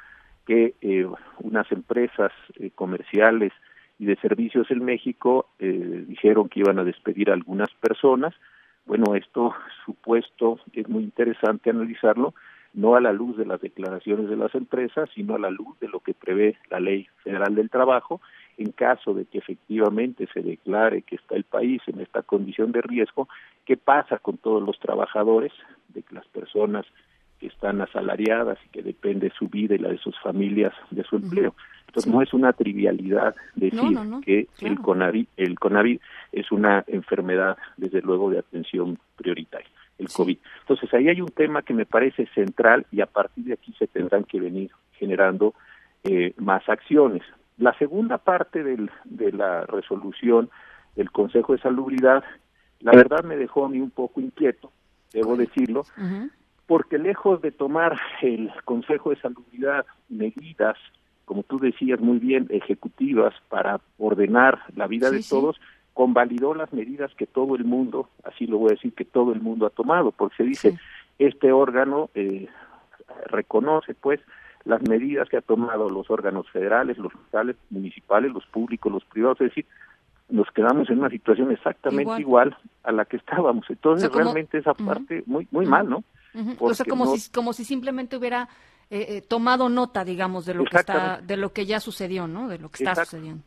que 0.46 0.74
eh, 0.80 1.06
unas 1.38 1.70
empresas 1.70 2.32
eh, 2.56 2.70
comerciales 2.74 3.52
y 4.00 4.06
de 4.06 4.16
servicios 4.16 4.70
en 4.70 4.84
México 4.84 5.46
eh, 5.58 6.04
dijeron 6.08 6.48
que 6.48 6.60
iban 6.60 6.78
a 6.78 6.84
despedir 6.84 7.30
a 7.30 7.34
algunas 7.34 7.70
personas. 7.74 8.34
Bueno, 8.86 9.14
esto 9.14 9.54
supuesto 9.84 10.58
es 10.72 10.88
muy 10.88 11.04
interesante 11.04 11.70
analizarlo, 11.70 12.34
no 12.72 12.96
a 12.96 13.00
la 13.00 13.12
luz 13.12 13.36
de 13.36 13.44
las 13.44 13.60
declaraciones 13.60 14.28
de 14.28 14.36
las 14.36 14.54
empresas, 14.54 15.10
sino 15.14 15.34
a 15.34 15.38
la 15.38 15.50
luz 15.50 15.78
de 15.80 15.88
lo 15.88 16.00
que 16.00 16.14
prevé 16.14 16.56
la 16.70 16.80
Ley 16.80 17.06
Federal 17.22 17.54
del 17.54 17.68
Trabajo 17.68 18.20
en 18.60 18.72
caso 18.72 19.14
de 19.14 19.24
que 19.24 19.38
efectivamente 19.38 20.28
se 20.34 20.42
declare 20.42 21.00
que 21.02 21.16
está 21.16 21.34
el 21.34 21.44
país 21.44 21.80
en 21.86 22.00
esta 22.00 22.22
condición 22.22 22.72
de 22.72 22.82
riesgo, 22.82 23.26
¿qué 23.64 23.78
pasa 23.78 24.18
con 24.18 24.36
todos 24.36 24.62
los 24.62 24.78
trabajadores, 24.78 25.52
de 25.88 26.04
las 26.10 26.26
personas 26.28 26.84
que 27.38 27.46
están 27.46 27.80
asalariadas 27.80 28.58
y 28.66 28.68
que 28.68 28.82
depende 28.82 29.32
su 29.36 29.48
vida 29.48 29.74
y 29.74 29.78
la 29.78 29.88
de 29.88 29.96
sus 29.96 30.14
familias 30.20 30.74
de 30.90 31.04
su 31.04 31.16
empleo? 31.16 31.54
Entonces 31.86 32.12
no 32.12 32.20
es 32.20 32.34
una 32.34 32.52
trivialidad 32.52 33.34
decir 33.54 33.98
que 34.22 34.46
el 34.60 34.78
CONAVI, 34.78 35.26
el 35.38 35.58
CONAVI 35.58 35.98
es 36.32 36.52
una 36.52 36.84
enfermedad 36.86 37.56
desde 37.78 38.02
luego 38.02 38.30
de 38.30 38.40
atención 38.40 38.98
prioritaria, 39.16 39.70
el 39.98 40.08
COVID. 40.08 40.36
Entonces 40.60 40.92
ahí 40.92 41.08
hay 41.08 41.22
un 41.22 41.30
tema 41.30 41.62
que 41.62 41.72
me 41.72 41.86
parece 41.86 42.26
central 42.34 42.86
y 42.92 43.00
a 43.00 43.06
partir 43.06 43.44
de 43.44 43.54
aquí 43.54 43.72
se 43.78 43.86
tendrán 43.86 44.24
que 44.24 44.38
venir 44.38 44.70
generando 44.92 45.54
eh, 46.04 46.34
más 46.36 46.68
acciones. 46.68 47.22
La 47.60 47.74
segunda 47.74 48.16
parte 48.16 48.64
del, 48.64 48.90
de 49.04 49.32
la 49.32 49.66
resolución 49.66 50.48
del 50.96 51.10
Consejo 51.10 51.52
de 51.52 51.60
Salubridad, 51.60 52.24
la 52.80 52.92
verdad 52.92 53.22
me 53.22 53.36
dejó 53.36 53.66
a 53.66 53.68
mí 53.68 53.80
un 53.80 53.90
poco 53.90 54.22
inquieto, 54.22 54.72
debo 55.12 55.36
decirlo, 55.36 55.84
porque 56.66 56.96
lejos 56.96 57.42
de 57.42 57.52
tomar 57.52 58.00
el 58.22 58.50
Consejo 58.64 59.10
de 59.10 59.16
Salubridad 59.16 59.84
medidas, 60.08 60.78
como 61.26 61.42
tú 61.42 61.58
decías 61.58 62.00
muy 62.00 62.18
bien, 62.18 62.46
ejecutivas 62.48 63.34
para 63.50 63.78
ordenar 63.98 64.60
la 64.74 64.86
vida 64.86 65.10
de 65.10 65.22
todos, 65.22 65.60
convalidó 65.92 66.54
las 66.54 66.72
medidas 66.72 67.14
que 67.14 67.26
todo 67.26 67.56
el 67.56 67.64
mundo, 67.66 68.08
así 68.24 68.46
lo 68.46 68.56
voy 68.56 68.70
a 68.70 68.76
decir, 68.76 68.94
que 68.94 69.04
todo 69.04 69.34
el 69.34 69.42
mundo 69.42 69.66
ha 69.66 69.70
tomado, 69.70 70.12
porque 70.12 70.36
se 70.36 70.44
dice, 70.44 70.78
este 71.18 71.52
órgano 71.52 72.08
eh, 72.14 72.48
reconoce 73.26 73.92
pues 73.92 74.18
las 74.64 74.82
medidas 74.82 75.28
que 75.28 75.38
ha 75.38 75.42
tomado 75.42 75.88
los 75.88 76.10
órganos 76.10 76.48
federales, 76.50 76.98
los 76.98 77.12
locales, 77.14 77.56
municipales, 77.70 78.32
los 78.32 78.46
públicos, 78.46 78.92
los 78.92 79.04
privados, 79.04 79.40
es 79.40 79.48
decir, 79.48 79.66
nos 80.28 80.48
quedamos 80.50 80.88
en 80.90 80.98
una 80.98 81.10
situación 81.10 81.50
exactamente 81.50 82.20
igual, 82.20 82.56
a 82.84 82.92
la 82.92 83.04
que 83.04 83.16
estábamos. 83.16 83.66
Entonces, 83.68 84.10
realmente 84.12 84.58
esa 84.58 84.74
parte 84.74 85.22
muy 85.26 85.48
muy 85.50 85.66
mal, 85.66 85.88
¿no? 85.88 86.04
O 86.58 86.72
sea, 86.74 86.86
como 86.88 87.16
si 87.16 87.30
como 87.30 87.52
si 87.52 87.64
simplemente 87.64 88.16
hubiera 88.16 88.48
eh, 88.90 89.06
eh, 89.08 89.22
tomado 89.22 89.68
nota, 89.68 90.04
digamos, 90.04 90.46
de 90.46 90.54
lo 90.54 90.64
que 90.64 90.76
está 90.76 91.20
de 91.20 91.36
lo 91.36 91.52
que 91.52 91.66
ya 91.66 91.80
sucedió, 91.80 92.26
¿no? 92.26 92.48
De 92.48 92.58
lo 92.58 92.68
que 92.70 92.84
está 92.84 93.04
sucediendo. 93.04 93.42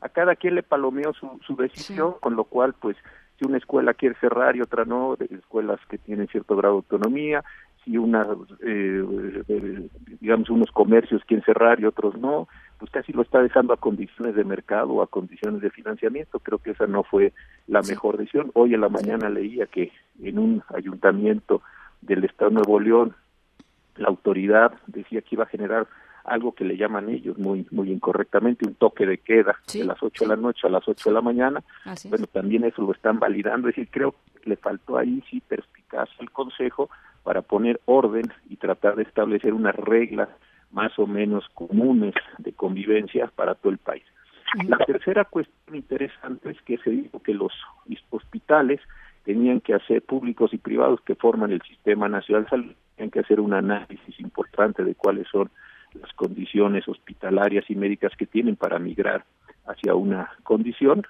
A 0.00 0.08
cada 0.08 0.36
quien 0.36 0.56
le 0.56 0.62
palomeó 0.62 1.12
su, 1.14 1.40
su 1.46 1.56
decisión, 1.56 2.16
con 2.20 2.36
lo 2.36 2.44
cual, 2.44 2.74
pues, 2.74 2.96
si 3.38 3.46
una 3.46 3.56
escuela 3.56 3.94
quiere 3.94 4.14
cerrar 4.16 4.56
y 4.56 4.60
otra 4.60 4.84
no, 4.84 5.16
escuelas 5.30 5.80
que 5.88 5.96
tienen 5.96 6.28
cierto 6.28 6.54
grado 6.56 6.74
de 6.74 6.78
autonomía, 6.78 7.42
si 7.84 7.98
una, 7.98 8.26
eh, 8.62 9.88
digamos, 10.20 10.50
unos 10.50 10.70
comercios 10.70 11.22
quieren 11.26 11.44
cerrar 11.44 11.80
y 11.80 11.84
otros 11.84 12.16
no, 12.16 12.48
pues 12.78 12.90
casi 12.90 13.12
lo 13.12 13.22
está 13.22 13.42
dejando 13.42 13.72
a 13.72 13.78
condiciones 13.78 14.34
de 14.34 14.44
mercado 14.44 14.94
o 14.94 15.02
a 15.02 15.06
condiciones 15.06 15.60
de 15.60 15.70
financiamiento. 15.70 16.38
Creo 16.40 16.58
que 16.58 16.70
esa 16.70 16.86
no 16.86 17.02
fue 17.04 17.32
la 17.66 17.82
mejor 17.82 18.16
decisión. 18.16 18.50
Hoy 18.54 18.74
en 18.74 18.80
la 18.80 18.88
mañana 18.88 19.28
leía 19.28 19.66
que 19.66 19.92
en 20.22 20.38
un 20.38 20.62
ayuntamiento 20.74 21.62
del 22.00 22.24
Estado 22.24 22.50
de 22.50 22.54
Nuevo 22.56 22.80
León, 22.80 23.14
la 23.96 24.08
autoridad 24.08 24.72
decía 24.86 25.22
que 25.22 25.34
iba 25.34 25.44
a 25.44 25.48
generar 25.48 25.86
algo 26.24 26.52
que 26.52 26.64
le 26.64 26.76
llaman 26.76 27.10
ellos 27.10 27.36
muy 27.36 27.66
muy 27.70 27.92
incorrectamente 27.92 28.66
un 28.66 28.74
toque 28.74 29.04
de 29.04 29.18
queda 29.18 29.56
de 29.72 29.84
las 29.84 30.02
8 30.02 30.24
de 30.24 30.28
la 30.28 30.36
noche 30.36 30.66
a 30.66 30.70
las 30.70 30.88
8 30.88 31.10
de 31.10 31.14
la 31.14 31.20
mañana. 31.20 31.62
bueno, 32.08 32.26
también 32.26 32.64
eso 32.64 32.80
lo 32.80 32.92
están 32.92 33.18
validando, 33.18 33.68
es 33.68 33.76
decir, 33.76 33.90
creo 33.90 34.14
que 34.42 34.48
le 34.48 34.56
faltó 34.56 34.96
ahí 34.96 35.22
sí 35.30 35.42
perspicaz 35.46 36.08
al 36.18 36.30
Consejo 36.30 36.88
para 37.24 37.42
poner 37.42 37.80
orden 37.86 38.32
y 38.48 38.56
tratar 38.56 38.94
de 38.94 39.02
establecer 39.02 39.52
unas 39.52 39.74
reglas 39.74 40.28
más 40.70 40.96
o 40.98 41.06
menos 41.06 41.48
comunes 41.54 42.14
de 42.38 42.52
convivencia 42.52 43.30
para 43.34 43.54
todo 43.54 43.72
el 43.72 43.78
país. 43.78 44.04
La 44.68 44.78
tercera 44.78 45.24
cuestión 45.24 45.76
interesante 45.76 46.50
es 46.50 46.60
que 46.62 46.78
se 46.78 46.90
dijo 46.90 47.20
que 47.20 47.34
los 47.34 47.52
hospitales 48.10 48.80
tenían 49.24 49.60
que 49.60 49.74
hacer 49.74 50.02
públicos 50.02 50.52
y 50.52 50.58
privados 50.58 51.00
que 51.00 51.14
forman 51.14 51.50
el 51.50 51.62
Sistema 51.62 52.08
Nacional 52.08 52.44
de 52.44 52.50
Salud, 52.50 52.72
tenían 52.94 53.10
que 53.10 53.20
hacer 53.20 53.40
un 53.40 53.54
análisis 53.54 54.20
importante 54.20 54.84
de 54.84 54.94
cuáles 54.94 55.26
son 55.28 55.50
las 56.00 56.12
condiciones 56.12 56.86
hospitalarias 56.88 57.64
y 57.68 57.74
médicas 57.74 58.12
que 58.16 58.26
tienen 58.26 58.56
para 58.56 58.78
migrar 58.78 59.24
hacia 59.66 59.94
una 59.94 60.30
condición, 60.42 61.06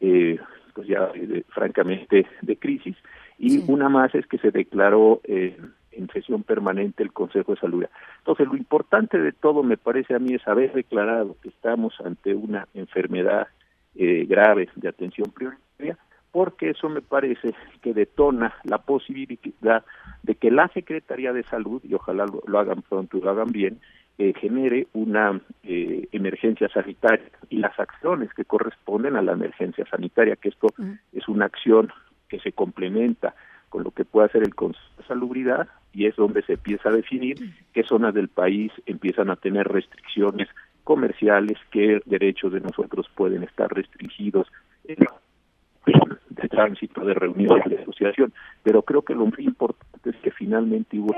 eh, 0.00 0.38
pues 0.74 0.88
ya 0.88 1.10
francamente 1.48 2.26
de 2.40 2.56
crisis, 2.56 2.96
y 3.38 3.70
una 3.70 3.88
más 3.88 4.14
es 4.14 4.26
que 4.26 4.38
se 4.38 4.50
declaró 4.50 5.20
eh, 5.24 5.56
en 5.92 6.08
sesión 6.08 6.42
permanente 6.42 7.02
el 7.02 7.12
Consejo 7.12 7.54
de 7.54 7.60
Salud. 7.60 7.84
Entonces, 8.18 8.46
lo 8.46 8.56
importante 8.56 9.18
de 9.18 9.32
todo, 9.32 9.62
me 9.62 9.76
parece 9.76 10.14
a 10.14 10.18
mí, 10.18 10.34
es 10.34 10.46
haber 10.46 10.72
declarado 10.72 11.36
que 11.42 11.48
estamos 11.48 11.94
ante 12.04 12.34
una 12.34 12.66
enfermedad 12.74 13.48
eh, 13.94 14.26
grave 14.28 14.68
de 14.76 14.88
atención 14.88 15.30
prioritaria, 15.30 15.98
porque 16.30 16.70
eso 16.70 16.88
me 16.88 17.00
parece 17.00 17.54
que 17.82 17.94
detona 17.94 18.54
la 18.64 18.78
posibilidad 18.78 19.84
de 20.22 20.34
que 20.34 20.50
la 20.50 20.68
Secretaría 20.68 21.32
de 21.32 21.42
Salud, 21.44 21.80
y 21.84 21.94
ojalá 21.94 22.26
lo, 22.26 22.58
hagan 22.58 22.82
pronto 22.82 23.18
y 23.18 23.20
lo 23.20 23.30
hagan 23.30 23.50
bien, 23.50 23.80
eh, 24.18 24.34
genere 24.38 24.88
una 24.92 25.40
eh, 25.62 26.08
emergencia 26.12 26.68
sanitaria. 26.68 27.30
Y 27.50 27.58
las 27.58 27.78
acciones 27.78 28.32
que 28.34 28.44
corresponden 28.44 29.16
a 29.16 29.22
la 29.22 29.32
emergencia 29.32 29.86
sanitaria, 29.90 30.36
que 30.36 30.48
esto 30.48 30.68
es 31.12 31.28
una 31.28 31.46
acción 31.46 31.90
que 32.28 32.40
se 32.40 32.52
complementa 32.52 33.34
con 33.68 33.84
lo 33.84 33.90
que 33.90 34.04
puede 34.04 34.26
hacer 34.26 34.42
el 34.42 34.54
Consejo 34.54 34.86
de 34.96 35.04
Salubridad 35.04 35.68
y 35.92 36.06
es 36.06 36.16
donde 36.16 36.42
se 36.42 36.54
empieza 36.54 36.88
a 36.88 36.92
definir 36.92 37.36
qué 37.72 37.82
zonas 37.82 38.14
del 38.14 38.28
país 38.28 38.72
empiezan 38.86 39.30
a 39.30 39.36
tener 39.36 39.66
restricciones 39.68 40.48
comerciales, 40.84 41.58
qué 41.70 42.00
derechos 42.06 42.52
de 42.52 42.60
nosotros 42.60 43.06
pueden 43.14 43.42
estar 43.42 43.70
restringidos 43.70 44.46
de 44.84 46.48
tránsito, 46.48 47.04
de 47.04 47.14
reuniones, 47.14 47.68
de 47.68 47.82
asociación. 47.82 48.32
Pero 48.62 48.82
creo 48.82 49.02
que 49.02 49.14
lo 49.14 49.26
muy 49.26 49.44
importante 49.44 50.10
es 50.10 50.16
que 50.16 50.30
finalmente 50.30 50.98
hubo 50.98 51.14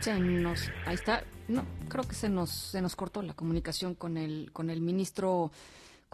se 0.00 0.18
nos, 0.18 0.70
ahí 0.84 0.94
está, 0.94 1.22
creo 1.88 2.04
que 2.04 2.14
se 2.14 2.28
nos, 2.28 2.50
se 2.50 2.82
nos 2.82 2.96
cortó 2.96 3.22
la 3.22 3.34
comunicación 3.34 3.94
con 3.94 4.16
el, 4.16 4.50
con 4.52 4.70
el 4.70 4.80
ministro 4.80 5.50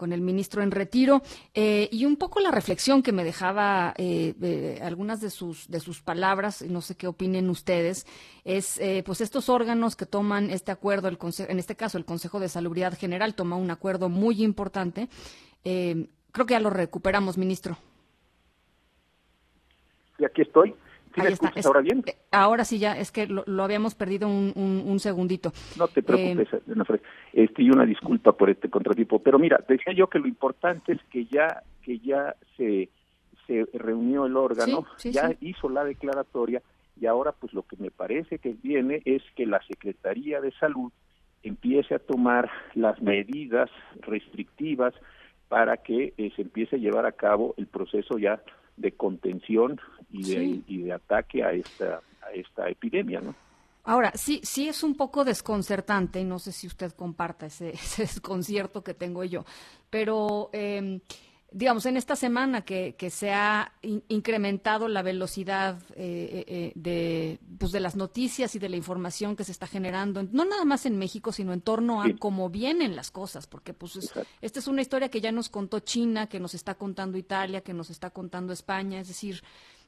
con 0.03 0.11
el 0.11 0.19
ministro 0.19 0.61
en 0.61 0.71
retiro. 0.71 1.21
Eh, 1.53 1.87
y 1.89 2.03
un 2.03 2.17
poco 2.17 2.41
la 2.41 2.51
reflexión 2.51 3.01
que 3.01 3.13
me 3.13 3.23
dejaba 3.23 3.93
eh, 3.97 4.77
algunas 4.83 5.21
de 5.21 5.29
sus 5.29 5.69
de 5.69 5.79
sus 5.79 6.01
palabras 6.01 6.61
no 6.61 6.81
sé 6.81 6.95
qué 6.95 7.07
opinen 7.07 7.49
ustedes 7.49 8.05
es 8.43 8.77
eh, 8.79 9.01
pues 9.05 9.21
estos 9.21 9.47
órganos 9.47 9.95
que 9.95 10.05
toman 10.05 10.49
este 10.49 10.73
acuerdo 10.73 11.07
el 11.07 11.17
en 11.47 11.57
este 11.57 11.77
caso 11.77 11.97
el 11.97 12.03
Consejo 12.03 12.41
de 12.41 12.49
Salubridad 12.49 12.97
General 12.97 13.33
toma 13.33 13.55
un 13.55 13.71
acuerdo 13.71 14.09
muy 14.09 14.43
importante. 14.43 15.07
Creo 15.63 16.45
que 16.45 16.53
ya 16.53 16.59
lo 16.59 16.69
recuperamos 16.69 17.37
ministro. 17.37 17.77
Y 20.19 20.25
aquí 20.25 20.41
estoy 20.41 20.75
ahora 21.65 21.81
bien? 21.81 22.03
Eh, 22.05 22.15
ahora 22.31 22.65
sí 22.65 22.79
ya, 22.79 22.97
es 22.97 23.11
que 23.11 23.27
lo, 23.27 23.63
habíamos 23.63 23.95
perdido 23.95 24.27
un, 24.27 24.53
un, 24.55 24.99
segundito. 24.99 25.51
No 25.77 25.87
te 25.87 26.01
preocupes, 26.01 26.53
eh, 26.53 27.01
este, 27.33 27.63
y 27.63 27.69
una 27.69 27.85
disculpa 27.85 28.31
por 28.33 28.49
este 28.49 28.69
contratipo. 28.69 29.19
Pero 29.19 29.39
mira, 29.39 29.63
decía 29.67 29.93
yo 29.93 30.07
que 30.07 30.19
lo 30.19 30.27
importante 30.27 30.93
es 30.93 30.99
que 31.11 31.25
ya, 31.25 31.63
que 31.81 31.99
ya 31.99 32.35
se, 32.57 32.89
se 33.47 33.65
reunió 33.73 34.25
el 34.25 34.37
órgano, 34.37 34.85
ya 35.03 35.31
hizo 35.41 35.69
la 35.69 35.83
declaratoria, 35.83 36.61
y 36.99 37.05
ahora 37.05 37.31
pues 37.31 37.53
lo 37.53 37.63
que 37.63 37.77
me 37.77 37.91
parece 37.91 38.39
que 38.39 38.55
viene 38.61 39.01
es 39.05 39.23
que 39.35 39.45
la 39.45 39.61
Secretaría 39.63 40.41
de 40.41 40.51
Salud 40.53 40.91
empiece 41.43 41.95
a 41.95 41.99
tomar 41.99 42.49
las 42.73 43.01
medidas 43.01 43.69
restrictivas 44.01 44.93
para 45.49 45.77
que 45.77 46.13
eh, 46.17 46.31
se 46.35 46.43
empiece 46.43 46.77
a 46.77 46.79
llevar 46.79 47.05
a 47.05 47.11
cabo 47.11 47.53
el 47.57 47.67
proceso 47.67 48.17
ya 48.17 48.41
de 48.77 48.91
contención 48.91 49.79
y 50.11 50.23
de, 50.23 50.61
y 50.67 50.81
de 50.83 50.93
ataque 50.93 51.43
a 51.43 51.51
esta, 51.51 52.01
a 52.21 52.31
esta 52.33 52.69
epidemia, 52.69 53.21
¿no? 53.21 53.35
Ahora, 53.85 54.13
sí, 54.15 54.39
sí 54.43 54.69
es 54.69 54.81
un 54.81 54.95
poco 54.95 55.25
desconcertante, 55.25 56.21
y 56.21 56.23
no 56.23 56.39
sé 56.39 56.53
si 56.53 56.67
usted 56.67 56.93
comparta 56.93 57.47
ese, 57.47 57.69
ese 57.73 58.03
desconcierto 58.03 58.83
que 58.83 58.93
tengo 58.93 59.23
yo, 59.23 59.45
pero 59.89 60.49
eh, 60.53 61.01
digamos, 61.53 61.85
en 61.85 61.97
esta 61.97 62.15
semana 62.15 62.63
que, 62.63 62.95
que 62.95 63.09
se 63.09 63.31
ha 63.31 63.73
incrementado 64.07 64.87
la 64.87 65.03
velocidad 65.03 65.77
eh, 65.95 65.95
eh, 65.95 66.45
eh, 66.47 66.71
de, 66.75 67.39
pues 67.59 67.71
de 67.71 67.79
las 67.79 67.95
noticias 67.95 68.55
y 68.55 68.59
de 68.59 68.69
la 68.69 68.75
información 68.75 69.35
que 69.35 69.43
se 69.43 69.51
está 69.51 69.67
generando, 69.67 70.23
no 70.23 70.45
nada 70.45 70.65
más 70.65 70.85
en 70.85 70.97
México, 70.97 71.31
sino 71.31 71.53
en 71.53 71.61
torno 71.61 72.01
a 72.01 72.07
cómo 72.17 72.49
vienen 72.49 72.95
las 72.95 73.11
cosas, 73.11 73.45
porque 73.45 73.73
pues 73.73 74.13
esta 74.41 74.59
es 74.59 74.67
una 74.67 74.81
historia 74.81 75.09
que 75.09 75.21
ya 75.21 75.31
nos 75.31 75.49
contó 75.49 75.79
China, 75.79 76.27
que 76.27 76.39
nos 76.39 76.55
está 76.55 76.73
contando 76.75 77.17
Italia, 77.17 77.61
que 77.61 77.73
nos 77.73 77.91
está 77.91 78.09
contando 78.09 78.51
España, 78.51 78.99
es 78.99 79.07
decir, 79.07 79.43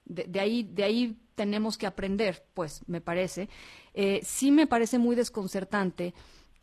de, 0.05 0.25
de 0.25 0.39
ahí, 0.39 0.63
de 0.63 0.83
ahí 0.83 1.17
tenemos 1.33 1.77
que 1.77 1.87
aprender, 1.87 2.45
pues, 2.53 2.81
me 2.87 3.01
parece. 3.01 3.49
sí 4.21 4.51
me 4.51 4.67
parece 4.67 4.99
muy 4.99 5.15
desconcertante 5.15 6.13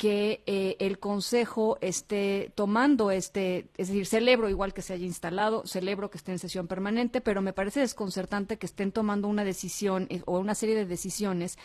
que 0.03 0.43
eh, 0.47 0.75
el 0.81 0.99
Consejo 0.99 1.79
esté 1.81 2.51
tomando 2.57 3.13
este, 3.13 3.69
es 3.77 3.87
decir, 3.87 4.05
celebro 4.05 4.49
igual 4.49 4.75
que 4.75 4.83
se 4.83 4.95
haya 4.95 5.07
instalado, 5.07 5.65
celebro 5.65 6.11
que 6.11 6.19
esté 6.19 6.33
en 6.33 6.41
sesión 6.41 6.67
permanente, 6.67 7.21
pero 7.21 7.41
me 7.41 7.53
parece 7.53 7.79
desconcertante 7.79 8.59
que 8.59 8.67
estén 8.67 8.91
tomando 8.91 9.29
una 9.29 9.45
decisión 9.45 10.09
eh, 10.11 10.21
o 10.27 10.41
una 10.41 10.57
serie 10.57 10.75
de 10.75 10.87
decisiones 10.87 11.57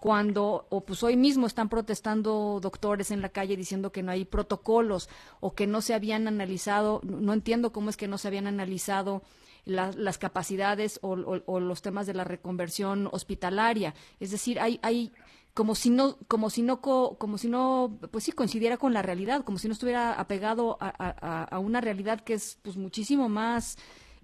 cuando, 0.00 0.66
o 0.70 0.80
pues 0.86 1.02
hoy 1.02 1.18
mismo 1.18 1.46
están 1.46 1.68
protestando 1.68 2.60
doctores 2.62 3.10
en 3.10 3.20
la 3.20 3.28
calle 3.28 3.58
diciendo 3.58 3.92
que 3.92 4.02
no 4.02 4.10
hay 4.10 4.24
protocolos 4.24 5.10
o 5.40 5.54
que 5.54 5.66
no 5.66 5.82
se 5.82 5.92
habían 5.92 6.26
analizado, 6.26 7.02
no 7.04 7.34
entiendo 7.34 7.72
cómo 7.72 7.90
es 7.90 7.98
que 7.98 8.08
no 8.08 8.16
se 8.16 8.26
habían 8.26 8.46
analizado 8.46 9.22
las 9.66 10.16
capacidades 10.16 10.98
o, 11.02 11.10
o, 11.10 11.60
los 11.60 11.82
temas 11.82 12.06
de 12.06 12.14
la 12.14 12.24
reconversión 12.24 13.10
hospitalaria. 13.12 13.94
Es 14.18 14.30
decir, 14.30 14.58
hay, 14.58 14.80
hay 14.82 15.12
como 15.54 15.74
si 15.74 15.90
no, 15.90 16.16
como 16.28 16.50
si 16.50 16.62
no, 16.62 16.80
como 16.80 17.38
si 17.38 17.48
no, 17.48 17.98
pues 18.10 18.24
sí, 18.24 18.32
coincidiera 18.32 18.78
con 18.78 18.92
la 18.92 19.02
realidad, 19.02 19.44
como 19.44 19.58
si 19.58 19.68
no 19.68 19.72
estuviera 19.72 20.14
apegado 20.14 20.78
a, 20.80 21.58
una 21.58 21.80
realidad 21.80 22.20
que 22.20 22.34
es 22.34 22.58
pues 22.62 22.76
muchísimo 22.76 23.28
más, 23.28 23.76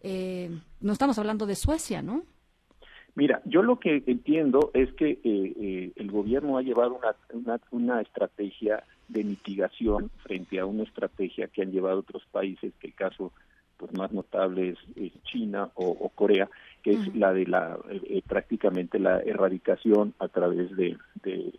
eh, 0.02 0.50
no 0.80 0.92
estamos 0.92 1.18
hablando 1.18 1.46
de 1.46 1.54
Suecia, 1.54 2.02
¿no? 2.02 2.24
Mira, 3.14 3.42
yo 3.44 3.62
lo 3.62 3.80
que 3.80 4.04
entiendo 4.06 4.70
es 4.74 4.92
que 4.92 5.10
eh, 5.10 5.20
eh, 5.24 5.92
el 5.96 6.10
gobierno 6.10 6.56
ha 6.56 6.62
llevado 6.62 6.94
una, 6.94 7.16
una, 7.32 7.60
una, 7.72 8.00
estrategia 8.00 8.84
de 9.08 9.24
mitigación 9.24 10.10
frente 10.22 10.60
a 10.60 10.66
una 10.66 10.84
estrategia 10.84 11.48
que 11.48 11.62
han 11.62 11.72
llevado 11.72 11.98
otros 11.98 12.24
países, 12.30 12.72
que 12.78 12.86
el 12.86 12.94
caso 12.94 13.32
pues 13.78 13.92
más 13.94 14.12
notable 14.12 14.76
es, 14.96 15.22
China 15.24 15.70
o, 15.74 16.08
Corea, 16.10 16.50
que 16.82 16.92
es 16.92 17.14
la 17.14 17.32
de 17.32 17.46
la 17.46 17.78
eh, 17.90 18.22
prácticamente 18.26 18.98
la 18.98 19.20
erradicación 19.20 20.14
a 20.18 20.28
través 20.28 20.74
de, 20.76 20.96
de, 21.22 21.52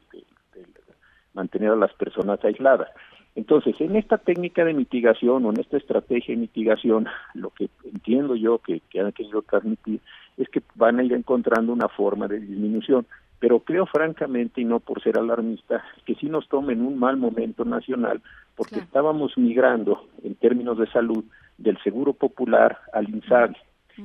mantener 1.34 1.72
a 1.72 1.76
las 1.76 1.94
personas 1.94 2.44
aisladas. 2.44 2.90
Entonces, 3.36 3.80
en 3.80 3.96
esta 3.96 4.18
técnica 4.18 4.66
de 4.66 4.74
mitigación 4.74 5.46
o 5.46 5.52
en 5.52 5.60
esta 5.60 5.78
estrategia 5.78 6.34
de 6.36 6.41
mitigación, 6.41 7.08
lo 7.36 7.52
que 7.52 7.70
entiendo 7.86 8.36
yo 8.36 8.58
que, 8.58 8.82
que 8.90 9.00
han 9.00 9.12
querido 9.12 9.41
transmitir 9.44 10.02
es 10.38 10.50
que 10.50 10.62
van 10.76 11.00
a 11.00 11.04
ir 11.04 11.14
encontrando 11.14 11.72
una 11.72 11.88
forma 11.88 12.28
de 12.28 12.40
disminución 12.40 13.06
pero 13.40 13.62
creo 13.62 13.86
francamente, 13.86 14.62
y 14.62 14.66
no 14.66 14.80
por 14.80 15.02
ser 15.02 15.18
alarmista, 15.18 15.84
que 16.06 16.16
sí 16.16 16.28
nos 16.28 16.48
tomen 16.50 16.82
un 16.82 17.00
mal 17.00 17.18
momento 17.18 17.64
nacional, 17.64 18.22
porque 18.56 18.80
estábamos 18.80 19.38
migrando 19.38 20.08
en 20.24 20.36
términos 20.36 20.78
de 20.78 20.88
salud 20.88 21.24
del 21.58 21.82
Seguro 21.82 22.14
Popular 22.14 22.78
al 22.94 23.10
INSABI. 23.10 23.56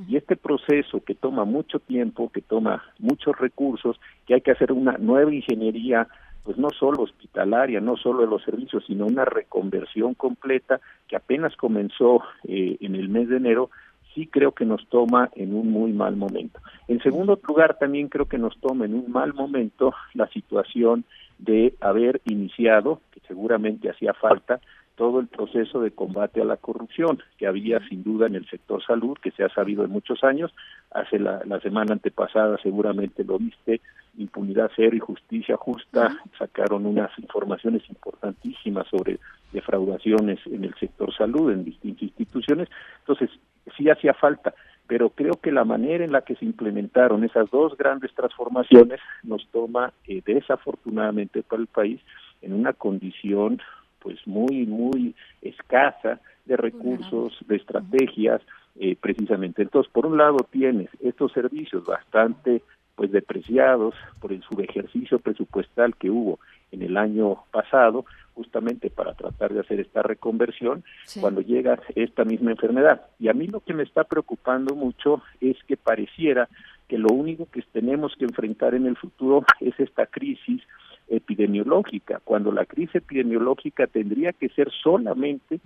Y 0.09 0.17
este 0.17 0.37
proceso 0.37 1.03
que 1.05 1.15
toma 1.15 1.45
mucho 1.45 1.79
tiempo, 1.79 2.31
que 2.31 2.41
toma 2.41 2.83
muchos 2.99 3.39
recursos, 3.39 4.01
que 4.27 4.35
hay 4.35 4.41
que 4.41 4.51
hacer 4.51 4.73
una 4.73 4.99
nueva 4.99 5.33
ingeniería, 5.33 6.09
pues 6.43 6.59
no 6.59 6.71
solo 6.71 7.03
hospitalaria, 7.03 7.81
no 7.81 7.97
solo 7.97 8.23
de 8.23 8.27
los 8.27 8.43
servicios, 8.43 8.85
sino 8.87 9.07
una 9.07 9.25
reconversión 9.25 10.15
completa 10.15 10.81
que 11.09 11.17
apenas 11.17 11.57
comenzó 11.57 12.23
eh, 12.45 12.77
en 12.81 12.97
el 12.97 13.09
mes 13.09 13.29
de 13.29 13.37
enero, 13.37 13.71
sí 14.15 14.27
creo 14.27 14.53
que 14.53 14.65
nos 14.65 14.87
toma 14.89 15.31
en 15.35 15.55
un 15.55 15.71
muy 15.71 15.93
mal 15.93 16.17
momento. 16.17 16.61
En 16.89 17.01
segundo 17.03 17.39
lugar, 17.47 17.79
también 17.79 18.09
creo 18.09 18.27
que 18.27 18.39
nos 18.39 18.59
toma 18.59 18.85
en 18.85 18.95
un 18.95 19.11
mal 19.11 19.35
momento 19.35 19.95
la 20.15 20.29
situación 20.29 21.05
de 21.39 21.75
haber 21.81 22.21
iniciado, 22.25 23.01
que 23.11 23.21
seguramente 23.27 23.91
hacía 23.91 24.15
falta, 24.15 24.61
todo 24.97 25.21
el 25.21 25.27
proceso 25.27 25.81
de 25.81 25.91
combate 25.91 26.41
a 26.41 26.45
la 26.45 26.57
corrupción 26.57 27.23
que 27.39 27.47
había 27.47 27.81
sin 27.89 28.03
duda 28.05 28.27
en 28.27 28.37
el 28.37 28.49
sector 28.49 28.85
salud, 28.85 29.17
que 29.21 29.33
se 29.33 29.45
ha 29.45 29.49
sabido 29.49 29.85
en 29.85 29.91
muchos 29.91 30.23
años. 30.23 30.55
Hace 30.91 31.19
la, 31.19 31.41
semana 31.61 31.93
antepasada 31.93 32.59
seguramente 32.63 33.25
lo 33.25 33.39
viste, 33.39 33.81
impunidad 34.17 34.71
cero 34.77 34.97
y 34.97 35.01
justicia 35.01 35.57
justa, 35.57 36.17
sacaron 36.39 36.87
unas 36.87 37.11
informaciones 37.19 37.83
importantísimas 37.89 38.87
sobre 38.89 39.19
defraudaciones 39.53 40.39
en 40.47 40.65
el 40.65 40.75
sector 40.75 41.13
salud 41.15 41.51
en 41.51 41.65
distintas 41.65 42.03
instituciones. 42.03 42.69
Entonces, 43.01 43.31
sí 43.77 43.89
hacía 43.91 44.15
falta, 44.15 44.55
pero 44.87 45.11
creo 45.11 45.35
que 45.41 45.51
la 45.51 45.65
manera 45.65 46.05
en 46.05 46.13
la 46.13 46.23
que 46.23 46.37
se 46.37 46.45
implementaron 46.45 47.25
esas 47.25 47.51
dos 47.51 47.77
grandes 47.77 48.15
transformaciones 48.15 49.01
nos 49.23 49.47
toma 49.49 49.93
eh, 50.07 50.23
desafortunadamente 50.25 51.43
para 51.43 51.63
el 51.63 51.69
país 51.69 52.01
en 52.43 52.53
una 52.53 52.73
condición 52.73 53.61
pues 54.05 54.25
muy 54.27 54.67
muy 54.67 55.17
escasa 55.43 56.21
de 56.45 56.57
recursos, 56.57 57.37
de 57.49 57.57
estrategias, 57.57 58.41
eh, 58.79 58.97
precisamente. 59.01 59.63
Entonces, 59.63 59.91
por 59.93 60.07
un 60.07 60.19
lado 60.19 60.37
tienes 60.51 60.91
estos 61.01 61.33
servicios 61.33 61.85
bastante 61.85 62.63
pues 62.95 63.11
depreciados 63.11 63.95
por 64.21 64.33
el 64.33 64.43
subejercicio 64.43 65.19
presupuestal 65.19 65.97
que 65.97 66.11
hubo 66.11 66.39
en 66.71 66.83
el 66.83 66.97
año 66.97 67.45
pasado, 67.51 68.05
justamente 68.35 68.91
para 68.91 69.15
tratar 69.15 69.53
de 69.53 69.61
hacer 69.61 69.81
esta 69.81 70.03
reconversión 70.03 70.85
cuando 71.21 71.41
llega 71.41 71.81
esta 71.95 72.25
misma 72.25 72.51
enfermedad. 72.51 73.03
Y 73.19 73.29
a 73.29 73.33
mí 73.33 73.47
lo 73.47 73.61
que 73.61 73.75
me 73.75 73.85
está 73.85 74.05
preocupando 74.05 74.75
mucho 74.75 75.23
es 75.41 75.57
que 75.67 75.77
pareciera 75.77 76.49
que 76.89 76.99
lo 76.99 77.09
único 77.13 77.47
que 77.47 77.63
tenemos 77.73 78.15
que 78.17 78.25
enfrentar 78.25 78.75
en 78.75 78.87
el 78.87 78.97
futuro 78.97 79.45
es 79.61 79.79
esta 79.79 80.07
crisis 80.07 80.63
epidemiológica, 81.09 82.21
cuando 82.25 82.53
la 82.53 82.65
crisis 82.65 82.97
epidemiológica 82.97 83.87
tendría 83.87 84.33
que 84.33 84.49
ser 84.51 84.71
solamente 84.83 85.61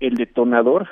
el 0.00 0.14
detonador 0.16 0.88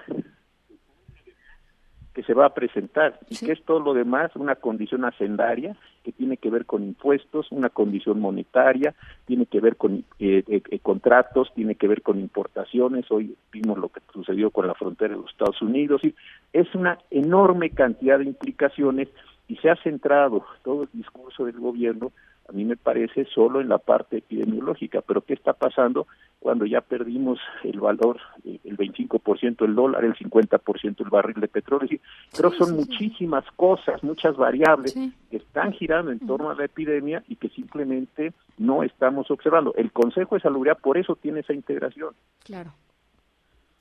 que 2.15 2.23
se 2.25 2.35
va 2.35 2.47
a 2.47 2.55
presentar 2.55 3.21
y 3.29 3.37
que 3.37 3.53
es 3.53 3.63
todo 3.65 3.79
lo 3.79 3.95
demás 3.95 4.35
una 4.35 4.57
condición 4.57 5.05
hacendaria 5.05 5.77
que 6.03 6.13
tiene 6.13 6.37
que 6.39 6.51
ver 6.51 6.67
con 6.67 6.83
impuestos, 6.83 7.53
una 7.53 7.71
condición 7.71 8.21
monetaria, 8.21 8.95
tiene 9.27 9.47
que 9.47 9.61
ver 9.61 9.77
con 9.77 10.05
eh, 10.19 10.43
eh, 10.49 10.63
eh, 10.69 10.79
contratos, 10.81 11.53
tiene 11.55 11.77
que 11.77 11.87
ver 11.87 12.03
con 12.03 12.19
importaciones. 12.19 13.11
Hoy 13.11 13.37
vimos 13.53 13.79
lo 13.79 13.91
que 13.91 14.01
sucedió 14.13 14.51
con 14.51 14.67
la 14.67 14.75
frontera 14.75 15.15
de 15.15 15.21
los 15.21 15.31
Estados 15.31 15.61
Unidos. 15.63 16.03
Y 16.03 16.15
es 16.53 16.75
una 16.75 16.99
enorme 17.11 17.71
cantidad 17.71 18.19
de 18.19 18.25
implicaciones 18.25 19.09
y 19.47 19.57
se 19.57 19.71
ha 19.71 19.77
centrado 19.77 20.45
todo 20.65 20.85
el 20.85 20.89
discurso 20.93 21.45
del 21.45 21.61
gobierno 21.61 22.13
a 22.51 22.53
mí 22.53 22.65
me 22.65 22.77
parece 22.77 23.27
solo 23.27 23.61
en 23.61 23.69
la 23.69 23.79
parte 23.79 24.19
epidemiológica, 24.19 25.03
pero 25.03 25.21
¿qué 25.21 25.35
está 25.35 25.53
pasando 25.53 26.09
cuando 26.41 26.67
ya 26.67 26.81
perdimos 26.81 27.39
el 27.63 27.79
valor, 27.79 28.19
eh, 28.45 28.59
el 28.65 28.77
25% 28.77 29.59
del 29.59 29.77
dólar, 29.77 30.05
el 30.05 30.17
50% 30.17 31.01
el 31.01 31.11
barril 31.11 31.41
de 31.41 31.47
petróleo? 31.47 32.01
creo 32.33 32.51
que 32.51 32.59
son 32.59 32.75
muchísimas 32.75 33.45
cosas, 33.55 34.03
muchas 34.03 34.37
variables 34.37 34.95
que 35.31 35.37
están 35.37 35.73
girando 35.73 36.11
en 36.11 36.19
torno 36.27 36.51
a 36.51 36.55
la 36.55 36.65
epidemia 36.65 37.23
y 37.29 37.37
que 37.37 37.49
simplemente 37.51 38.33
no 38.59 38.83
estamos 38.83 39.31
observando. 39.31 39.73
El 39.77 39.93
Consejo 39.93 40.35
de 40.35 40.41
Salubridad 40.41 40.79
por 40.79 40.99
eso 40.99 41.15
tiene 41.15 41.41
esa 41.41 41.53
integración. 41.53 42.15
Claro, 42.45 42.73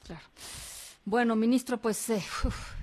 claro. 0.05 0.21
Bueno, 1.09 1.35
ministro, 1.35 1.77
pues 1.79 2.07
eh, 2.11 2.21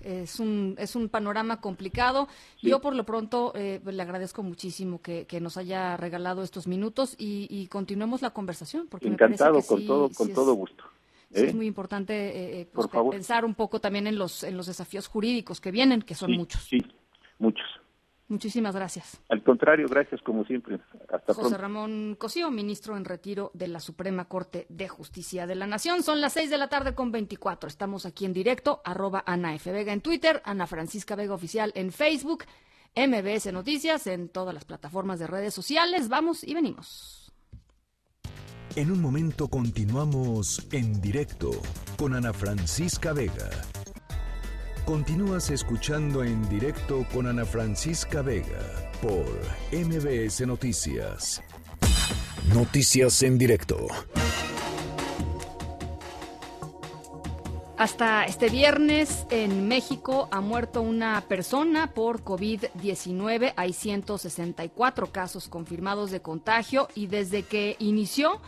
es, 0.03 0.41
un, 0.41 0.75
es 0.79 0.97
un 0.97 1.09
panorama 1.09 1.61
complicado. 1.61 2.27
Yo 2.61 2.81
por 2.81 2.97
lo 2.97 3.07
pronto 3.07 3.53
eh, 3.55 3.81
le 3.85 4.03
agradezco 4.03 4.43
muchísimo 4.43 5.01
que, 5.01 5.29
nos 5.41 5.57
haya 5.57 5.97
regalado 5.97 6.43
estos 6.43 6.67
minutos 6.67 7.15
y, 7.19 7.69
continuemos 7.69 8.23
la 8.23 8.31
conversación. 8.31 8.89
Porque 8.89 9.07
Encantado, 9.07 9.53
me 9.53 9.61
parece 9.61 9.69
con, 9.69 9.87
todo, 9.87 10.11
con 10.11 10.33
todo 10.33 10.55
gusto. 10.55 10.83
es 11.31 11.53
¿eh? 11.53 11.55
muy 11.55 11.67
importante 11.67 12.69
pues, 12.73 12.89
pensar 13.13 13.45
un 13.45 13.55
poco 13.55 13.81
también 13.81 14.09
en 14.09 14.19
los, 14.19 14.43
en 14.43 14.57
los 14.57 14.67
desafíos 14.67 15.07
jurídicos 15.07 15.61
que 15.61 15.71
vienen, 15.71 16.03
que 16.03 16.17
son 16.17 16.33
muchos. 16.33 16.65
Sí, 16.65 16.85
muchos. 17.39 17.67
Muchísimas 18.29 18.75
gracias. 18.75 19.21
Al 19.29 19.43
contrario, 19.45 19.87
gracias 19.89 20.21
como 20.23 20.45
siempre. 20.45 20.81
Hasta 21.09 21.33
José 21.33 21.57
Ramón 21.57 22.17
Cosío, 22.19 22.51
ministro 22.51 22.97
en 22.97 23.05
retiro 23.05 23.53
de 23.55 23.69
la 23.69 23.79
Suprema 23.79 24.25
Corte 24.25 24.67
de 24.69 24.89
Justicia 24.89 25.47
de 25.47 25.55
la 25.55 25.69
Nación. 25.69 26.03
Son 26.03 26.21
las 26.21 26.33
seis 26.33 26.51
de 26.51 26.59
la 26.59 26.69
tarde 26.69 26.95
con 26.95 27.13
24. 27.13 27.69
Estamos 27.69 28.05
aquí 28.05 28.25
en 28.25 28.33
directo, 28.33 28.81
arroba 28.85 29.23
Ana 29.27 29.55
F. 29.55 29.71
Vega 29.71 29.93
en 29.93 30.01
Twitter, 30.01 30.43
Ana 30.45 30.67
Francisca 30.67 31.15
Vega 31.15 31.35
Oficial 31.35 31.71
en 31.77 31.93
Facebook, 31.93 32.45
MBS 32.97 33.53
Noticias 33.53 34.09
en 34.09 34.29
todas 34.29 34.55
las 34.55 34.65
plataformas 34.65 35.21
de 35.21 35.29
redes 35.29 35.55
sociales. 35.55 36.09
Vamos 36.09 36.43
y 36.43 36.55
venimos. 36.55 37.33
En 38.75 38.91
un 38.91 39.01
momento 39.01 39.49
continuamos 39.49 40.67
en 40.73 41.01
directo 41.01 41.51
con 41.97 42.13
Ana 42.15 42.33
Francisca 42.33 43.13
Vega. 43.13 43.51
Continúas 44.87 45.51
escuchando 45.51 46.23
en 46.23 46.49
directo 46.49 47.05
con 47.13 47.27
Ana 47.27 47.45
Francisca 47.45 48.23
Vega 48.23 48.63
por 49.03 49.27
MBS 49.73 50.47
Noticias. 50.47 51.43
Noticias 52.55 53.21
en 53.25 53.37
directo. 53.37 53.89
Hasta 57.77 58.27
este 58.27 58.49
viernes 58.49 59.27
en 59.31 59.67
México 59.67 60.29
ha 60.31 60.41
muerto 60.41 60.83
una 60.83 61.21
persona 61.23 61.93
por 61.93 62.23
COVID-19. 62.23 63.55
Hay 63.57 63.73
164 63.73 65.11
casos 65.11 65.49
confirmados 65.49 66.13
de 66.13 66.23
contagio 66.23 66.87
y 66.95 67.09
desde 67.09 67.43
que 67.43 67.75
inició 67.81 68.41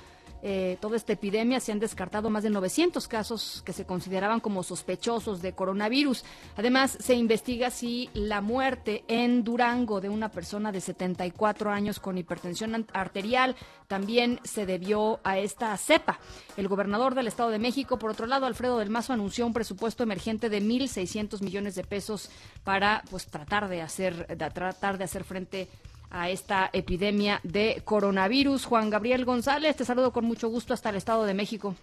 eh, 0.42 0.78
toda 0.80 0.96
esta 0.96 1.12
epidemia 1.12 1.60
se 1.60 1.72
han 1.72 1.80
descartado 1.80 2.30
más 2.30 2.42
de 2.42 2.50
900 2.50 3.08
casos 3.08 3.62
que 3.64 3.72
se 3.72 3.84
consideraban 3.84 4.40
como 4.40 4.62
sospechosos 4.62 5.42
de 5.42 5.52
coronavirus. 5.52 6.24
Además, 6.56 6.96
se 7.00 7.14
investiga 7.14 7.70
si 7.70 8.08
la 8.14 8.40
muerte 8.40 9.04
en 9.08 9.42
Durango 9.44 10.00
de 10.00 10.08
una 10.08 10.30
persona 10.30 10.72
de 10.72 10.80
74 10.80 11.70
años 11.70 12.00
con 12.00 12.18
hipertensión 12.18 12.86
arterial 12.92 13.56
también 13.86 14.38
se 14.44 14.66
debió 14.66 15.20
a 15.24 15.38
esta 15.38 15.76
cepa. 15.76 16.20
El 16.56 16.68
gobernador 16.68 17.14
del 17.14 17.26
Estado 17.26 17.50
de 17.50 17.58
México, 17.58 17.98
por 17.98 18.10
otro 18.10 18.26
lado, 18.26 18.46
Alfredo 18.46 18.78
del 18.78 18.90
Mazo, 18.90 19.12
anunció 19.12 19.46
un 19.46 19.52
presupuesto 19.52 20.02
emergente 20.02 20.48
de 20.48 20.60
1.600 20.62 21.40
millones 21.40 21.74
de 21.74 21.84
pesos 21.84 22.30
para 22.64 23.02
pues 23.10 23.26
tratar 23.26 23.68
de 23.68 23.82
hacer, 23.82 24.26
de 24.26 24.50
tratar 24.50 24.98
de 24.98 25.04
hacer 25.04 25.24
frente 25.24 25.68
a 26.10 26.30
esta 26.30 26.70
epidemia 26.72 27.40
de 27.42 27.82
coronavirus. 27.84 28.64
Juan 28.64 28.90
Gabriel 28.90 29.24
González, 29.24 29.76
te 29.76 29.84
saludo 29.84 30.12
con 30.12 30.24
mucho 30.24 30.48
gusto 30.48 30.74
hasta 30.74 30.90
el 30.90 30.96
Estado 30.96 31.24
de 31.24 31.34
México. 31.34 31.74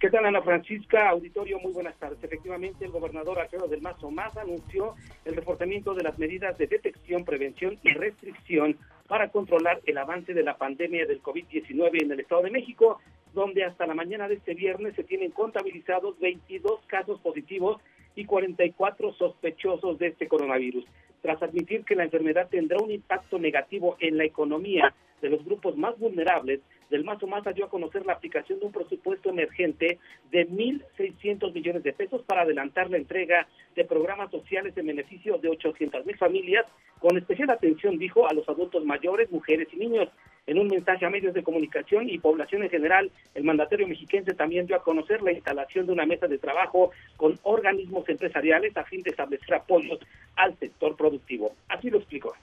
¿Qué 0.00 0.08
tal, 0.08 0.24
Ana 0.24 0.40
Francisca? 0.40 1.10
Auditorio, 1.10 1.58
muy 1.58 1.72
buenas 1.72 1.94
tardes. 1.98 2.24
Efectivamente, 2.24 2.86
el 2.86 2.90
gobernador 2.90 3.38
Alfredo 3.38 3.68
del 3.68 3.82
Mazo 3.82 4.10
Más 4.10 4.34
anunció 4.38 4.94
el 5.26 5.36
reforzamiento 5.36 5.92
de 5.92 6.02
las 6.02 6.18
medidas 6.18 6.56
de 6.56 6.66
detección, 6.66 7.26
prevención 7.26 7.78
y 7.82 7.92
restricción 7.92 8.78
para 9.06 9.28
controlar 9.28 9.82
el 9.84 9.98
avance 9.98 10.32
de 10.32 10.42
la 10.42 10.56
pandemia 10.56 11.04
del 11.04 11.22
COVID-19 11.22 12.02
en 12.02 12.12
el 12.12 12.20
Estado 12.20 12.42
de 12.42 12.50
México, 12.50 12.98
donde 13.34 13.64
hasta 13.64 13.86
la 13.86 13.92
mañana 13.92 14.26
de 14.26 14.36
este 14.36 14.54
viernes 14.54 14.94
se 14.96 15.04
tienen 15.04 15.32
contabilizados 15.32 16.18
22 16.18 16.80
casos 16.86 17.20
positivos 17.20 17.82
y 18.14 18.24
44 18.24 19.12
sospechosos 19.14 19.98
de 19.98 20.08
este 20.08 20.28
coronavirus 20.28 20.84
tras 21.22 21.42
admitir 21.42 21.84
que 21.84 21.94
la 21.94 22.04
enfermedad 22.04 22.48
tendrá 22.48 22.78
un 22.78 22.90
impacto 22.90 23.38
negativo 23.38 23.96
en 24.00 24.16
la 24.16 24.24
economía 24.24 24.94
de 25.20 25.28
los 25.28 25.44
grupos 25.44 25.76
más 25.76 25.98
vulnerables, 25.98 26.60
del 26.90 27.04
Mazo 27.04 27.26
Maza 27.26 27.52
dio 27.52 27.64
a 27.64 27.70
conocer 27.70 28.04
la 28.04 28.14
aplicación 28.14 28.58
de 28.58 28.66
un 28.66 28.72
presupuesto 28.72 29.30
emergente 29.30 29.98
de 30.30 30.48
1.600 30.48 31.52
millones 31.52 31.82
de 31.82 31.92
pesos 31.92 32.22
para 32.22 32.42
adelantar 32.42 32.90
la 32.90 32.96
entrega 32.96 33.46
de 33.74 33.84
programas 33.84 34.30
sociales 34.30 34.76
en 34.76 34.86
beneficio 34.86 35.38
de 35.38 35.48
800 35.48 36.04
mil 36.04 36.18
familias, 36.18 36.66
con 36.98 37.16
especial 37.16 37.50
atención, 37.50 37.96
dijo, 37.96 38.28
a 38.28 38.34
los 38.34 38.48
adultos 38.48 38.84
mayores, 38.84 39.30
mujeres 39.30 39.68
y 39.72 39.76
niños. 39.76 40.08
En 40.46 40.58
un 40.58 40.66
mensaje 40.66 41.06
a 41.06 41.10
medios 41.10 41.32
de 41.32 41.44
comunicación 41.44 42.10
y 42.10 42.18
población 42.18 42.64
en 42.64 42.70
general, 42.70 43.10
el 43.34 43.44
mandatario 43.44 43.86
mexiquense 43.86 44.34
también 44.34 44.66
dio 44.66 44.76
a 44.76 44.82
conocer 44.82 45.22
la 45.22 45.32
instalación 45.32 45.86
de 45.86 45.92
una 45.92 46.06
mesa 46.06 46.26
de 46.26 46.38
trabajo 46.38 46.90
con 47.16 47.38
organismos 47.42 48.08
empresariales 48.08 48.76
a 48.76 48.84
fin 48.84 49.02
de 49.02 49.10
establecer 49.10 49.54
apoyos 49.54 50.00
al 50.36 50.58
sector 50.58 50.96
productivo. 50.96 51.54
Así 51.68 51.88
lo 51.88 51.98
explicó. 51.98 52.34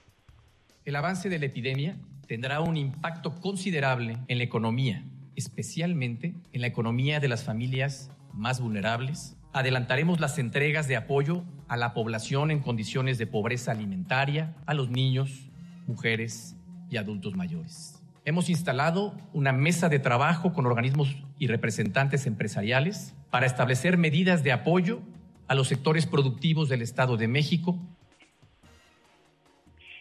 El 0.88 0.96
avance 0.96 1.28
de 1.28 1.38
la 1.38 1.44
epidemia 1.44 1.98
tendrá 2.26 2.62
un 2.62 2.78
impacto 2.78 3.34
considerable 3.42 4.16
en 4.26 4.38
la 4.38 4.44
economía, 4.44 5.04
especialmente 5.36 6.34
en 6.54 6.62
la 6.62 6.66
economía 6.66 7.20
de 7.20 7.28
las 7.28 7.44
familias 7.44 8.10
más 8.32 8.58
vulnerables. 8.58 9.36
Adelantaremos 9.52 10.18
las 10.18 10.38
entregas 10.38 10.88
de 10.88 10.96
apoyo 10.96 11.44
a 11.68 11.76
la 11.76 11.92
población 11.92 12.50
en 12.50 12.60
condiciones 12.60 13.18
de 13.18 13.26
pobreza 13.26 13.70
alimentaria, 13.70 14.56
a 14.64 14.72
los 14.72 14.88
niños, 14.88 15.50
mujeres 15.86 16.56
y 16.88 16.96
adultos 16.96 17.36
mayores. 17.36 18.02
Hemos 18.24 18.48
instalado 18.48 19.14
una 19.34 19.52
mesa 19.52 19.90
de 19.90 19.98
trabajo 19.98 20.54
con 20.54 20.64
organismos 20.64 21.14
y 21.38 21.48
representantes 21.48 22.26
empresariales 22.26 23.14
para 23.28 23.44
establecer 23.44 23.98
medidas 23.98 24.42
de 24.42 24.52
apoyo 24.52 25.02
a 25.48 25.54
los 25.54 25.68
sectores 25.68 26.06
productivos 26.06 26.70
del 26.70 26.80
Estado 26.80 27.18
de 27.18 27.28
México 27.28 27.78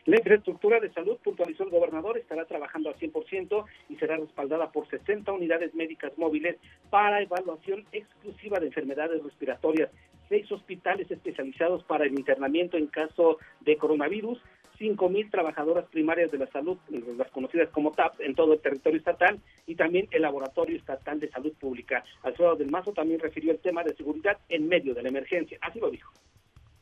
la 0.08 0.16
infraestructura 0.16 0.80
de 0.80 0.92
salud, 0.94 1.18
puntualizó 1.22 1.66
el 1.66 1.70
gobernador, 1.70 2.18
estará 2.18 2.46
trabajando 2.46 2.88
al 2.88 2.96
100% 2.96 3.66
y 3.90 3.98
será 3.98 4.16
respaldada 4.16 4.72
por 4.72 4.88
60 4.88 5.30
unidades 5.34 5.76
médicas 5.76 6.14
móviles 6.18 6.56
para 6.90 7.22
evaluación 7.22 7.86
exclusiva 7.92 8.58
de 8.60 8.68
enfermedades 8.68 9.22
respiratorias, 9.22 9.90
seis 10.30 10.50
hospitales 10.50 11.12
especializados 11.12 11.84
para 11.84 12.06
el 12.06 12.18
internamiento 12.18 12.78
en 12.78 12.88
caso 12.88 13.38
de 13.60 13.76
coronavirus, 13.76 14.40
5 14.78 15.10
mil 15.10 15.30
trabajadoras 15.30 15.86
primarias 15.90 16.32
de 16.32 16.38
la 16.38 16.48
salud, 16.48 16.78
las 17.18 17.30
conocidas 17.32 17.68
como 17.70 17.92
TAP, 17.92 18.22
en 18.22 18.34
todo 18.34 18.54
el 18.54 18.62
territorio 18.62 19.00
estatal 19.00 19.40
y 19.66 19.76
también 19.76 20.08
el 20.12 20.22
Laboratorio 20.22 20.78
Estatal 20.78 21.20
de 21.20 21.30
Salud 21.30 21.52
Pública. 21.60 22.06
Alfredo 22.24 22.56
del 22.56 22.72
Mazo 22.72 22.94
también 22.94 23.20
refirió 23.20 23.52
el 23.52 23.60
tema 23.60 23.84
de 23.84 23.94
seguridad 23.96 24.38
en 24.48 24.70
medio 24.70 24.94
de 24.94 25.04
la 25.04 25.10
emergencia. 25.10 25.58
Así 25.62 25.82
lo 25.82 25.90
dijo. 25.90 26.14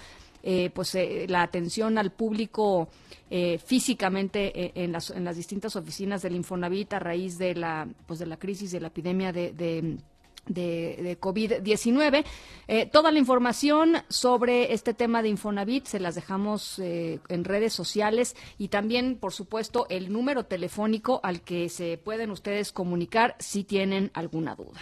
eh, 0.44 0.70
pues 0.74 0.94
eh, 0.96 1.26
la 1.28 1.42
atención 1.42 1.98
al 1.98 2.10
público 2.10 2.88
eh, 3.30 3.58
físicamente 3.64 4.72
en 4.82 4.90
las, 4.90 5.10
en 5.10 5.24
las 5.24 5.36
distintas 5.36 5.76
oficinas 5.76 6.20
del 6.22 6.34
Infonavit 6.34 6.94
a 6.94 6.98
raíz 6.98 7.38
de 7.38 7.54
la 7.54 7.86
pues 8.06 8.18
de 8.18 8.26
la 8.26 8.36
crisis 8.36 8.72
de 8.72 8.80
la 8.80 8.88
epidemia 8.88 9.32
de 9.32 9.52
de, 9.52 9.98
COVID-19. 10.46 12.24
Eh, 12.68 12.86
toda 12.86 13.12
la 13.12 13.18
información 13.18 13.96
sobre 14.08 14.72
este 14.72 14.94
tema 14.94 15.22
de 15.22 15.28
Infonavit 15.28 15.86
se 15.86 16.00
las 16.00 16.14
dejamos 16.14 16.78
eh, 16.78 17.20
en 17.28 17.44
redes 17.44 17.72
sociales 17.72 18.36
y 18.58 18.68
también, 18.68 19.16
por 19.18 19.32
supuesto, 19.32 19.86
el 19.88 20.12
número 20.12 20.44
telefónico 20.44 21.20
al 21.22 21.42
que 21.42 21.68
se 21.68 21.98
pueden 21.98 22.30
ustedes 22.30 22.72
comunicar 22.72 23.36
si 23.38 23.64
tienen 23.64 24.10
alguna 24.14 24.54
duda. 24.54 24.80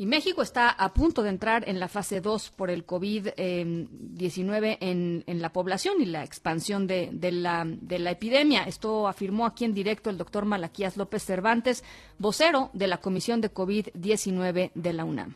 Y 0.00 0.06
México 0.06 0.40
está 0.40 0.70
a 0.70 0.94
punto 0.94 1.22
de 1.22 1.28
entrar 1.28 1.68
en 1.68 1.78
la 1.78 1.86
fase 1.86 2.22
2 2.22 2.52
por 2.52 2.70
el 2.70 2.86
COVID-19 2.86 4.78
en, 4.80 5.24
en, 5.26 5.42
la 5.42 5.52
población 5.52 6.00
y 6.00 6.06
la 6.06 6.24
expansión 6.24 6.86
de, 6.86 7.10
la, 7.30 7.64
de 7.66 7.98
la 7.98 8.12
epidemia. 8.12 8.62
Esto 8.62 9.08
afirmó 9.08 9.44
aquí 9.44 9.66
en 9.66 9.74
directo 9.74 10.08
el 10.08 10.16
doctor 10.16 10.46
Malaquías 10.46 10.96
López 10.96 11.22
Cervantes, 11.22 11.84
vocero 12.18 12.70
de 12.72 12.86
la 12.86 12.96
Comisión 12.96 13.42
de 13.42 13.52
COVID-19 13.52 14.70
de 14.74 14.92
la 14.94 15.04
UNAM. 15.04 15.34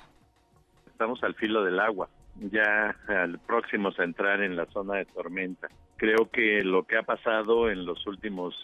Estamos 0.87 1.23
al 1.25 1.35
filo 1.35 1.63
del 1.63 1.79
agua, 1.79 2.09
ya 2.37 2.97
próximos 3.47 4.01
a 4.01 4.05
entrar 4.05 4.43
en 4.43 4.57
la 4.57 4.65
zona 4.73 4.95
de 4.95 5.05
tormenta. 5.05 5.69
Creo 5.99 6.31
que 6.33 6.63
lo 6.63 6.85
que 6.85 6.97
ha 6.97 7.03
pasado 7.03 7.69
en 7.69 7.85
los 7.85 8.07
últimos 8.07 8.55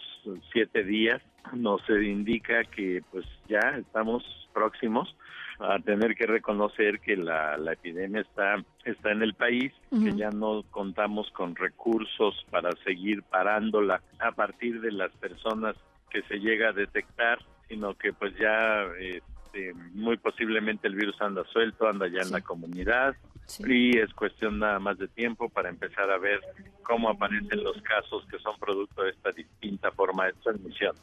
siete 0.51 0.83
días 0.83 1.21
nos 1.53 1.87
indica 1.89 2.63
que 2.63 3.03
pues 3.11 3.27
ya 3.47 3.59
estamos 3.77 4.23
próximos 4.51 5.15
a 5.61 5.79
tener 5.79 6.15
que 6.15 6.25
reconocer 6.25 6.99
que 6.99 7.15
la, 7.15 7.57
la 7.57 7.73
epidemia 7.73 8.21
está, 8.21 8.63
está 8.83 9.11
en 9.11 9.21
el 9.21 9.33
país, 9.33 9.71
que 9.89 10.13
ya 10.15 10.29
no 10.29 10.63
contamos 10.71 11.29
con 11.31 11.55
recursos 11.55 12.45
para 12.49 12.71
seguir 12.83 13.23
parándola 13.23 14.01
a 14.19 14.31
partir 14.31 14.81
de 14.81 14.91
las 14.91 15.11
personas 15.13 15.75
que 16.09 16.23
se 16.23 16.39
llega 16.39 16.69
a 16.69 16.73
detectar, 16.73 17.39
sino 17.67 17.93
que 17.95 18.11
pues 18.11 18.33
ya 18.37 18.85
este, 18.99 19.73
muy 19.93 20.17
posiblemente 20.17 20.87
el 20.87 20.95
virus 20.95 21.21
anda 21.21 21.43
suelto, 21.51 21.87
anda 21.87 22.07
ya 22.07 22.21
en 22.21 22.31
la 22.31 22.41
comunidad 22.41 23.15
y 23.59 23.97
es 23.97 24.13
cuestión 24.13 24.59
nada 24.59 24.79
más 24.79 24.97
de 24.97 25.07
tiempo 25.09 25.49
para 25.49 25.69
empezar 25.69 26.09
a 26.09 26.17
ver 26.17 26.39
cómo 26.83 27.09
aparecen 27.09 27.63
los 27.63 27.81
casos 27.81 28.25
que 28.29 28.39
son 28.39 28.57
producto 28.59 29.03
de 29.03 29.11
esta 29.11 29.31
distinta 29.31 29.91
forma 29.91 30.25
de 30.25 30.33
transmisión. 30.33 30.95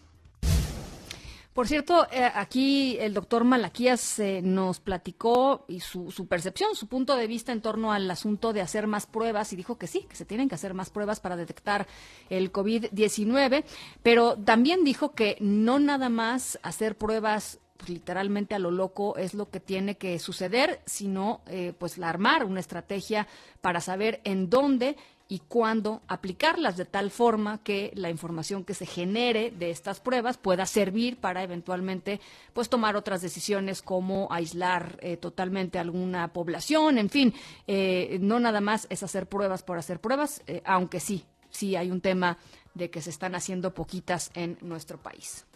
Por 1.59 1.67
cierto, 1.67 2.07
eh, 2.13 2.31
aquí 2.37 2.97
el 3.01 3.13
doctor 3.15 3.43
Malaquías 3.43 4.21
eh, 4.21 4.43
nos 4.45 4.79
platicó 4.79 5.65
y 5.67 5.81
su, 5.81 6.13
su, 6.13 6.29
percepción, 6.29 6.77
su 6.77 6.87
punto 6.87 7.17
de 7.17 7.27
vista 7.27 7.51
en 7.51 7.63
torno 7.63 7.91
al 7.91 8.09
asunto 8.09 8.53
de 8.53 8.61
hacer 8.61 8.87
más 8.87 9.07
pruebas 9.07 9.53
y 9.53 9.57
dijo 9.57 9.77
que 9.77 9.89
sí, 9.89 10.07
que 10.09 10.15
se 10.15 10.25
tienen 10.25 10.49
que 10.49 10.55
hacer 10.55 10.73
más 10.73 10.91
pruebas 10.91 11.19
para 11.19 11.35
detectar 11.35 11.89
el 12.31 12.53
COVID-19, 12.53 13.65
pero 14.05 14.37
también 14.37 14.85
dijo 14.85 15.17
que 15.17 15.37
no 15.41 15.81
nada 15.81 16.09
más 16.09 16.61
hacer 16.63 16.97
pruebas 16.97 17.59
pues, 17.79 17.91
literalmente 17.91 18.55
a 18.55 18.61
lo 18.61 18.71
loco 18.71 19.17
es 19.17 19.35
lo 19.35 19.51
que 19.51 19.59
tiene 19.59 19.97
que 19.97 20.19
suceder, 20.19 20.81
sino 20.85 21.41
eh, 21.47 21.73
pues 21.79 21.99
armar 21.99 22.45
una 22.45 22.61
estrategia 22.61 23.27
para 23.61 23.81
saber 23.81 24.21
en 24.23 24.51
dónde 24.51 24.97
y 25.29 25.41
cuándo 25.41 26.01
aplicarlas 26.09 26.79
de 26.79 26.87
tal 26.87 27.11
forma 27.11 27.63
que 27.63 27.93
la 27.95 28.09
información 28.09 28.65
que 28.65 28.73
se 28.73 28.87
genere 28.87 29.51
de 29.51 29.71
estas 29.71 30.01
pruebas 30.01 30.39
pueda 30.39 30.65
servir 30.65 31.19
para 31.19 31.43
eventualmente 31.43 32.21
pues 32.55 32.71
tomar 32.71 32.97
otras 32.97 33.21
decisiones 33.21 33.83
como 33.83 34.29
aislar 34.31 34.99
eh, 35.03 35.19
totalmente 35.19 35.79
alguna 35.79 36.33
población, 36.33 36.97
en 36.97 37.11
fin, 37.11 37.35
eh, 37.67 38.19
no 38.23 38.41
nada 38.41 38.63
más 38.63 38.87
es 38.89 39.03
hacer 39.03 39.29
pruebas 39.29 39.63
por 39.63 39.79
hacer 39.79 40.01
pruebas, 40.01 40.43
eh, 40.47 40.63
aunque 40.65 40.99
sí, 40.99 41.25
sí 41.51 41.77
hay 41.77 41.91
un 41.91 42.01
tema 42.01 42.39
de 42.73 42.91
que 42.91 43.03
se 43.03 43.11
están 43.11 43.35
haciendo 43.35 43.75
poquitas 43.75 44.31
en 44.35 44.57
nuestro 44.63 44.99
país. 45.03 45.48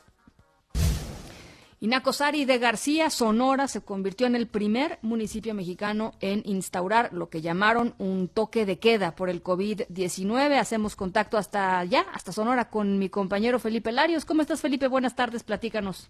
Inacosari 1.83 2.45
de 2.45 2.59
García, 2.59 3.11
Sonora, 3.11 3.67
se 3.67 3.81
convirtió 3.81 4.29
en 4.29 4.37
el 4.37 4.47
primer 4.47 5.01
municipio 5.03 5.53
mexicano 5.53 6.13
en 6.21 6.43
instaurar 6.45 7.13
lo 7.13 7.29
que 7.29 7.41
llamaron 7.41 7.95
un 7.99 8.29
toque 8.29 8.65
de 8.65 8.79
queda 8.79 9.17
por 9.17 9.29
el 9.29 9.43
COVID-19. 9.43 10.61
Hacemos 10.61 10.95
contacto 10.95 11.39
hasta 11.39 11.81
allá, 11.81 12.05
hasta 12.15 12.31
Sonora, 12.31 12.71
con 12.71 13.01
mi 13.01 13.09
compañero 13.09 13.59
Felipe 13.59 13.91
Larios. 13.91 14.25
¿Cómo 14.25 14.43
estás, 14.43 14.61
Felipe? 14.61 14.87
Buenas 14.87 15.17
tardes, 15.17 15.43
platícanos. 15.43 16.09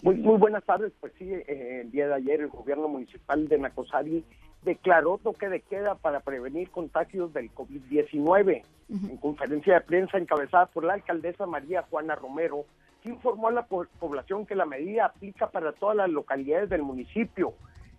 Muy, 0.00 0.16
muy 0.16 0.38
buenas 0.38 0.64
tardes. 0.64 0.90
Pues 1.00 1.12
sí, 1.18 1.30
eh, 1.30 1.82
el 1.82 1.90
día 1.90 2.08
de 2.08 2.14
ayer 2.14 2.40
el 2.40 2.48
gobierno 2.48 2.88
municipal 2.88 3.46
de 3.46 3.58
Nacosari 3.58 4.24
declaró 4.64 5.18
toque 5.18 5.50
de 5.50 5.60
queda 5.60 5.96
para 5.96 6.20
prevenir 6.20 6.70
contagios 6.70 7.34
del 7.34 7.52
COVID-19. 7.52 8.62
En 8.88 9.16
conferencia 9.18 9.74
de 9.74 9.80
prensa 9.82 10.16
encabezada 10.16 10.64
por 10.64 10.82
la 10.82 10.94
alcaldesa 10.94 11.44
María 11.44 11.82
Juana 11.90 12.14
Romero, 12.14 12.64
informó 13.08 13.48
a 13.48 13.52
la 13.52 13.66
población 13.66 14.46
que 14.46 14.54
la 14.54 14.66
medida 14.66 15.06
aplica 15.06 15.48
para 15.48 15.72
todas 15.72 15.96
las 15.96 16.10
localidades 16.10 16.68
del 16.68 16.82
municipio. 16.82 17.54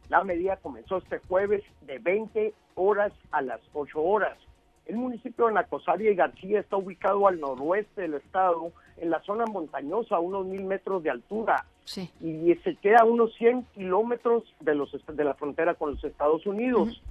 La 0.10 0.23
medida 0.23 0.57
comenzó 0.57 0.98
este 0.98 1.19
jueves 1.19 1.64
de 1.82 1.99
20 1.99 2.53
horas 2.76 3.14
a 3.32 3.41
las 3.41 3.61
8 3.73 4.02
horas. 4.02 4.38
El 4.86 4.98
municipio 4.98 5.48
de 5.48 5.53
Nacosaria 5.53 6.11
y 6.11 6.15
García 6.15 6.60
está 6.60 6.76
ubicado 6.76 7.28
al 7.28 7.40
noroeste 7.40 8.02
del 8.02 8.15
estado, 8.15 8.72
en 8.98 9.10
la 9.10 9.22
zona 9.22 9.45
montañosa, 9.45 10.15
a 10.15 10.19
unos 10.19 10.45
mil 10.45 10.64
metros 10.64 11.02
de 11.03 11.10
altura. 11.10 11.65
Y 12.19 12.53
se 12.64 12.76
queda 12.76 12.99
a 12.99 13.06
unos 13.06 13.34
100 13.36 13.64
kilómetros 13.73 14.44
de, 14.60 14.76
los, 14.76 14.95
de 15.07 15.23
la 15.23 15.34
frontera 15.34 15.76
con 15.76 15.91
los 15.91 16.03
Estados 16.03 16.45
Unidos. 16.45 17.02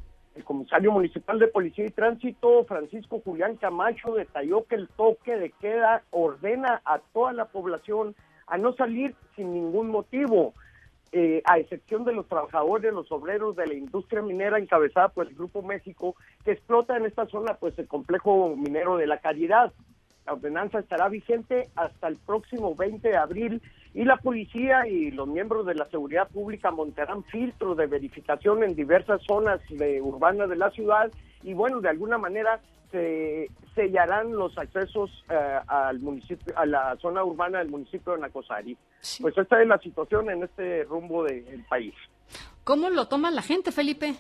El 0.41 0.47
comisario 0.47 0.91
municipal 0.91 1.39
de 1.39 1.49
Policía 1.49 1.85
y 1.85 1.91
Tránsito, 1.91 2.65
Francisco 2.65 3.21
Julián 3.23 3.57
Camacho, 3.57 4.15
detalló 4.15 4.65
que 4.65 4.77
el 4.77 4.89
toque 4.89 5.37
de 5.37 5.51
queda 5.51 6.03
ordena 6.13 6.81
a 6.87 6.99
toda 7.13 7.35
la 7.35 7.45
población 7.45 8.15
a 8.47 8.57
no 8.57 8.73
salir 8.73 9.15
sin 9.37 9.53
ningún 9.53 9.91
motivo, 9.91 10.55
eh, 11.13 11.43
a 11.45 11.59
excepción 11.59 12.07
de 12.07 12.15
los 12.15 12.27
trabajadores, 12.27 12.91
los 12.95 13.13
obreros 13.13 13.55
de 13.55 13.67
la 13.67 13.75
industria 13.75 14.23
minera 14.23 14.59
encabezada 14.59 15.11
por 15.11 15.27
el 15.27 15.35
Grupo 15.35 15.61
México, 15.61 16.17
que 16.43 16.53
explota 16.53 16.97
en 16.97 17.05
esta 17.05 17.27
zona 17.27 17.59
pues 17.61 17.79
el 17.79 17.87
complejo 17.87 18.57
minero 18.57 18.97
de 18.97 19.09
la 19.09 19.19
Caridad. 19.19 19.75
Ordenanza 20.33 20.79
estará 20.79 21.09
vigente 21.09 21.69
hasta 21.77 22.09
el 22.09 22.17
próximo 22.17 22.75
20 22.75 23.09
de 23.09 23.17
abril 23.17 23.63
y 23.95 24.05
la 24.05 24.17
policía 24.17 24.87
y 24.87 25.11
los 25.11 25.27
miembros 25.27 25.67
de 25.67 25.75
la 25.75 25.89
seguridad 25.91 26.29
pública 26.29 26.71
montarán 26.71 27.25
filtros 27.25 27.77
de 27.77 27.87
verificación 27.87 28.63
en 28.63 28.75
diversas 28.75 29.21
zonas 29.27 29.61
de, 29.69 30.01
urbanas 30.01 30.49
de 30.49 30.57
la 30.57 30.71
ciudad 30.71 31.11
y 31.43 31.55
bueno, 31.55 31.81
de 31.81 31.89
alguna 31.89 32.19
manera 32.19 32.61
se 32.91 33.49
sellarán 33.75 34.33
los 34.33 34.57
accesos 34.59 35.11
eh, 35.31 35.59
al 35.67 36.01
municipio, 36.01 36.53
a 36.57 36.67
la 36.67 36.97
zona 37.01 37.25
urbana 37.25 37.59
del 37.59 37.69
municipio 37.69 38.15
de 38.15 38.21
Nacosari. 38.21 38.77
Pues 39.21 39.37
esta 39.39 39.63
es 39.63 39.69
la 39.69 39.79
situación 39.79 40.31
en 40.31 40.43
este 40.43 40.85
rumbo 40.85 41.25
del 41.25 41.65
país. 41.69 41.95
¿Cómo 42.65 42.91
lo 42.91 43.09
toma 43.09 43.31
la 43.31 43.43
gente, 43.43 43.73
Felipe? 43.73 44.17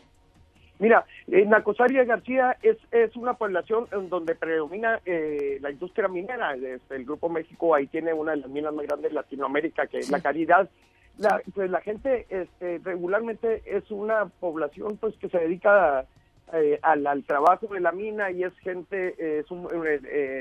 Mira, 0.81 1.05
en 1.27 1.51
Nacosaria 1.51 2.05
García 2.05 2.57
es, 2.63 2.79
es 2.91 3.15
una 3.15 3.35
población 3.35 3.87
en 3.93 4.09
donde 4.09 4.35
predomina 4.35 4.99
eh, 5.05 5.59
la 5.61 5.71
industria 5.71 6.09
minera. 6.09 6.55
Este, 6.55 6.97
el 6.97 7.05
Grupo 7.05 7.29
México 7.29 7.75
ahí 7.75 7.87
tiene 7.87 8.15
una 8.15 8.31
de 8.33 8.39
las 8.39 8.49
minas 8.49 8.73
más 8.73 8.87
grandes 8.87 9.11
de 9.11 9.15
Latinoamérica, 9.15 9.87
que 9.89 9.99
es 9.99 10.11
la 10.11 10.21
Caridad. 10.21 10.71
La, 11.19 11.43
pues 11.55 11.71
la 11.71 11.83
gente 11.83 12.27
este, 12.31 12.81
regularmente 12.83 13.63
es 13.67 13.91
una 13.91 14.25
población 14.25 14.97
pues 14.97 15.15
que 15.17 15.29
se 15.29 15.37
dedica 15.37 16.07
eh, 16.55 16.79
al, 16.81 17.25
trabajo 17.25 17.67
de 17.67 17.81
la 17.81 17.93
mina 17.93 18.31
y 18.31 18.45
es 18.45 18.57
gente, 18.61 19.15
eh, 19.19 19.41
es 19.41 19.51
un, 19.51 19.69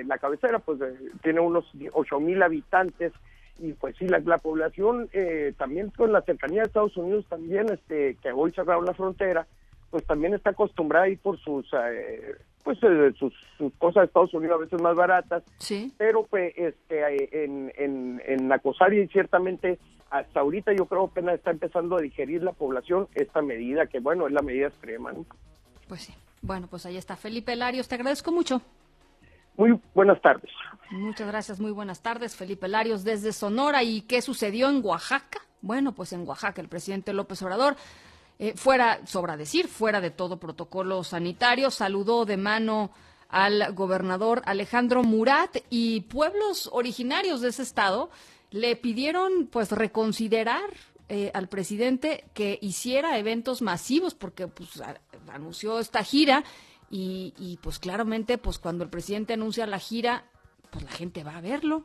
la 0.07 0.17
cabecera 0.19 0.59
pues 0.59 0.79
tiene 1.21 1.41
unos 1.41 1.69
ocho 1.91 2.21
mil 2.21 2.41
habitantes 2.41 3.11
y 3.57 3.73
pues 3.73 3.97
sí, 3.97 4.07
la, 4.07 4.19
la 4.19 4.37
población 4.37 5.09
también 5.57 5.89
con 5.89 6.13
la 6.13 6.21
cercanía 6.21 6.61
de 6.61 6.67
Estados 6.67 6.95
Unidos 6.95 7.25
también, 7.27 7.69
este 7.69 8.15
que 8.21 8.31
hoy 8.31 8.53
cerraron 8.53 8.85
la 8.85 8.93
frontera, 8.93 9.45
pues 9.89 10.05
también 10.05 10.33
está 10.33 10.51
acostumbrada 10.51 11.05
a 11.05 11.09
ir 11.09 11.19
por 11.19 11.39
sus 11.39 11.65
eh, 11.73 12.35
pues 12.63 12.77
eh, 12.83 13.13
sus, 13.17 13.33
cosas 13.77 14.01
de 14.01 14.05
Estados 14.07 14.33
Unidos 14.33 14.55
a 14.55 14.63
veces 14.63 14.81
más 14.81 14.95
baratas 14.95 15.43
sí 15.57 15.93
pero 15.97 16.25
pues 16.25 16.53
este 16.55 17.43
en 17.43 17.71
en 17.77 18.21
en 18.25 18.49
la 18.49 18.61
y 18.91 19.07
ciertamente 19.07 19.79
hasta 20.09 20.39
ahorita 20.39 20.73
yo 20.73 20.85
creo 20.85 21.05
que 21.05 21.11
apenas 21.19 21.35
está 21.35 21.51
empezando 21.51 21.97
a 21.97 22.01
digerir 22.01 22.43
la 22.43 22.53
población 22.53 23.07
esta 23.15 23.41
medida 23.41 23.87
que 23.87 23.99
bueno 23.99 24.27
es 24.27 24.33
la 24.33 24.41
medida 24.41 24.67
extrema 24.67 25.11
¿no? 25.11 25.25
pues 25.87 26.01
sí 26.01 26.13
bueno 26.41 26.67
pues 26.67 26.85
ahí 26.85 26.97
está 26.97 27.15
Felipe 27.15 27.55
Larios 27.55 27.87
te 27.87 27.95
agradezco 27.95 28.31
mucho 28.31 28.61
muy 29.59 29.77
buenas 29.93 30.21
tardes. 30.21 30.49
Muchas 30.89 31.27
gracias, 31.27 31.59
muy 31.59 31.71
buenas 31.71 32.01
tardes, 32.01 32.33
Felipe 32.33 32.69
Larios 32.69 33.03
desde 33.03 33.33
Sonora. 33.33 33.83
¿Y 33.83 34.03
qué 34.03 34.21
sucedió 34.21 34.69
en 34.69 34.79
Oaxaca? 34.81 35.41
Bueno, 35.61 35.91
pues 35.91 36.13
en 36.13 36.25
Oaxaca 36.25 36.61
el 36.61 36.69
presidente 36.69 37.11
López 37.11 37.41
Obrador 37.41 37.75
eh, 38.41 38.53
fuera, 38.55 39.05
sobra 39.05 39.35
decir, 39.35 39.67
fuera 39.67 39.99
de 39.99 40.11
todo 40.11 40.39
protocolo 40.39 41.03
sanitario, 41.03 41.69
saludó 41.71 42.23
de 42.23 42.37
mano 42.37 42.89
al 43.27 43.73
gobernador 43.73 44.41
Alejandro 44.45 45.03
Murat 45.03 45.57
y 45.69 46.01
pueblos 46.01 46.69
originarios 46.71 47.41
de 47.41 47.49
ese 47.49 47.63
estado 47.63 48.09
le 48.49 48.77
pidieron 48.77 49.47
pues 49.51 49.73
reconsiderar 49.73 50.69
eh, 51.09 51.31
al 51.33 51.49
presidente 51.49 52.23
que 52.33 52.57
hiciera 52.61 53.17
eventos 53.19 53.61
masivos 53.61 54.15
porque 54.15 54.47
pues 54.47 54.81
anunció 55.27 55.77
esta 55.77 56.01
gira 56.05 56.45
y, 56.89 57.33
y, 57.37 57.57
pues 57.57 57.77
claramente 57.77 58.37
pues 58.37 58.57
cuando 58.57 58.85
el 58.85 58.89
presidente 58.89 59.33
anuncia 59.33 59.67
la 59.67 59.79
gira 59.79 60.23
pues 60.71 60.85
la 60.85 60.91
gente 60.91 61.25
va 61.25 61.35
a 61.35 61.41
verlo 61.41 61.83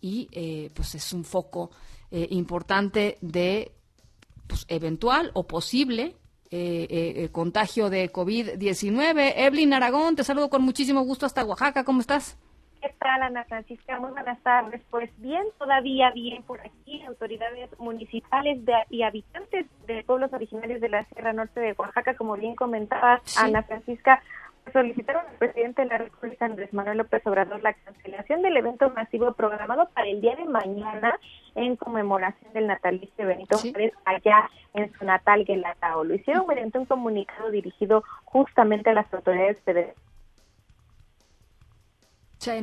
y 0.00 0.28
eh, 0.30 0.70
pues 0.74 0.94
es 0.94 1.12
un 1.12 1.24
foco 1.24 1.72
importante 2.10 3.18
de 3.20 3.72
pues, 4.48 4.64
eventual 4.68 5.30
o 5.34 5.46
posible 5.46 6.16
eh, 6.50 6.86
eh, 6.90 7.24
eh 7.24 7.28
contagio 7.30 7.90
de 7.90 8.10
COVID-19. 8.10 9.34
Evelyn 9.36 9.74
Aragón, 9.74 10.16
te 10.16 10.24
saludo 10.24 10.48
con 10.48 10.62
muchísimo 10.62 11.02
gusto 11.02 11.26
hasta 11.26 11.44
Oaxaca. 11.44 11.84
¿Cómo 11.84 12.00
estás? 12.00 12.38
¿Qué 12.80 12.94
tal, 13.00 13.22
Ana 13.22 13.44
Francisca? 13.44 13.98
Muy 13.98 14.10
buenas 14.12 14.40
tardes. 14.42 14.80
Pues 14.90 15.10
bien, 15.18 15.42
todavía 15.58 16.10
bien 16.12 16.42
por 16.44 16.60
aquí, 16.60 17.02
autoridades 17.02 17.70
municipales 17.78 18.60
y 18.88 19.02
habitantes 19.02 19.66
de 19.86 20.04
pueblos 20.04 20.32
originarios 20.32 20.80
de 20.80 20.88
la 20.88 21.04
Sierra 21.06 21.32
Norte 21.32 21.60
de 21.60 21.74
Oaxaca, 21.76 22.14
como 22.14 22.36
bien 22.36 22.54
comentabas, 22.54 23.36
Ana 23.36 23.64
Francisca, 23.64 24.22
solicitaron 24.72 25.26
al 25.26 25.36
presidente 25.36 25.82
de 25.82 25.88
la 25.88 25.98
República, 25.98 26.44
Andrés 26.44 26.72
Manuel 26.72 26.98
López 26.98 27.26
Obrador, 27.26 27.62
la 27.62 27.74
cancelación 27.74 28.42
del 28.42 28.56
evento 28.56 28.90
masivo 28.90 29.32
programado 29.32 29.88
para 29.94 30.08
el 30.08 30.20
día 30.20 30.36
de 30.36 30.44
mañana 30.44 31.18
en 31.54 31.76
conmemoración 31.76 32.52
del 32.52 32.66
natalicio 32.66 33.14
de 33.16 33.24
Benito 33.24 33.58
Juárez 33.58 33.92
allá 34.04 34.50
en 34.74 34.92
su 34.92 35.04
natal 35.04 35.44
Guelatao. 35.44 36.04
Lo 36.04 36.14
hicieron 36.14 36.46
mediante 36.46 36.78
un 36.78 36.86
comunicado 36.86 37.50
dirigido 37.50 38.04
justamente 38.24 38.90
a 38.90 38.94
las 38.94 39.12
autoridades 39.12 39.60
federales. 39.62 39.96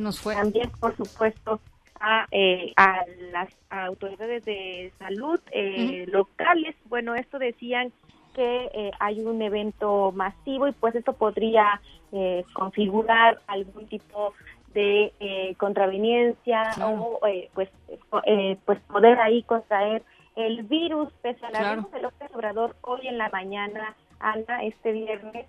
nos 0.00 0.20
fue. 0.20 0.34
También, 0.34 0.70
por 0.80 0.96
supuesto, 0.96 1.60
a, 2.00 2.26
eh, 2.30 2.72
a 2.76 3.04
las 3.32 3.48
autoridades 3.70 4.44
de 4.44 4.92
salud 4.98 5.40
eh, 5.52 6.06
locales. 6.08 6.74
Bueno, 6.86 7.14
esto 7.14 7.38
decían 7.38 7.92
que 8.36 8.70
eh, 8.74 8.90
hay 9.00 9.20
un 9.20 9.40
evento 9.40 10.12
masivo 10.12 10.68
y 10.68 10.72
pues 10.72 10.94
esto 10.94 11.14
podría 11.14 11.80
eh, 12.12 12.44
configurar 12.52 13.40
algún 13.46 13.86
tipo 13.86 14.34
de 14.74 15.14
eh, 15.20 15.54
contraveniencia 15.56 16.70
o 16.84 17.18
pues 17.54 17.70
pues 18.10 18.78
poder 18.88 19.18
ahí 19.20 19.42
contraer 19.44 20.02
el 20.36 20.64
virus. 20.64 21.10
Pese 21.22 21.46
a 21.46 21.50
la 21.50 21.76
de 21.76 22.02
López 22.02 22.30
Obrador 22.34 22.76
hoy 22.82 23.08
en 23.08 23.16
la 23.16 23.30
mañana 23.30 23.96
Ana 24.20 24.62
este 24.64 24.92
viernes 24.92 25.46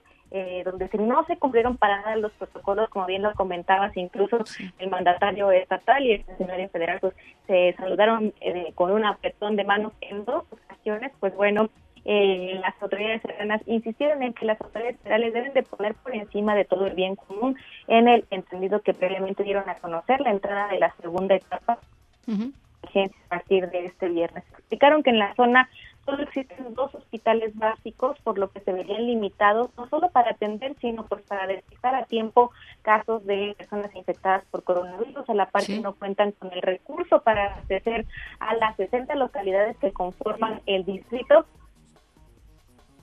donde 0.66 0.90
no 1.00 1.26
se 1.26 1.38
cumplieron 1.38 1.78
para 1.78 2.02
nada 2.02 2.18
los 2.18 2.34
protocolos, 2.34 2.90
como 2.90 3.06
bien 3.06 3.22
lo 3.22 3.34
comentabas, 3.34 3.96
incluso 3.96 4.40
el 4.78 4.90
mandatario 4.90 5.52
estatal 5.52 6.06
y 6.06 6.12
el 6.14 6.24
funcionario 6.26 6.68
federal 6.68 7.00
pues 7.00 7.14
se 7.48 7.74
saludaron 7.78 8.34
con 8.76 8.92
un 8.92 9.06
apretón 9.06 9.56
de 9.56 9.64
manos 9.64 9.94
en 10.02 10.26
dos 10.26 10.44
ocasiones, 10.52 11.14
pues 11.22 11.34
bueno, 11.34 11.70
eh, 12.10 12.58
las 12.62 12.82
autoridades 12.82 13.22
serranas 13.22 13.62
insistieron 13.66 14.24
en 14.24 14.34
que 14.34 14.46
las 14.46 14.62
autoridades 14.62 14.98
federales 15.02 15.34
deben 15.34 15.54
de 15.54 15.64
poner 15.64 15.94
por 15.94 16.16
encima 16.16 16.56
de 16.56 16.64
todo 16.64 16.88
el 16.88 16.96
bien 16.96 17.18
común 17.18 17.58
en 17.88 18.08
el 18.08 18.26
entendido 18.30 18.82
que 18.82 18.94
previamente 18.94 19.44
dieron 19.44 19.70
a 19.70 19.76
conocer 19.76 20.22
la 20.22 20.32
entrada 20.32 20.70
de 20.70 20.80
la 20.80 20.96
segunda 21.02 21.36
etapa 21.36 21.80
a 22.30 23.28
partir 23.28 23.70
de 23.70 23.86
este 23.86 24.08
viernes. 24.08 24.46
Explicaron 24.58 25.04
que 25.04 25.10
en 25.10 25.20
la 25.20 25.36
zona 25.36 25.70
solo 26.06 26.24
existen 26.24 26.74
dos 26.76 26.96
hospitales 26.96 27.54
básicos, 27.58 28.18
por 28.22 28.38
lo 28.38 28.52
que 28.52 28.62
se 28.62 28.72
verían 28.72 29.06
limitados 29.06 29.70
no 29.76 29.90
solo 29.90 30.10
para 30.10 30.32
atender, 30.32 30.76
sino 30.80 31.06
pues 31.08 31.24
para 31.24 31.46
detectar 31.46 31.94
a 31.94 32.06
tiempo 32.06 32.52
casos 32.84 33.26
de 33.26 33.54
personas 33.58 33.94
infectadas 33.94 34.46
por 34.50 34.64
coronavirus. 34.64 35.30
A 35.30 35.34
la 35.34 35.50
parte 35.50 35.78
no 35.82 35.94
cuentan 35.94 36.32
con 36.32 36.54
el 36.54 36.62
recurso 36.62 37.22
para 37.22 37.52
abastecer 37.52 38.06
a 38.40 38.56
las 38.56 38.78
60 38.78 39.14
localidades 39.16 39.76
que 39.76 39.92
conforman 39.92 40.62
el 40.68 40.86
distrito 40.86 41.46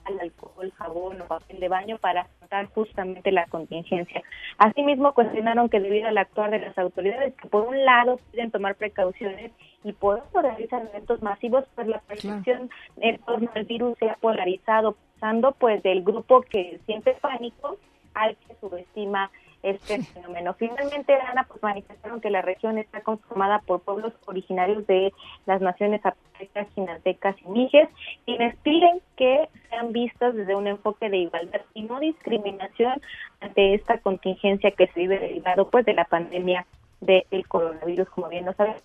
al 0.05 0.19
alcohol, 0.19 0.71
jabón 0.77 1.21
o 1.21 1.25
papel 1.25 1.59
de 1.59 1.67
baño 1.67 1.97
para 1.97 2.21
afrontar 2.21 2.67
justamente 2.67 3.31
la 3.31 3.45
contingencia. 3.47 4.23
Asimismo, 4.57 5.13
cuestionaron 5.13 5.69
que 5.69 5.79
debido 5.79 6.07
al 6.07 6.17
actuar 6.17 6.51
de 6.51 6.59
las 6.59 6.77
autoridades, 6.77 7.33
que 7.35 7.47
por 7.47 7.67
un 7.67 7.83
lado 7.83 8.19
piden 8.31 8.51
tomar 8.51 8.75
precauciones 8.75 9.51
y 9.83 9.93
por 9.93 10.19
otro 10.19 10.41
realizar 10.41 10.83
eventos 10.89 11.21
masivos, 11.21 11.65
pues 11.75 11.87
la 11.87 11.99
percepción 11.99 12.69
en 12.97 13.17
torno 13.19 13.49
al 13.53 13.65
virus 13.65 13.97
se 13.99 14.09
ha 14.09 14.15
polarizado, 14.15 14.95
pasando 15.13 15.51
pues 15.53 15.81
del 15.83 16.03
grupo 16.03 16.41
que 16.41 16.79
siente 16.85 17.13
pánico 17.21 17.77
al 18.13 18.35
que 18.37 18.55
subestima 18.61 19.29
este 19.65 20.01
fenómeno. 20.13 20.53
Finalmente, 20.53 21.13
Ana, 21.13 21.45
pues 21.47 21.61
manifestaron 21.61 22.21
que 22.21 22.29
la 22.29 22.41
región 22.41 22.77
está 22.77 23.01
conformada 23.01 23.59
por 23.59 23.81
pueblos 23.81 24.13
originarios 24.25 24.85
de 24.87 25.11
las 25.45 25.59
naciones 25.61 26.01
aztecas, 26.05 26.67
chinantecas 26.75 27.35
y 27.41 27.49
mijes, 27.49 27.89
quienes 28.25 28.55
piden 28.57 29.01
que 29.17 29.49
sean 29.69 29.91
vistas 29.91 30.35
desde 30.35 30.55
un 30.55 30.67
enfoque 30.67 31.09
de 31.09 31.17
igualdad 31.17 31.61
y 31.73 31.83
no 31.83 31.99
discriminación 31.99 33.01
ante 33.41 33.73
esta 33.73 33.97
contingencia 33.97 34.71
que 34.71 34.87
se 34.87 34.99
vive 34.99 35.19
derivado 35.19 35.69
pues 35.69 35.85
de 35.85 35.93
la 35.93 36.05
pandemia 36.05 36.65
del 37.01 37.47
coronavirus, 37.47 38.09
como 38.09 38.29
bien 38.29 38.45
lo 38.45 38.53
sabemos 38.53 38.83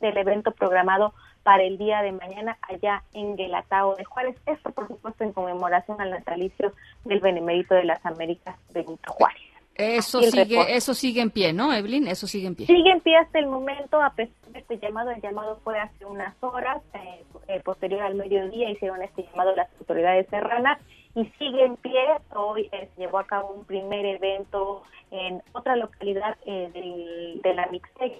del 0.00 0.16
evento 0.16 0.52
programado 0.52 1.14
para 1.46 1.62
el 1.62 1.78
día 1.78 2.02
de 2.02 2.10
mañana 2.10 2.58
allá 2.60 3.04
en 3.14 3.36
Guelatao 3.36 3.94
de 3.94 4.04
Juárez. 4.04 4.34
Esto, 4.46 4.72
por 4.72 4.88
supuesto, 4.88 5.22
en 5.22 5.32
conmemoración 5.32 6.00
al 6.00 6.10
natalicio 6.10 6.72
del 7.04 7.20
Benemérito 7.20 7.76
de 7.76 7.84
las 7.84 8.04
Américas, 8.04 8.56
Benito 8.74 9.12
Juárez. 9.12 9.40
Eso 9.76 10.22
sigue, 10.22 10.74
eso 10.76 10.92
sigue 10.92 11.20
en 11.20 11.30
pie, 11.30 11.52
¿no, 11.52 11.72
Evelyn? 11.72 12.08
Eso 12.08 12.26
sigue 12.26 12.48
en 12.48 12.56
pie. 12.56 12.66
Sigue 12.66 12.90
en 12.90 13.00
pie 13.00 13.16
hasta 13.18 13.38
el 13.38 13.46
momento, 13.46 14.02
a 14.02 14.10
pesar 14.10 14.34
de 14.50 14.58
este 14.58 14.78
llamado. 14.78 15.12
El 15.12 15.22
llamado 15.22 15.60
fue 15.62 15.78
hace 15.78 16.04
unas 16.04 16.34
horas, 16.40 16.82
eh, 16.94 17.22
eh, 17.46 17.60
posterior 17.60 18.02
al 18.02 18.16
mediodía, 18.16 18.68
hicieron 18.68 19.00
este 19.02 19.22
llamado 19.22 19.54
las 19.54 19.68
autoridades 19.78 20.26
serranas 20.28 20.80
y 21.14 21.26
sigue 21.38 21.64
en 21.64 21.76
pie. 21.76 22.02
Hoy 22.34 22.68
eh, 22.72 22.88
se 22.96 23.02
llevó 23.02 23.20
a 23.20 23.24
cabo 23.24 23.52
un 23.52 23.64
primer 23.64 24.04
evento 24.04 24.82
en 25.12 25.40
otra 25.52 25.76
localidad 25.76 26.36
de 26.44 27.54
la 27.54 27.66
Mixtec, 27.66 28.14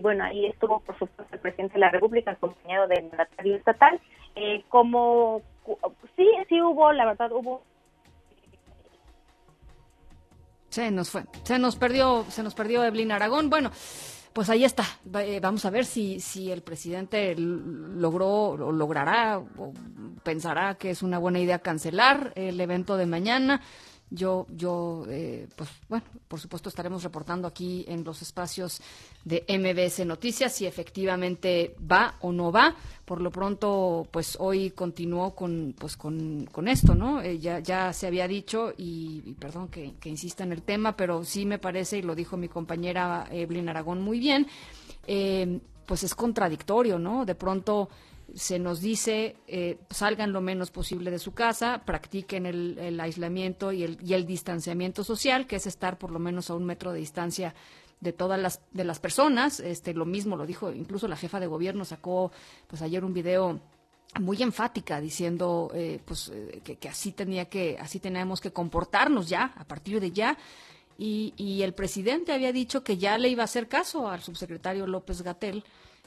y 0.00 0.02
bueno, 0.02 0.24
ahí 0.24 0.46
estuvo, 0.46 0.80
por 0.80 0.98
supuesto, 0.98 1.34
el 1.34 1.40
presidente 1.40 1.74
de 1.74 1.80
la 1.80 1.90
República 1.90 2.30
acompañado 2.30 2.88
del 2.88 3.02
mandatario 3.02 3.56
estatal. 3.56 4.00
Eh, 4.34 4.64
como 4.70 5.42
sí, 6.16 6.26
sí 6.48 6.62
hubo, 6.62 6.90
la 6.94 7.04
verdad, 7.04 7.30
hubo 7.32 7.62
se 10.70 10.90
nos 10.90 11.10
fue, 11.10 11.24
se 11.42 11.58
nos 11.58 11.76
perdió, 11.76 12.24
se 12.30 12.42
nos 12.42 12.54
perdió 12.54 12.82
Evelyn 12.82 13.12
Aragón. 13.12 13.50
Bueno, 13.50 13.70
pues 14.32 14.48
ahí 14.48 14.64
está. 14.64 14.84
Eh, 15.18 15.38
vamos 15.40 15.66
a 15.66 15.70
ver 15.70 15.84
si, 15.84 16.18
si 16.18 16.50
el 16.50 16.62
presidente 16.62 17.34
logró 17.36 18.52
o 18.52 18.72
logrará 18.72 19.38
o 19.38 19.72
pensará 20.22 20.76
que 20.76 20.90
es 20.90 21.02
una 21.02 21.18
buena 21.18 21.40
idea 21.40 21.58
cancelar 21.58 22.32
el 22.36 22.58
evento 22.58 22.96
de 22.96 23.04
mañana. 23.04 23.60
Yo, 24.12 24.46
yo 24.50 25.04
eh, 25.08 25.46
pues 25.54 25.70
bueno, 25.88 26.04
por 26.26 26.40
supuesto 26.40 26.68
estaremos 26.68 27.04
reportando 27.04 27.46
aquí 27.46 27.84
en 27.86 28.02
los 28.02 28.22
espacios 28.22 28.80
de 29.24 29.44
MBS 29.48 30.04
Noticias 30.04 30.52
si 30.52 30.66
efectivamente 30.66 31.76
va 31.80 32.16
o 32.20 32.32
no 32.32 32.50
va. 32.50 32.74
Por 33.04 33.20
lo 33.20 33.30
pronto, 33.30 34.08
pues 34.10 34.36
hoy 34.40 34.70
continuó 34.70 35.34
con, 35.34 35.74
pues 35.78 35.96
con, 35.96 36.46
con 36.50 36.66
esto, 36.66 36.94
¿no? 36.94 37.22
Eh, 37.22 37.38
ya, 37.38 37.60
ya 37.60 37.92
se 37.92 38.06
había 38.06 38.26
dicho, 38.26 38.72
y, 38.76 39.34
perdón 39.38 39.68
que, 39.68 39.94
que, 40.00 40.08
insista 40.08 40.44
en 40.44 40.52
el 40.52 40.62
tema, 40.62 40.96
pero 40.96 41.24
sí 41.24 41.46
me 41.46 41.58
parece, 41.58 41.98
y 41.98 42.02
lo 42.02 42.14
dijo 42.14 42.36
mi 42.36 42.48
compañera 42.48 43.28
Evelyn 43.30 43.68
Aragón 43.68 44.00
muy 44.02 44.18
bien, 44.18 44.46
eh, 45.06 45.60
pues 45.86 46.04
es 46.04 46.14
contradictorio, 46.14 46.98
¿no? 46.98 47.24
De 47.24 47.34
pronto 47.34 47.88
se 48.34 48.58
nos 48.58 48.80
dice 48.80 49.36
eh, 49.46 49.78
salgan 49.90 50.32
lo 50.32 50.40
menos 50.40 50.70
posible 50.70 51.10
de 51.10 51.18
su 51.18 51.32
casa, 51.32 51.82
practiquen 51.84 52.46
el, 52.46 53.00
aislamiento 53.00 53.72
y 53.72 53.84
el, 53.84 53.98
y 54.02 54.14
el, 54.14 54.26
distanciamiento 54.26 55.04
social, 55.04 55.46
que 55.46 55.56
es 55.56 55.66
estar 55.66 55.98
por 55.98 56.10
lo 56.10 56.18
menos 56.18 56.50
a 56.50 56.54
un 56.54 56.64
metro 56.64 56.92
de 56.92 57.00
distancia 57.00 57.54
de 58.00 58.12
todas 58.12 58.40
las 58.40 58.60
de 58.72 58.84
las 58.84 58.98
personas. 59.00 59.60
Este 59.60 59.94
lo 59.94 60.06
mismo 60.06 60.36
lo 60.36 60.46
dijo 60.46 60.72
incluso 60.72 61.08
la 61.08 61.16
jefa 61.16 61.40
de 61.40 61.46
gobierno 61.46 61.84
sacó 61.84 62.32
pues 62.66 62.82
ayer 62.82 63.04
un 63.04 63.12
video 63.12 63.60
muy 64.20 64.42
enfática 64.42 65.00
diciendo 65.00 65.70
eh, 65.74 66.00
pues 66.04 66.30
eh, 66.34 66.60
que, 66.64 66.76
que, 66.76 66.88
así 66.88 67.12
tenía 67.12 67.44
que 67.44 67.78
así 67.80 68.00
teníamos 68.00 68.40
que 68.40 68.52
comportarnos 68.52 69.28
ya 69.28 69.52
a 69.56 69.64
partir 69.64 70.00
de 70.00 70.10
ya 70.10 70.36
y, 70.98 71.32
y 71.36 71.62
el 71.62 71.72
presidente 71.72 72.32
había 72.32 72.52
dicho 72.52 72.82
que 72.82 72.98
ya 72.98 73.16
le 73.18 73.28
iba 73.28 73.42
a 73.42 73.44
hacer 73.44 73.68
caso 73.68 74.08
al 74.08 74.20
subsecretario 74.20 74.86
López 74.86 75.22
Gatel 75.22 75.64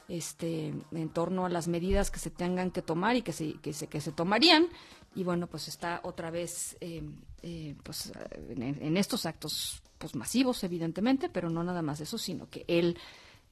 este, 0.08 0.74
en 0.92 1.08
torno 1.10 1.46
a 1.46 1.48
las 1.48 1.68
medidas 1.68 2.10
que 2.10 2.18
se 2.18 2.30
tengan 2.30 2.70
que 2.70 2.82
tomar 2.82 3.16
y 3.16 3.22
que 3.22 3.32
se, 3.32 3.54
que 3.54 3.72
se, 3.72 3.86
que 3.86 4.00
se 4.00 4.12
tomarían. 4.12 4.68
Y 5.14 5.24
bueno, 5.24 5.46
pues 5.46 5.68
está 5.68 6.00
otra 6.02 6.30
vez 6.30 6.76
eh, 6.80 7.02
eh, 7.42 7.76
pues, 7.82 8.12
en, 8.48 8.96
estos 8.96 9.26
actos 9.26 9.82
pues, 9.98 10.14
masivos, 10.14 10.64
evidentemente, 10.64 11.28
pero 11.28 11.50
no 11.50 11.62
nada 11.62 11.82
más 11.82 12.00
eso, 12.00 12.18
sino 12.18 12.48
que 12.50 12.64
él 12.66 12.98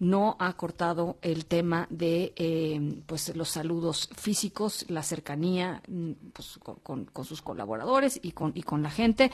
no 0.02 0.36
ha 0.40 0.52
cortado 0.54 1.16
el 1.22 1.46
tema 1.46 1.86
de 1.88 2.32
eh, 2.34 3.02
pues 3.06 3.36
los 3.36 3.48
saludos 3.48 4.10
físicos, 4.16 4.84
la 4.88 5.04
cercanía 5.04 5.80
mm, 5.86 6.10
pues, 6.32 6.58
con, 6.82 7.04
con, 7.04 7.24
sus 7.24 7.40
colaboradores 7.40 8.18
y 8.20 8.32
con, 8.32 8.50
y 8.56 8.64
con 8.64 8.82
la 8.82 8.90
gente. 8.90 9.30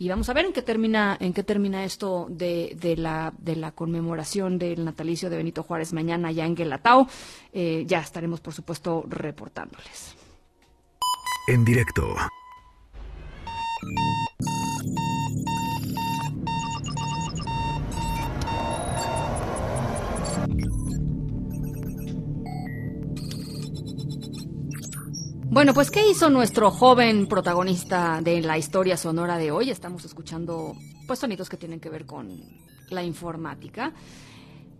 Y 0.00 0.08
vamos 0.08 0.28
a 0.28 0.32
ver 0.32 0.46
en 0.46 0.52
qué 0.52 0.62
termina, 0.62 1.16
en 1.20 1.32
qué 1.32 1.44
termina 1.44 1.84
esto 1.84 2.26
de, 2.28 2.76
de, 2.80 2.96
la, 2.96 3.32
de 3.38 3.54
la 3.54 3.70
conmemoración 3.70 4.58
del 4.58 4.84
natalicio 4.84 5.30
de 5.30 5.36
Benito 5.36 5.62
Juárez 5.62 5.92
mañana 5.92 6.32
ya 6.32 6.44
en 6.44 6.56
Guelatao. 6.56 7.06
Eh, 7.52 7.84
ya 7.86 8.00
estaremos, 8.00 8.40
por 8.40 8.52
supuesto, 8.52 9.04
reportándoles. 9.06 10.16
En 11.46 11.64
directo. 11.64 12.16
Bueno, 25.52 25.74
pues 25.74 25.90
¿qué 25.90 26.08
hizo 26.08 26.30
nuestro 26.30 26.70
joven 26.70 27.26
protagonista 27.26 28.20
de 28.22 28.40
la 28.40 28.56
historia 28.56 28.96
sonora 28.96 29.36
de 29.36 29.50
hoy? 29.50 29.68
Estamos 29.68 30.04
escuchando 30.04 30.76
pues 31.08 31.18
sonidos 31.18 31.48
que 31.48 31.56
tienen 31.56 31.80
que 31.80 31.90
ver 31.90 32.06
con 32.06 32.40
la 32.88 33.02
informática. 33.02 33.92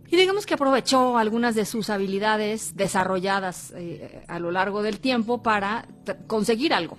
Y 0.07 0.15
digamos 0.15 0.45
que 0.45 0.53
aprovechó 0.53 1.17
algunas 1.17 1.55
de 1.55 1.65
sus 1.65 1.89
habilidades 1.89 2.77
desarrolladas 2.77 3.73
eh, 3.75 4.23
a 4.29 4.39
lo 4.39 4.49
largo 4.49 4.81
del 4.81 5.01
tiempo 5.01 5.43
para 5.43 5.89
conseguir 6.25 6.73
algo 6.73 6.97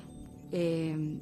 eh, 0.52 1.18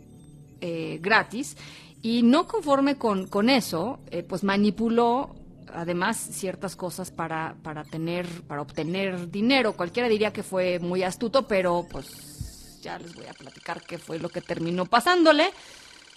eh, 0.60 0.98
gratis. 1.00 1.56
Y 2.02 2.24
no 2.24 2.48
conforme 2.48 2.96
con, 2.96 3.28
con 3.28 3.48
eso, 3.48 4.00
pues 4.28 4.42
manipuló 4.42 5.36
además 5.72 6.16
ciertas 6.16 6.74
cosas 6.74 7.12
para, 7.12 7.54
para 7.62 7.84
tener, 7.84 8.26
para 8.48 8.62
obtener 8.62 9.30
dinero. 9.30 9.74
Cualquiera 9.74 10.08
diría 10.08 10.32
que 10.32 10.42
fue 10.42 10.80
muy 10.80 11.04
astuto, 11.04 11.46
pero 11.46 11.86
pues 11.88 12.39
ya 12.80 12.98
les 12.98 13.14
voy 13.14 13.26
a 13.26 13.32
platicar 13.32 13.82
qué 13.82 13.98
fue 13.98 14.18
lo 14.18 14.28
que 14.28 14.40
terminó 14.40 14.86
pasándole. 14.86 15.50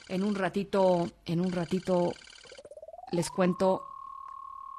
En 0.10 0.24
un 0.24 0.36
ratito, 0.36 1.10
en 1.26 1.40
un 1.40 1.52
ratito 1.52 2.14
les 3.12 3.30
cuento 3.30 3.84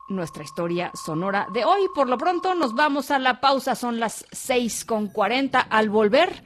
nuestra 0.09 0.45
historia 0.45 0.91
sonora 0.95 1.47
de 1.53 1.65
hoy. 1.65 1.83
Por 1.95 2.09
lo 2.09 2.19
pronto 2.19 2.55
nos 2.55 2.75
vamos 2.75 3.11
a 3.11 3.19
la 3.19 3.41
pausa, 3.41 3.75
son 3.75 4.01
las 4.01 4.27
6 4.33 4.85
con 4.85 5.09
40. 5.09 5.61
Al 5.61 5.89
volver, 5.89 6.43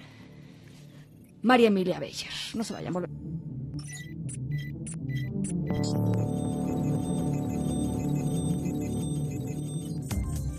María 1.42 1.68
Emilia 1.68 1.98
Beyer. 1.98 2.32
No 2.54 2.64
se 2.64 2.72
vayan 2.72 2.92
volver. 2.92 3.10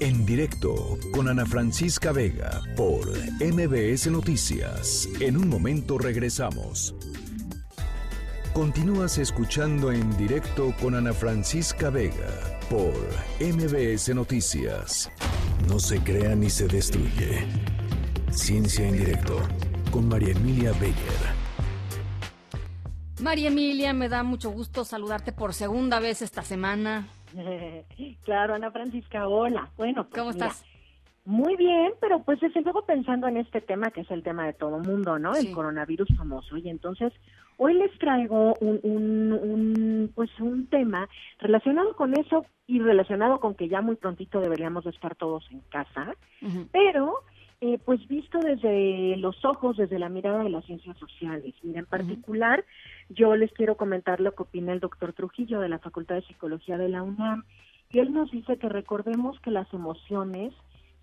En 0.01 0.25
directo 0.25 0.97
con 1.11 1.27
Ana 1.27 1.45
Francisca 1.45 2.13
Vega 2.13 2.61
por 2.77 3.05
MBS 3.41 4.07
Noticias. 4.09 5.09
En 5.19 5.35
un 5.35 5.49
momento 5.49 5.97
regresamos. 5.97 6.95
Continúas 8.53 9.17
escuchando 9.17 9.91
en 9.91 10.15
directo 10.15 10.73
con 10.79 10.95
Ana 10.95 11.11
Francisca 11.11 11.89
Vega 11.89 12.31
por 12.69 12.93
MBS 13.41 14.15
Noticias. 14.15 15.11
No 15.67 15.79
se 15.79 16.01
crea 16.01 16.33
ni 16.33 16.49
se 16.49 16.69
destruye. 16.69 17.45
Ciencia 18.31 18.87
en 18.87 18.97
directo 18.97 19.37
con 19.91 20.07
María 20.07 20.31
Emilia 20.31 20.71
Beyer. 20.79 21.39
María 23.21 23.49
Emilia, 23.49 23.91
me 23.91 24.07
da 24.07 24.23
mucho 24.23 24.49
gusto 24.49 24.85
saludarte 24.85 25.33
por 25.33 25.53
segunda 25.53 25.99
vez 25.99 26.21
esta 26.21 26.41
semana. 26.41 27.09
claro, 28.23 28.53
Ana 28.53 28.71
Francisca, 28.71 29.27
hola. 29.27 29.69
Bueno, 29.77 30.03
pues 30.05 30.19
¿cómo 30.19 30.31
estás? 30.31 30.65
Muy 31.25 31.55
bien, 31.57 31.93
pero 32.01 32.23
pues 32.23 32.39
desde 32.39 32.61
luego 32.61 32.85
pensando 32.85 33.27
en 33.27 33.37
este 33.37 33.61
tema 33.61 33.91
que 33.91 34.01
es 34.01 34.09
el 34.09 34.23
tema 34.23 34.47
de 34.47 34.53
todo 34.53 34.79
mundo, 34.79 35.19
¿no? 35.19 35.35
El 35.35 35.51
coronavirus 35.51 36.07
famoso. 36.17 36.57
Y 36.57 36.69
entonces 36.69 37.13
hoy 37.57 37.75
les 37.75 37.95
traigo 37.99 38.55
un, 38.61 38.79
un, 38.81 39.33
un, 39.33 40.11
pues 40.15 40.31
un 40.39 40.67
tema 40.67 41.07
relacionado 41.37 41.95
con 41.95 42.17
eso 42.17 42.45
y 42.65 42.79
relacionado 42.79 43.39
con 43.39 43.53
que 43.53 43.67
ya 43.67 43.81
muy 43.81 43.95
prontito 43.95 44.39
deberíamos 44.39 44.85
de 44.85 44.91
estar 44.91 45.15
todos 45.15 45.45
en 45.51 45.59
casa, 45.69 46.15
pero 46.71 47.19
Eh, 47.61 47.77
pues 47.83 48.07
visto 48.07 48.39
desde 48.39 49.17
los 49.17 49.43
ojos, 49.43 49.75
desde 49.75 49.99
la 49.99 50.07
mirada 50.07 50.43
de 50.43 50.49
las 50.49 50.63
ciencias 50.63 50.97
sociales. 50.97 51.53
Mira, 51.61 51.79
en 51.79 51.85
particular, 51.85 52.63
yo 53.09 53.35
les 53.35 53.51
quiero 53.51 53.75
comentar 53.75 54.21
lo 54.21 54.33
que 54.33 54.43
opina 54.43 54.71
el 54.71 54.79
doctor 54.79 55.11
Trujillo 55.11 55.59
de 55.59 55.67
la 55.67 55.79
Facultad 55.79 56.15
de 56.15 56.21
Psicología 56.21 56.77
de 56.77 56.87
la 56.87 57.03
UNAM. 57.03 57.43
Y 57.91 57.99
él 57.99 58.13
nos 58.13 58.31
dice 58.31 58.57
que 58.57 58.69
recordemos 58.69 59.41
que 59.41 59.51
las 59.51 59.73
emociones, 59.73 60.53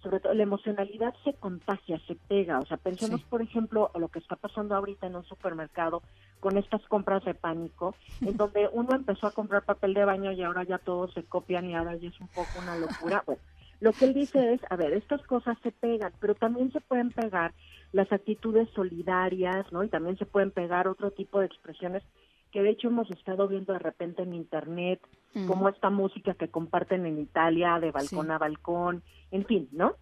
sobre 0.02 0.18
todo 0.18 0.32
la 0.32 0.44
emocionalidad 0.44 1.14
se 1.24 1.34
contagia, 1.34 2.00
se 2.06 2.14
pega. 2.14 2.58
O 2.58 2.64
sea, 2.64 2.78
pensemos, 2.78 3.22
por 3.24 3.42
ejemplo, 3.42 3.90
a 3.92 3.98
lo 3.98 4.08
que 4.08 4.20
está 4.20 4.36
pasando 4.36 4.74
ahorita 4.74 5.08
en 5.08 5.16
un 5.16 5.24
supermercado 5.24 6.02
con 6.40 6.56
estas 6.56 6.80
compras 6.86 7.22
de 7.26 7.34
pánico, 7.34 7.94
en 8.22 8.34
donde 8.38 8.70
uno 8.72 8.94
empezó 8.94 9.26
a 9.26 9.32
comprar 9.32 9.62
papel 9.62 9.92
de 9.92 10.06
baño 10.06 10.32
y 10.32 10.42
ahora 10.42 10.64
ya 10.64 10.78
todos 10.78 11.12
se 11.12 11.22
copian 11.22 11.68
y 11.68 11.74
ahora 11.74 11.96
ya 11.96 12.08
es 12.08 12.18
un 12.18 12.28
poco 12.28 12.48
una 12.62 12.78
locura. 12.78 13.22
Bueno, 13.26 13.42
lo 13.80 13.92
que 13.92 14.06
él 14.06 14.14
dice 14.14 14.54
es, 14.54 14.60
a 14.70 14.76
ver, 14.76 14.92
estas 14.92 15.22
cosas 15.26 15.56
se 15.62 15.70
pegan, 15.72 16.12
pero 16.20 16.34
también 16.34 16.72
se 16.72 16.80
pueden 16.80 17.10
pegar 17.10 17.52
las 17.92 18.10
actitudes 18.12 18.68
solidarias, 18.74 19.70
¿no? 19.72 19.84
Y 19.84 19.88
también 19.88 20.16
se 20.18 20.26
pueden 20.26 20.50
pegar 20.50 20.88
otro 20.88 21.10
tipo 21.10 21.40
de 21.40 21.46
expresiones 21.46 22.02
que 22.52 22.62
de 22.62 22.70
hecho 22.70 22.88
hemos 22.88 23.10
estado 23.10 23.48
viendo 23.48 23.72
de 23.72 23.78
repente 23.80 24.22
en 24.22 24.32
internet, 24.34 25.00
Mm. 25.34 25.46
como 25.46 25.68
esta 25.68 25.90
música 25.90 26.32
que 26.34 26.48
comparten 26.48 27.04
en 27.04 27.18
Italia 27.18 27.78
de 27.78 27.90
balcón 27.90 28.26
Sí. 28.26 28.32
a 28.32 28.38
balcón, 28.38 29.02
en 29.30 29.44
fin, 29.44 29.68
¿no? 29.72 29.94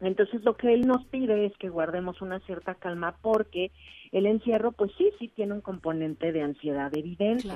Entonces 0.00 0.44
lo 0.44 0.56
que 0.56 0.72
él 0.72 0.86
nos 0.86 1.04
pide 1.06 1.46
es 1.46 1.56
que 1.58 1.68
guardemos 1.68 2.22
una 2.22 2.38
cierta 2.40 2.76
calma 2.76 3.16
porque 3.20 3.72
el 4.12 4.26
encierro 4.26 4.70
pues 4.70 4.92
sí, 4.96 5.10
sí 5.18 5.26
tiene 5.26 5.54
un 5.54 5.60
componente 5.60 6.30
de 6.30 6.42
ansiedad 6.42 6.96
evidente. 6.96 7.48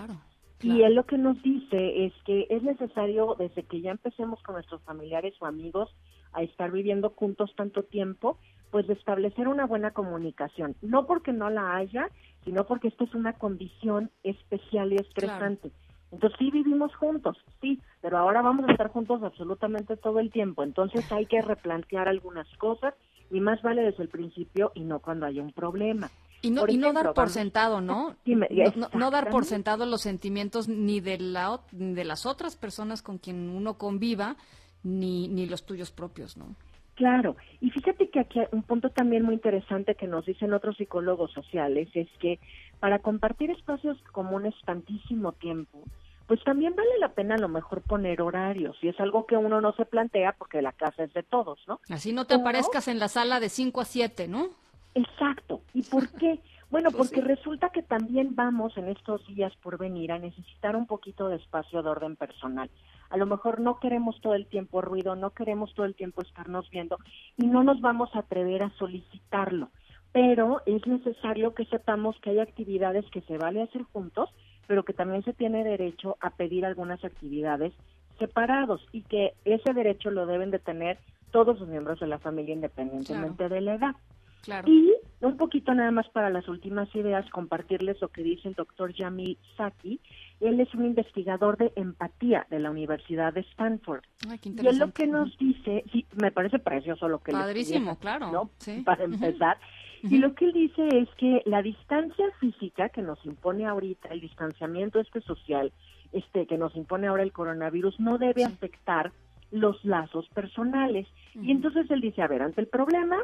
Y 0.62 0.82
él 0.82 0.94
lo 0.94 1.04
que 1.04 1.18
nos 1.18 1.42
dice 1.42 2.06
es 2.06 2.12
que 2.24 2.46
es 2.48 2.62
necesario, 2.62 3.34
desde 3.38 3.64
que 3.64 3.80
ya 3.80 3.90
empecemos 3.90 4.42
con 4.42 4.54
nuestros 4.54 4.80
familiares 4.82 5.34
o 5.40 5.46
amigos 5.46 5.90
a 6.32 6.42
estar 6.42 6.70
viviendo 6.70 7.10
juntos 7.10 7.52
tanto 7.56 7.82
tiempo, 7.82 8.38
pues 8.70 8.86
de 8.86 8.94
establecer 8.94 9.48
una 9.48 9.66
buena 9.66 9.90
comunicación. 9.90 10.76
No 10.80 11.06
porque 11.06 11.32
no 11.32 11.50
la 11.50 11.76
haya, 11.76 12.08
sino 12.44 12.64
porque 12.64 12.88
esta 12.88 13.04
es 13.04 13.14
una 13.14 13.34
condición 13.34 14.10
especial 14.22 14.92
y 14.92 14.96
estresante. 14.96 15.72
Entonces 16.12 16.38
sí 16.38 16.50
vivimos 16.50 16.94
juntos, 16.94 17.38
sí, 17.60 17.80
pero 18.00 18.18
ahora 18.18 18.42
vamos 18.42 18.68
a 18.68 18.72
estar 18.72 18.88
juntos 18.88 19.22
absolutamente 19.22 19.96
todo 19.96 20.20
el 20.20 20.30
tiempo. 20.30 20.62
Entonces 20.62 21.10
hay 21.10 21.26
que 21.26 21.40
replantear 21.40 22.06
algunas 22.06 22.46
cosas 22.58 22.94
y 23.30 23.40
más 23.40 23.62
vale 23.62 23.82
desde 23.82 24.02
el 24.02 24.10
principio 24.10 24.72
y 24.74 24.80
no 24.80 25.00
cuando 25.00 25.26
haya 25.26 25.42
un 25.42 25.52
problema. 25.52 26.10
Y 26.42 26.50
no, 26.50 26.62
y 26.68 26.76
no 26.76 26.92
dar 26.92 27.14
por 27.14 27.30
sentado, 27.30 27.80
¿no? 27.80 28.16
Dime, 28.24 28.48
no, 28.50 28.88
no- 28.92 28.98
no 28.98 29.10
dar 29.10 29.30
por 29.30 29.44
sentado 29.44 29.86
los 29.86 30.02
sentimientos 30.02 30.68
ni 30.68 31.00
de, 31.00 31.18
la, 31.18 31.60
ni 31.72 31.94
de 31.94 32.04
las 32.04 32.26
otras 32.26 32.56
personas 32.56 33.00
con 33.00 33.18
quien 33.18 33.48
uno 33.48 33.78
conviva, 33.78 34.36
ni, 34.82 35.28
ni 35.28 35.46
los 35.46 35.64
tuyos 35.64 35.90
propios, 35.92 36.36
¿no? 36.36 36.54
Claro, 36.96 37.36
y 37.60 37.70
fíjate 37.70 38.10
que 38.10 38.20
aquí 38.20 38.38
hay 38.40 38.46
un 38.52 38.62
punto 38.64 38.90
también 38.90 39.22
muy 39.22 39.34
interesante 39.34 39.94
que 39.94 40.06
nos 40.06 40.26
dicen 40.26 40.52
otros 40.52 40.76
psicólogos 40.76 41.32
sociales 41.32 41.88
es 41.94 42.08
que 42.20 42.38
para 42.80 42.98
compartir 42.98 43.50
espacios 43.50 43.96
comunes 44.12 44.52
tantísimo 44.66 45.32
tiempo, 45.32 45.84
pues 46.26 46.42
también 46.44 46.74
vale 46.76 46.90
la 47.00 47.12
pena 47.14 47.36
a 47.36 47.38
lo 47.38 47.48
mejor 47.48 47.80
poner 47.80 48.20
horarios 48.20 48.76
y 48.82 48.88
es 48.88 49.00
algo 49.00 49.26
que 49.26 49.36
uno 49.36 49.60
no 49.60 49.72
se 49.72 49.86
plantea 49.86 50.32
porque 50.38 50.60
la 50.60 50.72
casa 50.72 51.04
es 51.04 51.14
de 51.14 51.22
todos, 51.22 51.60
¿no? 51.66 51.80
Así 51.88 52.12
no 52.12 52.26
te 52.26 52.34
aparezcas 52.34 52.88
en 52.88 52.98
la 52.98 53.08
sala 53.08 53.40
de 53.40 53.48
5 53.48 53.80
a 53.80 53.84
7, 53.86 54.28
¿no? 54.28 54.48
Exacto. 54.94 55.62
¿Y 55.74 55.82
por 55.82 56.08
qué? 56.12 56.40
Bueno, 56.72 56.88
Pues 56.90 57.10
porque 57.10 57.20
sí. 57.20 57.28
resulta 57.28 57.68
que 57.68 57.82
también 57.82 58.34
vamos 58.34 58.74
en 58.78 58.88
estos 58.88 59.26
días 59.26 59.54
por 59.56 59.76
venir 59.76 60.10
a 60.10 60.18
necesitar 60.18 60.74
un 60.74 60.86
poquito 60.86 61.28
de 61.28 61.36
espacio 61.36 61.82
de 61.82 61.90
orden 61.90 62.16
personal. 62.16 62.70
A 63.10 63.18
lo 63.18 63.26
mejor 63.26 63.60
no 63.60 63.78
queremos 63.78 64.18
todo 64.22 64.34
el 64.34 64.46
tiempo 64.46 64.80
ruido, 64.80 65.14
no 65.14 65.32
queremos 65.32 65.74
todo 65.74 65.84
el 65.84 65.94
tiempo 65.94 66.22
estarnos 66.22 66.70
viendo 66.70 66.96
y 67.36 67.46
no 67.46 67.62
nos 67.62 67.82
vamos 67.82 68.08
a 68.16 68.20
atrever 68.20 68.62
a 68.62 68.70
solicitarlo. 68.78 69.68
Pero 70.12 70.62
es 70.64 70.86
necesario 70.86 71.52
que 71.52 71.66
sepamos 71.66 72.18
que 72.22 72.30
hay 72.30 72.38
actividades 72.38 73.04
que 73.10 73.20
se 73.20 73.36
vale 73.36 73.60
hacer 73.60 73.82
juntos, 73.82 74.30
pero 74.66 74.82
que 74.86 74.94
también 74.94 75.22
se 75.24 75.34
tiene 75.34 75.64
derecho 75.64 76.16
a 76.22 76.30
pedir 76.30 76.64
algunas 76.64 77.04
actividades 77.04 77.74
separados 78.18 78.80
y 78.92 79.02
que 79.02 79.34
ese 79.44 79.74
derecho 79.74 80.10
lo 80.10 80.24
deben 80.24 80.50
de 80.50 80.58
tener 80.58 80.98
todos 81.32 81.60
los 81.60 81.68
miembros 81.68 82.00
de 82.00 82.06
la 82.06 82.18
familia 82.18 82.54
independientemente 82.54 83.50
de 83.50 83.60
la 83.60 83.74
edad. 83.74 83.94
Claro. 84.42 84.68
Y 84.70 84.92
un 85.20 85.36
poquito 85.36 85.72
nada 85.72 85.90
más 85.90 86.08
para 86.10 86.30
las 86.30 86.48
últimas 86.48 86.92
ideas, 86.94 87.28
compartirles 87.30 88.00
lo 88.00 88.08
que 88.08 88.22
dice 88.22 88.48
el 88.48 88.54
doctor 88.54 88.92
Jamil 88.94 89.38
Saki. 89.56 90.00
Él 90.40 90.58
es 90.58 90.74
un 90.74 90.84
investigador 90.84 91.56
de 91.56 91.72
empatía 91.76 92.46
de 92.50 92.58
la 92.58 92.70
Universidad 92.70 93.32
de 93.32 93.40
Stanford. 93.52 94.02
Ay, 94.28 94.38
qué 94.38 94.50
Y 94.50 94.66
él 94.66 94.78
lo 94.78 94.92
que 94.92 95.06
nos 95.06 95.36
dice, 95.38 95.84
sí, 95.92 96.04
me 96.20 96.32
parece 96.32 96.58
precioso 96.58 97.08
lo 97.08 97.20
que 97.20 97.30
Padrísimo, 97.30 97.92
escribe, 97.92 98.00
claro. 98.00 98.32
¿no? 98.32 98.50
Sí. 98.58 98.82
Para 98.84 99.04
empezar. 99.04 99.58
Y 100.02 100.18
lo 100.18 100.34
que 100.34 100.46
él 100.46 100.52
dice 100.52 100.88
es 100.88 101.08
que 101.16 101.42
la 101.46 101.62
distancia 101.62 102.26
física 102.40 102.88
que 102.88 103.02
nos 103.02 103.24
impone 103.24 103.66
ahorita, 103.66 104.08
el 104.08 104.20
distanciamiento 104.20 104.98
este 104.98 105.20
social, 105.20 105.72
este 106.12 106.46
que 106.46 106.58
nos 106.58 106.74
impone 106.74 107.06
ahora 107.06 107.22
el 107.22 107.32
coronavirus, 107.32 108.00
no 108.00 108.18
debe 108.18 108.44
afectar 108.44 109.12
los 109.52 109.84
lazos 109.84 110.28
personales. 110.30 111.06
Y 111.34 111.52
entonces 111.52 111.88
él 111.90 112.00
dice, 112.00 112.22
a 112.22 112.26
ver, 112.26 112.42
ante 112.42 112.60
el 112.60 112.66
problema, 112.66 113.18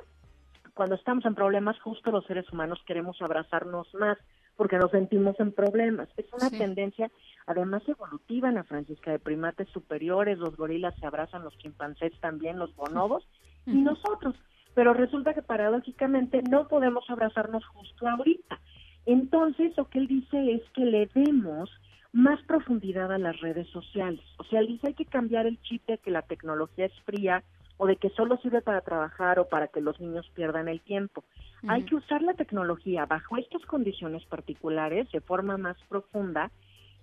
cuando 0.79 0.95
estamos 0.95 1.25
en 1.27 1.35
problemas, 1.35 1.77
justo 1.81 2.13
los 2.13 2.25
seres 2.27 2.49
humanos 2.53 2.81
queremos 2.87 3.21
abrazarnos 3.21 3.93
más 3.95 4.17
porque 4.57 4.79
nos 4.79 4.93
sentimos 4.93 5.35
en 5.41 5.51
problemas. 5.51 6.09
Es 6.17 6.33
una 6.33 6.51
Sí. 6.51 6.59
tendencia, 6.59 7.11
además 7.49 7.83
evolutiva, 7.89 8.49
Ana 8.51 8.63
Francisca, 8.63 9.11
de 9.11 9.19
primates 9.19 9.69
superiores, 9.71 10.39
los 10.39 10.57
gorilas 10.57 10.95
se 11.01 11.07
abrazan, 11.07 11.43
los 11.43 11.59
chimpancés 11.59 12.13
también, 12.21 12.61
los 12.61 12.77
bonobos, 12.77 13.27
y 13.67 13.73
nosotros. 13.73 14.37
Pero 14.75 14.95
resulta 14.95 15.35
que 15.35 15.43
paradójicamente 15.43 16.43
no 16.49 16.69
podemos 16.69 17.11
abrazarnos 17.11 17.67
justo 17.67 18.07
ahorita. 18.09 18.61
Entonces, 19.05 19.77
lo 19.77 19.89
que 19.89 19.99
él 19.99 20.07
dice 20.07 20.53
es 20.53 20.63
que 20.75 20.85
le 20.85 21.07
demos 21.13 21.71
más 22.13 22.41
profundidad 22.43 23.11
a 23.13 23.19
las 23.19 23.41
redes 23.41 23.67
sociales. 23.71 24.23
O 24.39 24.45
sea, 24.45 24.61
él 24.61 24.69
dice 24.69 24.87
hay 24.87 24.95
que 24.95 25.07
cambiar 25.07 25.47
el 25.47 25.61
chip 25.63 25.85
de 25.89 25.99
que 25.99 26.13
la 26.13 26.23
tecnología 26.23 26.87
es 26.87 26.95
fría 27.05 27.43
o 27.79 27.87
de 27.87 27.97
que 27.97 28.11
solo 28.11 28.37
sirve 28.39 28.61
para 28.61 28.83
trabajar 28.83 29.39
o 29.39 29.49
para 29.49 29.69
que 29.69 29.81
los 29.81 29.99
niños 30.01 30.29
pierdan 30.35 30.69
el 30.69 30.81
tiempo. 30.81 31.25
Hay 31.67 31.85
que 31.85 31.97
usar 31.97 32.23
la 32.23 32.35
tecnología 32.35 33.07
bajo 33.07 33.37
estas 33.37 33.65
condiciones 33.67 34.25
particulares 34.27 35.11
de 35.11 35.21
forma 35.21 35.57
más 35.57 35.77
profunda, 35.89 36.51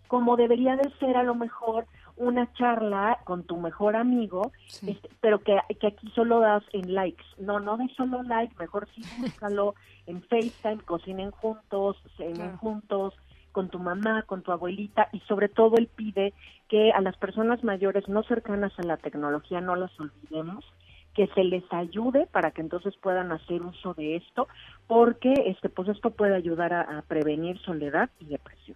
como 0.08 0.38
debería 0.38 0.76
de 0.76 0.90
ser 1.00 1.18
a 1.18 1.24
lo 1.24 1.36
mejor 1.36 1.88
una 2.18 2.52
charla 2.54 3.20
con 3.26 3.44
tu 3.44 3.58
mejor 3.58 3.96
amigo, 3.96 4.52
este, 4.86 5.10
pero 5.20 5.40
que, 5.40 5.60
que 5.80 5.88
aquí 5.88 6.10
solo 6.12 6.40
das 6.40 6.64
en 6.72 6.94
likes. 6.94 7.26
No, 7.38 7.60
no 7.60 7.76
de 7.78 7.88
solo 7.96 8.24
like, 8.24 8.56
mejor 8.58 8.88
sí 8.96 9.02
búscalo 9.18 9.76
en 10.06 10.22
FaceTime, 10.24 10.84
cocinen 10.86 11.32
juntos, 11.32 11.98
cenen 12.18 12.36
Claro. 12.36 12.58
juntos, 12.60 13.14
con 13.56 13.70
tu 13.70 13.80
mamá, 13.80 14.24
con 14.24 14.42
tu 14.42 14.52
abuelita 14.52 15.08
y 15.14 15.22
sobre 15.22 15.48
todo 15.48 15.78
él 15.78 15.88
pide 15.88 16.34
que 16.68 16.92
a 16.92 17.00
las 17.00 17.16
personas 17.16 17.64
mayores 17.64 18.10
no 18.10 18.22
cercanas 18.24 18.78
a 18.78 18.84
la 18.84 18.98
tecnología 18.98 19.62
no 19.62 19.78
las 19.78 19.98
olvidemos, 19.98 20.66
que 21.14 21.28
se 21.28 21.46
les 21.46 21.64
ayude 21.72 22.28
para 22.28 22.52
que 22.52 22.60
entonces 22.60 22.94
puedan 23.02 23.32
hacer 23.32 23.62
uso 23.62 23.94
de 23.94 24.18
esto, 24.18 24.50
porque 24.88 25.32
este 25.46 25.70
pues 25.70 25.88
esto 25.88 26.10
puede 26.10 26.36
ayudar 26.36 26.74
a, 26.74 26.98
a 26.98 27.02
prevenir 27.04 27.58
soledad 27.60 28.10
y 28.20 28.26
depresión. 28.26 28.76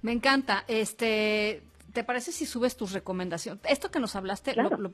Me 0.00 0.12
encanta. 0.12 0.64
Este, 0.68 1.62
¿te 1.92 2.04
parece 2.04 2.32
si 2.32 2.46
subes 2.46 2.76
tus 2.76 2.92
recomendaciones? 2.92 3.62
Esto 3.68 3.90
que 3.90 4.00
nos 4.00 4.16
hablaste, 4.16 4.54
lo- 4.54 4.68
Claro. 4.68 4.76
lo 4.78 4.90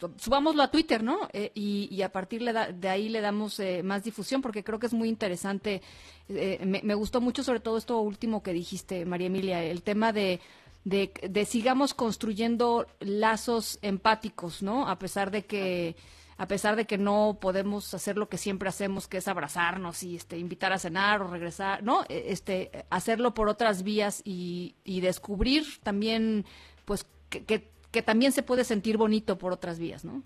lo- 0.00 0.12
subámoslo 0.18 0.62
a 0.62 0.70
Twitter, 0.70 1.02
¿no? 1.02 1.28
Eh, 1.32 1.50
y, 1.54 1.88
y 1.90 2.02
a 2.02 2.10
partir 2.12 2.42
de 2.44 2.88
ahí 2.88 3.08
le 3.08 3.20
damos 3.20 3.58
eh, 3.60 3.82
más 3.82 4.04
difusión 4.04 4.40
porque 4.42 4.62
creo 4.64 4.78
que 4.78 4.86
es 4.86 4.92
muy 4.94 5.08
interesante. 5.08 5.82
Eh, 6.28 6.60
me, 6.64 6.80
me 6.82 6.94
gustó 6.94 7.20
mucho 7.20 7.42
sobre 7.42 7.60
todo 7.60 7.76
esto 7.78 8.00
último 8.00 8.42
que 8.42 8.52
dijiste, 8.52 9.04
María 9.04 9.26
Emilia, 9.28 9.62
el 9.64 9.82
tema 9.82 10.12
de, 10.12 10.40
de, 10.84 11.12
de 11.28 11.44
sigamos 11.44 11.92
construyendo 11.94 12.86
lazos 13.00 13.78
empáticos, 13.82 14.62
¿no? 14.62 14.88
A 14.88 14.98
pesar 14.98 15.30
de 15.30 15.44
que 15.44 15.96
a 16.38 16.46
pesar 16.46 16.76
de 16.76 16.86
que 16.86 16.96
no 16.96 17.38
podemos 17.40 17.92
hacer 17.92 18.16
lo 18.16 18.28
que 18.28 18.38
siempre 18.38 18.68
hacemos, 18.68 19.08
que 19.08 19.18
es 19.18 19.28
abrazarnos 19.28 20.02
y 20.04 20.16
este 20.16 20.38
invitar 20.38 20.72
a 20.72 20.78
cenar 20.78 21.20
o 21.20 21.26
regresar, 21.26 21.82
¿no? 21.82 22.04
Eh, 22.08 22.26
Este 22.28 22.70
hacerlo 22.90 23.34
por 23.34 23.48
otras 23.48 23.82
vías 23.82 24.22
y, 24.24 24.76
y 24.84 25.00
descubrir 25.00 25.64
también 25.82 26.44
pues 26.84 27.04
que, 27.28 27.44
que, 27.44 27.70
que 27.90 28.02
también 28.02 28.32
se 28.32 28.42
puede 28.42 28.64
sentir 28.64 28.96
bonito 28.96 29.36
por 29.36 29.52
otras 29.52 29.78
vías, 29.78 30.04
¿no? 30.04 30.22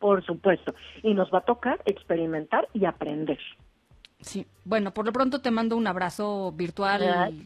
Por 0.00 0.24
supuesto. 0.24 0.74
Y 1.04 1.14
nos 1.14 1.32
va 1.32 1.38
a 1.38 1.44
tocar 1.44 1.80
experimentar 1.86 2.68
y 2.74 2.84
aprender. 2.84 3.38
Sí. 4.22 4.46
Bueno, 4.64 4.94
por 4.94 5.04
lo 5.04 5.12
pronto 5.12 5.40
te 5.40 5.50
mando 5.50 5.76
un 5.76 5.86
abrazo 5.86 6.52
virtual 6.52 7.00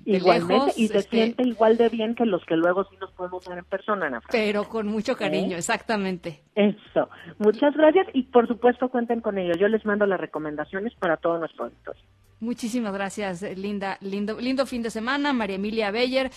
de 0.04 0.18
Igualmente, 0.18 0.54
lejos, 0.54 0.78
y 0.78 0.88
se 0.88 0.98
este, 0.98 1.16
siente 1.16 1.42
igual 1.42 1.78
de 1.78 1.88
bien 1.88 2.14
que 2.14 2.26
los 2.26 2.44
que 2.44 2.54
luego 2.54 2.84
sí 2.84 2.96
nos 3.00 3.10
podemos 3.12 3.46
ver 3.48 3.58
en 3.58 3.64
persona, 3.64 4.06
Ana 4.06 4.20
pero 4.30 4.68
con 4.68 4.86
mucho 4.86 5.16
cariño, 5.16 5.56
¿Eh? 5.56 5.58
exactamente. 5.58 6.42
Eso. 6.54 7.08
Muchas 7.38 7.74
gracias 7.74 8.06
y 8.12 8.24
por 8.24 8.46
supuesto 8.46 8.90
cuenten 8.90 9.22
con 9.22 9.38
ello. 9.38 9.54
Yo 9.58 9.68
les 9.68 9.84
mando 9.86 10.04
las 10.06 10.20
recomendaciones 10.20 10.94
para 10.96 11.16
todo 11.16 11.38
nuestro 11.38 11.64
auditorio. 11.64 12.02
Muchísimas 12.40 12.92
gracias, 12.92 13.42
Linda. 13.56 13.96
Lindo, 14.02 14.38
lindo 14.38 14.66
fin 14.66 14.82
de 14.82 14.90
semana. 14.90 15.32
María 15.32 15.56
Emilia 15.56 15.90
Beyer, 15.90 16.30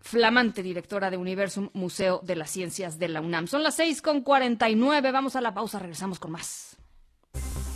flamante 0.00 0.62
directora 0.62 1.08
de 1.08 1.16
Universum 1.16 1.70
Museo 1.72 2.20
de 2.22 2.36
las 2.36 2.50
Ciencias 2.50 2.98
de 2.98 3.08
la 3.08 3.22
UNAM. 3.22 3.46
Son 3.46 3.62
las 3.62 3.76
seis 3.76 4.02
con 4.02 4.20
cuarenta 4.20 4.68
y 4.68 4.76
nueve. 4.76 5.10
Vamos 5.12 5.34
a 5.34 5.40
la 5.40 5.54
pausa, 5.54 5.78
regresamos 5.78 6.20
con 6.20 6.32
más. 6.32 6.76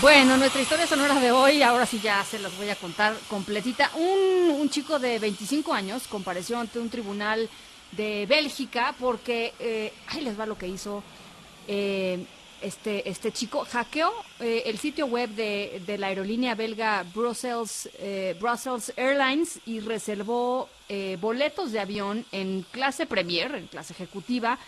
Bueno, 0.00 0.38
nuestra 0.38 0.62
historia 0.62 0.86
sonora 0.86 1.20
de 1.20 1.30
hoy, 1.30 1.62
ahora 1.62 1.84
sí 1.84 2.00
ya 2.02 2.24
se 2.24 2.38
las 2.38 2.56
voy 2.56 2.70
a 2.70 2.76
contar 2.76 3.14
completita. 3.28 3.90
Un, 3.96 4.50
un 4.50 4.70
chico 4.70 4.98
de 4.98 5.18
25 5.18 5.74
años 5.74 6.06
compareció 6.08 6.58
ante 6.58 6.78
un 6.78 6.88
tribunal 6.88 7.50
de 7.92 8.24
Bélgica 8.24 8.94
porque, 8.98 9.52
eh, 9.58 9.92
ahí 10.06 10.22
les 10.22 10.40
va 10.40 10.46
lo 10.46 10.56
que 10.56 10.68
hizo 10.68 11.02
eh, 11.68 12.24
este, 12.62 13.10
este 13.10 13.30
chico. 13.30 13.66
Hackeó 13.70 14.10
eh, 14.38 14.62
el 14.64 14.78
sitio 14.78 15.04
web 15.04 15.28
de, 15.30 15.82
de 15.84 15.98
la 15.98 16.06
aerolínea 16.06 16.54
belga 16.54 17.04
Brussels, 17.14 17.90
eh, 17.98 18.34
Brussels 18.40 18.94
Airlines 18.96 19.60
y 19.66 19.80
reservó 19.80 20.70
eh, 20.88 21.18
boletos 21.20 21.72
de 21.72 21.80
avión 21.80 22.24
en 22.32 22.64
clase 22.70 23.04
Premier, 23.04 23.54
en 23.54 23.66
clase 23.66 23.92
ejecutiva, 23.92 24.58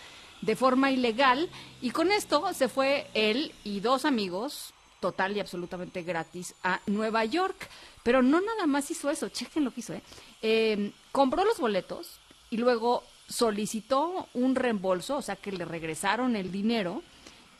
de 0.41 0.55
forma 0.55 0.91
ilegal. 0.91 1.49
Y 1.81 1.89
con 1.89 2.11
esto 2.11 2.53
se 2.53 2.69
fue 2.69 3.07
él 3.15 3.51
y 3.63 3.79
dos 3.79 4.05
amigos 4.05 4.73
total 5.03 5.35
y 5.35 5.41
absolutamente 5.41 6.01
gratis 6.03 6.55
a 6.63 6.79
Nueva 6.87 7.25
York. 7.25 7.59
Pero 8.03 8.21
no 8.21 8.39
nada 8.39 8.65
más 8.65 8.89
hizo 8.89 9.09
eso, 9.09 9.27
chequen 9.29 9.65
lo 9.65 9.71
que 9.71 9.81
hizo. 9.81 9.93
¿eh? 9.93 10.01
Eh, 10.41 10.91
compró 11.11 11.43
los 11.43 11.57
boletos 11.59 12.19
y 12.49 12.57
luego 12.57 13.03
solicitó 13.27 14.27
un 14.33 14.55
reembolso, 14.55 15.17
o 15.17 15.21
sea 15.21 15.35
que 15.35 15.51
le 15.51 15.65
regresaron 15.65 16.35
el 16.35 16.51
dinero. 16.51 17.03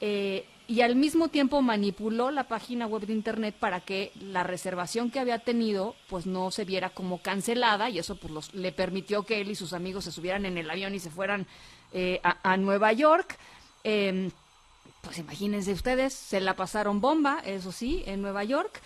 eh, 0.02 0.45
y 0.65 0.80
al 0.82 0.95
mismo 0.95 1.28
tiempo 1.28 1.61
manipuló 1.61 2.32
la 2.32 2.45
página 2.45 2.88
web 2.88 3.06
de 3.06 3.11
internet 3.14 3.53
para 3.60 3.82
que 3.82 4.11
la 4.22 4.44
reservación 4.44 5.11
que 5.11 5.20
había 5.20 5.40
tenido 5.40 5.94
pues 6.10 6.26
no 6.26 6.52
se 6.52 6.64
viera 6.64 6.90
como 6.90 7.18
cancelada 7.22 7.90
y 7.90 7.99
eso 7.99 8.15
pues 8.15 8.32
los- 8.34 8.53
le 8.53 8.72
permitió 8.72 9.24
que 9.24 9.41
él 9.41 9.49
y 9.52 9.56
sus 9.56 9.74
amigos 9.74 10.06
se 10.06 10.11
subieran 10.14 10.45
en 10.45 10.57
el 10.57 10.70
avión 10.70 10.95
y 10.95 10.99
se 10.99 11.10
fueran 11.10 11.45
eh, 11.91 12.20
a, 12.24 12.53
a 12.53 12.56
Nueva 12.57 12.94
York. 12.94 13.38
Em, 13.84 14.32
pues 15.03 15.19
imagínense 15.19 15.73
ustedes, 15.73 16.13
se 16.13 16.39
la 16.39 16.55
pasaron 16.55 17.01
bomba, 17.01 17.41
eso 17.45 17.71
sí, 17.71 18.03
en 18.05 18.21
Nueva 18.21 18.43
York. 18.45 18.81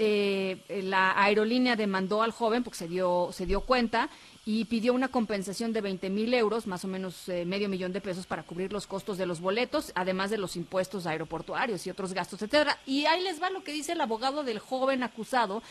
Eh, 0.00 0.82
la 0.84 1.20
aerolínea 1.20 1.76
demandó 1.76 2.22
al 2.22 2.30
joven 2.30 2.64
porque 2.64 2.78
se 2.78 2.88
dio, 2.88 3.30
se 3.32 3.46
dio 3.46 3.60
cuenta 3.62 4.08
y 4.46 4.64
pidió 4.64 4.94
una 4.94 5.08
compensación 5.08 5.74
de 5.74 5.82
20 5.82 6.08
mil 6.08 6.32
euros, 6.32 6.66
más 6.66 6.82
o 6.84 6.88
menos 6.88 7.28
eh, 7.28 7.44
medio 7.44 7.68
millón 7.68 7.92
de 7.92 8.00
pesos 8.00 8.24
para 8.24 8.44
cubrir 8.44 8.72
los 8.72 8.86
costos 8.86 9.18
de 9.18 9.26
los 9.26 9.40
boletos, 9.40 9.92
además 9.94 10.30
de 10.30 10.38
los 10.38 10.56
impuestos 10.56 11.06
aeroportuarios 11.06 11.86
y 11.86 11.90
otros 11.90 12.14
gastos, 12.14 12.40
etcétera. 12.40 12.78
Y 12.86 13.04
ahí 13.04 13.22
les 13.22 13.42
va 13.42 13.50
lo 13.50 13.62
que 13.62 13.72
dice 13.72 13.92
el 13.92 14.00
abogado 14.00 14.44
del 14.44 14.58
joven 14.58 15.02
acusado. 15.02 15.62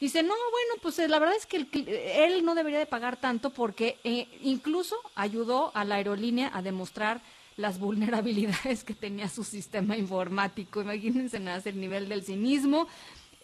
Dice, 0.00 0.22
no, 0.22 0.30
bueno, 0.30 0.80
pues 0.80 0.98
eh, 0.98 1.08
la 1.08 1.18
verdad 1.18 1.36
es 1.36 1.44
que 1.44 1.58
el 1.58 1.68
él 1.86 2.44
no 2.44 2.54
debería 2.54 2.78
de 2.78 2.86
pagar 2.86 3.18
tanto 3.18 3.50
porque 3.50 3.98
eh, 4.02 4.26
incluso 4.42 4.96
ayudó 5.14 5.70
a 5.74 5.84
la 5.84 5.96
aerolínea 5.96 6.50
a 6.54 6.62
demostrar 6.62 7.20
las 7.56 7.78
vulnerabilidades 7.78 8.84
que 8.84 8.94
tenía 8.94 9.28
su 9.28 9.44
sistema 9.44 9.96
informático. 9.96 10.80
Imagínense 10.80 11.38
nada 11.40 11.62
el 11.64 11.80
nivel 11.80 12.08
del 12.08 12.22
cinismo. 12.22 12.88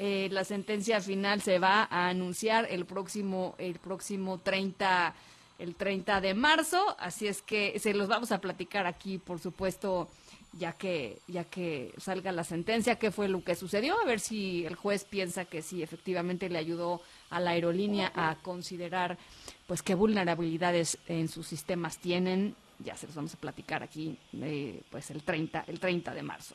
Eh, 0.00 0.28
la 0.30 0.44
sentencia 0.44 1.00
final 1.00 1.42
se 1.42 1.58
va 1.58 1.88
a 1.90 2.08
anunciar 2.08 2.68
el 2.70 2.86
próximo, 2.86 3.56
el 3.58 3.80
próximo 3.80 4.38
30, 4.38 5.12
el 5.58 5.74
30 5.74 6.20
de 6.20 6.34
marzo, 6.34 6.96
así 7.00 7.26
es 7.26 7.42
que 7.42 7.76
se 7.80 7.94
los 7.94 8.06
vamos 8.06 8.30
a 8.30 8.40
platicar 8.40 8.86
aquí, 8.86 9.18
por 9.18 9.40
supuesto, 9.40 10.08
ya 10.52 10.72
que, 10.72 11.18
ya 11.26 11.42
que 11.42 11.92
salga 11.98 12.30
la 12.30 12.44
sentencia, 12.44 12.94
qué 12.94 13.10
fue 13.10 13.28
lo 13.28 13.42
que 13.42 13.56
sucedió, 13.56 14.00
a 14.00 14.04
ver 14.04 14.20
si 14.20 14.64
el 14.66 14.76
juez 14.76 15.04
piensa 15.04 15.44
que 15.44 15.62
sí, 15.62 15.82
efectivamente 15.82 16.48
le 16.48 16.58
ayudó 16.58 17.00
a 17.28 17.40
la 17.40 17.50
aerolínea 17.50 18.12
a 18.14 18.36
considerar 18.36 19.18
pues 19.66 19.82
qué 19.82 19.96
vulnerabilidades 19.96 20.98
en 21.08 21.28
sus 21.28 21.48
sistemas 21.48 21.98
tienen. 21.98 22.54
Ya 22.84 22.96
se 22.96 23.06
los 23.06 23.16
vamos 23.16 23.34
a 23.34 23.36
platicar 23.36 23.82
aquí 23.82 24.16
eh, 24.40 24.82
pues 24.90 25.10
el 25.10 25.22
30, 25.22 25.64
el 25.66 25.80
30 25.80 26.14
de 26.14 26.22
marzo. 26.22 26.54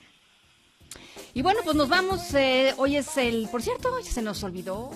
Y 1.33 1.41
bueno, 1.41 1.61
pues 1.63 1.75
nos 1.75 1.89
vamos. 1.89 2.33
eh, 2.35 2.73
hoy 2.77 2.95
es 2.97 3.17
el, 3.17 3.47
por 3.51 3.61
cierto, 3.61 3.99
ya 3.99 4.11
se 4.11 4.21
nos 4.21 4.43
olvidó, 4.43 4.91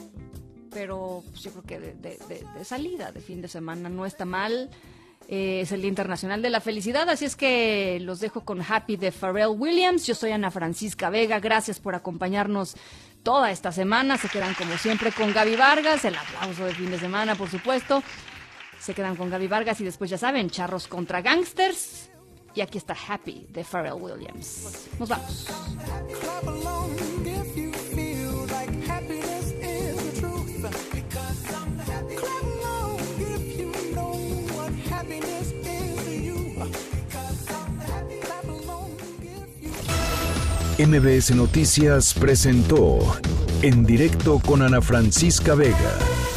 pero 0.71 1.23
pues, 1.29 1.41
yo 1.43 1.51
creo 1.51 1.63
que 1.63 1.79
de, 1.79 2.65
salida, 2.65 3.11
de 3.11 3.19
fin 3.19 3.41
de 3.41 3.47
semana, 3.47 3.89
no 3.89 4.05
está 4.05 4.25
mal. 4.25 4.69
Eh, 5.27 5.61
es 5.61 5.71
el 5.73 5.81
Día 5.81 5.89
Internacional 5.89 6.41
de 6.41 6.49
la 6.49 6.61
Felicidad, 6.61 7.09
así 7.09 7.25
es 7.25 7.35
que 7.35 7.97
los 7.99 8.21
dejo 8.21 8.45
con 8.45 8.61
Happy 8.61 8.95
de 8.95 9.11
Pharrell 9.11 9.49
Williams. 9.49 10.05
Yo 10.07 10.15
soy 10.15 10.31
Ana 10.31 10.51
Francisca 10.51 11.09
Vega, 11.09 11.39
gracias 11.39 11.79
por 11.79 11.95
acompañarnos 11.95 12.75
toda 13.23 13.51
esta 13.51 13.73
semana. 13.73 14.17
Se 14.17 14.29
quedan 14.29 14.53
como 14.53 14.77
siempre 14.77 15.11
con 15.11 15.33
Gaby 15.33 15.57
Vargas, 15.57 16.05
el 16.05 16.15
aplauso 16.15 16.63
de 16.63 16.73
fin 16.73 16.89
de 16.91 16.99
semana, 16.99 17.35
por 17.35 17.49
supuesto. 17.49 18.01
Se 18.79 18.93
quedan 18.93 19.15
con 19.15 19.29
Gaby 19.29 19.47
Vargas 19.47 19.81
y 19.81 19.83
después 19.83 20.09
ya 20.09 20.17
saben, 20.17 20.49
charros 20.49 20.87
contra 20.87 21.21
gangsters. 21.21 22.09
Y 22.55 22.61
aquí 22.61 22.77
está 22.77 22.95
Happy 23.07 23.45
de 23.49 23.63
Pharrell 23.63 23.93
Williams. 23.93 24.87
Nos 24.97 25.09
vamos. 25.09 25.47
MBS 40.79 41.35
Noticias 41.35 42.13
presentó 42.13 42.99
En 43.63 43.83
directo 43.83 44.39
con 44.39 44.61
Ana 44.61 44.79
Francisca 44.79 45.55
Vega. 45.55 46.36